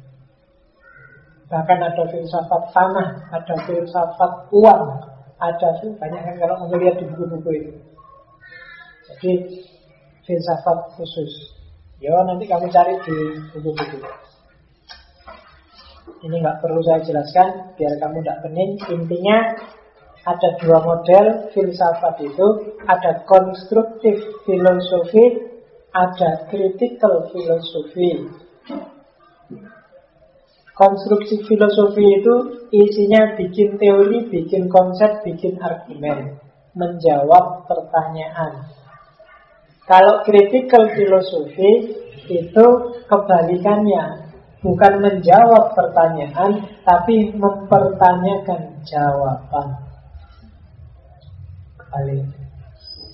Bahkan 1.47 1.79
ada 1.79 2.03
filsafat 2.11 2.63
tanah, 2.75 3.09
ada 3.31 3.55
filsafat 3.71 4.51
uang, 4.51 4.83
ada 5.39 5.69
banyak 5.79 6.21
kan 6.27 6.35
kalau 6.43 6.67
melihat 6.75 6.99
di 6.99 7.07
buku-buku 7.15 7.51
itu. 7.55 7.73
Jadi 9.07 9.33
filsafat 10.27 10.91
khusus. 10.99 11.55
Ya 12.03 12.19
nanti 12.27 12.51
kamu 12.51 12.67
cari 12.75 12.99
di 13.07 13.17
buku-buku. 13.55 14.03
Ini 16.27 16.35
nggak 16.43 16.59
perlu 16.67 16.83
saya 16.83 16.99
jelaskan 17.07 17.79
biar 17.79 17.95
kamu 18.03 18.27
tidak 18.27 18.43
pening. 18.43 18.71
Intinya 18.91 19.39
ada 20.25 20.57
dua 20.57 20.81
model 20.81 21.53
filsafat 21.53 22.17
itu, 22.25 22.49
ada 22.89 23.29
konstruktif 23.29 24.17
filosofi, 24.49 25.53
ada 25.93 26.49
critical 26.49 27.29
filosofi. 27.29 28.25
Konstruksi 30.75 31.45
filosofi 31.47 32.03
itu 32.03 32.35
isinya 32.75 33.37
bikin 33.39 33.79
teori, 33.79 34.27
bikin 34.27 34.67
konsep, 34.67 35.23
bikin 35.23 35.61
argumen, 35.61 36.41
menjawab 36.75 37.69
pertanyaan. 37.69 38.75
Kalau 39.85 40.25
critical 40.25 40.89
filosofi 40.97 42.01
itu 42.33 42.67
kebalikannya, 43.07 44.33
bukan 44.65 44.95
menjawab 45.05 45.77
pertanyaan, 45.77 46.65
tapi 46.83 47.31
mempertanyakan 47.37 48.81
jawaban 48.89 49.84
balik. 51.95 52.27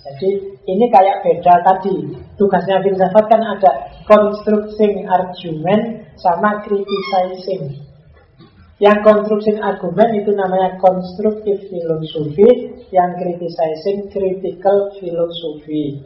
Jadi 0.01 0.31
ini 0.65 0.87
kayak 0.89 1.21
beda 1.21 1.55
tadi. 1.61 2.17
Tugasnya 2.41 2.81
filsafat 2.81 3.25
kan 3.29 3.43
ada 3.45 3.71
constructing 4.09 5.05
argument 5.05 6.09
sama 6.17 6.65
criticizing. 6.65 7.85
Yang 8.81 8.99
constructing 9.05 9.61
argument 9.61 10.11
itu 10.17 10.33
namanya 10.33 10.81
constructive 10.81 11.61
philosophy, 11.69 12.81
yang 12.97 13.13
criticizing 13.21 14.09
critical 14.09 14.89
philosophy. 14.97 16.01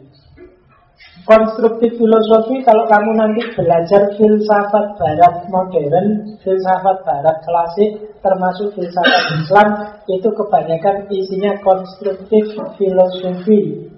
Konstruktif 1.25 1.97
filosofi 1.97 2.61
kalau 2.61 2.85
kamu 2.85 3.17
nanti 3.17 3.41
belajar 3.57 4.13
filsafat 4.13 4.93
barat 4.93 5.49
modern, 5.49 6.37
filsafat 6.45 7.01
barat 7.01 7.37
klasik, 7.41 7.97
termasuk 8.21 8.69
filsafat 8.77 9.23
Islam, 9.33 9.69
itu 10.05 10.29
kebanyakan 10.29 11.09
isinya 11.09 11.57
konstruktif 11.65 12.45
filosofi. 12.77 13.89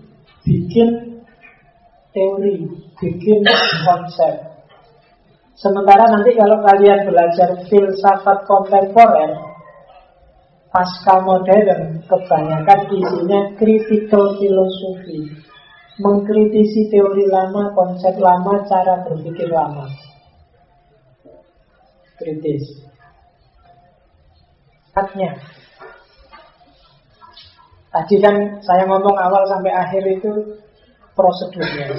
bikin 0.47 1.19
teori, 2.15 2.63
bikin 2.95 3.43
konsep. 3.83 4.47
Sementara 5.59 6.07
nanti 6.07 6.31
kalau 6.31 6.63
kalian 6.63 7.11
belajar 7.11 7.59
filsafat 7.67 8.47
kontemporer, 8.47 9.35
pasca 10.71 11.19
modern, 11.27 11.99
kebanyakan 12.07 12.79
isinya 12.87 13.39
critical 13.59 14.39
philosophy. 14.39 15.46
Mengkritisi 15.97 16.93
teori 16.93 17.25
lama, 17.25 17.73
konsep 17.73 18.13
lama, 18.21 18.61
cara 18.69 19.01
berpikir 19.05 19.49
lama. 19.49 19.89
Kritis. 22.17 22.85
Haknya 24.93 25.37
Tadi 27.97 28.15
kan 28.21 28.35
saya 28.61 28.85
ngomong 28.85 29.15
awal 29.17 29.41
sampai 29.49 29.73
akhir 29.73 30.03
itu 30.05 30.29
prosedurnya. 31.17 31.97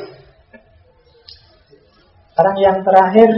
Sekarang 2.30 2.56
yang 2.62 2.78
terakhir 2.86 3.30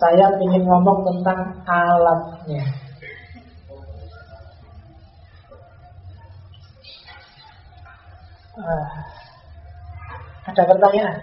saya 0.00 0.32
ingin 0.40 0.64
ngomong 0.64 1.04
tentang 1.04 1.60
alatnya. 1.68 2.83
Uh, 8.54 8.86
ada 10.46 10.62
pertanyaan? 10.62 11.18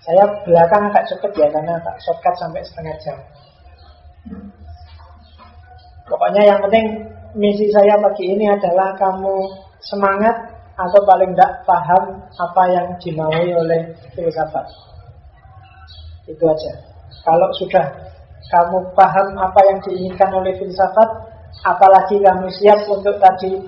Saya 0.00 0.24
belakang 0.48 0.88
agak 0.88 1.04
cepet 1.12 1.32
ya 1.36 1.48
karena 1.52 1.76
tak 1.84 2.00
shortcut 2.00 2.32
sampai 2.40 2.64
setengah 2.64 2.96
jam. 3.04 3.18
Pokoknya 6.08 6.48
yang 6.48 6.64
penting 6.64 7.04
misi 7.36 7.68
saya 7.74 8.00
pagi 8.00 8.24
ini 8.24 8.48
adalah 8.48 8.96
kamu 8.96 9.36
semangat 9.84 10.32
atau 10.80 11.00
paling 11.04 11.36
tidak 11.36 11.52
paham 11.68 12.24
apa 12.24 12.62
yang 12.72 12.86
dimaui 12.96 13.50
oleh 13.52 13.92
filsafat. 14.16 14.64
Itu 16.24 16.44
aja. 16.48 16.72
Kalau 17.20 17.52
sudah 17.60 17.84
kamu 18.48 18.78
paham 18.96 19.28
apa 19.36 19.60
yang 19.68 19.78
diinginkan 19.84 20.30
oleh 20.32 20.56
filsafat, 20.56 21.10
apalagi 21.68 22.16
kamu 22.24 22.48
siap 22.48 22.80
untuk 22.88 23.20
tadi 23.20 23.60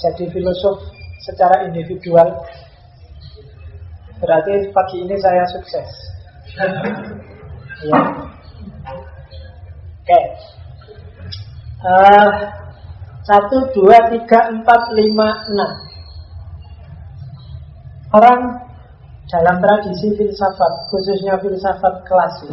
jadi 0.00 0.24
filosof 0.32 1.03
secara 1.24 1.64
individual, 1.64 2.44
berarti 4.20 4.68
pagi 4.70 4.96
ini 5.08 5.16
saya 5.16 5.44
sukses. 5.56 5.88
ya. 7.88 8.00
Oke. 10.04 10.04
Okay. 10.04 10.24
Uh, 11.84 12.32
satu, 13.24 13.72
dua, 13.72 14.12
tiga, 14.12 14.52
empat, 14.52 14.92
lima, 14.96 15.28
enam 15.48 15.72
Orang 18.12 18.40
dalam 19.28 19.56
tradisi 19.64 20.12
filsafat 20.16 20.72
Khususnya 20.92 21.40
filsafat 21.40 22.04
klasik 22.04 22.52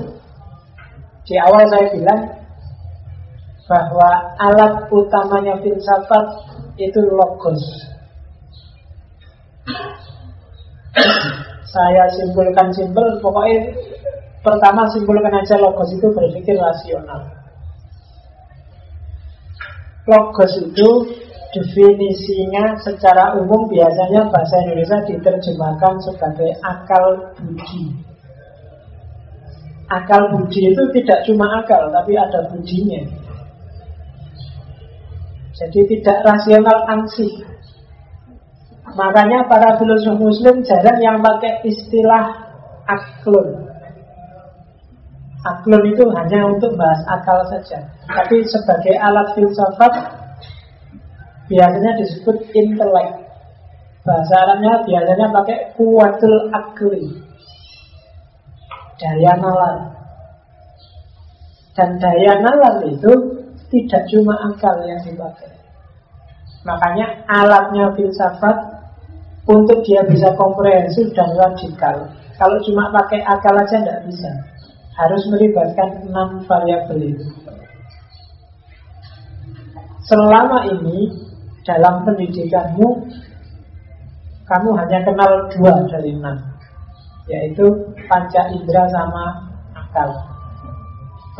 Di 1.27 1.35
awal 1.43 1.67
saya 1.67 1.91
bilang 1.91 2.23
Bahwa 3.67 4.35
alat 4.39 4.87
utamanya 4.91 5.59
filsafat 5.59 6.27
Itu 6.79 6.99
logos 7.19 7.90
Saya 11.71 12.03
simpulkan 12.11 12.67
simpel 12.75 13.21
Pokoknya 13.23 13.71
Pertama 14.41 14.89
simpulkan 14.89 15.31
aja 15.37 15.55
logos 15.61 15.93
itu 15.93 16.07
berpikir 16.11 16.57
rasional 16.57 17.41
Logos 20.09 20.53
itu 20.57 20.89
definisinya 21.51 22.79
secara 22.79 23.35
umum 23.35 23.67
biasanya 23.67 24.31
bahasa 24.31 24.55
Indonesia 24.65 24.97
diterjemahkan 25.03 25.93
sebagai 25.99 26.51
akal 26.63 27.35
budi. 27.37 27.91
Akal 29.91 30.31
budi 30.31 30.71
itu 30.71 30.83
tidak 30.95 31.19
cuma 31.27 31.45
akal, 31.59 31.91
tapi 31.91 32.15
ada 32.15 32.47
budinya. 32.47 33.03
Jadi 35.59 35.79
tidak 35.91 36.17
rasional 36.23 36.77
ansih. 36.87 37.50
Makanya 38.91 39.47
para 39.47 39.79
filosof 39.79 40.19
muslim 40.19 40.63
jarang 40.67 40.99
yang 40.99 41.17
pakai 41.23 41.63
istilah 41.63 42.35
aklun. 42.87 43.67
Aklon 45.41 45.83
itu 45.89 46.03
hanya 46.13 46.51
untuk 46.51 46.75
bahas 46.77 47.01
akal 47.09 47.41
saja. 47.49 47.81
Tapi 48.05 48.45
sebagai 48.45 48.93
alat 48.99 49.33
filsafat 49.33 50.21
Biasanya 51.51 51.91
disebut 51.99 52.47
intelek. 52.55 53.27
Bahasa 54.07 54.33
Arabnya 54.47 54.87
biasanya 54.87 55.27
pakai 55.35 55.57
kuatul 55.75 56.47
akli. 56.55 57.11
Daya 58.95 59.35
nalar. 59.35 59.77
Dan 61.75 61.99
daya 61.99 62.39
nalar 62.39 62.87
itu 62.87 63.11
tidak 63.67 64.03
cuma 64.07 64.31
akal 64.47 64.79
yang 64.87 65.03
dipakai. 65.03 65.51
Makanya 66.63 67.19
alatnya 67.27 67.91
filsafat 67.99 68.70
Untuk 69.49 69.81
dia 69.85 70.05
bisa 70.05 70.37
komprehensif 70.37 71.09
dan 71.17 71.33
radikal 71.33 72.13
Kalau 72.37 72.57
cuma 72.61 72.93
pakai 72.93 73.21
akal 73.25 73.53
aja 73.57 73.77
tidak 73.81 74.05
bisa 74.05 74.31
harus 74.97 75.23
melibatkan 75.31 76.03
enam 76.09 76.43
variabel 76.45 76.99
itu. 77.15 77.25
Selama 80.05 80.67
ini 80.67 81.07
dalam 81.63 82.03
pendidikanmu 82.03 82.87
kamu 84.49 84.69
hanya 84.75 84.99
kenal 85.07 85.47
dua 85.55 85.73
dari 85.87 86.11
enam, 86.11 86.35
yaitu 87.31 87.63
panca 88.11 88.51
indera 88.51 88.83
sama 88.91 89.47
akal. 89.71 90.11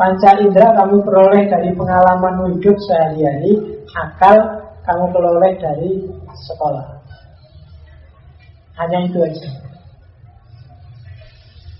Panca 0.00 0.40
indera 0.40 0.72
kamu 0.72 1.04
peroleh 1.04 1.44
dari 1.52 1.76
pengalaman 1.76 2.56
hidup 2.56 2.72
sehari-hari, 2.88 3.84
akal 3.92 4.64
kamu 4.88 5.04
peroleh 5.12 5.52
dari 5.60 6.08
sekolah. 6.48 7.01
Hanya 8.80 8.98
itu 9.04 9.18
aja. 9.20 9.48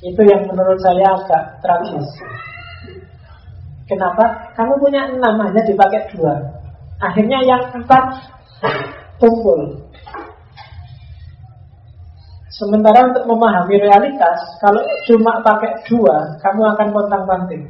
Itu 0.03 0.21
yang 0.27 0.43
menurut 0.51 0.79
saya 0.83 1.15
agak 1.15 1.63
tragis. 1.63 2.09
Kenapa? 3.87 4.51
Kamu 4.59 4.83
punya 4.83 5.07
enam 5.09 5.39
hanya 5.41 5.63
dipakai 5.63 6.11
dua. 6.17 6.35
Akhirnya 6.99 7.39
yang 7.47 7.63
empat 7.71 8.05
tumpul. 9.23 9.79
Sementara 12.53 13.11
untuk 13.11 13.25
memahami 13.27 13.81
realitas, 13.81 14.39
kalau 14.61 14.85
cuma 15.09 15.41
pakai 15.41 15.83
dua, 15.89 16.37
kamu 16.45 16.63
akan 16.77 16.89
pontang-panting. 16.95 17.65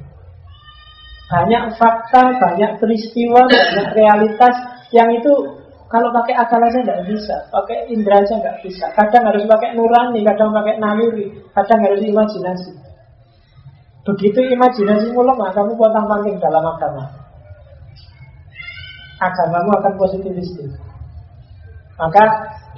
Banyak 1.32 1.80
fakta, 1.80 2.34
banyak 2.36 2.76
peristiwa, 2.76 3.40
banyak 3.46 3.88
realitas 3.96 4.52
yang 4.92 5.08
itu 5.16 5.61
kalau 5.92 6.08
pakai 6.08 6.32
akal 6.40 6.56
aja 6.56 6.78
nggak 6.80 7.04
bisa, 7.04 7.36
pakai 7.52 7.92
indera 7.92 8.24
aja 8.24 8.40
nggak 8.40 8.64
bisa. 8.64 8.88
Kadang 8.96 9.28
harus 9.28 9.44
pakai 9.44 9.76
nurani, 9.76 10.24
kadang 10.24 10.48
pakai 10.56 10.80
naluri, 10.80 11.28
kadang 11.52 11.84
harus 11.84 12.00
imajinasi. 12.00 12.72
Begitu 14.08 14.40
imajinasimu 14.56 15.20
lemah, 15.20 15.52
kamu 15.52 15.76
potong 15.76 16.08
panting 16.08 16.40
dalam 16.40 16.64
agama. 16.64 17.04
Agamamu 19.20 19.70
akan 19.76 19.92
positivistik. 20.00 20.72
Maka 22.00 22.24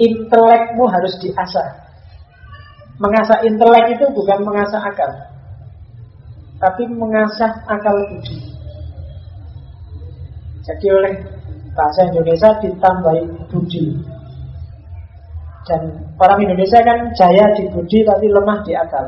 intelekmu 0.02 0.84
harus 0.90 1.14
diasah. 1.22 1.86
Mengasah 2.98 3.46
intelek 3.46 3.94
itu 3.94 4.10
bukan 4.10 4.42
mengasah 4.42 4.82
akal, 4.82 5.10
tapi 6.58 6.82
mengasah 6.90 7.62
akal 7.70 7.94
budi. 8.10 8.38
Jadi 10.66 10.86
oleh 10.90 11.33
bahasa 11.74 12.00
Indonesia 12.08 12.50
ditambahi 12.62 13.22
budi. 13.50 13.84
Dan 15.64 15.80
orang 16.20 16.44
Indonesia 16.44 16.80
kan 16.84 16.98
jaya 17.16 17.44
di 17.56 17.64
budi 17.72 18.04
tapi 18.06 18.26
lemah 18.30 18.58
di 18.62 18.72
akal. 18.76 19.04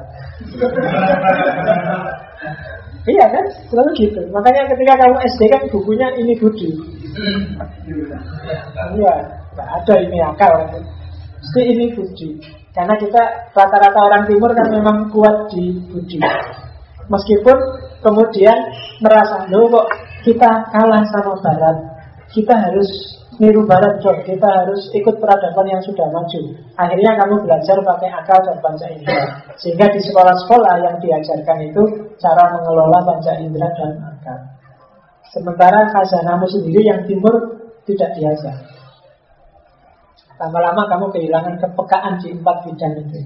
iya 3.12 3.26
kan? 3.28 3.44
Selalu 3.70 3.90
gitu. 3.96 4.20
Makanya 4.34 4.66
ketika 4.72 4.94
kamu 4.98 5.16
SD 5.36 5.40
kan 5.52 5.62
bukunya 5.70 6.08
ini 6.18 6.34
budi. 6.36 6.70
Iya, 8.96 9.14
nggak 9.54 9.68
ada 9.82 9.94
ini 10.00 10.18
akal. 10.20 10.52
Mesti 10.74 11.60
ini 11.62 11.86
budi. 11.94 12.28
Karena 12.72 12.92
kita 13.00 13.22
rata-rata 13.56 14.00
orang 14.04 14.24
timur 14.28 14.52
kan 14.52 14.68
memang 14.68 15.08
kuat 15.12 15.48
di 15.52 15.76
budi. 15.92 16.20
Meskipun 17.06 17.56
kemudian 18.02 18.58
merasa, 18.98 19.46
loh 19.52 19.70
kok 19.70 19.86
kita 20.26 20.50
kalah 20.74 21.06
sama 21.14 21.38
barat 21.38 21.95
kita 22.34 22.54
harus 22.54 22.88
niru 23.36 23.68
barat 23.68 24.00
coy 24.00 24.16
kita 24.24 24.48
harus 24.48 24.88
ikut 24.96 25.20
peradaban 25.20 25.66
yang 25.68 25.82
sudah 25.84 26.08
maju. 26.08 26.40
Akhirnya 26.80 27.12
kamu 27.20 27.34
belajar 27.44 27.76
pakai 27.84 28.10
akal 28.12 28.38
dan 28.46 28.56
panca 28.64 28.86
indera 28.88 29.26
sehingga 29.60 29.86
di 29.92 30.00
sekolah-sekolah 30.00 30.74
yang 30.80 30.96
diajarkan 31.02 31.58
itu 31.68 31.82
cara 32.16 32.44
mengelola 32.56 32.98
panca 33.04 33.32
indera 33.38 33.68
dan 33.76 33.92
akal. 34.00 34.38
Sementara 35.34 35.90
khazanahmu 35.92 36.48
sendiri 36.48 36.80
yang 36.86 37.00
timur 37.04 37.34
tidak 37.84 38.10
diajar. 38.16 38.56
Lama-lama 40.36 40.84
kamu 40.88 41.06
kehilangan 41.16 41.54
kepekaan 41.60 42.20
di 42.20 42.28
empat 42.36 42.56
bidang 42.68 42.94
itu. 43.04 43.20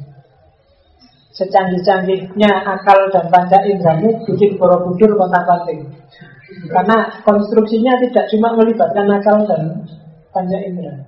Secanggih-canggihnya 1.35 2.51
akal 2.67 3.07
dan 3.15 3.31
panca 3.31 3.63
indramu 3.63 4.11
bikin 4.27 4.59
Borobudur 4.59 5.15
kota 5.15 5.41
penting. 5.47 5.87
Karena 6.51 7.23
konstruksinya 7.23 7.95
tidak 8.09 8.27
cuma 8.35 8.59
melibatkan 8.59 9.07
akal 9.07 9.47
dan 9.47 9.87
panca 10.35 10.59
indera. 10.59 10.99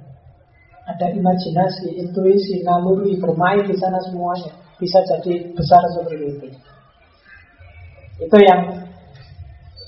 Ada 0.86 1.14
imajinasi, 1.14 1.98
intuisi, 1.98 2.62
naluri, 2.62 3.18
bermain 3.18 3.62
di 3.66 3.74
sana 3.74 3.98
semuanya. 4.06 4.50
Bisa 4.78 5.02
jadi 5.06 5.50
besar 5.54 5.82
seperti 5.94 6.26
itu. 6.26 6.48
Itu 8.22 8.36
yang 8.38 8.70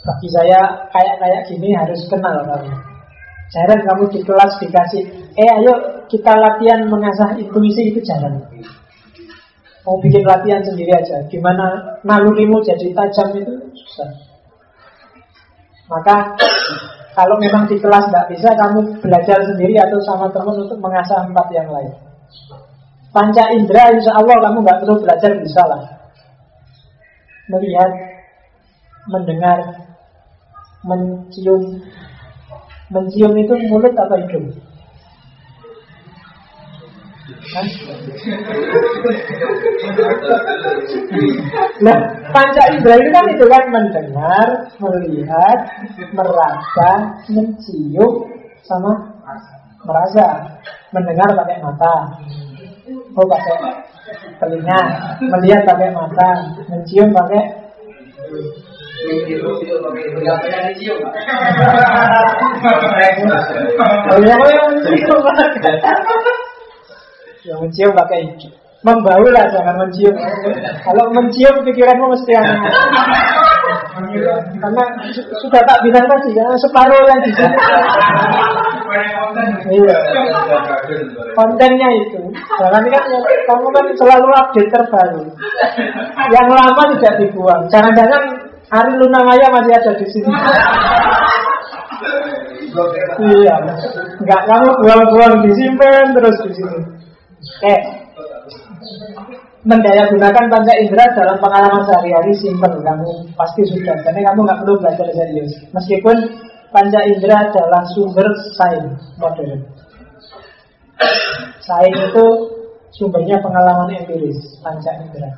bagi 0.04 0.28
saya 0.30 0.90
kayak-kayak 0.90 1.42
gini 1.50 1.74
harus 1.74 2.02
kenal 2.10 2.42
kamu. 2.46 2.74
Jarang 3.54 3.82
kamu 3.86 4.04
di 4.10 4.20
kelas 4.26 4.52
dikasih, 4.58 5.02
eh 5.38 5.50
ayo 5.62 6.04
kita 6.10 6.34
latihan 6.34 6.86
mengasah 6.90 7.38
intuisi 7.38 7.94
itu 7.94 8.02
jarang. 8.02 8.42
Mau 9.84 10.00
bikin 10.00 10.24
latihan 10.24 10.64
sendiri 10.64 10.90
aja. 10.96 11.22
Gimana 11.28 11.98
nalurimu 12.02 12.64
jadi 12.64 12.90
tajam 12.96 13.36
itu 13.36 13.52
susah. 13.76 14.33
Maka 15.94 16.34
kalau 17.14 17.38
memang 17.38 17.70
di 17.70 17.78
kelas 17.78 18.10
nggak 18.10 18.34
bisa, 18.34 18.50
kamu 18.58 18.98
belajar 18.98 19.38
sendiri 19.46 19.78
atau 19.78 20.02
sama 20.02 20.26
teman 20.34 20.58
untuk 20.66 20.78
mengasah 20.82 21.22
empat 21.30 21.46
yang 21.54 21.70
lain. 21.70 21.94
Panca 23.14 23.46
indera, 23.54 23.94
insya 23.94 24.18
Allah 24.18 24.42
kamu 24.42 24.66
nggak 24.66 24.80
perlu 24.82 24.98
belajar 24.98 25.30
bisa 25.38 25.62
lah. 25.70 25.82
Melihat, 27.46 27.90
mendengar, 29.06 29.58
mencium. 30.82 31.78
Mencium 32.90 33.32
itu 33.38 33.54
mulut 33.70 33.94
atau 33.94 34.18
hidung? 34.18 34.50
Nah, 41.80 41.98
panca 42.36 42.62
indera 42.68 43.00
itu 43.00 43.08
kan 43.16 43.24
itu 43.32 43.46
kan 43.48 43.64
mendengar, 43.72 44.48
melihat, 44.76 45.58
merasa, 46.12 46.90
mencium, 47.32 48.28
sama 48.68 48.92
merasa. 49.88 50.60
Mendengar 50.92 51.32
pakai 51.32 51.64
mata, 51.64 51.94
oh 53.16 53.24
pakai 53.24 53.56
telinga, 54.36 54.80
melihat 55.24 55.64
pakai 55.64 55.96
mata, 55.96 56.28
mencium 56.68 57.08
pakai 57.08 57.64
Oh, 64.12 64.20
ya, 64.20 64.36
mencium 64.36 65.18
yang 67.44 67.60
mencium 67.60 67.92
pakai 67.92 68.24
hidung. 68.24 68.56
Membau 68.84 69.24
lah, 69.32 69.48
jangan 69.48 69.80
mencium. 69.80 70.12
Kalau 70.84 71.08
mencium 71.16 71.64
pikiranmu 71.64 72.04
mesti 72.12 72.32
aneh. 72.36 72.60
Karena 74.60 74.84
sudah 75.40 75.62
tak 75.64 75.80
bilang 75.80 76.04
tadi, 76.04 76.36
ya, 76.36 76.44
separuh 76.60 77.00
yang 77.08 77.20
di 77.24 77.32
sini. 77.32 77.56
Iya. 79.72 79.98
Kontennya 81.32 81.88
itu. 81.96 82.20
Jangan 82.60 82.84
kan 82.92 83.04
kamu 83.48 83.66
kan 83.72 83.84
selalu 83.96 84.28
update 84.36 84.68
terbaru. 84.68 85.24
Yang 86.28 86.48
lama 86.52 86.82
tidak 86.96 87.14
dibuang. 87.24 87.62
Jangan-jangan 87.72 88.22
Ari 88.68 88.92
Lunamaya 89.00 89.48
masih 89.48 89.72
ada 89.80 89.92
di 89.96 90.06
sini. 90.12 90.28
Iya, 93.14 93.54
enggak 94.20 94.42
kamu 94.44 94.68
buang-buang 94.82 95.34
disimpan 95.46 96.12
terus 96.12 96.36
di 96.44 96.52
sini. 96.58 96.80
Oke. 97.44 97.76
Mendaya 99.64 100.04
gunakan 100.12 100.44
panca 100.52 100.72
indera 100.76 101.08
dalam 101.16 101.40
pengalaman 101.40 101.88
sehari-hari 101.88 102.36
simpel 102.36 102.72
kamu 102.84 103.32
pasti 103.32 103.64
sudah. 103.64 103.96
Karena 104.04 104.32
kamu 104.32 104.44
nggak 104.44 104.60
perlu 104.60 104.74
belajar 104.76 105.08
serius. 105.16 105.52
Meskipun 105.72 106.16
panca 106.68 107.00
indera 107.08 107.48
adalah 107.48 107.82
sumber 107.96 108.28
sains 108.60 109.00
modern. 109.16 109.64
Sains 111.64 111.96
itu 111.96 112.26
sumbernya 112.92 113.40
pengalaman 113.40 114.04
empiris 114.04 114.60
panca 114.60 114.92
indera. 115.00 115.32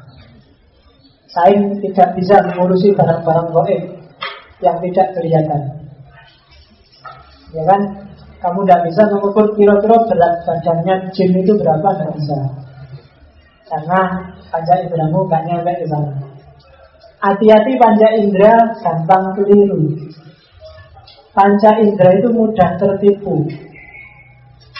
Sains 1.30 1.78
tidak 1.86 2.18
bisa 2.18 2.42
mengurusi 2.50 2.90
barang-barang 2.98 3.48
goib 3.54 3.82
yang 4.58 4.76
tidak 4.82 5.06
kelihatan. 5.14 5.62
Ya 7.54 7.62
kan 7.62 8.05
kamu 8.46 8.62
tidak 8.62 8.80
bisa 8.86 9.02
mengukur 9.10 9.46
kira-kira 9.58 9.96
berat 10.06 10.34
badannya 10.46 10.94
jin 11.10 11.34
itu 11.34 11.52
berapa 11.58 11.88
tidak 11.98 12.14
bisa 12.14 12.38
karena 13.66 14.00
panca 14.46 14.74
indramu 14.78 15.26
gak 15.26 15.42
nyampe 15.50 15.72
ke 15.74 15.86
sana. 15.90 16.14
Hati-hati 17.18 17.72
panca 17.80 18.08
indera 18.14 18.54
gampang 18.78 19.34
keliru. 19.34 19.98
Panca 21.34 21.74
indera 21.82 22.14
itu 22.14 22.28
mudah 22.30 22.78
tertipu. 22.78 23.50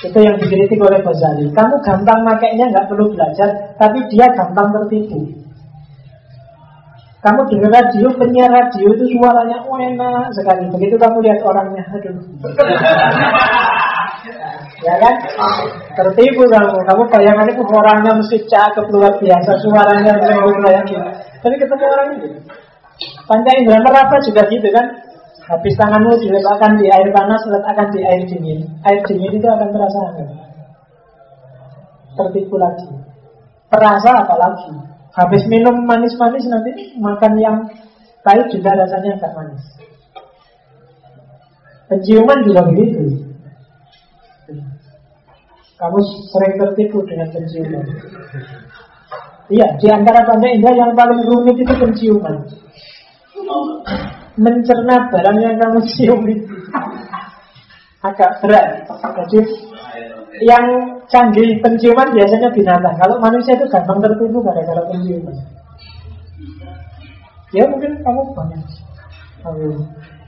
Itu 0.07 0.19
yang 0.21 0.39
dikritik 0.39 0.79
oleh 0.79 1.01
Ghazali. 1.03 1.51
Kamu 1.51 1.75
gampang 1.83 2.21
makainya 2.23 2.69
nggak 2.69 2.87
perlu 2.93 3.11
belajar, 3.17 3.75
tapi 3.81 4.05
dia 4.13 4.29
gampang 4.37 4.71
tertipu. 4.71 5.25
Kamu 7.27 7.43
dengar 7.51 7.71
radio, 7.75 8.07
penyiar 8.15 8.47
radio 8.55 8.87
itu 8.95 9.19
suaranya 9.19 9.59
oh, 9.67 9.75
enak 9.75 10.31
sekali. 10.31 10.71
Begitu 10.71 10.95
kamu 10.95 11.27
lihat 11.27 11.43
orangnya, 11.43 11.83
aduh. 11.91 12.15
ya 14.87 14.95
kan? 15.03 15.15
Tertipu 15.99 16.47
kamu. 16.47 16.87
Kamu 16.87 17.03
bayangan 17.11 17.51
itu 17.51 17.67
orangnya 17.67 18.15
mesti 18.15 18.39
cakep 18.47 18.87
luar 18.95 19.19
biasa, 19.19 19.59
suaranya 19.59 20.15
lembut 20.23 20.55
kayak. 20.71 20.87
Tapi 21.43 21.55
ketemu 21.59 21.85
orang 21.91 22.09
itu. 22.15 22.29
Panca 23.27 23.51
indera 23.59 23.83
meraba 23.83 24.17
juga 24.23 24.47
gitu 24.47 24.71
kan? 24.71 24.87
Habis 25.51 25.75
tanganmu 25.75 26.23
diletakkan 26.23 26.79
di 26.79 26.87
air 26.87 27.11
panas, 27.11 27.43
letakkan 27.51 27.91
di 27.91 28.07
air 28.07 28.23
dingin. 28.31 28.71
Air 28.87 29.03
dingin 29.03 29.35
itu 29.35 29.47
akan 29.51 29.75
terasa 29.75 29.99
hangat. 30.15 30.31
Tertipu 32.15 32.55
lagi. 32.55 32.87
Perasa 33.67 34.23
apalagi. 34.23 34.96
Habis 35.17 35.49
minum 35.49 35.89
manis-manis 35.89 36.45
nanti 36.45 36.93
makan 37.01 37.33
yang 37.41 37.57
pahit 38.21 38.53
juga 38.53 38.77
rasanya 38.77 39.17
agak 39.17 39.33
manis. 39.33 39.65
Penciuman 41.89 42.45
juga 42.45 42.61
begitu. 42.69 43.25
Kamu 45.77 45.99
sering 46.33 46.55
tertipu 46.61 47.05
dengan 47.09 47.29
penciuman. 47.33 47.85
Iya, 49.47 49.67
di 49.79 49.87
antara 49.87 50.27
panca 50.27 50.49
indera 50.51 50.75
yang 50.75 50.93
paling 50.99 51.23
rumit 51.23 51.57
itu 51.63 51.75
penciuman. 51.77 52.37
Mencerna 54.37 55.09
barang 55.09 55.39
yang 55.41 55.57
kamu 55.57 55.81
cium 55.97 56.21
itu 56.29 56.57
agak 58.05 58.31
berat. 58.43 58.85
Jadi 59.33 59.41
yang 60.45 60.96
canggih 61.11 61.59
penciuman 61.63 62.09
biasanya 62.13 62.49
binatang. 62.53 62.95
Kalau 62.99 63.17
manusia 63.23 63.55
itu 63.55 63.67
gampang 63.71 63.99
tertipu 64.03 64.39
gara-gara 64.43 64.83
penciuman. 64.91 65.37
Ya 67.55 67.63
mungkin 67.71 67.93
kamu 68.03 68.23
banyak. 68.35 68.63
Oh, 69.47 69.79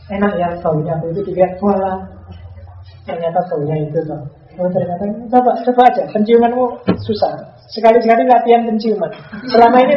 enak 0.09 0.33
ya 0.39 0.49
baunya 0.63 0.95
itu 1.11 1.21
dilihat 1.27 1.59
wala 1.59 1.99
ternyata 3.03 3.41
baunya 3.51 3.77
itu 3.83 3.99
tuh. 4.07 4.23
Oh 4.59 4.67
ternyata 4.75 5.07
coba 5.31 5.53
coba 5.63 5.83
aja 5.91 6.03
penciumanmu 6.11 6.65
susah. 7.03 7.31
Sekali-sekali 7.71 8.27
latihan 8.27 8.67
penciuman. 8.67 9.11
Selama 9.51 9.77
ini 9.85 9.97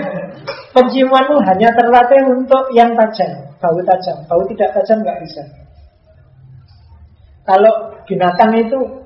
penciumanmu 0.75 1.37
hanya 1.47 1.69
terlatih 1.73 2.21
untuk 2.29 2.63
yang 2.75 2.93
tajam, 2.93 3.31
bau 3.57 3.79
tajam. 3.85 4.17
Bau 4.27 4.43
tidak 4.49 4.69
tajam 4.75 5.01
nggak 5.01 5.19
bisa. 5.23 5.43
Kalau 7.41 7.73
binatang 8.05 8.53
itu 8.53 9.00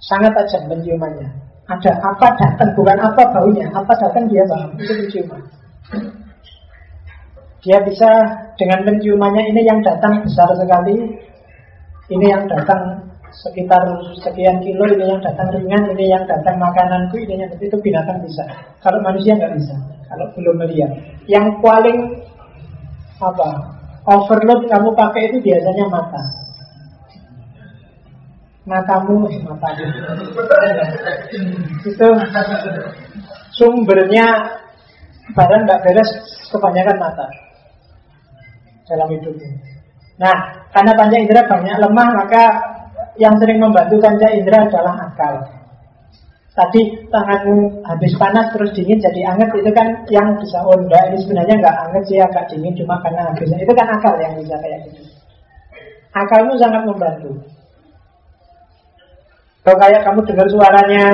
sangat 0.00 0.32
tajam 0.36 0.68
penciumannya. 0.68 1.28
Ada 1.70 1.92
apa 2.02 2.26
datang, 2.34 2.70
bukan 2.74 2.98
apa 2.98 3.22
baunya, 3.30 3.66
apa 3.70 3.92
datang 3.94 4.26
dia 4.26 4.42
paham. 4.50 4.74
Itu 4.74 4.92
penciuman. 4.96 5.40
Dia 7.60 7.78
bisa 7.84 8.10
dengan 8.56 8.82
penciumannya 8.88 9.54
ini 9.54 9.62
yang 9.68 9.78
datang 9.84 10.24
besar 10.24 10.48
sekali, 10.56 10.96
ini 12.10 12.26
yang 12.26 12.48
datang 12.50 13.10
sekitar 13.30 13.82
sekian 14.18 14.58
kilo 14.60 14.84
ini 14.90 15.06
yang 15.06 15.22
datang 15.22 15.48
ringan 15.54 15.94
ini 15.94 16.10
yang 16.10 16.26
datang 16.26 16.58
makananku 16.58 17.14
ini 17.22 17.38
yang 17.38 17.50
itu 17.54 17.76
binatang 17.78 18.18
bisa 18.26 18.42
kalau 18.82 18.98
manusia 19.06 19.38
nggak 19.38 19.54
bisa 19.54 19.74
kalau 20.10 20.26
belum 20.34 20.58
melihat 20.58 20.90
yang 21.30 21.46
paling 21.62 22.26
apa 23.22 23.48
overload 24.10 24.66
kamu 24.66 24.90
pakai 24.98 25.30
itu 25.30 25.38
biasanya 25.46 25.86
mata 25.86 26.22
matamu 28.70 29.26
eh, 29.26 29.42
matamu 29.42 29.82
itu 31.82 32.08
sumbernya 33.58 34.26
barang 35.34 35.62
nggak 35.66 35.82
beres 35.82 36.10
kebanyakan 36.54 36.96
mata 37.02 37.26
dalam 38.86 39.10
hidupnya 39.10 39.50
nah 40.22 40.38
karena 40.70 40.94
panca 40.94 41.16
indera 41.18 41.42
banyak 41.50 41.76
lemah 41.82 42.08
maka 42.14 42.44
yang 43.20 43.36
sering 43.36 43.60
membantu 43.60 44.00
panca 44.00 44.28
indera 44.32 44.64
adalah 44.64 44.96
akal. 45.12 45.34
Tadi 46.50 47.08
tanganmu 47.08 47.84
habis 47.86 48.12
panas 48.18 48.52
terus 48.52 48.74
dingin 48.74 48.98
jadi 49.00 49.32
anget 49.32 49.48
itu 49.54 49.70
kan 49.70 49.86
yang 50.10 50.34
bisa 50.36 50.60
oh 50.60 50.76
enggak 50.76 51.08
ini 51.08 51.16
sebenarnya 51.22 51.54
nggak 51.56 51.76
anget 51.88 52.02
sih 52.10 52.18
agak 52.20 52.44
dingin 52.50 52.74
cuma 52.74 52.98
karena 53.00 53.30
habis 53.30 53.48
itu 53.48 53.72
kan 53.72 53.86
akal 53.86 54.14
yang 54.18 54.34
bisa 54.34 54.54
kayak 54.58 54.78
gitu. 54.90 55.02
Akalmu 56.10 56.58
sangat 56.58 56.82
membantu. 56.84 57.38
Kalau 59.70 59.86
kayak 59.86 60.02
kamu 60.02 60.26
dengar 60.26 60.50
suaranya 60.50 61.04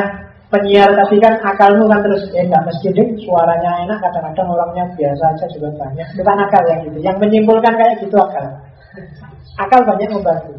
penyiar 0.49 0.89
tadi 0.97 1.21
kan 1.21 1.37
akalmu 1.45 1.93
kan 1.93 2.01
terus 2.01 2.25
eh 2.33 2.49
enggak 2.49 2.65
mesti 2.65 2.89
deh 2.89 3.05
suaranya 3.21 3.85
enak 3.85 4.01
kadang-kadang 4.01 4.49
orangnya 4.49 4.89
biasa 4.97 5.29
aja 5.29 5.47
juga 5.53 5.69
banyak 5.77 6.09
itu 6.17 6.23
kan 6.25 6.41
akal 6.41 6.65
yang 6.65 6.81
gitu 6.89 6.99
yang 7.05 7.21
menyimpulkan 7.21 7.77
kayak 7.77 8.01
gitu 8.01 8.17
akal 8.17 8.49
akal 9.61 9.81
banyak 9.85 10.09
membantu 10.09 10.57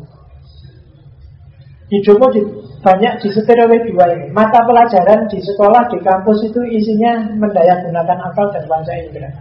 hidupmu 1.90 2.28
di, 2.38 2.41
banyak 2.86 3.18
disetir 3.18 3.57
oleh 3.65 3.82
dua 3.90 4.06
ini. 4.14 4.30
Mata 4.30 4.61
pelajaran 4.61 5.26
di 5.26 5.41
sekolah, 5.41 5.90
di 5.90 5.98
kampus 6.06 6.45
itu 6.45 6.61
isinya 6.69 7.34
mendaya 7.34 7.82
gunakan 7.82 8.19
akal 8.30 8.53
dan 8.53 8.69
panca 8.69 8.94
indera. 8.94 9.34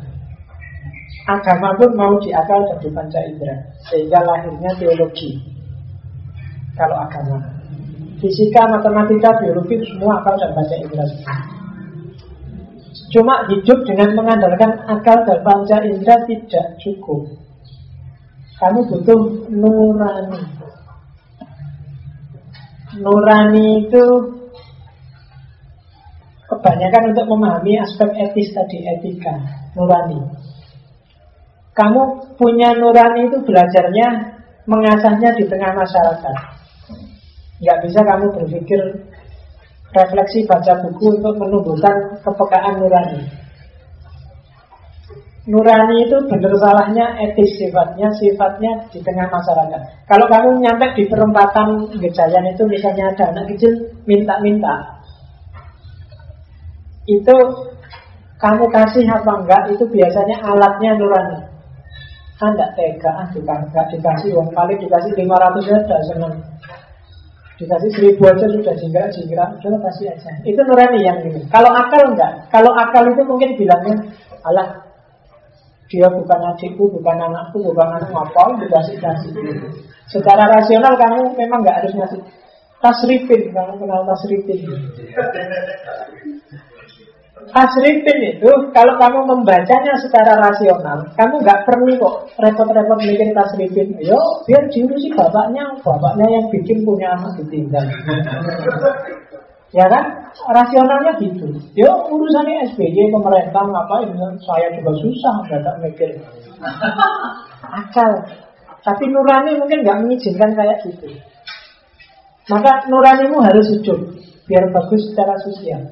Agama 1.28 1.76
pun 1.76 1.92
mau 1.92 2.16
diakal 2.24 2.64
dan 2.70 2.78
di 2.80 2.88
panca 2.88 3.20
indera. 3.20 3.60
Sehingga 3.92 4.24
lahirnya 4.24 4.72
teologi. 4.80 5.42
Kalau 6.78 6.96
agama. 6.96 7.55
Fisika, 8.16 8.64
matematika, 8.64 9.28
biologi 9.44 9.76
semua 9.92 10.24
akal 10.24 10.34
dan 10.40 10.50
panca 10.56 10.76
indera. 10.80 11.06
Cuma 13.12 13.44
hidup 13.52 13.78
dengan 13.84 14.16
mengandalkan 14.16 14.72
akal 14.88 15.20
dan 15.28 15.38
panca 15.44 15.76
indera 15.84 16.16
tidak 16.24 16.66
cukup. 16.80 17.28
Kamu 18.56 18.88
butuh 18.88 19.20
nurani 19.52 20.40
Nurani 22.96 23.84
itu 23.84 24.04
kebanyakan 26.48 27.12
untuk 27.12 27.26
memahami 27.28 27.76
aspek 27.84 28.08
etis 28.16 28.56
tadi, 28.56 28.80
etika, 28.96 29.36
nurani. 29.76 30.16
Kamu 31.76 32.32
punya 32.40 32.72
nurani 32.72 33.28
itu 33.28 33.36
belajarnya, 33.44 34.08
mengasahnya 34.64 35.36
di 35.36 35.44
tengah 35.44 35.76
masyarakat. 35.76 36.36
Nggak 37.56 37.78
bisa 37.88 38.00
kamu 38.04 38.26
berpikir 38.36 38.80
refleksi 39.96 40.44
baca 40.44 40.72
buku 40.84 41.20
untuk 41.20 41.34
menumbuhkan 41.40 42.20
kepekaan 42.20 42.76
nurani. 42.82 43.20
Nurani 45.46 45.96
itu 46.02 46.16
benar 46.26 46.52
salahnya 46.58 47.06
etis 47.22 47.54
sifatnya, 47.54 48.10
sifatnya 48.18 48.82
di 48.90 48.98
tengah 48.98 49.30
masyarakat. 49.30 49.80
Kalau 50.10 50.26
kamu 50.26 50.58
nyampe 50.58 50.90
di 50.98 51.06
perempatan 51.06 51.86
gejayan 52.02 52.50
itu 52.50 52.66
misalnya 52.66 53.14
ada 53.14 53.30
anak 53.30 53.54
kecil 53.54 53.70
minta-minta, 54.10 54.98
itu 57.06 57.36
kamu 58.42 58.64
kasih 58.74 59.06
apa 59.06 59.32
enggak 59.38 59.62
itu 59.70 59.86
biasanya 59.86 60.36
alatnya 60.42 60.98
nurani. 60.98 61.38
Anda 62.42 62.68
tega, 62.76 63.08
ah 63.16 63.30
enggak 63.30 63.86
dikasih 63.94 64.34
uang 64.34 64.50
paling 64.52 64.76
dikasih 64.82 65.14
500 65.14 65.70
ya 65.70 65.78
sudah 65.86 66.00
senang. 66.10 66.34
Dikasih 67.56 67.90
seribu 67.96 68.28
aja 68.28 68.44
sudah 68.52 68.74
jingkrak 68.76 69.08
jingkrak, 69.16 69.48
udah 69.64 69.80
kasih 69.88 70.12
aja. 70.12 70.28
Itu 70.44 70.60
nurani 70.60 71.00
yang 71.00 71.24
ini. 71.24 71.40
Kalau 71.48 71.72
akal 71.72 72.12
enggak, 72.12 72.52
kalau 72.52 72.68
akal 72.76 73.08
itu 73.08 73.24
mungkin 73.24 73.56
bilangnya, 73.56 73.96
alah 74.44 74.84
dia 75.88 76.04
bukan 76.12 76.40
adikku, 76.52 76.84
bukan 76.92 77.16
anakku, 77.16 77.64
bukan 77.64 77.96
anak 77.96 78.12
apa, 78.12 78.60
dikasih 78.60 78.96
kasih. 79.00 79.32
Secara 80.12 80.52
rasional 80.52 81.00
kamu 81.00 81.32
memang 81.40 81.64
nggak 81.64 81.78
harus 81.80 81.92
ngasih 81.96 82.20
tasrifin, 82.84 83.42
kamu 83.56 83.72
kenal 83.80 84.04
tasrifin. 84.04 84.60
Tasrifin 87.46 88.18
itu 88.26 88.50
kalau 88.74 88.94
kamu 88.98 89.20
membacanya 89.22 89.94
secara 90.02 90.34
rasional, 90.38 91.06
kamu 91.14 91.34
nggak 91.42 91.62
perlu 91.62 91.94
kok 91.98 92.14
repot-repot 92.42 92.98
mikir 93.02 93.30
tasrifin. 93.32 93.94
Yo, 94.02 94.18
biar 94.46 94.66
diurusi 94.74 95.14
bapaknya, 95.14 95.62
bapaknya 95.82 96.26
yang 96.26 96.46
bikin 96.50 96.82
punya 96.82 97.14
anak 97.14 97.38
ditinggal. 97.38 97.86
Ya 99.74 99.86
kan? 99.90 100.04
Rasionalnya 100.46 101.12
gitu. 101.18 101.46
Ya 101.74 101.90
urusannya 101.90 102.70
SBY 102.74 103.10
pemerintah 103.10 103.64
ngapain? 103.66 104.10
Saya 104.42 104.68
juga 104.78 104.92
susah, 105.02 105.34
nggak 105.46 105.76
mikir. 105.82 106.10
Akal. 107.66 108.12
Tapi 108.86 109.04
nurani 109.10 109.58
mungkin 109.58 109.82
nggak 109.82 109.98
mengizinkan 110.06 110.54
kayak 110.54 110.78
gitu. 110.86 111.10
Maka 112.46 112.86
nuranimu 112.86 113.42
harus 113.42 113.66
hidup 113.74 113.98
biar 114.46 114.70
bagus 114.70 115.02
secara 115.10 115.34
sosial. 115.42 115.82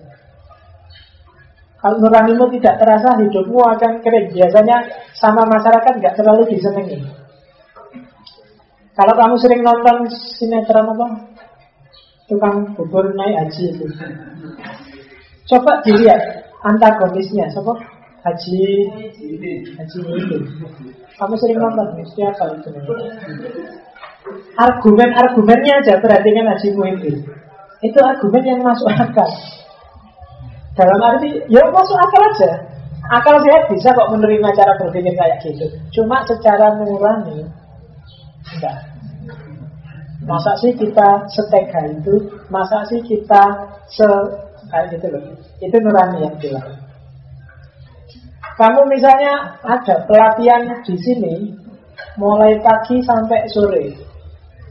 Kalau 1.85 2.01
nuranimu 2.01 2.49
tidak 2.57 2.81
terasa, 2.81 3.13
hidupmu 3.21 3.61
akan 3.61 4.01
kering. 4.01 4.33
Biasanya 4.33 4.89
sama 5.13 5.45
masyarakat 5.45 6.01
nggak 6.01 6.17
terlalu 6.17 6.49
disenangi. 6.49 6.97
Kalau 8.97 9.13
kamu 9.13 9.37
sering 9.37 9.61
nonton 9.61 10.09
sinetron 10.09 10.97
apa? 10.97 11.35
tukang 12.25 12.73
bubur 12.73 13.13
naik 13.13 13.37
haji 13.37 13.77
itu. 13.77 13.85
Coba 15.45 15.85
dilihat 15.85 16.21
antagonisnya, 16.65 17.53
coba 17.53 17.77
Haji 18.25 18.65
Haji 19.77 19.99
itu. 20.01 20.37
Kamu 21.21 21.35
sering 21.37 21.61
nonton 21.61 22.01
siapa 22.17 22.57
itu? 22.57 22.73
Argumen-argumennya 24.57 25.85
aja 25.85 26.01
perhatikan 26.01 26.49
Haji 26.49 26.69
Muhyiddin. 26.73 27.17
Itu 27.85 27.99
argumen 28.01 28.49
yang 28.49 28.65
masuk 28.65 28.89
akal. 28.89 29.29
Dalam 30.75 31.01
arti, 31.07 31.31
ya 31.47 31.63
masuk 31.71 31.99
akal 31.99 32.23
aja. 32.35 32.51
Akal 33.15 33.37
sehat 33.47 33.71
bisa 33.71 33.95
kok 33.95 34.11
menerima 34.11 34.49
cara 34.57 34.73
berpikir 34.81 35.15
kayak 35.15 35.39
gitu. 35.45 35.67
Cuma 35.95 36.25
secara 36.27 36.75
nurani 36.81 37.47
enggak. 38.59 38.79
Masa 40.25 40.57
sih 40.59 40.73
kita 40.73 41.29
setega 41.29 41.85
itu? 41.95 42.17
Masa 42.49 42.81
sih 42.89 42.99
kita 43.05 43.43
se 43.93 44.09
kayak 44.73 44.97
gitu 44.97 45.07
loh? 45.13 45.25
Itu 45.61 45.77
nurani 45.85 46.25
yang 46.25 46.37
bilang. 46.41 46.69
Kamu 48.55 48.87
misalnya 48.87 49.59
ada 49.67 50.07
pelatihan 50.07 50.63
di 50.87 50.97
sini 50.97 51.35
mulai 52.17 52.57
pagi 52.63 53.03
sampai 53.03 53.51
sore 53.51 53.91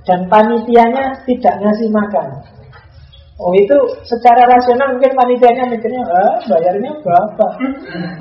dan 0.07 0.27
panitianya 0.27 1.21
tidak 1.27 1.55
ngasih 1.59 1.89
makan. 1.91 2.27
Oh 3.43 3.51
itu 3.59 3.75
secara 4.07 4.47
rasional 4.47 4.95
mungkin 4.95 5.11
panitianya 5.19 5.67
mikirnya, 5.67 5.99
eh, 5.99 6.33
bayarnya 6.47 6.91
berapa? 7.03 7.47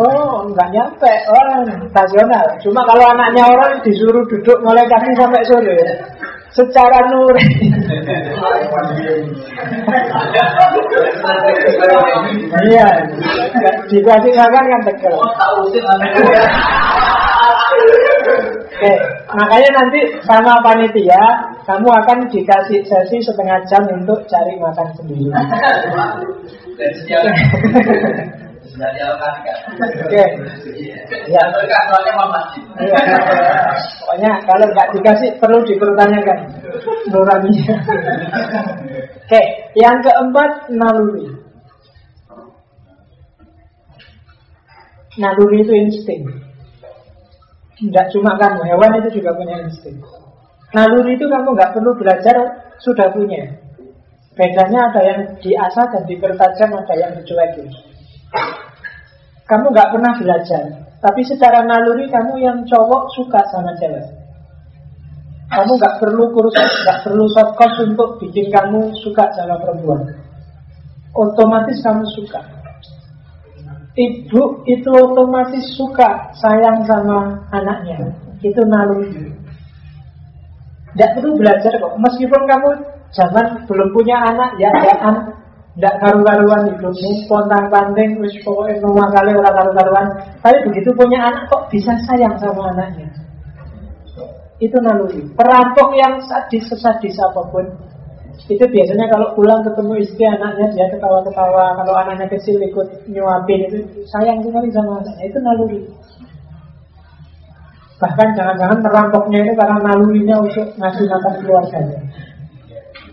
Oh 0.03 0.51
nggak 0.51 0.69
nyampe, 0.74 1.15
oh 1.31 1.62
rasional. 1.94 2.43
Cuma 2.59 2.82
kalau 2.82 3.07
anaknya 3.07 3.47
orang 3.47 3.78
disuruh 3.86 4.27
duduk 4.27 4.59
mulai 4.66 4.82
pagi 4.90 5.15
sampai 5.15 5.47
sore, 5.47 5.78
secara 6.51 7.07
nur. 7.07 7.39
Iya, 12.66 12.89
dikasih 13.94 14.32
makan 14.35 14.65
kan 14.74 14.81
tekel. 14.90 15.15
Oke, 18.82 18.98
makanya 19.30 19.78
nanti 19.78 20.00
sama 20.26 20.59
panitia 20.59 21.22
kamu 21.62 21.86
akan 21.86 22.18
dikasih 22.34 22.82
sesi 22.82 23.22
setengah 23.22 23.62
jam 23.70 23.78
untuk 23.94 24.18
cari 24.26 24.59
makan 24.59 24.90
sendiri. 24.98 25.30
Oke. 30.02 30.18
Ya. 30.18 30.26
Iya. 31.30 31.42
Pokoknya 34.02 34.30
kalau 34.50 34.66
nggak 34.74 34.90
dikasih 34.98 35.30
perlu 35.38 35.62
dipertanyakan 35.62 36.38
nuraninya. 37.14 37.76
Oke, 39.22 39.42
yang 39.78 40.02
keempat 40.02 40.74
naluri. 40.74 41.30
Naluri 45.22 45.62
itu 45.62 45.70
insting. 45.70 46.50
Tidak 47.82 48.06
cuma 48.14 48.38
kamu, 48.38 48.62
hewan 48.62 48.94
itu 49.02 49.18
juga 49.18 49.34
punya 49.34 49.59
insting. 49.59 49.98
Naluri 50.70 51.18
itu 51.18 51.26
kamu 51.26 51.50
nggak 51.50 51.74
perlu 51.74 51.98
belajar, 51.98 52.36
sudah 52.78 53.10
punya. 53.10 53.42
Bedanya 54.38 54.86
ada 54.86 55.02
yang 55.02 55.20
diasah 55.42 55.90
dan 55.90 56.02
dipertajam, 56.06 56.70
ada 56.78 56.94
yang 56.94 57.10
dicuekin. 57.18 57.66
Kamu 59.50 59.66
nggak 59.74 59.90
pernah 59.90 60.14
belajar, 60.14 60.62
tapi 61.02 61.20
secara 61.26 61.66
naluri 61.66 62.06
kamu 62.06 62.38
yang 62.38 62.62
cowok 62.70 63.10
suka 63.18 63.42
sama 63.50 63.74
cewek. 63.82 64.06
Kamu 65.50 65.74
nggak 65.76 65.98
perlu 65.98 66.30
kursus, 66.32 66.72
nggak 66.86 67.02
perlu 67.02 67.26
soft 67.34 67.59
untuk 67.82 68.16
bikin 68.22 68.46
kamu 68.48 68.94
suka 69.02 69.26
sama 69.34 69.59
perempuan. 69.59 70.06
Otomatis 71.12 71.82
kamu 71.82 72.06
suka. 72.14 72.61
Ibu 73.93 74.64
itu 74.64 74.89
otomatis 74.89 75.77
suka 75.77 76.32
sayang 76.40 76.81
sama 76.89 77.44
anaknya. 77.52 78.09
Itu 78.40 78.64
naluri. 78.64 79.28
Tidak 80.93 81.10
perlu 81.16 81.36
belajar 81.36 81.77
kok. 81.77 82.01
Meskipun 82.01 82.43
kamu 82.48 82.70
jangan 83.12 83.47
belum 83.69 83.89
punya 83.93 84.16
anak, 84.32 84.56
ya 84.56 84.73
jangan 84.81 85.16
Tidak 85.73 85.94
karu-karuan 86.05 86.69
hidupmu, 86.69 87.10
pontang 87.32 87.73
panting, 87.73 88.20
wis 88.20 88.36
pokoknya 88.44 88.77
rumah 88.85 89.09
kali 89.09 89.32
orang 89.32 89.56
karu-karuan. 89.56 90.06
Tapi 90.44 90.56
begitu 90.69 90.93
punya 90.93 91.32
anak 91.32 91.48
kok 91.48 91.64
bisa 91.73 91.97
sayang 92.05 92.36
sama 92.36 92.77
anaknya. 92.77 93.09
Itu 94.60 94.77
naluri. 94.85 95.24
Perampok 95.32 95.97
yang 95.97 96.20
sadis 96.28 96.69
sesadis 96.69 97.16
apa 97.16 97.40
pun 97.48 97.64
itu 98.50 98.64
biasanya 98.64 99.06
kalau 99.06 99.32
pulang 99.38 99.62
ketemu 99.62 99.92
istri 100.02 100.24
anaknya 100.26 100.66
dia 100.74 100.86
ketawa-ketawa. 100.90 101.78
Kalau 101.78 101.94
anaknya 101.94 102.26
kecil 102.32 102.59
ikut 102.59 102.88
nyuapin 103.06 103.60
itu 103.70 103.78
sayang 104.10 104.42
sekali 104.42 104.68
sama 104.74 104.98
anaknya. 104.98 105.24
Itu 105.30 105.38
naluri. 105.38 105.78
Bahkan 108.02 108.28
jangan-jangan 108.34 108.78
merampoknya 108.82 109.38
itu 109.46 109.52
karena 109.54 109.78
nalurinya 109.78 110.36
untuk 110.42 110.66
ngasih 110.74 111.06
makan 111.06 111.34
keluarganya. 111.38 111.98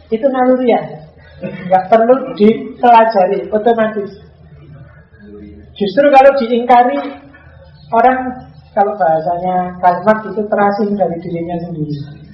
Itu 0.09 0.25
naluri 0.27 0.67
ya. 0.73 0.81
Nggak 1.39 1.83
perlu 1.93 2.15
dipelajari 2.35 3.39
otomatis. 3.53 4.11
Justru 5.77 6.05
kalau 6.11 6.31
diingkari 6.41 6.97
orang 7.93 8.19
kalau 8.73 8.93
bahasanya 8.97 9.77
kalimat 9.79 10.17
itu 10.25 10.41
terasing 10.45 10.91
dari 10.97 11.17
dirinya 11.23 11.57
sendiri 11.63 12.28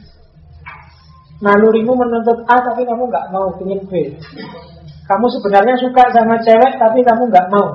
nalurimu 1.43 1.93
menuntut 1.95 2.39
A 2.47 2.55
tapi 2.63 2.87
kamu 2.87 3.11
nggak 3.11 3.27
mau 3.31 3.51
ingin 3.59 3.81
B 3.87 4.13
kamu 5.05 5.25
sebenarnya 5.39 5.75
suka 5.79 6.03
sama 6.15 6.35
cewek 6.41 6.71
tapi 6.79 6.99
kamu 7.03 7.23
nggak 7.27 7.49
mau 7.51 7.67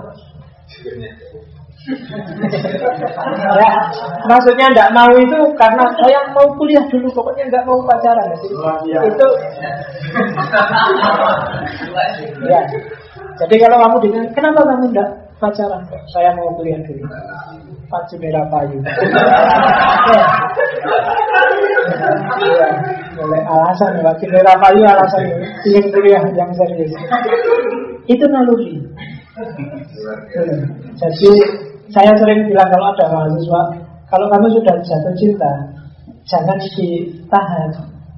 ya, 3.57 3.73
maksudnya 4.28 4.66
nggak 4.70 4.93
mau 4.93 5.11
itu 5.16 5.39
karena 5.57 5.85
saya 5.97 6.20
mau 6.37 6.47
kuliah 6.61 6.85
dulu, 6.93 7.09
pokoknya 7.09 7.49
nggak 7.49 7.65
mau 7.65 7.81
pacaran. 7.89 8.28
Jadi, 8.37 8.53
itu 9.09 9.28
ya. 12.45 12.61
Jadi 13.41 13.55
kalau 13.57 13.77
kamu 13.81 13.97
dengan 14.05 14.24
kenapa 14.37 14.61
kamu 14.69 14.93
nggak 14.93 15.11
pacaran? 15.41 15.81
Saya 16.12 16.37
mau 16.37 16.53
kuliah 16.55 16.81
dulu. 16.85 17.09
Pacu 17.91 18.15
merah 18.23 18.47
payu. 18.47 18.78
ya. 22.55 22.70
Boleh 23.21 23.43
alasan 23.45 24.01
pacu 24.01 24.25
merah 24.33 24.57
payu 24.57 24.81
alasan 24.81 25.29
ingin 25.69 25.93
kuliah 25.93 26.25
yang 26.33 26.49
serius. 26.57 26.89
Itu 28.09 28.25
naluri. 28.33 28.81
Jadi 30.97 31.31
saya 31.93 32.17
sering 32.17 32.49
bilang 32.49 32.73
kalau 32.73 32.97
ada 32.97 33.13
mahasiswa, 33.13 33.61
kalau 34.09 34.25
kamu 34.33 34.49
sudah 34.57 34.73
jatuh 34.81 35.13
cinta, 35.21 35.53
jangan 36.25 36.57
ditahan, 36.73 37.69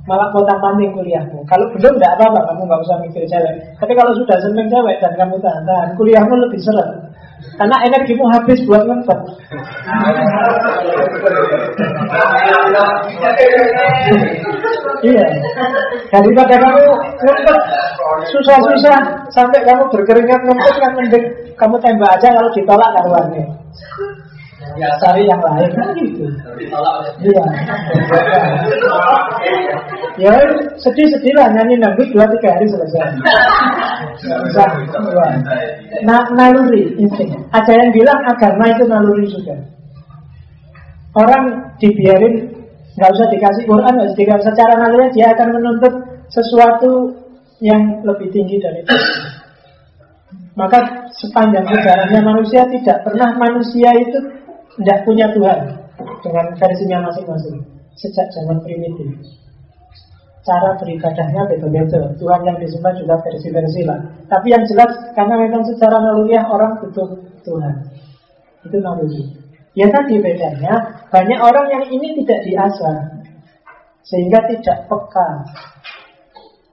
malah 0.07 0.31
kota 0.31 0.55
panting 0.63 0.95
kuliahmu. 0.95 1.43
Kalau 1.51 1.67
belum 1.75 1.99
tidak 1.99 2.23
apa-apa, 2.23 2.47
kamu 2.53 2.63
nggak 2.69 2.83
usah 2.87 2.99
mikir 3.03 3.27
cewek. 3.27 3.55
Tapi 3.83 3.93
kalau 3.99 4.15
sudah 4.15 4.39
seneng 4.39 4.71
cewek 4.71 5.03
dan 5.03 5.19
kamu 5.19 5.35
tahan-tahan, 5.43 5.99
kuliahmu 5.99 6.35
lebih 6.47 6.63
seret. 6.63 7.11
Karena 7.59 7.75
energimu 7.91 8.23
habis 8.31 8.63
buat 8.71 8.87
ngempet. 8.87 9.19
iya. 15.03 15.27
Daripada 16.13 16.55
kamu 16.59 16.83
ngempet 17.23 17.59
susah-susah 18.31 18.99
sampai 19.33 19.61
kamu 19.65 19.83
berkeringat 19.91 20.41
ngempet 20.45 20.75
kan 20.79 20.93
mending 20.97 21.27
kamu 21.57 21.77
tembak 21.81 22.11
aja 22.19 22.29
kalau 22.35 22.51
ditolak 22.55 22.91
karuannya. 22.97 23.45
Ya 24.79 24.89
cari 25.03 25.27
yang 25.27 25.43
lain 25.43 25.71
kan 25.75 25.89
gitu. 25.99 26.25
Iya. 27.21 27.45
ya 30.23 30.33
sedih-sedih 30.81 31.35
lah 31.35 31.51
nyanyi 31.51 31.77
nabi 31.83 32.09
dua 32.15 32.25
tiga 32.31 32.57
hari 32.57 32.67
selesai. 32.71 33.11
Bisa. 34.23 34.65
Nah, 36.07 36.23
naluri 36.33 36.95
insting. 36.95 37.35
Ada 37.51 37.73
yang 37.75 37.91
bilang 37.91 38.21
agama 38.25 38.65
itu 38.71 38.85
naluri 38.87 39.27
juga. 39.29 39.57
Orang 41.13 41.77
dibiarin 41.77 42.62
nggak 42.97 43.11
usah 43.13 43.27
dikasih 43.33 43.65
Quran, 43.65 43.93
nggak 43.93 44.09
usah 44.13 44.21
dikasih 44.21 44.47
secara 44.53 44.73
naluri 44.77 45.09
dia 45.17 45.33
akan 45.33 45.49
menuntut 45.57 45.95
sesuatu 46.29 46.93
yang 47.63 48.03
lebih 48.05 48.29
tinggi 48.35 48.59
dari 48.59 48.83
itu. 48.83 48.97
Maka 50.53 51.09
sepanjang 51.17 51.65
sejarahnya 51.65 52.21
manusia 52.21 52.69
tidak 52.69 53.01
pernah 53.09 53.33
manusia 53.41 53.89
itu 53.97 54.19
tidak 54.81 54.99
punya 55.09 55.27
Tuhan 55.33 55.59
dengan 56.21 56.47
versinya 56.61 56.99
masing-masing 57.09 57.57
sejak 57.97 58.29
zaman 58.37 58.61
primitif. 58.61 59.09
Cara 60.43 60.75
beribadahnya 60.75 61.47
beda-beda. 61.47 62.19
Tuhan 62.19 62.41
yang 62.43 62.59
disembah 62.59 62.93
juga 62.99 63.15
versi-versi 63.23 63.87
lah. 63.87 64.01
Tapi 64.27 64.51
yang 64.51 64.67
jelas 64.67 64.91
karena 65.15 65.39
memang 65.39 65.63
secara 65.71 66.03
naluriah 66.03 66.43
orang 66.51 66.83
butuh 66.83 67.15
Tuhan. 67.47 67.75
Itu 68.67 68.77
naluri. 68.83 69.42
Ya 69.73 69.89
tadi 69.89 70.21
bedanya 70.21 70.75
banyak 71.09 71.41
orang 71.41 71.67
yang 71.73 71.85
ini 71.89 72.13
tidak 72.21 72.45
diasah 72.45 72.99
sehingga 74.05 74.45
tidak 74.53 74.85
peka. 74.85 75.29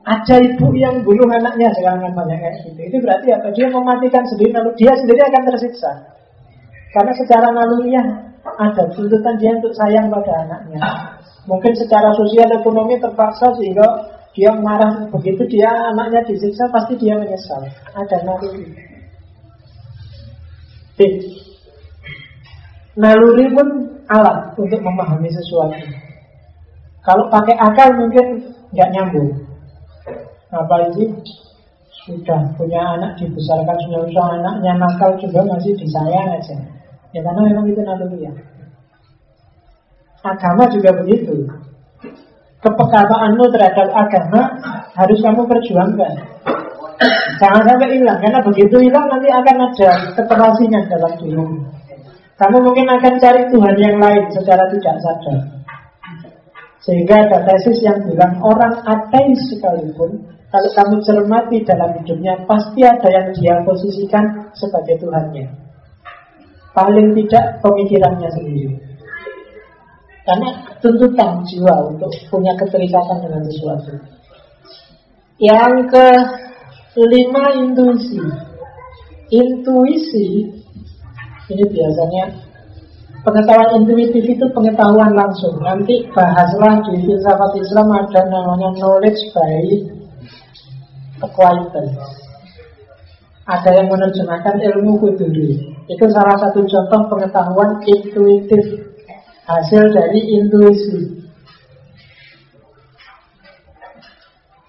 Ada 0.03 0.35
ibu 0.41 0.73
yang 0.75 1.05
bunuh 1.05 1.27
anaknya 1.29 1.69
sekarang 1.79 2.11
banyak 2.11 2.39
kayak 2.39 2.55
gitu. 2.65 2.79
Itu 2.91 2.97
berarti 3.03 3.29
apa? 3.35 3.47
Dia 3.55 3.67
mematikan 3.71 4.23
sendiri 4.27 4.51
lalu 4.51 4.71
dia 4.75 4.91
sendiri 4.99 5.21
akan 5.21 5.43
tersiksa. 5.53 5.91
Karena 6.91 7.13
secara 7.13 7.47
naluriah 7.53 8.07
ada 8.57 8.83
tuntutan 8.91 9.35
dia 9.37 9.53
untuk 9.53 9.71
sayang 9.77 10.09
pada 10.09 10.33
anaknya. 10.47 10.81
Mungkin 11.45 11.73
secara 11.77 12.11
sosial 12.17 12.49
ekonomi 12.51 12.97
terpaksa 12.97 13.53
sehingga 13.61 13.87
dia 14.33 14.51
marah 14.59 15.07
begitu 15.13 15.45
dia 15.47 15.69
anaknya 15.93 16.25
disiksa 16.25 16.67
pasti 16.73 16.97
dia 16.97 17.15
menyesal. 17.15 17.63
Ada 17.93 18.17
naluri. 18.25 18.65
Naluri 22.99 23.47
pun 23.55 23.67
alat 24.11 24.51
untuk 24.59 24.83
memahami 24.83 25.31
sesuatu. 25.31 25.79
Kalau 27.07 27.31
pakai 27.31 27.55
akal 27.55 27.95
mungkin 27.95 28.51
nggak 28.75 28.91
nyambung. 28.91 29.31
Apa 30.51 30.91
itu? 30.91 31.07
Sudah 32.03 32.41
punya 32.59 32.81
anak 32.99 33.15
dibesarkan 33.21 33.77
sudah 33.87 34.01
usah 34.03 34.25
anaknya 34.35 34.75
nakal 34.75 35.15
juga 35.15 35.47
masih 35.47 35.71
disayang 35.79 36.27
aja. 36.27 36.57
Ya 37.15 37.23
karena 37.23 37.41
memang 37.47 37.65
itu 37.71 37.79
naluri 37.79 38.27
ya. 38.27 38.33
Agama 40.19 40.67
juga 40.67 40.91
begitu. 40.99 41.47
Kepekataanmu 42.59 43.45
terhadap 43.55 43.87
agama 43.95 44.41
harus 44.99 45.19
kamu 45.23 45.47
perjuangkan. 45.47 46.13
Jangan 47.39 47.63
sampai 47.63 47.95
hilang, 47.95 48.19
karena 48.19 48.43
begitu 48.43 48.75
hilang 48.83 49.07
nanti 49.07 49.31
akan 49.31 49.55
ada 49.71 49.91
keterasingan 50.19 50.83
dalam 50.91 51.13
dirimu. 51.23 51.78
Kamu 52.39 52.57
mungkin 52.63 52.87
akan 52.87 53.13
cari 53.19 53.51
Tuhan 53.51 53.75
yang 53.75 53.99
lain 53.99 54.23
secara 54.31 54.63
tidak 54.71 54.95
sadar. 55.03 55.39
Sehingga 56.79 57.27
ada 57.27 57.43
tesis 57.43 57.83
yang 57.83 57.99
bilang 58.07 58.39
orang 58.39 58.79
ateis 58.87 59.43
sekalipun 59.51 60.23
kalau 60.47 60.69
kamu 60.71 60.95
cermati 61.03 61.61
dalam 61.67 61.99
hidupnya 61.99 62.39
pasti 62.47 62.81
ada 62.87 63.05
yang 63.11 63.27
dia 63.35 63.59
posisikan 63.67 64.49
sebagai 64.55 65.03
Tuhannya. 65.03 65.69
Paling 66.69 67.17
tidak 67.17 67.59
pemikirannya 67.65 68.29
sendiri 68.29 68.77
Karena 70.21 70.49
tuntutan 70.77 71.41
jiwa 71.49 71.89
untuk 71.89 72.13
punya 72.29 72.53
keterikatan 72.55 73.25
dengan 73.25 73.41
sesuatu 73.49 73.93
Yang 75.41 75.73
kelima 76.93 77.57
intuisi 77.57 78.21
Intuisi 79.33 80.58
Ini 81.49 81.65
biasanya 81.65 82.25
Pengetahuan 83.19 83.83
intuitif 83.83 84.23
itu 84.23 84.45
pengetahuan 84.55 85.11
langsung 85.11 85.59
Nanti 85.59 86.07
bahaslah 86.15 86.79
di 86.87 87.03
filsafat 87.03 87.51
Islam 87.59 87.91
ada 87.91 88.21
namanya 88.31 88.69
knowledge 88.79 89.19
by 89.35 89.59
acquaintance 91.19 92.29
ada 93.49 93.69
yang 93.73 93.89
menerjemahkan 93.89 94.61
ilmu 94.61 95.01
kuduri. 95.01 95.57
Itu 95.89 96.05
salah 96.13 96.37
satu 96.37 96.61
contoh 96.69 97.01
pengetahuan 97.09 97.81
intuitif 97.81 98.85
hasil 99.49 99.89
dari 99.89 100.21
intuisi. 100.37 101.17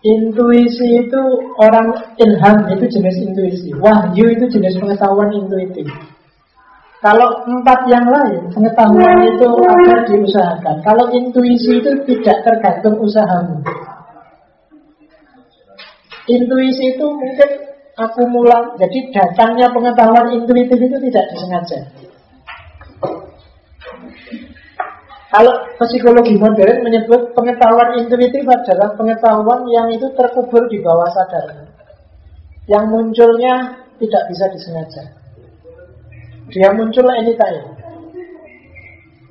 Intuisi 0.01 1.05
itu 1.05 1.23
orang 1.61 2.17
ilham 2.17 2.57
itu 2.73 2.89
jenis 2.89 3.21
intuisi. 3.21 3.69
Wahyu 3.77 4.33
itu 4.33 4.49
jenis 4.49 4.81
pengetahuan 4.81 5.29
intuitif. 5.37 5.85
Kalau 7.01 7.49
empat 7.49 7.89
yang 7.89 8.05
lain, 8.05 8.53
pengetahuan 8.53 9.25
itu 9.25 9.49
akan 9.49 10.01
diusahakan. 10.05 10.77
Kalau 10.85 11.09
intuisi 11.17 11.81
itu 11.81 11.91
tidak 12.05 12.45
tergantung 12.45 13.01
usahamu. 13.01 13.57
Intuisi 16.29 16.93
itu 16.93 17.07
mungkin 17.09 17.51
akumulan. 17.97 18.77
Jadi 18.77 19.17
datangnya 19.17 19.73
pengetahuan 19.73 20.29
intuitif 20.37 20.77
itu 20.77 20.97
tidak 21.09 21.25
disengaja. 21.33 21.79
Kalau 25.31 25.55
psikologi 25.81 26.37
modern 26.37 26.85
menyebut 26.85 27.33
pengetahuan 27.33 27.97
intuitif 27.97 28.45
adalah 28.45 28.93
pengetahuan 28.99 29.65
yang 29.73 29.89
itu 29.89 30.05
terkubur 30.13 30.69
di 30.69 30.85
bawah 30.85 31.09
sadar. 31.17 31.71
yang 32.71 32.87
munculnya 32.87 33.83
tidak 33.99 34.23
bisa 34.31 34.47
disengaja. 34.55 35.20
Dia 36.51 36.71
muncul 36.75 37.07
anytime. 37.11 37.67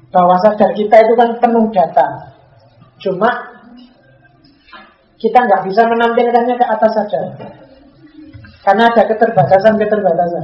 Bahwa 0.10 0.36
sadar 0.42 0.74
kita 0.74 0.96
itu 1.06 1.14
kan 1.14 1.30
penuh 1.38 1.70
data. 1.70 2.34
Cuma 3.00 3.30
kita 5.20 5.40
nggak 5.40 5.64
bisa 5.68 5.84
menampilkannya 5.86 6.56
ke 6.56 6.66
atas 6.66 6.92
saja. 6.96 7.22
Karena 8.64 8.88
ada 8.92 9.04
keterbatasan-keterbatasan. 9.08 10.44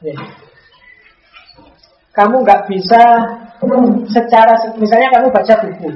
Ya. 0.00 0.16
Kamu 2.10 2.42
nggak 2.44 2.68
bisa 2.68 3.00
secara 4.08 4.54
misalnya 4.80 5.08
kamu 5.12 5.26
baca 5.28 5.54
buku, 5.62 5.88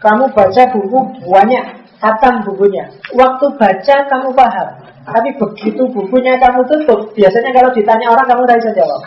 kamu 0.00 0.24
baca 0.32 0.62
buku 0.72 0.98
banyak, 1.28 1.64
khatam 1.98 2.34
bukunya. 2.46 2.84
Waktu 3.14 3.46
baca 3.58 3.96
kamu 4.06 4.28
paham, 4.34 4.68
tapi 5.08 5.28
begitu 5.40 5.82
bukunya 5.90 6.38
kamu 6.38 6.60
tutup, 6.66 7.10
biasanya 7.14 7.50
kalau 7.54 7.70
ditanya 7.74 8.06
orang 8.12 8.26
kamu 8.26 8.42
tidak 8.46 8.58
bisa 8.62 8.72
jawab. 8.78 9.02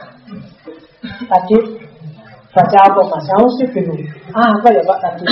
Tadi 1.01 1.55
baca 2.51 2.77
apa 2.83 3.01
mas? 3.07 3.25
Kamu 3.31 3.47
sih 3.57 3.67
bingung. 3.71 4.01
Ah 4.35 4.51
apa 4.59 4.67
ya 4.75 4.83
pak 4.83 4.99
tadi? 4.99 5.23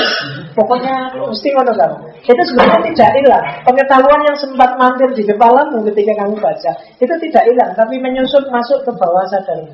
Pokoknya 0.55 1.11
mesti 1.19 1.47
ngono 1.51 1.73
kamu. 1.75 1.97
Itu 2.23 2.43
sebenarnya 2.47 2.79
tidak 2.95 3.11
hilang. 3.19 3.45
Pengetahuan 3.67 4.21
yang 4.23 4.37
sempat 4.39 4.71
mampir 4.79 5.09
di 5.13 5.23
kepalamu 5.27 5.83
ketika 5.91 6.13
kamu 6.23 6.35
baca 6.39 6.71
itu 7.01 7.13
tidak 7.27 7.43
hilang, 7.43 7.71
tapi 7.75 7.95
menyusup 7.99 8.43
masuk 8.47 8.79
ke 8.87 8.91
bawah 8.95 9.25
sadarmu. 9.27 9.73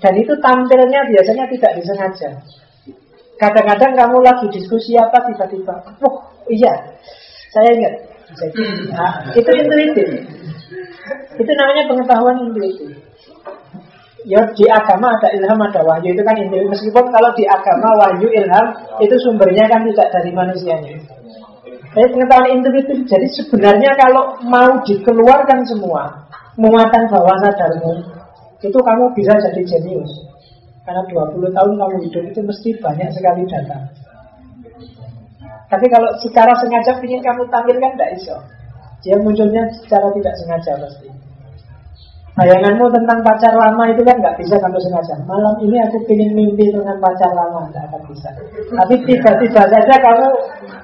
Dan 0.00 0.12
itu 0.16 0.32
tampilnya 0.40 1.00
biasanya 1.12 1.44
tidak 1.52 1.72
disengaja. 1.76 2.30
Kadang-kadang 3.36 3.92
kamu 3.96 4.16
lagi 4.20 4.46
diskusi 4.52 4.96
apa 5.00 5.16
tiba-tiba, 5.28 5.72
oh 6.04 6.29
iya, 6.50 6.72
saya 7.54 7.70
ingat. 7.72 7.94
Jadi, 8.30 8.62
nah, 8.94 9.12
itu 9.34 9.50
intuitif. 9.50 10.08
Itu 11.34 11.50
namanya 11.50 11.82
pengetahuan 11.90 12.36
intuitif. 12.46 12.90
Ya 14.28 14.44
di 14.52 14.68
agama 14.68 15.16
ada 15.16 15.32
ilham, 15.32 15.58
ada 15.58 15.80
wahyu 15.80 16.12
itu 16.12 16.22
kan 16.22 16.36
intuitif. 16.36 16.68
Meskipun 16.70 17.08
kalau 17.10 17.30
di 17.34 17.48
agama 17.48 17.88
wahyu 17.98 18.28
ilham 18.30 18.66
itu 19.00 19.14
sumbernya 19.24 19.66
kan 19.66 19.82
tidak 19.88 20.12
dari 20.12 20.30
manusianya. 20.30 20.94
Tapi 21.90 22.06
pengetahuan 22.06 22.60
intuitif. 22.60 22.98
Jadi 23.08 23.26
sebenarnya 23.34 23.90
kalau 23.98 24.38
mau 24.46 24.78
dikeluarkan 24.86 25.66
semua 25.66 26.28
muatan 26.60 27.08
bawah 27.08 27.36
sadarmu 27.40 27.92
itu 28.60 28.78
kamu 28.78 29.04
bisa 29.16 29.32
jadi 29.40 29.62
jenius. 29.64 30.12
Karena 30.84 31.02
20 31.08 31.54
tahun 31.54 31.72
kamu 31.76 31.96
hidup 32.08 32.24
itu 32.28 32.40
mesti 32.44 32.68
banyak 32.78 33.08
sekali 33.16 33.42
data. 33.48 33.78
Tapi 35.70 35.86
kalau 35.86 36.10
secara 36.18 36.50
sengaja 36.58 36.98
ingin 36.98 37.22
kamu 37.22 37.46
tampilkan 37.46 37.94
tidak 37.94 38.10
iso. 38.18 38.36
Dia 39.06 39.16
munculnya 39.22 39.62
secara 39.80 40.10
tidak 40.12 40.34
sengaja 40.42 40.72
pasti. 40.82 41.08
Bayanganmu 42.34 42.86
tentang 42.94 43.18
pacar 43.26 43.52
lama 43.54 43.84
itu 43.90 44.02
kan 44.02 44.18
nggak 44.18 44.38
bisa 44.38 44.58
kamu 44.58 44.78
sengaja. 44.82 45.14
Malam 45.30 45.54
ini 45.62 45.76
aku 45.82 46.02
ingin 46.10 46.30
mimpi 46.34 46.74
dengan 46.74 46.98
pacar 46.98 47.30
lama, 47.32 47.70
nggak 47.70 47.84
akan 47.90 48.02
bisa. 48.10 48.30
Tapi 48.74 48.94
tiba-tiba 49.06 49.62
saja 49.66 49.94
kamu 49.98 50.26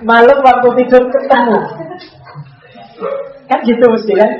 malam 0.06 0.38
waktu 0.42 0.68
tidur 0.82 1.02
ketemu. 1.10 1.58
Kan 3.46 3.58
gitu 3.66 3.84
mesti 3.90 4.14
kan? 4.14 4.30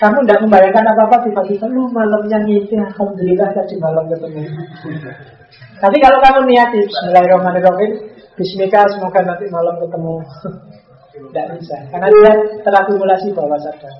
Kamu 0.00 0.24
tidak 0.24 0.40
membayangkan 0.48 0.84
apa-apa 0.96 1.28
tiba-tiba 1.28 1.68
lu 1.68 1.84
malamnya 1.92 2.40
ngisi 2.48 2.72
Alhamdulillah 2.72 3.52
tadi 3.52 3.76
malam 3.76 4.08
ketemu 4.08 4.48
Tapi 5.76 5.96
kalau 6.00 6.18
kamu 6.24 6.40
niati 6.48 6.80
Bismillahirrahmanirrahim 6.88 8.19
Bismillah 8.40 8.88
semoga 8.88 9.20
nanti 9.20 9.44
malam 9.52 9.76
ketemu 9.76 10.16
Tidak 11.12 11.46
bisa 11.60 11.76
Karena 11.92 12.08
dia 12.08 12.32
terakumulasi 12.64 13.36
bawah 13.36 13.60
sadar 13.60 13.92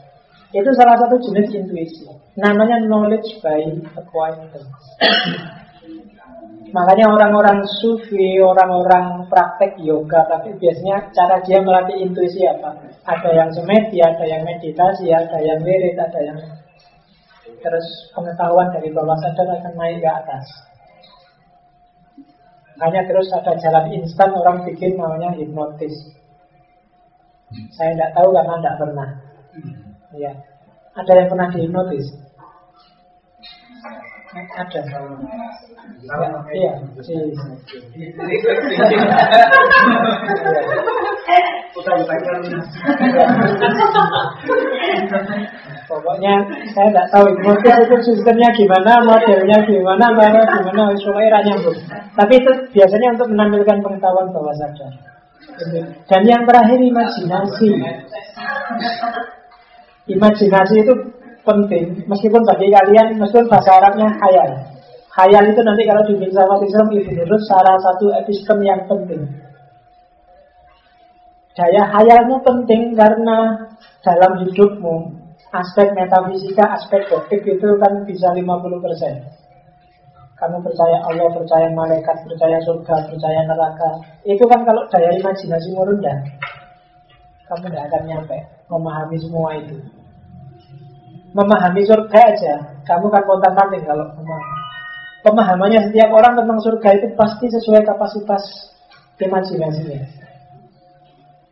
Itu 0.56 0.72
salah 0.72 0.96
satu 0.96 1.20
jenis 1.28 1.52
intuisi 1.52 2.08
Namanya 2.40 2.80
knowledge 2.88 3.36
by 3.44 3.60
acquaintance 4.00 4.64
Makanya 6.70 7.10
orang-orang 7.10 7.66
sufi, 7.82 8.38
orang-orang 8.38 9.26
praktek 9.26 9.74
yoga, 9.82 10.22
tapi 10.30 10.54
biasanya 10.54 11.10
cara 11.10 11.42
dia 11.42 11.58
melatih 11.58 11.98
intuisi 11.98 12.46
apa? 12.46 12.78
Ada 13.10 13.30
yang 13.34 13.50
semedi, 13.50 13.98
ada 13.98 14.22
yang 14.22 14.46
meditasi, 14.46 15.10
ada 15.10 15.34
yang 15.42 15.58
wirid, 15.66 15.98
ada 15.98 16.20
yang 16.22 16.38
terus 17.58 17.86
pengetahuan 18.14 18.70
dari 18.70 18.88
bawah 18.94 19.18
sadar 19.18 19.50
akan 19.50 19.74
naik 19.74 19.98
ke 19.98 20.10
atas. 20.14 20.69
Hanya 22.80 23.04
terus 23.04 23.28
ada 23.36 23.52
jalan 23.60 23.92
instan 23.92 24.32
orang 24.32 24.64
bikin 24.64 24.96
namanya 24.96 25.36
hipnotis. 25.36 25.92
Saya 27.76 27.92
tidak 27.92 28.10
tahu 28.16 28.32
karena 28.32 28.54
tidak 28.56 28.78
pernah. 28.80 29.08
Ya, 30.16 30.32
ada 30.96 31.12
yang 31.12 31.28
pernah 31.28 31.48
dihipnotis? 31.52 32.06
Ada. 34.30 34.80
Iya, 36.50 36.72
Pokoknya 45.90 46.38
saya 46.70 46.86
tidak 46.94 47.06
tahu 47.10 47.26
Mungkin 47.42 47.74
itu 47.82 47.96
sistemnya 48.06 48.46
gimana, 48.54 49.02
modelnya 49.02 49.58
gimana, 49.66 50.06
mana 50.14 50.40
gimana, 50.46 50.94
supaya 51.02 51.42
nyambung. 51.42 51.74
Tapi 52.14 52.32
itu 52.38 52.52
biasanya 52.70 53.18
untuk 53.18 53.28
menampilkan 53.34 53.82
pengetahuan 53.82 54.30
bawah 54.30 54.54
sadar. 54.54 54.92
Dan 56.06 56.22
yang 56.30 56.46
terakhir 56.46 56.78
imajinasi. 56.78 57.68
Imajinasi 60.14 60.74
itu 60.78 60.94
penting, 61.42 61.84
meskipun 62.06 62.42
bagi 62.46 62.70
kalian, 62.70 63.18
meskipun 63.18 63.50
bahasa 63.50 63.74
Arabnya 63.82 64.14
khayal. 64.14 64.50
Khayal 65.10 65.44
itu 65.50 65.60
nanti 65.66 65.82
kalau 65.90 66.06
di 66.06 66.14
filsafat 66.22 66.60
Islam 66.62 66.86
itu 66.94 67.36
salah 67.50 67.76
satu 67.82 68.14
epistem 68.14 68.62
yang 68.62 68.86
penting. 68.86 69.26
Daya 71.58 71.82
khayalmu 71.82 72.40
penting 72.46 72.94
karena 72.94 73.68
dalam 74.06 74.38
hidupmu 74.46 75.19
aspek 75.50 75.90
metafisika, 75.94 76.64
aspek 76.78 77.06
gotik 77.10 77.42
itu 77.42 77.68
kan 77.78 77.92
bisa 78.06 78.30
50%. 78.34 78.42
Kamu 80.40 80.56
percaya 80.64 80.98
Allah, 81.04 81.28
percaya 81.36 81.68
malaikat, 81.76 82.16
percaya 82.24 82.56
surga, 82.64 82.96
percaya 83.12 83.40
neraka. 83.44 83.90
Itu 84.24 84.48
kan 84.48 84.64
kalau 84.64 84.88
daya 84.88 85.12
imajinasimu 85.20 85.84
rendah, 85.84 86.18
kamu 87.44 87.68
tidak 87.68 87.84
akan 87.92 88.02
nyampe 88.08 88.38
memahami 88.72 89.16
semua 89.20 89.52
itu. 89.60 89.76
Memahami 91.36 91.84
surga 91.84 92.20
aja, 92.32 92.54
kamu 92.88 93.06
kan 93.12 93.22
kontan 93.28 93.52
panting 93.52 93.84
kalau 93.84 94.08
memahami 94.16 94.60
pemahamannya 95.24 95.80
setiap 95.88 96.10
orang 96.12 96.34
tentang 96.36 96.58
surga 96.60 96.88
itu 96.96 97.06
pasti 97.16 97.46
sesuai 97.52 97.84
kapasitas 97.84 98.42
imajinasinya. 99.20 100.00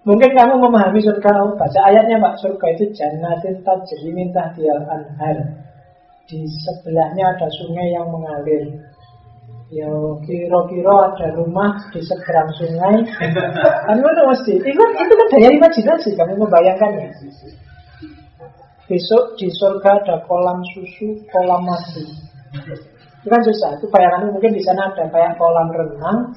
Mungkin 0.09 0.33
kamu 0.33 0.57
memahami 0.57 1.05
surga, 1.05 1.31
oh, 1.45 1.53
baca 1.61 1.81
ayatnya 1.85 2.17
Pak, 2.17 2.41
surga 2.41 2.67
itu 2.73 2.97
jannatin 2.97 3.61
tajri 3.61 4.09
min 4.17 4.33
tahtiyal 4.33 4.81
anhar. 4.89 5.37
Di 6.25 6.49
sebelahnya 6.65 7.37
ada 7.37 7.45
sungai 7.61 7.93
yang 7.93 8.09
mengalir. 8.09 8.89
Ya 9.69 9.93
kira-kira 10.25 11.13
ada 11.13 11.29
rumah 11.37 11.77
di 11.93 12.01
seberang 12.01 12.49
sungai. 12.57 13.05
Kan 13.85 14.01
itu 14.01 14.23
mesti. 14.25 14.55
Itu, 14.65 14.85
itu 14.97 15.13
kan 15.13 15.29
daya 15.29 15.49
imajinasi, 15.53 16.17
kamu 16.17 16.41
membayangkannya. 16.41 17.13
Besok 18.89 19.37
di 19.37 19.53
surga 19.53 19.93
ada 19.93 20.25
kolam 20.25 20.65
susu, 20.73 21.21
kolam 21.29 21.69
madu. 21.69 22.09
Itu 23.21 23.29
kan 23.29 23.45
susah. 23.45 23.77
Itu 23.77 23.93
bayangannya 23.93 24.33
mungkin 24.33 24.57
di 24.57 24.65
sana 24.65 24.89
ada 24.89 25.05
kayak 25.13 25.37
kolam 25.37 25.69
renang, 25.69 26.33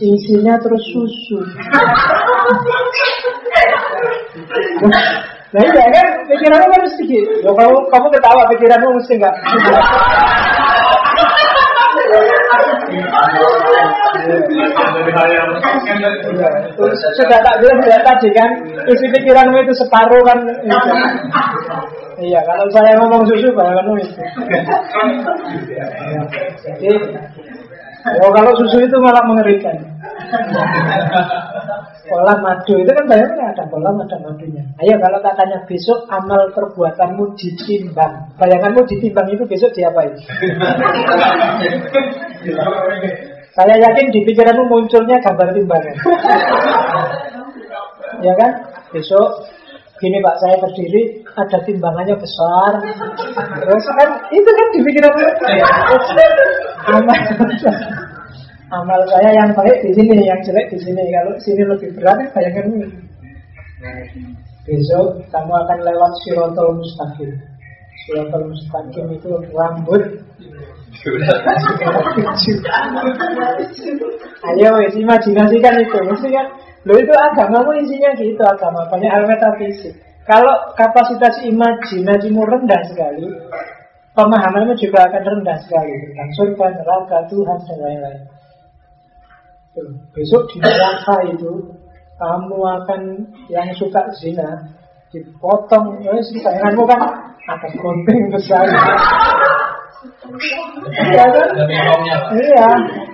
isinya 0.00 0.54
terus 0.60 0.82
susu. 0.92 1.38
Nah 5.54 5.62
iya 5.62 5.84
kan, 5.86 6.06
pikiranmu 6.26 6.66
kan 6.66 6.80
mesti 6.82 7.02
gitu. 7.06 7.46
kamu, 7.46 7.76
kamu 7.94 8.06
ketawa, 8.10 8.42
pikiranmu 8.50 8.88
mesti 8.98 9.12
enggak. 9.14 9.34
Sudah 17.14 17.38
tak 17.38 17.54
bilang 17.62 17.78
tidak 17.86 18.02
tadi 18.02 18.28
kan, 18.34 18.50
isi 18.90 19.06
pikiranmu 19.14 19.56
itu 19.62 19.74
separuh 19.78 20.22
kan. 20.26 20.38
Iya, 22.18 22.40
kalau 22.46 22.66
saya 22.74 22.98
ngomong 22.98 23.22
susu 23.30 23.50
bayanganmu 23.54 23.94
itu. 24.02 24.22
Jadi, 26.82 26.92
oh, 28.04 28.30
kalau 28.32 28.52
susu 28.60 28.84
itu 28.84 28.96
malah 29.00 29.24
mengerikan. 29.24 29.76
Kolam 32.04 32.38
madu 32.44 32.74
itu 32.76 32.92
kan 32.92 33.04
bayangnya 33.08 33.56
ada 33.56 33.64
kolam 33.72 33.96
ada 33.96 34.16
madunya. 34.20 34.60
Ayo 34.84 35.00
kalau 35.00 35.18
katanya 35.24 35.58
besok 35.64 36.04
amal 36.12 36.52
perbuatanmu 36.52 37.32
ditimbang, 37.40 38.28
bayanganmu 38.36 38.84
ditimbang 38.84 39.28
itu 39.32 39.44
besok 39.48 39.72
diapain? 39.72 40.12
Saya 43.56 43.74
yakin 43.80 44.12
di 44.12 44.20
pikiranmu 44.26 44.68
munculnya 44.68 45.16
gambar 45.24 45.48
timbangan. 45.56 45.96
ya 48.20 48.34
kan? 48.36 48.52
Besok 48.92 49.48
Gini 50.04 50.20
Pak, 50.20 50.36
saya 50.36 50.60
berdiri, 50.60 51.23
ada 51.34 51.58
timbangannya 51.66 52.16
besar. 52.18 52.70
Terus 53.58 53.84
kan, 53.98 54.10
itu 54.30 54.50
kan 54.50 54.66
di 54.70 54.80
pikiran 54.86 55.12
amal, 56.90 57.18
amal 58.70 59.00
saya 59.10 59.30
yang 59.34 59.50
baik 59.54 59.78
di 59.82 59.90
sini, 59.98 60.26
yang 60.26 60.40
jelek 60.46 60.70
di 60.70 60.78
sini. 60.78 61.02
Kalau 61.10 61.34
sini 61.42 61.62
lebih 61.66 61.90
berat, 61.98 62.18
bayangkan 62.32 62.70
ini. 62.70 62.88
Besok 64.64 65.20
kamu 65.28 65.52
akan 65.52 65.78
lewat 65.84 66.12
Sirotol 66.24 66.80
Mustaqim. 66.80 67.30
Sirotol 68.06 68.48
Mustaqim 68.48 69.06
itu 69.12 69.28
rambut 69.52 70.02
Ayo, 74.44 74.72
imajinasikan 74.94 75.74
itu. 75.82 75.98
Mesti 76.00 76.28
kan 76.32 76.46
Loh 76.84 77.00
itu 77.00 77.14
agamamu 77.16 77.72
isinya 77.80 78.12
gitu 78.12 78.44
agama 78.44 78.84
banyak 78.92 79.08
hal 79.08 79.24
metafisik. 79.24 79.96
Kalau 80.24 80.72
kapasitas 80.72 81.44
imajinasimu 81.44 82.48
rendah 82.48 82.80
sekali, 82.88 83.28
pemahamanmu 84.16 84.72
juga 84.80 85.04
akan 85.04 85.22
rendah 85.22 85.58
sekali 85.68 85.92
tentang 86.08 86.30
surga, 86.32 86.66
neraka, 86.80 87.18
Tuhan 87.28 87.58
dan 87.60 87.78
lain-lain. 87.84 88.22
Besok 90.16 90.42
di 90.54 90.56
neraka 90.62 91.16
itu 91.28 91.52
kamu 92.16 92.58
akan 92.62 93.00
yang 93.50 93.68
suka 93.74 94.06
zina 94.16 94.64
dipotong, 95.12 96.00
ya 96.00 96.14
bayanganmu 96.14 96.84
kan 96.86 97.00
ada 97.44 97.68
gunting 97.74 98.22
besar. 98.32 98.64
Iya 100.94 101.24
kan? 101.26 101.48
Iya, 102.32 102.68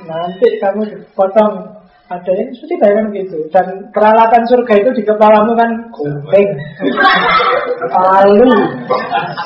nanti 0.06 0.46
kamu 0.62 0.82
dipotong 0.94 1.79
ada 2.10 2.32
yang 2.34 2.50
seperti 2.50 2.74
bayangan 2.82 3.06
gitu. 3.14 3.38
Dan 3.54 3.66
peralatan 3.94 4.42
surga 4.50 4.74
itu 4.82 4.90
di 4.98 5.02
kepalamu 5.06 5.54
kan 5.54 5.70
Kuping 5.94 6.50
Palu. 7.86 8.50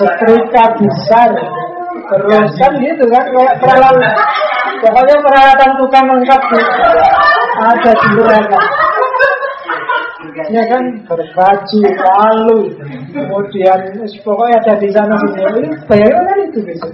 Setrika 0.00 0.64
besar. 0.80 1.30
Terus 2.04 2.56
gitu 2.56 3.04
kan 3.12 3.24
Kayak 3.28 3.54
peralatan. 3.60 4.12
Pokoknya 4.80 5.16
peralatan 5.20 5.70
tukang 5.80 6.06
lengkap 6.08 6.42
Ada 7.54 7.92
di 7.92 8.08
neraka 8.16 8.60
Ya 10.50 10.66
kan 10.66 10.82
berbaju, 11.06 11.80
palu, 11.94 12.60
kemudian 13.14 13.80
pokoknya 14.24 14.56
ada 14.66 14.74
di 14.82 14.88
sana 14.90 15.14
sini. 15.20 15.62
Bayangkan 15.86 16.26
kan 16.26 16.38
itu 16.48 16.58
gitu. 16.64 16.88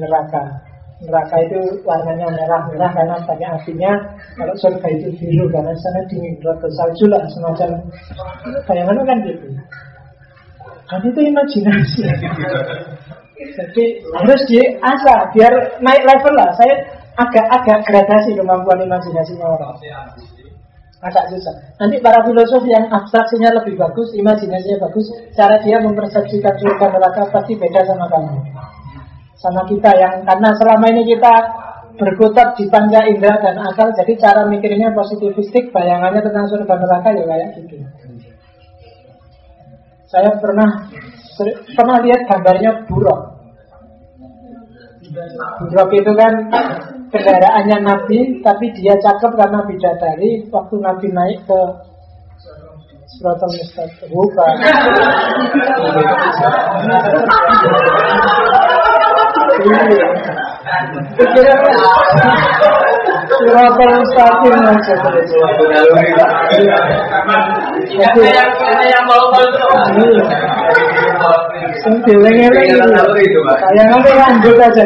Neraka. 0.00 0.69
Neraka 1.00 1.36
itu 1.40 1.80
warnanya 1.88 2.28
merah-merah 2.28 2.92
karena 2.92 3.16
banyak 3.24 3.50
apinya. 3.56 3.92
Kalau 4.36 4.52
surga 4.60 4.84
itu 4.92 5.08
biru 5.16 5.48
karena 5.48 5.72
sana 5.80 6.04
dingin, 6.12 6.36
roto 6.44 6.68
salju 6.76 7.08
lah 7.08 7.24
semacam. 7.32 7.80
Bayangan 8.68 9.00
kan 9.08 9.18
gitu. 9.24 9.48
Dan 10.92 11.00
itu 11.08 11.20
imajinasi. 11.24 12.02
Jadi 13.40 13.84
harus 14.12 14.40
diasah 14.44 15.32
biar 15.32 15.52
naik 15.80 16.04
level 16.04 16.34
lah. 16.36 16.52
Saya 16.60 16.74
agak-agak 17.16 17.80
gradasi 17.88 18.36
kemampuan 18.36 18.84
imajinasinya 18.84 19.56
orang. 19.56 19.80
Agak 21.00 21.32
susah. 21.32 21.56
Nanti 21.80 21.96
para 22.04 22.20
filosof 22.28 22.60
yang 22.68 22.84
abstraksinya 22.92 23.56
lebih 23.56 23.80
bagus, 23.80 24.12
imajinasinya 24.12 24.84
bagus, 24.84 25.08
cara 25.32 25.56
dia 25.64 25.80
mempersepsikan 25.80 26.52
surga 26.60 26.92
neraka 26.92 27.24
pasti 27.32 27.56
beda 27.56 27.88
sama 27.88 28.04
kamu 28.12 28.36
sama 29.40 29.64
kita 29.64 29.88
yang 29.96 30.20
karena 30.28 30.52
selama 30.60 30.84
ini 30.92 31.16
kita 31.16 31.32
berkutat 31.96 32.56
di 32.60 32.68
panca 32.68 33.00
indera 33.08 33.40
dan 33.40 33.56
akal 33.56 33.88
jadi 33.96 34.12
cara 34.20 34.44
mikirnya 34.44 34.92
positivistik 34.92 35.72
bayangannya 35.72 36.20
tentang 36.20 36.44
surga 36.48 36.74
neraka 36.76 37.08
ya 37.16 37.24
kayak 37.24 37.48
gitu. 37.56 37.76
Saya 40.12 40.30
pernah 40.36 40.68
pernah 41.72 41.96
lihat 42.04 42.20
gambarnya 42.28 42.84
buruk 42.84 43.20
buruk 45.64 45.90
itu 45.96 46.12
kan 46.14 46.32
kendaraannya 47.10 47.78
Nabi 47.80 48.18
tapi 48.44 48.66
dia 48.76 48.94
cakep 49.00 49.32
karena 49.34 49.64
bidadari 49.64 50.44
waktu 50.52 50.74
Nabi 50.78 51.08
naik 51.10 51.40
ke 51.48 51.60
Suratul 53.10 53.50
Mustaqim. 53.50 54.06
Bukan 54.14 54.54
Yang 73.60 73.88
mau 73.88 74.04
aja 74.60 74.84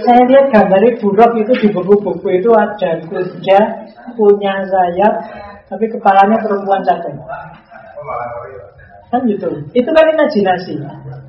saya 0.00 0.22
lihat 0.30 0.44
gambar 0.54 0.82
buruk 1.02 1.32
itu 1.42 1.52
di 1.58 1.68
buku-buku 1.74 2.28
itu 2.38 2.50
ada 2.54 2.90
kuda 3.10 3.60
punya 4.14 4.54
sayap, 4.70 5.14
tapi 5.66 5.84
kepalanya 5.90 6.38
perempuan 6.38 6.82
cantik. 6.86 7.14
Kan 9.10 9.26
gitu. 9.26 9.50
Itu 9.74 9.90
kan 9.90 10.06
imajinasi. 10.06 10.78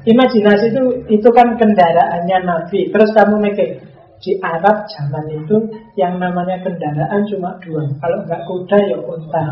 Imajinasi 0.06 0.66
itu 0.70 0.84
itu 1.10 1.30
kan 1.34 1.58
kendaraannya 1.58 2.38
Nabi. 2.46 2.94
Terus 2.94 3.10
kamu 3.18 3.42
mikir 3.42 3.82
di 4.22 4.38
Arab 4.38 4.86
zaman 4.86 5.26
itu 5.34 5.58
yang 5.98 6.22
namanya 6.22 6.62
kendaraan 6.62 7.26
cuma 7.26 7.58
dua. 7.66 7.90
Kalau 7.98 8.18
nggak 8.30 8.42
kuda 8.46 8.78
ya 8.86 8.98
unta. 9.02 9.46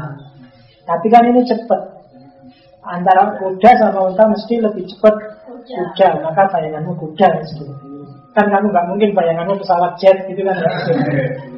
Tapi 0.85 1.05
kan 1.09 1.25
ini 1.25 1.41
cepat. 1.41 1.81
Antara 2.85 3.33
kuda 3.41 3.69
sama 3.81 4.13
unta 4.13 4.23
mesti 4.29 4.61
lebih 4.61 4.85
cepat 4.93 5.15
kuda. 5.65 6.07
Maka 6.21 6.53
bayanganmu 6.53 6.93
kuda 7.01 7.27
mesti. 7.33 7.65
Kan 8.37 8.45
kamu 8.53 8.69
nggak 8.69 8.87
mungkin 8.93 9.09
bayanganmu 9.17 9.57
pesawat 9.57 9.97
jet 9.97 10.21
gitu 10.29 10.45
kan 10.45 10.53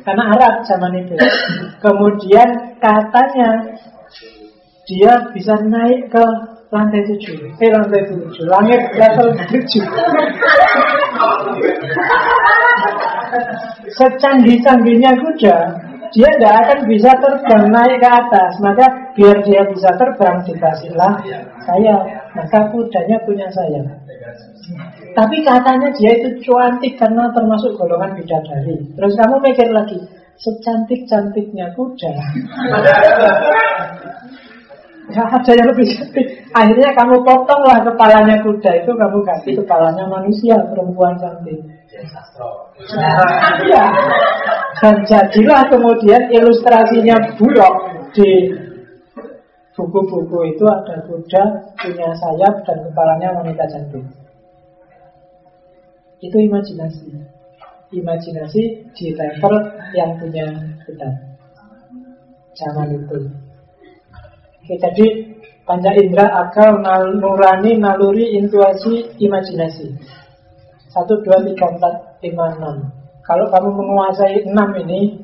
Karena 0.08 0.24
Arab 0.40 0.64
zaman 0.64 1.04
itu. 1.04 1.20
Kemudian 1.84 2.80
katanya 2.80 3.76
dia 4.88 5.14
bisa 5.36 5.56
naik 5.68 6.12
ke 6.12 6.26
lantai 6.72 7.04
tujuh, 7.04 7.36
eh 7.60 7.68
lantai 7.68 8.00
tujuh, 8.08 8.48
langit 8.48 8.80
level 8.96 9.28
tujuh. 9.36 9.84
Secanggih-canggihnya 13.92 15.12
kuda, 15.20 15.58
dia 16.16 16.30
tidak 16.40 16.56
akan 16.64 16.80
bisa 16.88 17.12
terbang 17.20 17.68
naik 17.76 18.00
ke 18.00 18.08
atas. 18.08 18.56
Maka 18.64 18.88
biar 19.20 19.44
dia 19.44 19.68
bisa 19.68 19.92
terbang 20.00 20.40
dikasihlah 20.48 21.20
saya. 21.68 21.96
Maka 22.40 22.72
kudanya 22.72 23.20
punya 23.28 23.52
saya. 23.52 23.84
Tapi 25.12 25.44
katanya 25.44 25.92
dia 26.00 26.24
itu 26.24 26.40
cantik 26.48 26.96
karena 26.96 27.28
termasuk 27.36 27.76
golongan 27.76 28.16
bidadari. 28.16 28.80
Terus 28.96 29.14
kamu 29.20 29.44
mikir 29.44 29.68
lagi, 29.76 30.00
secantik-cantiknya 30.40 31.76
kuda 31.76 32.16
Ya 35.12 35.28
ada 35.28 35.52
yang 35.52 35.68
lebih 35.76 35.86
cantik. 35.92 36.28
Akhirnya 36.56 36.96
kamu 36.96 37.20
potonglah 37.28 37.84
kepalanya 37.84 38.40
kuda 38.40 38.72
itu 38.80 38.92
kamu 38.96 39.18
ganti 39.28 39.52
kepalanya 39.60 40.08
manusia 40.08 40.56
perempuan 40.72 41.20
cantik. 41.20 41.60
Iya. 43.68 43.86
Dan 44.80 44.96
jadilah 45.04 45.68
kemudian 45.68 46.32
ilustrasinya 46.32 47.36
buruk 47.36 47.76
di 48.16 48.56
buku-buku 49.76 50.56
itu 50.56 50.64
ada 50.64 51.04
kuda 51.04 51.44
punya 51.76 52.08
sayap 52.16 52.64
dan 52.64 52.78
kepalanya 52.88 53.36
wanita 53.36 53.64
cantik. 53.68 54.06
Itu 56.24 56.38
imajinasi. 56.40 57.12
Imajinasi 57.92 58.64
di 58.96 59.06
level 59.12 59.56
yang 59.92 60.16
punya 60.16 60.48
kita. 60.88 61.10
Zaman 62.56 62.96
itu. 62.96 63.51
Oke, 64.72 64.80
jadi 64.88 65.08
panca 65.68 65.92
indera, 66.00 66.32
akal, 66.48 66.80
nal, 66.80 67.20
nurani, 67.20 67.76
naluri, 67.76 68.40
intuisi, 68.40 69.04
imajinasi. 69.20 69.92
Satu, 70.88 71.20
dua, 71.28 71.44
tiga, 71.44 71.76
empat, 71.76 72.24
lima, 72.24 72.56
enam. 72.56 72.88
Kalau 73.28 73.52
kamu 73.52 73.68
menguasai 73.68 74.48
enam 74.48 74.72
ini, 74.80 75.20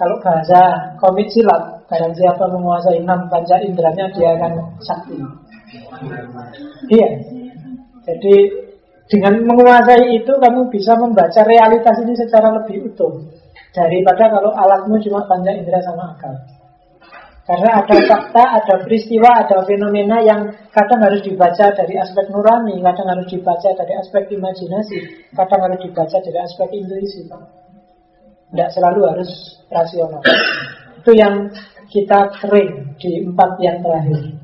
kalau 0.00 0.16
bahasa 0.24 0.96
komik 0.96 1.28
silat, 1.28 1.76
barang 1.92 2.16
siapa 2.16 2.40
menguasai 2.48 3.04
enam 3.04 3.28
panca 3.28 3.60
inderanya, 3.60 4.08
dia 4.16 4.32
akan 4.32 4.52
sakti. 4.80 5.20
Iya. 6.88 7.20
Jadi 8.08 8.34
dengan 9.12 9.44
menguasai 9.44 10.24
itu 10.24 10.32
kamu 10.40 10.72
bisa 10.72 10.96
membaca 10.96 11.44
realitas 11.44 12.00
ini 12.00 12.16
secara 12.16 12.48
lebih 12.64 12.88
utuh 12.88 13.28
daripada 13.76 14.32
kalau 14.32 14.56
alatmu 14.56 14.96
cuma 15.04 15.20
panca 15.28 15.52
indera 15.52 15.84
sama 15.84 16.16
akal. 16.16 16.32
Karena 17.44 17.84
ada 17.84 17.96
fakta, 18.08 18.44
ada 18.56 18.74
peristiwa, 18.80 19.44
ada 19.44 19.60
fenomena 19.68 20.16
yang 20.24 20.48
kadang 20.72 21.04
harus 21.04 21.20
dibaca 21.20 21.76
dari 21.76 21.92
aspek 22.00 22.32
nurani, 22.32 22.80
kadang 22.80 23.08
harus 23.12 23.28
dibaca 23.28 23.68
dari 23.76 23.92
aspek 24.00 24.32
imajinasi, 24.32 25.28
kadang 25.36 25.60
harus 25.68 25.76
dibaca 25.84 26.16
dari 26.24 26.38
aspek 26.40 26.68
intuisi. 26.72 27.28
Tidak 28.48 28.70
selalu 28.72 29.00
harus 29.12 29.60
rasional. 29.68 30.24
Itu 31.04 31.12
yang 31.12 31.52
kita 31.92 32.32
kering 32.40 32.96
di 32.96 33.28
empat 33.28 33.60
yang 33.60 33.76
terakhir. 33.84 34.40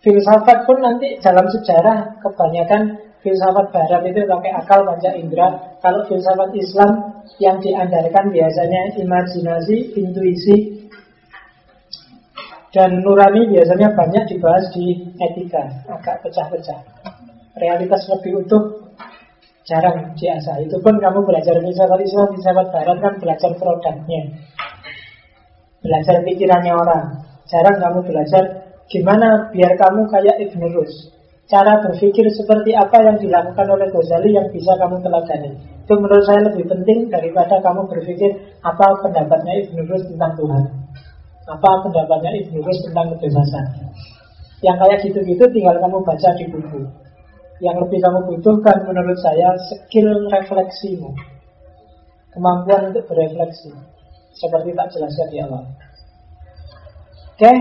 Filsafat 0.00 0.64
pun 0.64 0.80
nanti 0.80 1.20
dalam 1.20 1.44
sejarah 1.46 2.18
kebanyakan 2.24 2.98
filsafat 3.22 3.70
barat 3.70 4.02
itu 4.08 4.26
pakai 4.26 4.50
akal 4.50 4.82
panca 4.82 5.12
indera. 5.14 5.78
Kalau 5.78 6.02
filsafat 6.10 6.50
Islam 6.56 6.90
yang 7.38 7.60
diandalkan 7.62 8.34
biasanya 8.34 8.98
imajinasi, 8.98 9.94
intuisi, 9.94 10.81
dan 12.72 13.04
nurani 13.04 13.52
biasanya 13.52 13.92
banyak 13.92 14.24
dibahas 14.32 14.64
di 14.72 14.96
etika, 15.20 15.84
agak 15.92 16.24
pecah-pecah. 16.24 16.80
Realitas 17.60 18.08
lebih 18.08 18.42
utuh 18.42 18.88
jarang 19.68 20.16
diasah. 20.16 20.56
Itu 20.64 20.80
pun 20.80 20.96
kamu 20.96 21.20
belajar 21.20 21.60
filsafat 21.60 22.00
Islam, 22.00 22.32
filsafat 22.32 22.66
barat 22.72 22.96
kan 22.98 23.14
belajar 23.20 23.50
produknya. 23.60 24.22
Belajar 25.84 26.16
pikirannya 26.24 26.72
orang. 26.72 27.06
Jarang 27.52 27.76
kamu 27.76 28.00
belajar 28.08 28.44
Gimana 28.88 29.52
biar 29.52 29.76
kamu 29.76 30.08
kayak 30.08 30.36
Ibn 30.40 30.60
Rus 30.72 31.12
Cara 31.48 31.84
berpikir 31.84 32.28
seperti 32.32 32.72
apa 32.72 32.96
yang 33.02 33.16
dilakukan 33.20 33.66
oleh 33.68 33.92
Ghazali 33.92 34.32
yang 34.32 34.48
bisa 34.48 34.72
kamu 34.80 35.04
teladani 35.04 35.52
Itu 35.84 36.00
menurut 36.00 36.24
saya 36.24 36.48
lebih 36.48 36.64
penting 36.64 37.12
daripada 37.12 37.60
kamu 37.60 37.88
berpikir 37.92 38.30
Apa 38.64 39.00
pendapatnya 39.04 39.68
Ibn 39.68 39.76
Rus 39.84 40.04
tentang 40.12 40.32
Tuhan 40.38 40.64
Apa 41.42 41.70
pendapatnya 41.82 42.30
Ibn 42.38 42.54
Rus 42.62 42.78
tentang 42.86 43.10
kebebasan? 43.18 43.64
Yang 44.62 44.76
kayak 44.78 44.98
gitu-gitu 45.02 45.44
tinggal 45.50 45.74
kamu 45.82 45.98
baca 46.06 46.28
di 46.38 46.46
buku. 46.46 46.86
Yang 47.58 47.76
lebih 47.86 47.98
kamu 47.98 48.18
butuhkan 48.30 48.78
menurut 48.86 49.18
saya 49.18 49.50
Skill 49.66 50.30
refleksimu. 50.30 51.10
Kemampuan 52.30 52.94
untuk 52.94 53.04
berefleksi. 53.10 53.74
Seperti 54.38 54.70
tak 54.72 54.88
jelaskan 54.94 55.26
di 55.34 55.38
awal. 55.42 55.64
Oke, 57.34 57.52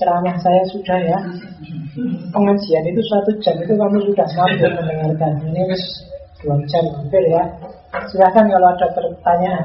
ceramah 0.00 0.36
saya 0.40 0.62
sudah 0.72 0.98
ya. 1.04 1.20
Pengajian 2.32 2.84
itu 2.88 3.00
satu 3.04 3.30
jam 3.44 3.56
itu 3.60 3.76
kamu 3.76 3.96
sudah 4.08 4.28
mampu 4.40 4.64
mendengarkan. 4.64 5.32
Ini 5.44 5.62
wis 5.68 5.84
dua 6.40 6.56
jam 6.72 6.84
hampir 6.96 7.22
ya. 7.28 7.44
Silahkan 8.08 8.48
kalau 8.48 8.68
ada 8.72 8.86
pertanyaan. 8.96 9.64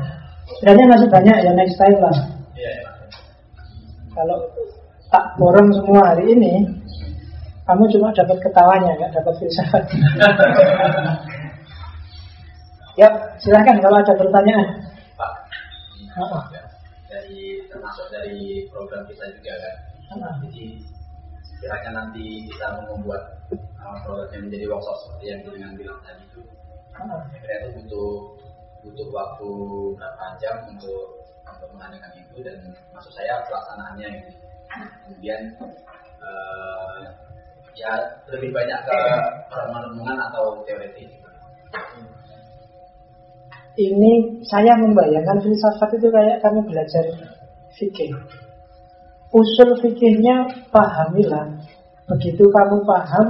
Sebenarnya 0.59 0.85
masih 0.91 1.07
banyak 1.09 1.37
ya 1.39 1.51
next 1.55 1.79
time 1.79 1.97
lah 2.03 2.34
kalau 4.15 4.37
tak 5.11 5.25
borong 5.37 5.69
semua 5.75 6.01
hari 6.15 6.31
ini 6.31 6.53
kamu 7.67 7.83
cuma 7.97 8.15
dapat 8.15 8.37
ketawanya 8.39 8.91
nggak 8.95 9.13
dapat 9.13 9.33
filsafat. 9.41 9.83
Ya 12.95 13.11
silahkan 13.43 13.75
kalau 13.83 13.99
ada 13.99 14.15
pertanyaan. 14.15 14.87
Pak, 15.19 15.31
dari 17.11 17.59
termasuk 17.67 18.07
dari 18.07 18.63
program 18.71 19.03
kita 19.03 19.35
juga 19.35 19.51
kan? 19.51 19.75
Jadi 20.47 20.79
kira-kira 21.59 21.91
nanti 21.91 22.47
kita 22.47 22.87
membuat 22.87 23.35
uh, 23.51 23.99
produk 24.07 24.31
yang 24.31 24.47
menjadi 24.47 24.65
workshop 24.71 24.95
seperti 25.03 25.25
yang 25.27 25.39
dengan 25.43 25.71
bilang 25.75 25.99
tadi 26.07 26.23
itu. 26.23 26.39
Kira 27.35 27.55
itu 27.67 27.69
butuh 27.83 28.11
butuh 28.87 29.07
waktu 29.11 29.51
berapa 29.99 30.25
jam 30.39 30.55
untuk 30.71 31.24
mengadakan 31.73 32.11
itu 32.19 32.45
dan 32.45 32.57
maksud 32.93 33.11
saya 33.15 33.41
pelaksanaannya 33.47 34.07
ini 34.11 34.31
kemudian 35.07 35.41
uh, 36.21 37.01
ya 37.75 37.91
lebih 38.29 38.51
banyak 38.51 38.79
ke 38.85 38.99
perenungan 39.49 40.17
atau 40.31 40.61
teori 40.67 40.89
ini 43.75 44.11
saya 44.47 44.71
membayangkan 44.79 45.43
filsafat 45.43 45.99
itu 45.99 46.07
kayak 46.07 46.39
kamu 46.39 46.63
belajar 46.63 47.03
fikih 47.75 48.15
usul 49.35 49.69
fikihnya 49.83 50.69
pahamilah. 50.71 51.59
Begitu 52.07 52.43
kamu 52.47 52.87
paham, 52.87 53.27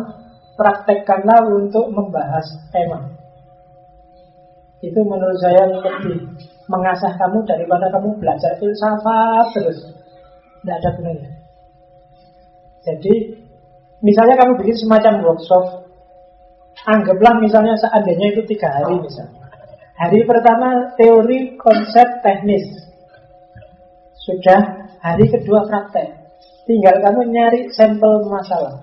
praktekkanlah 0.53 1.49
untuk 1.49 1.90
membahas 1.90 2.45
tema. 2.70 3.15
Itu 4.84 4.99
menurut 5.03 5.38
saya 5.39 5.64
lebih 5.69 6.26
mengasah 6.68 7.14
kamu 7.15 7.45
daripada 7.47 7.88
kamu 7.93 8.18
belajar 8.19 8.57
filsafat 8.57 9.45
terus. 9.56 9.80
Tidak 10.61 10.76
ada 10.81 10.89
gunanya. 10.97 11.31
Jadi, 12.85 13.14
misalnya 14.02 14.35
kamu 14.41 14.61
bikin 14.61 14.77
semacam 14.81 15.14
workshop, 15.26 15.64
anggaplah 16.85 17.38
misalnya 17.41 17.77
seandainya 17.77 18.34
itu 18.34 18.41
tiga 18.49 18.69
hari 18.69 18.97
misalnya. 18.99 19.41
Hari 19.95 20.19
pertama 20.27 20.91
teori, 20.99 21.56
konsep, 21.56 22.07
teknis. 22.19 22.68
Sudah 24.19 24.85
Hari 25.06 25.30
kedua 25.30 25.61
praktek. 25.69 26.18
Tinggal 26.65 26.97
kamu 26.97 27.30
nyari 27.30 27.69
sampel 27.77 28.26
masalah. 28.26 28.81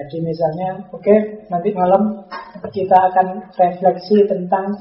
Jadi 0.00 0.24
misalnya, 0.24 0.88
oke, 0.88 1.04
okay, 1.04 1.44
nanti 1.52 1.68
malam 1.76 2.24
kita 2.68 2.96
akan 3.12 3.48
refleksi 3.56 4.28
tentang 4.28 4.76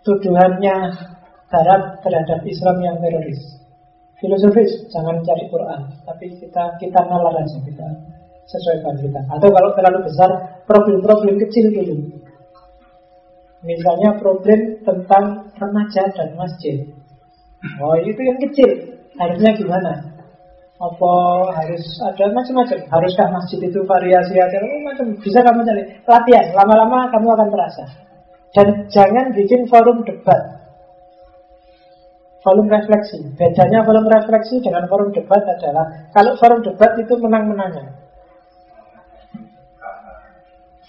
tuduhannya 0.00 0.76
Barat 1.50 1.82
terhadap 2.06 2.40
Islam 2.46 2.76
yang 2.80 2.96
teroris. 3.02 3.58
Filosofis, 4.22 4.86
jangan 4.94 5.18
cari 5.26 5.50
Quran, 5.50 5.80
tapi 6.06 6.30
kita 6.38 6.78
kita 6.78 7.00
nalar 7.10 7.34
aja, 7.42 7.58
kita 7.66 7.86
sesuaikan 8.46 8.94
kita. 9.02 9.20
Atau 9.34 9.50
kalau 9.50 9.74
terlalu 9.74 10.06
besar, 10.06 10.30
problem-problem 10.68 11.40
kecil 11.42 11.74
dulu. 11.74 11.96
Misalnya 13.66 14.16
problem 14.22 14.78
tentang 14.86 15.52
remaja 15.58 16.02
dan 16.16 16.38
masjid. 16.38 16.86
Oh 17.82 17.92
itu 17.98 18.20
yang 18.24 18.40
kecil 18.40 18.90
Harusnya 19.20 19.52
gimana? 19.52 19.92
Apa 20.80 21.12
harus 21.60 21.84
ada 22.00 22.24
macam-macam? 22.32 22.78
Haruskah 22.88 23.28
masjid 23.28 23.60
itu 23.68 23.84
variasi 23.84 24.32
ada? 24.40 24.64
Oh, 24.64 24.80
macam 24.80 25.12
Bisa 25.20 25.44
kamu 25.44 25.60
cari. 25.60 25.84
Latihan. 26.08 26.46
Lama-lama 26.56 27.04
kamu 27.12 27.28
akan 27.36 27.48
terasa. 27.52 27.84
Dan 28.56 28.88
jangan 28.88 29.36
bikin 29.36 29.68
forum 29.68 30.00
debat. 30.08 30.40
Forum 32.40 32.72
refleksi. 32.72 33.20
Bedanya 33.36 33.84
forum 33.84 34.08
refleksi 34.08 34.56
dengan 34.64 34.88
forum 34.88 35.12
debat 35.12 35.44
adalah 35.44 35.84
Kalau 36.16 36.32
forum 36.40 36.64
debat 36.64 36.96
itu 36.96 37.12
menang-menangnya 37.20 38.00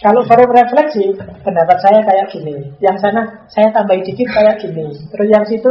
kalau 0.02 0.26
forum 0.26 0.50
refleksi, 0.50 1.14
pendapat 1.46 1.78
saya 1.78 2.02
kayak 2.02 2.26
gini. 2.34 2.74
Yang 2.82 3.06
sana 3.06 3.22
saya 3.46 3.70
tambahin 3.70 4.02
dikit 4.02 4.34
kayak 4.34 4.58
gini. 4.58 4.90
Terus 5.14 5.28
yang 5.30 5.46
situ 5.46 5.70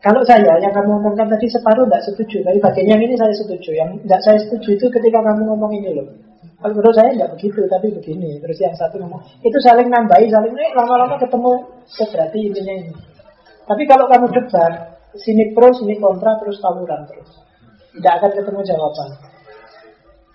kalau 0.00 0.24
saya 0.24 0.56
yang 0.64 0.72
kamu 0.72 0.96
omongkan 0.96 1.28
tadi 1.28 1.44
separuh 1.52 1.84
tidak 1.84 2.00
setuju, 2.08 2.40
tapi 2.40 2.56
bagian 2.56 2.96
yang 2.96 3.00
ini 3.04 3.14
saya 3.20 3.36
setuju. 3.36 3.70
Yang 3.76 4.00
tidak 4.08 4.20
saya 4.24 4.38
setuju 4.48 4.68
itu 4.80 4.86
ketika 4.88 5.20
kamu 5.20 5.44
ngomong 5.44 5.72
ini 5.76 5.92
loh. 5.92 6.08
Kalau 6.56 6.72
menurut 6.72 6.96
saya 6.96 7.12
tidak 7.12 7.36
begitu, 7.36 7.60
tapi 7.68 7.92
begini. 7.92 8.40
Terus 8.40 8.58
yang 8.64 8.72
satu 8.80 8.96
ngomong 8.96 9.20
itu 9.44 9.58
saling 9.60 9.92
nambahi, 9.92 10.24
saling 10.32 10.56
eh, 10.56 10.72
lama-lama 10.72 11.20
ketemu. 11.20 11.52
Oh, 11.76 12.08
berarti 12.16 12.38
intinya 12.40 12.74
ini. 12.80 12.92
Tapi 13.68 13.82
kalau 13.84 14.08
kamu 14.08 14.26
debat, 14.32 14.72
sini 15.20 15.52
pro, 15.52 15.68
sini 15.76 16.00
kontra, 16.00 16.32
terus 16.40 16.56
tawuran 16.64 17.04
terus. 17.04 17.28
Tidak 17.92 18.12
akan 18.24 18.30
ketemu 18.40 18.60
jawaban. 18.64 19.10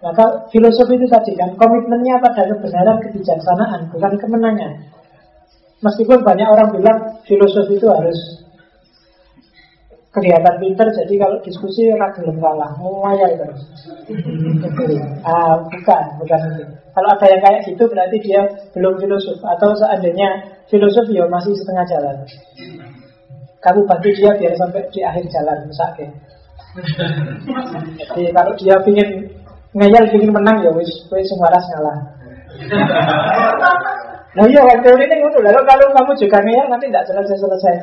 Maka 0.05 0.25
filosofi 0.53 0.93
itu 0.93 1.09
tadi 1.09 1.33
kan 1.33 1.57
komitmennya 1.57 2.21
pada 2.21 2.45
kebenaran 2.53 3.01
kebijaksanaan, 3.01 3.89
bukan 3.89 4.13
kemenangan. 4.21 4.93
Meskipun 5.81 6.21
banyak 6.21 6.45
orang 6.45 6.69
bilang 6.69 6.99
filosofi 7.25 7.81
itu 7.81 7.89
harus 7.89 8.44
kelihatan 10.15 10.55
pinter 10.63 10.87
jadi 11.03 11.13
kalau 11.19 11.37
diskusi 11.43 11.91
ora 11.91 12.07
gelem 12.15 12.39
kalah 12.39 12.71
ngomaya 12.79 13.27
terus 13.35 13.61
ah 15.27 15.59
bukan 15.67 16.03
bukan 16.23 16.39
itu. 16.55 16.63
Kalau 16.95 17.11
ada 17.11 17.27
yang 17.27 17.41
kayak 17.43 17.61
gitu 17.67 17.83
berarti 17.91 18.17
dia 18.23 18.41
belum 18.71 18.95
filosof. 18.95 19.35
Atau 19.43 19.75
seandainya 19.75 20.27
filosof 20.71 21.11
ya 21.11 21.27
masih 21.27 21.51
setengah 21.59 21.85
jalan. 21.91 22.15
Kamu 23.59 23.83
bantu 23.83 24.09
dia 24.15 24.31
biar 24.39 24.55
sampai 24.55 24.87
di 24.95 25.03
akhir 25.03 25.27
jalan 25.27 25.57
misalnya. 25.67 26.07
Jadi 27.99 28.31
kalau 28.31 28.53
dia 28.55 28.75
ingin 28.87 29.09
ngeyel 29.75 30.05
ingin 30.15 30.31
menang 30.31 30.63
ya 30.63 30.71
wis 30.71 30.91
wis 31.11 31.31
waras 31.39 31.65
ngalah. 31.75 31.97
Nah 34.35 34.43
iya 34.51 34.59
kan 34.67 34.83
teori 34.83 35.07
ini 35.07 35.15
ngono. 35.23 35.39
Lalu 35.47 35.63
kalau 35.63 35.87
kamu 35.95 36.11
juga 36.19 36.43
ngeyel 36.43 36.67
nanti 36.67 36.91
tidak 36.91 37.07
selesai-selesai 37.07 37.75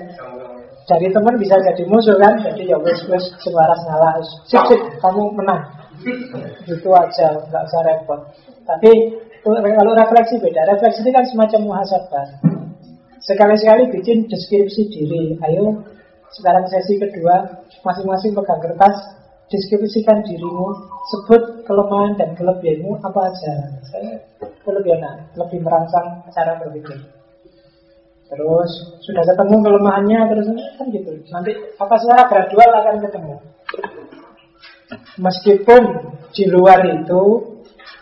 dari 0.87 1.07
teman 1.15 1.35
bisa 1.39 1.55
jadi 1.63 1.83
musuh 1.87 2.17
kan? 2.19 2.35
Jadi 2.43 2.71
ya 2.71 2.79
wes 2.83 2.99
wes 3.07 3.25
sebaras 3.39 3.81
ngalah 3.87 4.19
sip 4.47 4.63
sip 4.67 4.81
kamu 4.99 5.23
menang. 5.39 5.63
Itu 6.67 6.91
aja 6.91 7.27
nggak 7.39 7.63
usah 7.71 7.81
repot. 7.87 8.21
Tapi 8.67 8.91
kalau 9.43 9.93
refleksi 9.95 10.39
beda. 10.43 10.67
Refleksi 10.75 11.01
ini 11.07 11.11
kan 11.15 11.25
semacam 11.31 11.61
muhasabah. 11.71 12.27
Sekali-sekali 13.23 13.95
bikin 13.95 14.27
deskripsi 14.27 14.83
diri. 14.91 15.39
Ayo 15.47 15.87
sekarang 16.35 16.67
sesi 16.67 16.99
kedua 16.99 17.63
masing-masing 17.87 18.35
pegang 18.35 18.61
kertas 18.63 18.97
deskripsikan 19.53 20.25
dirimu 20.25 20.67
sebut 21.13 21.63
kelemahan 21.69 22.17
dan 22.19 22.35
kelebihanmu 22.35 22.99
apa 23.05 23.21
aja. 23.31 23.55
Saya 23.87 24.13
kelebihan 24.67 25.31
lebih 25.39 25.63
merangsang 25.63 26.27
cara 26.35 26.59
berpikir 26.59 27.22
Terus 28.33 28.71
sudah 29.05 29.23
ketemu 29.29 29.57
kelemahannya 29.61 30.21
terus 30.33 30.47
kan 30.81 30.87
gitu. 30.89 31.13
Nanti 31.29 31.53
apa 31.77 31.95
secara 32.01 32.25
gradual 32.33 32.71
akan 32.81 32.97
ketemu. 33.05 33.37
Meskipun 35.21 35.83
di 36.33 36.45
luar 36.49 36.81
itu 36.89 37.23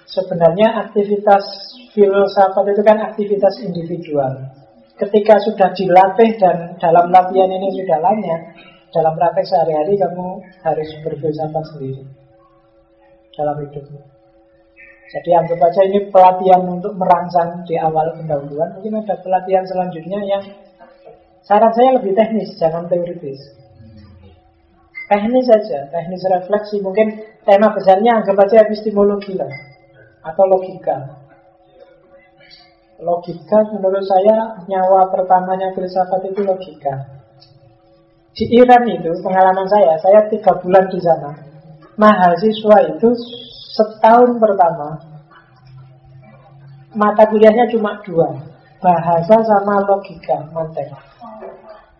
sebenarnya 0.06 0.86
aktivitas 0.86 1.42
filsafat 1.90 2.62
itu 2.70 2.82
kan 2.86 2.98
aktivitas 3.10 3.58
individual. 3.66 4.54
Ketika 4.94 5.34
sudah 5.42 5.74
dilatih 5.74 6.38
dan 6.38 6.78
dalam 6.78 7.10
latihan 7.10 7.50
ini 7.50 7.74
sudah 7.74 7.98
lanyah, 7.98 8.40
dalam 8.94 9.18
praktek 9.18 9.46
sehari-hari 9.50 9.98
kamu 9.98 10.38
harus 10.62 10.88
berfilsafat 11.02 11.64
sendiri 11.74 12.06
dalam 13.34 13.56
hidupmu. 13.66 14.19
Jadi 15.10 15.30
anggap 15.34 15.58
aja 15.58 15.82
ini 15.90 16.06
pelatihan 16.06 16.62
untuk 16.70 16.94
merangsang 16.94 17.66
di 17.66 17.74
awal 17.74 18.14
pendahuluan. 18.14 18.78
Mungkin 18.78 19.02
ada 19.02 19.18
pelatihan 19.18 19.66
selanjutnya 19.66 20.22
yang 20.22 20.42
saran 21.42 21.74
saya 21.74 21.98
lebih 21.98 22.14
teknis, 22.14 22.54
jangan 22.62 22.86
teoritis. 22.86 23.42
Teknis 25.10 25.50
saja, 25.50 25.90
teknis 25.90 26.22
refleksi. 26.30 26.78
Mungkin 26.78 27.26
tema 27.42 27.74
besarnya 27.74 28.22
anggap 28.22 28.38
aja 28.38 28.62
epistemologi 28.62 29.34
lah, 29.34 29.50
atau 30.22 30.46
logika. 30.46 31.18
Logika 33.02 33.58
menurut 33.74 34.06
saya 34.06 34.62
nyawa 34.70 35.10
pertamanya 35.10 35.74
filsafat 35.74 36.30
itu 36.30 36.46
logika. 36.46 37.18
Di 38.30 38.46
Iran 38.54 38.86
itu 38.86 39.10
pengalaman 39.26 39.66
saya, 39.66 39.98
saya 39.98 40.30
tiga 40.30 40.54
bulan 40.62 40.86
di 40.86 41.02
sana. 41.02 41.34
Mahasiswa 41.98 42.94
itu 42.94 43.10
setahun 43.80 44.36
pertama 44.36 45.00
mata 46.92 47.24
kuliahnya 47.30 47.70
cuma 47.72 47.96
dua 48.04 48.28
bahasa 48.82 49.36
sama 49.46 49.80
logika 49.88 50.50
mantek 50.52 50.90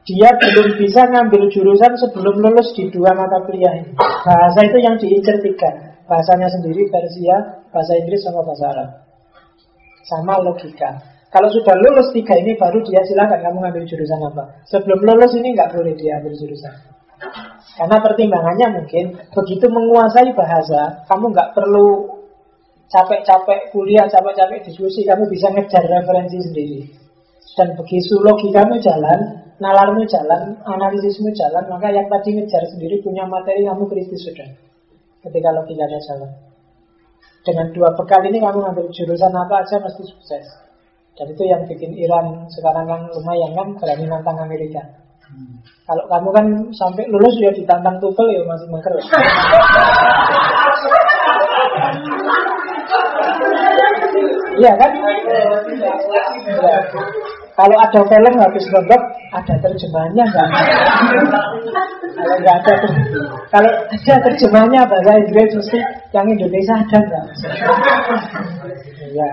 dia 0.09 0.31
belum 0.32 0.81
bisa 0.81 1.07
ngambil 1.07 1.47
jurusan 1.52 1.93
sebelum 1.94 2.40
lulus 2.40 2.73
di 2.74 2.89
dua 2.89 3.12
mata 3.15 3.36
kuliah 3.47 3.78
ini. 3.78 3.93
Bahasa 4.01 4.65
itu 4.65 4.81
yang 4.81 4.97
diincer 4.97 5.39
tiga 5.44 5.70
bahasanya 6.09 6.51
sendiri 6.51 6.89
Persia 6.89 7.62
bahasa 7.70 7.94
Inggris 8.01 8.24
sama 8.24 8.43
bahasa 8.43 8.65
Arab. 8.74 8.90
Sama 10.09 10.35
logika. 10.43 10.98
Kalau 11.31 11.47
sudah 11.52 11.78
lulus 11.78 12.11
tiga 12.11 12.35
ini 12.43 12.59
baru 12.59 12.82
dia 12.82 13.05
silakan 13.07 13.39
kamu 13.39 13.59
ngambil 13.62 13.85
jurusan 13.86 14.19
apa. 14.24 14.51
Sebelum 14.66 14.98
lulus 14.98 15.31
ini 15.36 15.55
nggak 15.55 15.78
boleh 15.78 15.94
dia 15.94 16.19
ambil 16.19 16.35
jurusan 16.35 16.74
karena 17.78 17.97
pertimbangannya 18.02 18.66
mungkin 18.82 19.05
begitu 19.30 19.66
menguasai 19.70 20.34
bahasa, 20.34 21.06
kamu 21.06 21.30
nggak 21.30 21.52
perlu 21.55 22.20
capek-capek 22.90 23.70
kuliah, 23.70 24.10
capek-capek 24.10 24.66
diskusi, 24.66 25.06
kamu 25.06 25.30
bisa 25.30 25.47
ngejar 25.55 25.86
referensi 25.86 26.38
sendiri. 26.42 26.80
Dan 27.55 27.78
begitu 27.78 28.18
logikamu 28.18 28.78
jalan, 28.82 29.47
nalarmu 29.62 30.02
jalan, 30.10 30.59
analisismu 30.66 31.30
jalan, 31.34 31.66
maka 31.70 31.94
yang 31.94 32.10
tadi 32.10 32.34
ngejar 32.34 32.62
sendiri 32.74 32.98
punya 33.05 33.26
materi 33.26 33.62
kamu 33.62 33.86
kritis 33.86 34.26
sudah. 34.26 34.51
Ketika 35.20 35.48
logikanya 35.55 36.01
jalan. 36.10 36.30
Dengan 37.40 37.72
dua 37.72 37.92
bekal 37.97 38.20
ini 38.28 38.40
kamu 38.40 38.59
ngambil 38.60 38.86
jurusan 38.92 39.32
apa 39.32 39.64
aja 39.64 39.80
mesti 39.80 40.02
sukses. 40.05 40.47
Dan 41.16 41.26
itu 41.36 41.42
yang 41.44 41.64
bikin 41.68 41.92
Iran 41.97 42.48
sekarang 42.48 42.88
kan 42.88 43.01
lumayan 43.12 43.52
kan 43.52 43.68
berani 43.76 44.05
nantang 44.09 44.40
Amerika. 44.40 44.80
Kalau 45.90 46.05
kamu 46.07 46.28
kan 46.31 46.47
sampai 46.70 47.02
lulus 47.11 47.35
ya 47.43 47.51
ditantang 47.51 47.98
TOEFL 47.98 48.31
ya 48.31 48.40
masih 48.47 48.66
mengker. 48.70 48.94
Iya 54.61 54.73
kan? 54.78 54.90
Kalau 57.59 57.77
ada 57.77 58.01
film 58.07 58.35
habis 58.39 58.65
nonton, 58.70 59.01
ada 59.35 59.55
terjemahannya 59.66 60.24
enggak? 60.31 60.48
kalau 62.20 62.36
enggak 62.39 62.57
ada 62.62 62.75
kalau 63.50 63.70
ada 63.91 64.15
terjemahannya 64.31 64.81
bahasa 64.86 65.12
Inggris 65.26 65.59
mesti 65.59 65.78
yang 66.15 66.26
Indonesia 66.31 66.75
ada 66.78 66.99
enggak? 67.02 67.25
Iya. 69.10 69.31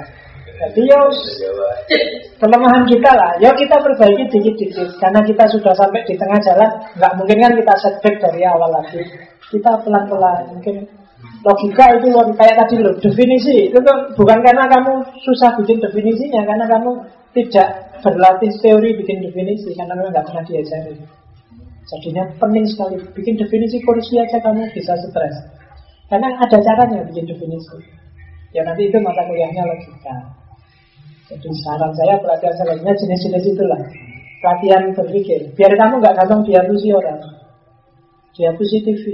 Jadi 0.58 0.82
ya 0.90 1.00
kelemahan 2.42 2.84
kita 2.90 3.12
lah. 3.14 3.32
Ya 3.38 3.54
kita 3.54 3.78
perbaiki 3.78 4.26
dikit-dikit. 4.34 4.98
Karena 4.98 5.22
kita 5.22 5.46
sudah 5.54 5.74
sampai 5.78 6.02
di 6.10 6.18
tengah 6.18 6.40
jalan, 6.42 6.72
nggak 6.98 7.14
mungkin 7.22 7.38
kan 7.46 7.54
kita 7.54 7.74
setback 7.78 8.16
dari 8.18 8.42
awal 8.50 8.74
lagi. 8.74 9.02
Kita 9.54 9.78
pelan-pelan. 9.86 10.58
Mungkin 10.58 10.76
logika 11.46 11.86
itu 11.98 12.10
kayak 12.14 12.56
tadi 12.66 12.76
loh 12.82 12.94
definisi 12.98 13.70
itu 13.70 13.80
kan 13.86 14.10
bukan 14.18 14.42
karena 14.42 14.66
kamu 14.66 14.94
susah 15.22 15.54
bikin 15.62 15.78
definisinya, 15.78 16.42
karena 16.46 16.66
kamu 16.66 16.92
tidak 17.38 17.70
berlatih 18.02 18.52
teori 18.62 18.98
bikin 18.98 19.22
definisi 19.22 19.74
karena 19.78 19.94
memang 19.94 20.14
nggak 20.14 20.26
pernah 20.26 20.44
diajari. 20.46 20.94
Jadinya 21.88 22.24
penting 22.42 22.66
sekali 22.68 22.98
bikin 23.16 23.38
definisi 23.40 23.80
kursi 23.86 24.20
aja 24.20 24.42
kamu 24.42 24.66
bisa 24.74 24.98
stres. 24.98 25.36
Karena 26.10 26.34
ada 26.36 26.58
caranya 26.60 27.06
bikin 27.08 27.30
definisi. 27.30 27.78
Ya 28.56 28.64
nanti 28.64 28.90
itu 28.90 28.98
mata 29.00 29.24
kuliahnya 29.28 29.64
logika. 29.64 30.16
Jadi 31.28 31.50
saran 31.60 31.92
saya 31.92 32.16
pelatihan 32.24 32.56
selanjutnya 32.56 32.94
jenis-jenis 32.96 33.46
itulah. 33.52 33.82
Pelatihan 34.40 34.84
berpikir. 34.96 35.40
Biar 35.60 35.76
kamu 35.76 36.00
nggak 36.00 36.16
gampang 36.24 36.42
dihalusi 36.48 36.96
orang. 36.96 37.20
Dihalusi 38.32 38.78
TV 38.86 39.06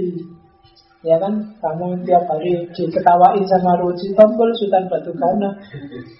Ya 1.04 1.20
kan, 1.20 1.36
kamu 1.60 2.00
tiap 2.08 2.24
hari 2.32 2.64
diketawain 2.72 3.44
sama 3.44 3.76
Ruji 3.76 4.16
Tompul, 4.16 4.48
Sultan 4.56 4.88
Batu 4.88 5.12
Gana 5.12 5.52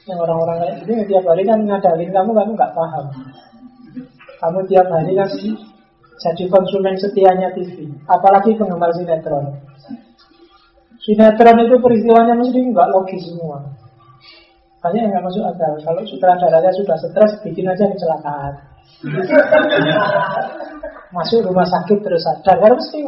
Yang 0.05 0.19
orang-orang 0.29 0.61
kayak 0.61 0.77
gini 0.85 1.03
tiap 1.09 1.25
hari 1.25 1.41
kan 1.49 1.57
ngadalin 1.65 2.13
kamu, 2.13 2.31
kamu 2.37 2.51
nggak 2.53 2.75
paham. 2.77 3.07
Kamu 4.45 4.59
tiap 4.69 4.85
hari 4.93 5.17
kan 5.17 5.31
jadi 6.15 6.45
konsumen 6.53 7.01
setianya 7.01 7.49
TV 7.57 7.89
Apalagi 8.05 8.61
penggemar 8.61 8.93
sinetron. 8.93 9.57
Sinetron 11.01 11.65
itu 11.65 11.77
peristiwanya 11.81 12.37
mesti 12.37 12.61
nggak 12.61 12.91
logis 12.93 13.25
semua 13.25 13.84
banyak 14.85 15.01
yang 15.01 15.13
nggak 15.17 15.25
masuk 15.25 15.45
akal. 15.49 15.73
Kalau 15.81 16.03
sutradaranya 16.05 16.73
sudah 16.77 16.97
stres, 17.01 17.33
bikin 17.41 17.65
aja 17.65 17.89
kecelakaan. 17.89 18.55
masuk 21.17 21.41
rumah 21.41 21.65
sakit 21.65 22.05
terus 22.05 22.21
sadar, 22.21 22.61
harus 22.61 22.85
mesti 22.93 23.01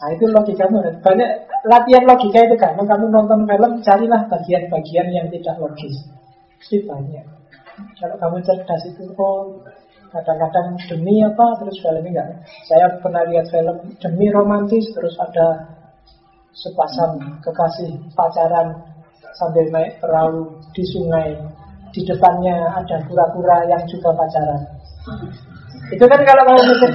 Nah 0.00 0.08
itu 0.16 0.24
logika 0.32 0.64
Banyak 1.04 1.30
latihan 1.64 2.04
logika 2.04 2.40
itu 2.44 2.56
kan. 2.60 2.76
Kamu 2.76 3.08
nonton 3.08 3.48
film, 3.48 3.72
carilah 3.80 4.20
bagian-bagian 4.28 5.08
yang 5.12 5.26
tidak 5.32 5.56
logis. 5.56 5.96
Pasti 6.60 6.84
banyak. 6.84 7.24
Kalau 7.96 8.16
kamu 8.20 8.44
cerdas 8.44 8.82
itu, 8.84 9.08
oh 9.16 9.64
kadang-kadang 10.12 10.76
demi 10.92 11.24
apa, 11.24 11.46
terus 11.64 11.76
film 11.80 12.04
enggak. 12.04 12.28
Saya 12.68 12.92
pernah 13.00 13.24
lihat 13.32 13.48
film 13.48 13.76
demi 13.96 14.28
romantis, 14.28 14.84
terus 14.92 15.16
ada 15.16 15.72
sepasang 16.52 17.40
kekasih 17.40 17.96
pacaran 18.12 18.89
sambil 19.38 19.66
naik 19.70 19.98
perahu 20.02 20.58
di 20.72 20.82
sungai. 20.88 21.34
Di 21.90 22.06
depannya 22.06 22.70
ada 22.70 23.02
kura-kura 23.10 23.66
yang 23.66 23.82
juga 23.90 24.14
pacaran. 24.14 24.62
Itu 25.90 26.06
kan 26.06 26.22
kalau 26.22 26.42
kamu 26.46 26.62
mikir 26.70 26.92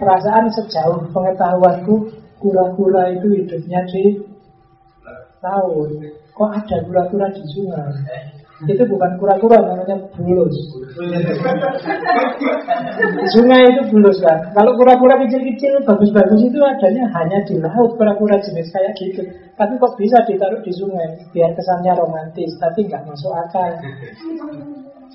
perasaan 0.00 0.48
sejauh 0.48 1.04
pengetahuanku 1.12 2.08
kura-kura 2.40 3.12
itu 3.12 3.28
hidupnya 3.44 3.84
di 3.92 4.16
laut. 5.44 5.90
Kok 6.32 6.50
ada 6.56 6.76
kura-kura 6.88 7.28
di 7.28 7.44
sungai? 7.52 8.39
Itu 8.68 8.82
bukan 8.84 9.16
kura-kura 9.16 9.56
namanya 9.56 9.96
bulus. 10.12 10.52
Sungai 13.32 13.64
itu 13.72 13.82
bulus 13.88 14.20
kan. 14.20 14.52
Kalau 14.52 14.76
kura-kura 14.76 15.16
kecil-kecil 15.24 15.80
bagus-bagus 15.88 16.44
itu 16.44 16.60
adanya 16.60 17.08
hanya 17.16 17.40
di 17.48 17.56
laut 17.56 17.96
kura-kura 17.96 18.36
jenis 18.44 18.68
kayak 18.68 18.92
gitu. 19.00 19.24
Tapi 19.56 19.72
kok 19.80 19.96
bisa 19.96 20.20
ditaruh 20.28 20.60
di 20.60 20.72
sungai 20.76 21.08
biar 21.32 21.56
kesannya 21.56 21.92
romantis, 21.96 22.52
tapi 22.60 22.84
nggak 22.84 23.00
masuk 23.08 23.32
akal. 23.32 23.70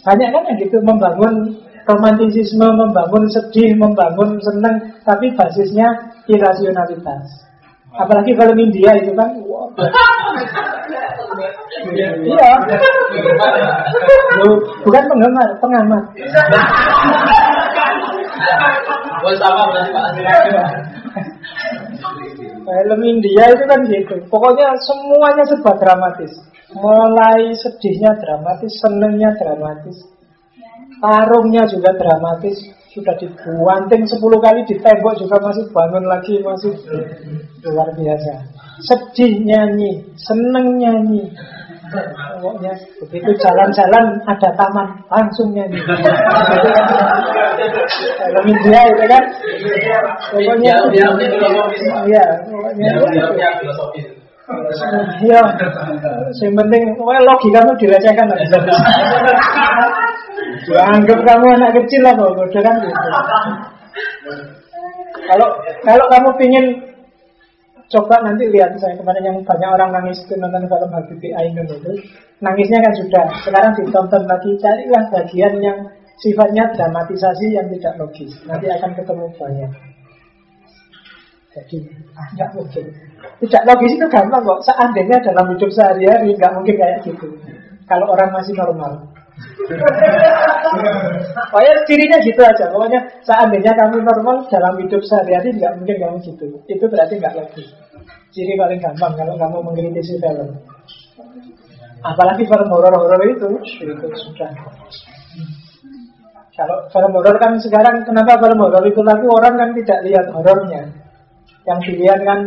Banyak 0.01 0.29
kan 0.33 0.43
yang 0.49 0.57
gitu 0.57 0.77
membangun 0.81 1.53
romantisisme, 1.85 2.65
membangun 2.65 3.29
sedih, 3.29 3.77
membangun 3.77 4.41
seneng, 4.41 4.75
tapi 5.05 5.29
basisnya 5.37 5.85
irasionalitas. 6.25 7.45
Apalagi 7.95 8.35
film 8.35 8.57
India 8.59 8.91
itu 8.99 9.15
kan, 9.15 9.39
wow, 9.45 9.71
Iya. 12.25 12.49
bukan 14.85 15.03
penggemar, 15.09 15.49
pengamat. 15.59 16.03
Film 22.65 23.01
India 23.05 23.43
itu 23.53 23.63
kan 23.69 23.79
gitu. 23.85 24.15
Pokoknya 24.29 24.73
semuanya 24.85 25.43
serba 25.45 25.71
dramatis. 25.77 26.31
Mulai 26.75 27.53
sedihnya 27.55 28.11
dramatis, 28.19 28.73
senengnya 28.81 29.31
dramatis. 29.37 29.97
Tarungnya 30.99 31.63
juga 31.69 31.93
dramatis. 31.95 32.57
Sudah 32.95 33.11
dibuanting 33.19 34.07
10 34.07 34.23
kali 34.39 34.63
di 34.71 34.75
tembok 34.79 35.19
juga 35.19 35.35
masih 35.43 35.67
bangun 35.75 36.05
lagi, 36.07 36.39
masih 36.39 36.71
luar 37.67 37.91
biasa. 37.91 38.54
Sedih 38.83 39.39
nyanyi, 39.45 40.03
seneng 40.19 40.75
nyanyi, 40.75 41.31
Pokoknya 41.85 42.73
begitu 42.99 43.31
jalan-jalan 43.39 44.05
ada 44.25 44.49
taman 44.57 44.87
langsung 45.07 45.53
nyanyi. 45.53 45.79
Kalau 48.19 48.41
India 48.43 48.81
itu 48.89 49.05
kan, 49.05 49.23
pokoknya 50.33 50.73
iya, 52.09 52.25
pokoknya 52.49 52.89
Iya, 55.25 55.41
yang 56.37 56.53
penting, 56.53 56.81
pokoknya 57.01 57.21
logikamu 57.25 57.71
dilecehkan 57.81 58.29
lah. 58.29 58.37
Anggap 60.85 61.19
kamu 61.25 61.45
anak 61.57 61.73
kecil 61.81 62.01
lah, 62.05 62.13
bodoh 62.13 62.45
kan 62.61 62.75
gitu. 62.77 62.93
Kalau 65.25 65.47
kalau 65.81 66.05
kamu 66.13 66.29
pingin 66.37 66.65
coba 67.89 68.15
nanti 68.25 68.49
lihat 68.49 68.73
saya 68.81 68.97
kemarin 68.97 69.23
yang 69.23 69.37
banyak 69.45 69.69
orang 69.69 69.89
nangis 69.93 70.21
itu 70.25 70.33
nonton 70.37 70.65
film 70.65 70.89
Habibie 70.91 71.33
Ainun 71.33 71.69
itu. 71.69 71.93
Nangisnya 72.43 72.83
kan 72.83 72.93
sudah. 72.99 73.25
Sekarang 73.45 73.71
ditonton 73.79 74.23
lagi 74.27 74.51
carilah 74.59 75.03
bagian 75.13 75.53
yang 75.63 75.79
sifatnya 76.19 76.67
dramatisasi 76.75 77.55
yang 77.55 77.67
tidak 77.77 77.93
logis. 77.97 78.33
Nanti 78.45 78.67
akan 78.67 78.91
ketemu 78.93 79.25
banyak. 79.39 79.71
Jadi 81.55 81.77
ah, 82.19 82.49
mungkin. 82.51 82.85
Tidak 83.39 83.63
logis 83.63 83.91
itu 83.95 84.05
gampang 84.11 84.43
kok. 84.43 84.59
Seandainya 84.67 85.17
dalam 85.23 85.55
hidup 85.55 85.71
sehari-hari 85.71 86.35
nggak 86.35 86.53
mungkin 86.53 86.75
kayak 86.75 86.99
gitu. 87.07 87.27
Kalau 87.87 88.11
orang 88.11 88.33
masih 88.33 88.57
normal 88.57 89.14
Pokoknya 91.51 91.73
cirinya 91.87 92.17
gitu 92.23 92.41
aja. 92.41 92.65
Pokoknya 92.71 92.99
seandainya 93.27 93.71
kamu 93.75 94.03
normal 94.03 94.47
dalam 94.47 94.79
hidup 94.79 95.01
sehari-hari 95.03 95.51
nggak 95.55 95.75
mungkin 95.81 95.97
kamu 95.99 96.17
gitu. 96.23 96.45
Itu 96.71 96.85
berarti 96.87 97.19
nggak 97.19 97.35
logis. 97.35 97.67
Ciri 98.31 98.55
paling 98.59 98.79
gampang 98.79 99.13
kalau 99.15 99.35
kamu 99.35 99.57
mengkritisi 99.71 100.19
film. 100.19 100.49
Apalagi 102.05 102.45
film 102.45 102.67
horor-horor 102.69 103.21
itu, 103.33 103.49
itu 103.81 104.07
sudah. 104.29 104.51
Kalau 106.55 106.77
film 106.87 107.11
horor 107.11 107.35
kan 107.35 107.59
sekarang 107.59 108.07
kenapa 108.07 108.39
film 108.39 108.59
horor 108.63 108.83
itu 108.87 109.01
laku 109.03 109.27
orang 109.27 109.59
kan 109.59 109.69
tidak 109.75 109.99
lihat 110.07 110.25
horornya. 110.31 110.87
Yang 111.65 111.79
dilihat 111.91 112.21
kan 112.23 112.39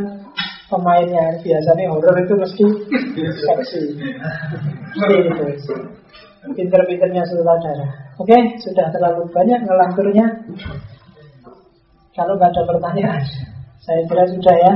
pemainnya. 0.73 1.37
Biasanya 1.45 1.85
horor 1.93 2.17
itu 2.17 2.33
mesti 2.39 2.65
seksi. 3.45 3.83
Mesti 4.97 5.17
itu. 5.27 5.77
Pinter-pinternya 6.39 7.23
saudara. 7.27 7.87
Oke, 8.19 8.37
sudah 8.63 8.87
terlalu 8.95 9.27
banyak 9.35 9.61
ngelanturnya. 9.67 10.27
Kalau 12.15 12.35
nggak 12.35 12.51
ada 12.51 12.63
pertanyaan, 12.67 13.23
saya 13.83 14.03
kira 14.07 14.25
sudah 14.27 14.57
ya. 14.59 14.73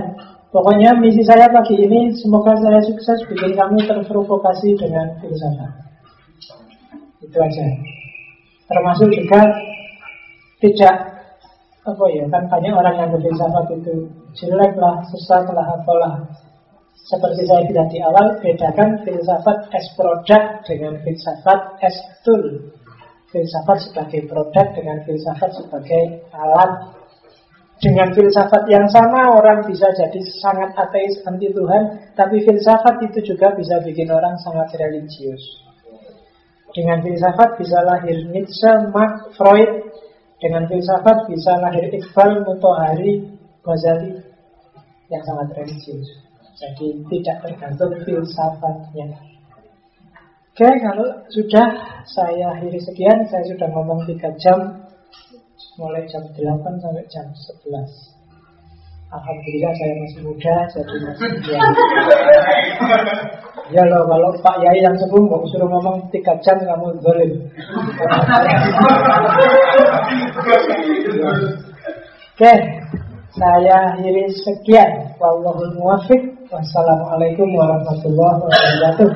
Pokoknya 0.53 0.93
misi 1.01 1.25
saya 1.25 1.49
pagi 1.49 1.81
ini 1.81 2.13
semoga 2.13 2.53
saya 2.61 2.79
sukses 2.85 3.25
bikin 3.25 3.57
kamu 3.57 3.83
terprovokasi 3.89 4.77
dengan 4.77 5.17
filsafat. 5.19 5.73
Itu 7.25 7.39
aja. 7.41 7.67
Termasuk 8.69 9.09
juga 9.17 9.41
tidak 10.61 10.95
apa 11.83 12.05
ya 12.15 12.25
kan 12.31 12.47
banyak 12.47 12.71
orang 12.79 12.95
yang 12.95 13.11
berfilsafat 13.11 13.65
itu 13.75 14.07
jelek 14.39 14.79
lah, 14.79 15.03
sesat 15.11 15.51
lah, 15.51 15.67
apalah 15.67 16.15
seperti 17.03 17.43
saya 17.45 17.63
bilang 17.69 17.89
di 17.93 17.99
awal, 18.01 18.27
bedakan 18.41 19.03
filsafat 19.05 19.59
as 19.75 19.87
product 19.99 20.65
dengan 20.65 20.97
filsafat 21.05 21.61
as 21.83 21.97
tool. 22.25 22.73
Filsafat 23.29 23.79
sebagai 23.85 24.29
produk 24.29 24.67
dengan 24.77 24.97
filsafat 25.05 25.51
sebagai 25.57 26.25
alat. 26.33 26.95
Dengan 27.83 28.15
filsafat 28.15 28.63
yang 28.71 28.87
sama 28.89 29.35
orang 29.35 29.67
bisa 29.67 29.91
jadi 29.91 30.21
sangat 30.39 30.71
ateis 30.79 31.19
anti 31.27 31.51
Tuhan, 31.51 32.15
tapi 32.15 32.39
filsafat 32.47 33.03
itu 33.11 33.35
juga 33.35 33.51
bisa 33.59 33.83
bikin 33.83 34.07
orang 34.07 34.39
sangat 34.41 34.71
religius. 34.79 35.43
Dengan 36.73 37.05
filsafat 37.05 37.61
bisa 37.61 37.77
lahir 37.85 38.25
Nietzsche, 38.33 38.73
Marx, 38.89 39.37
Freud. 39.37 39.93
Dengan 40.41 40.67
filsafat 40.67 41.29
bisa 41.29 41.55
lahir 41.61 41.87
Iqbal, 41.93 42.43
Mutohari, 42.43 43.31
Ghazali 43.63 44.19
yang 45.13 45.23
sangat 45.23 45.55
religius. 45.55 46.09
Jadi 46.53 46.89
tidak 47.09 47.37
tergantung 47.45 47.93
filsafatnya. 48.05 49.09
Oke, 50.53 50.69
kalau 50.85 51.09
sudah 51.33 51.69
saya 52.05 52.53
akhiri 52.53 52.77
sekian, 52.77 53.25
saya 53.33 53.41
sudah 53.49 53.73
ngomong 53.73 54.05
3 54.05 54.21
jam 54.37 54.59
mulai 55.81 56.05
jam 56.13 56.21
8 56.29 56.37
sampai 56.77 57.05
jam 57.09 57.25
11. 57.33 57.73
Alhamdulillah 59.13 59.73
saya 59.77 59.93
masih 59.97 60.21
muda, 60.25 60.57
jadi 60.73 60.97
masih 61.09 61.29
muda. 61.41 61.57
Ya 63.73 63.89
loh, 63.89 64.05
kalau 64.05 64.29
Pak 64.45 64.61
Yai 64.61 64.85
yang 64.85 64.93
sebelum 65.01 65.33
mau 65.33 65.41
suruh 65.49 65.65
ngomong 65.65 66.05
3 66.13 66.45
jam 66.45 66.59
kamu 66.61 66.93
dolim. 67.01 67.33
Oke, 72.37 72.53
saya 73.33 73.97
akhiri 73.97 74.29
sekian. 74.45 75.17
Wallahul 75.17 75.73
muwafiq. 75.77 76.21
Wassalamualaikum 76.53 77.49
warahmatullahi 77.57 78.45
wabarakatuh. 78.45 79.09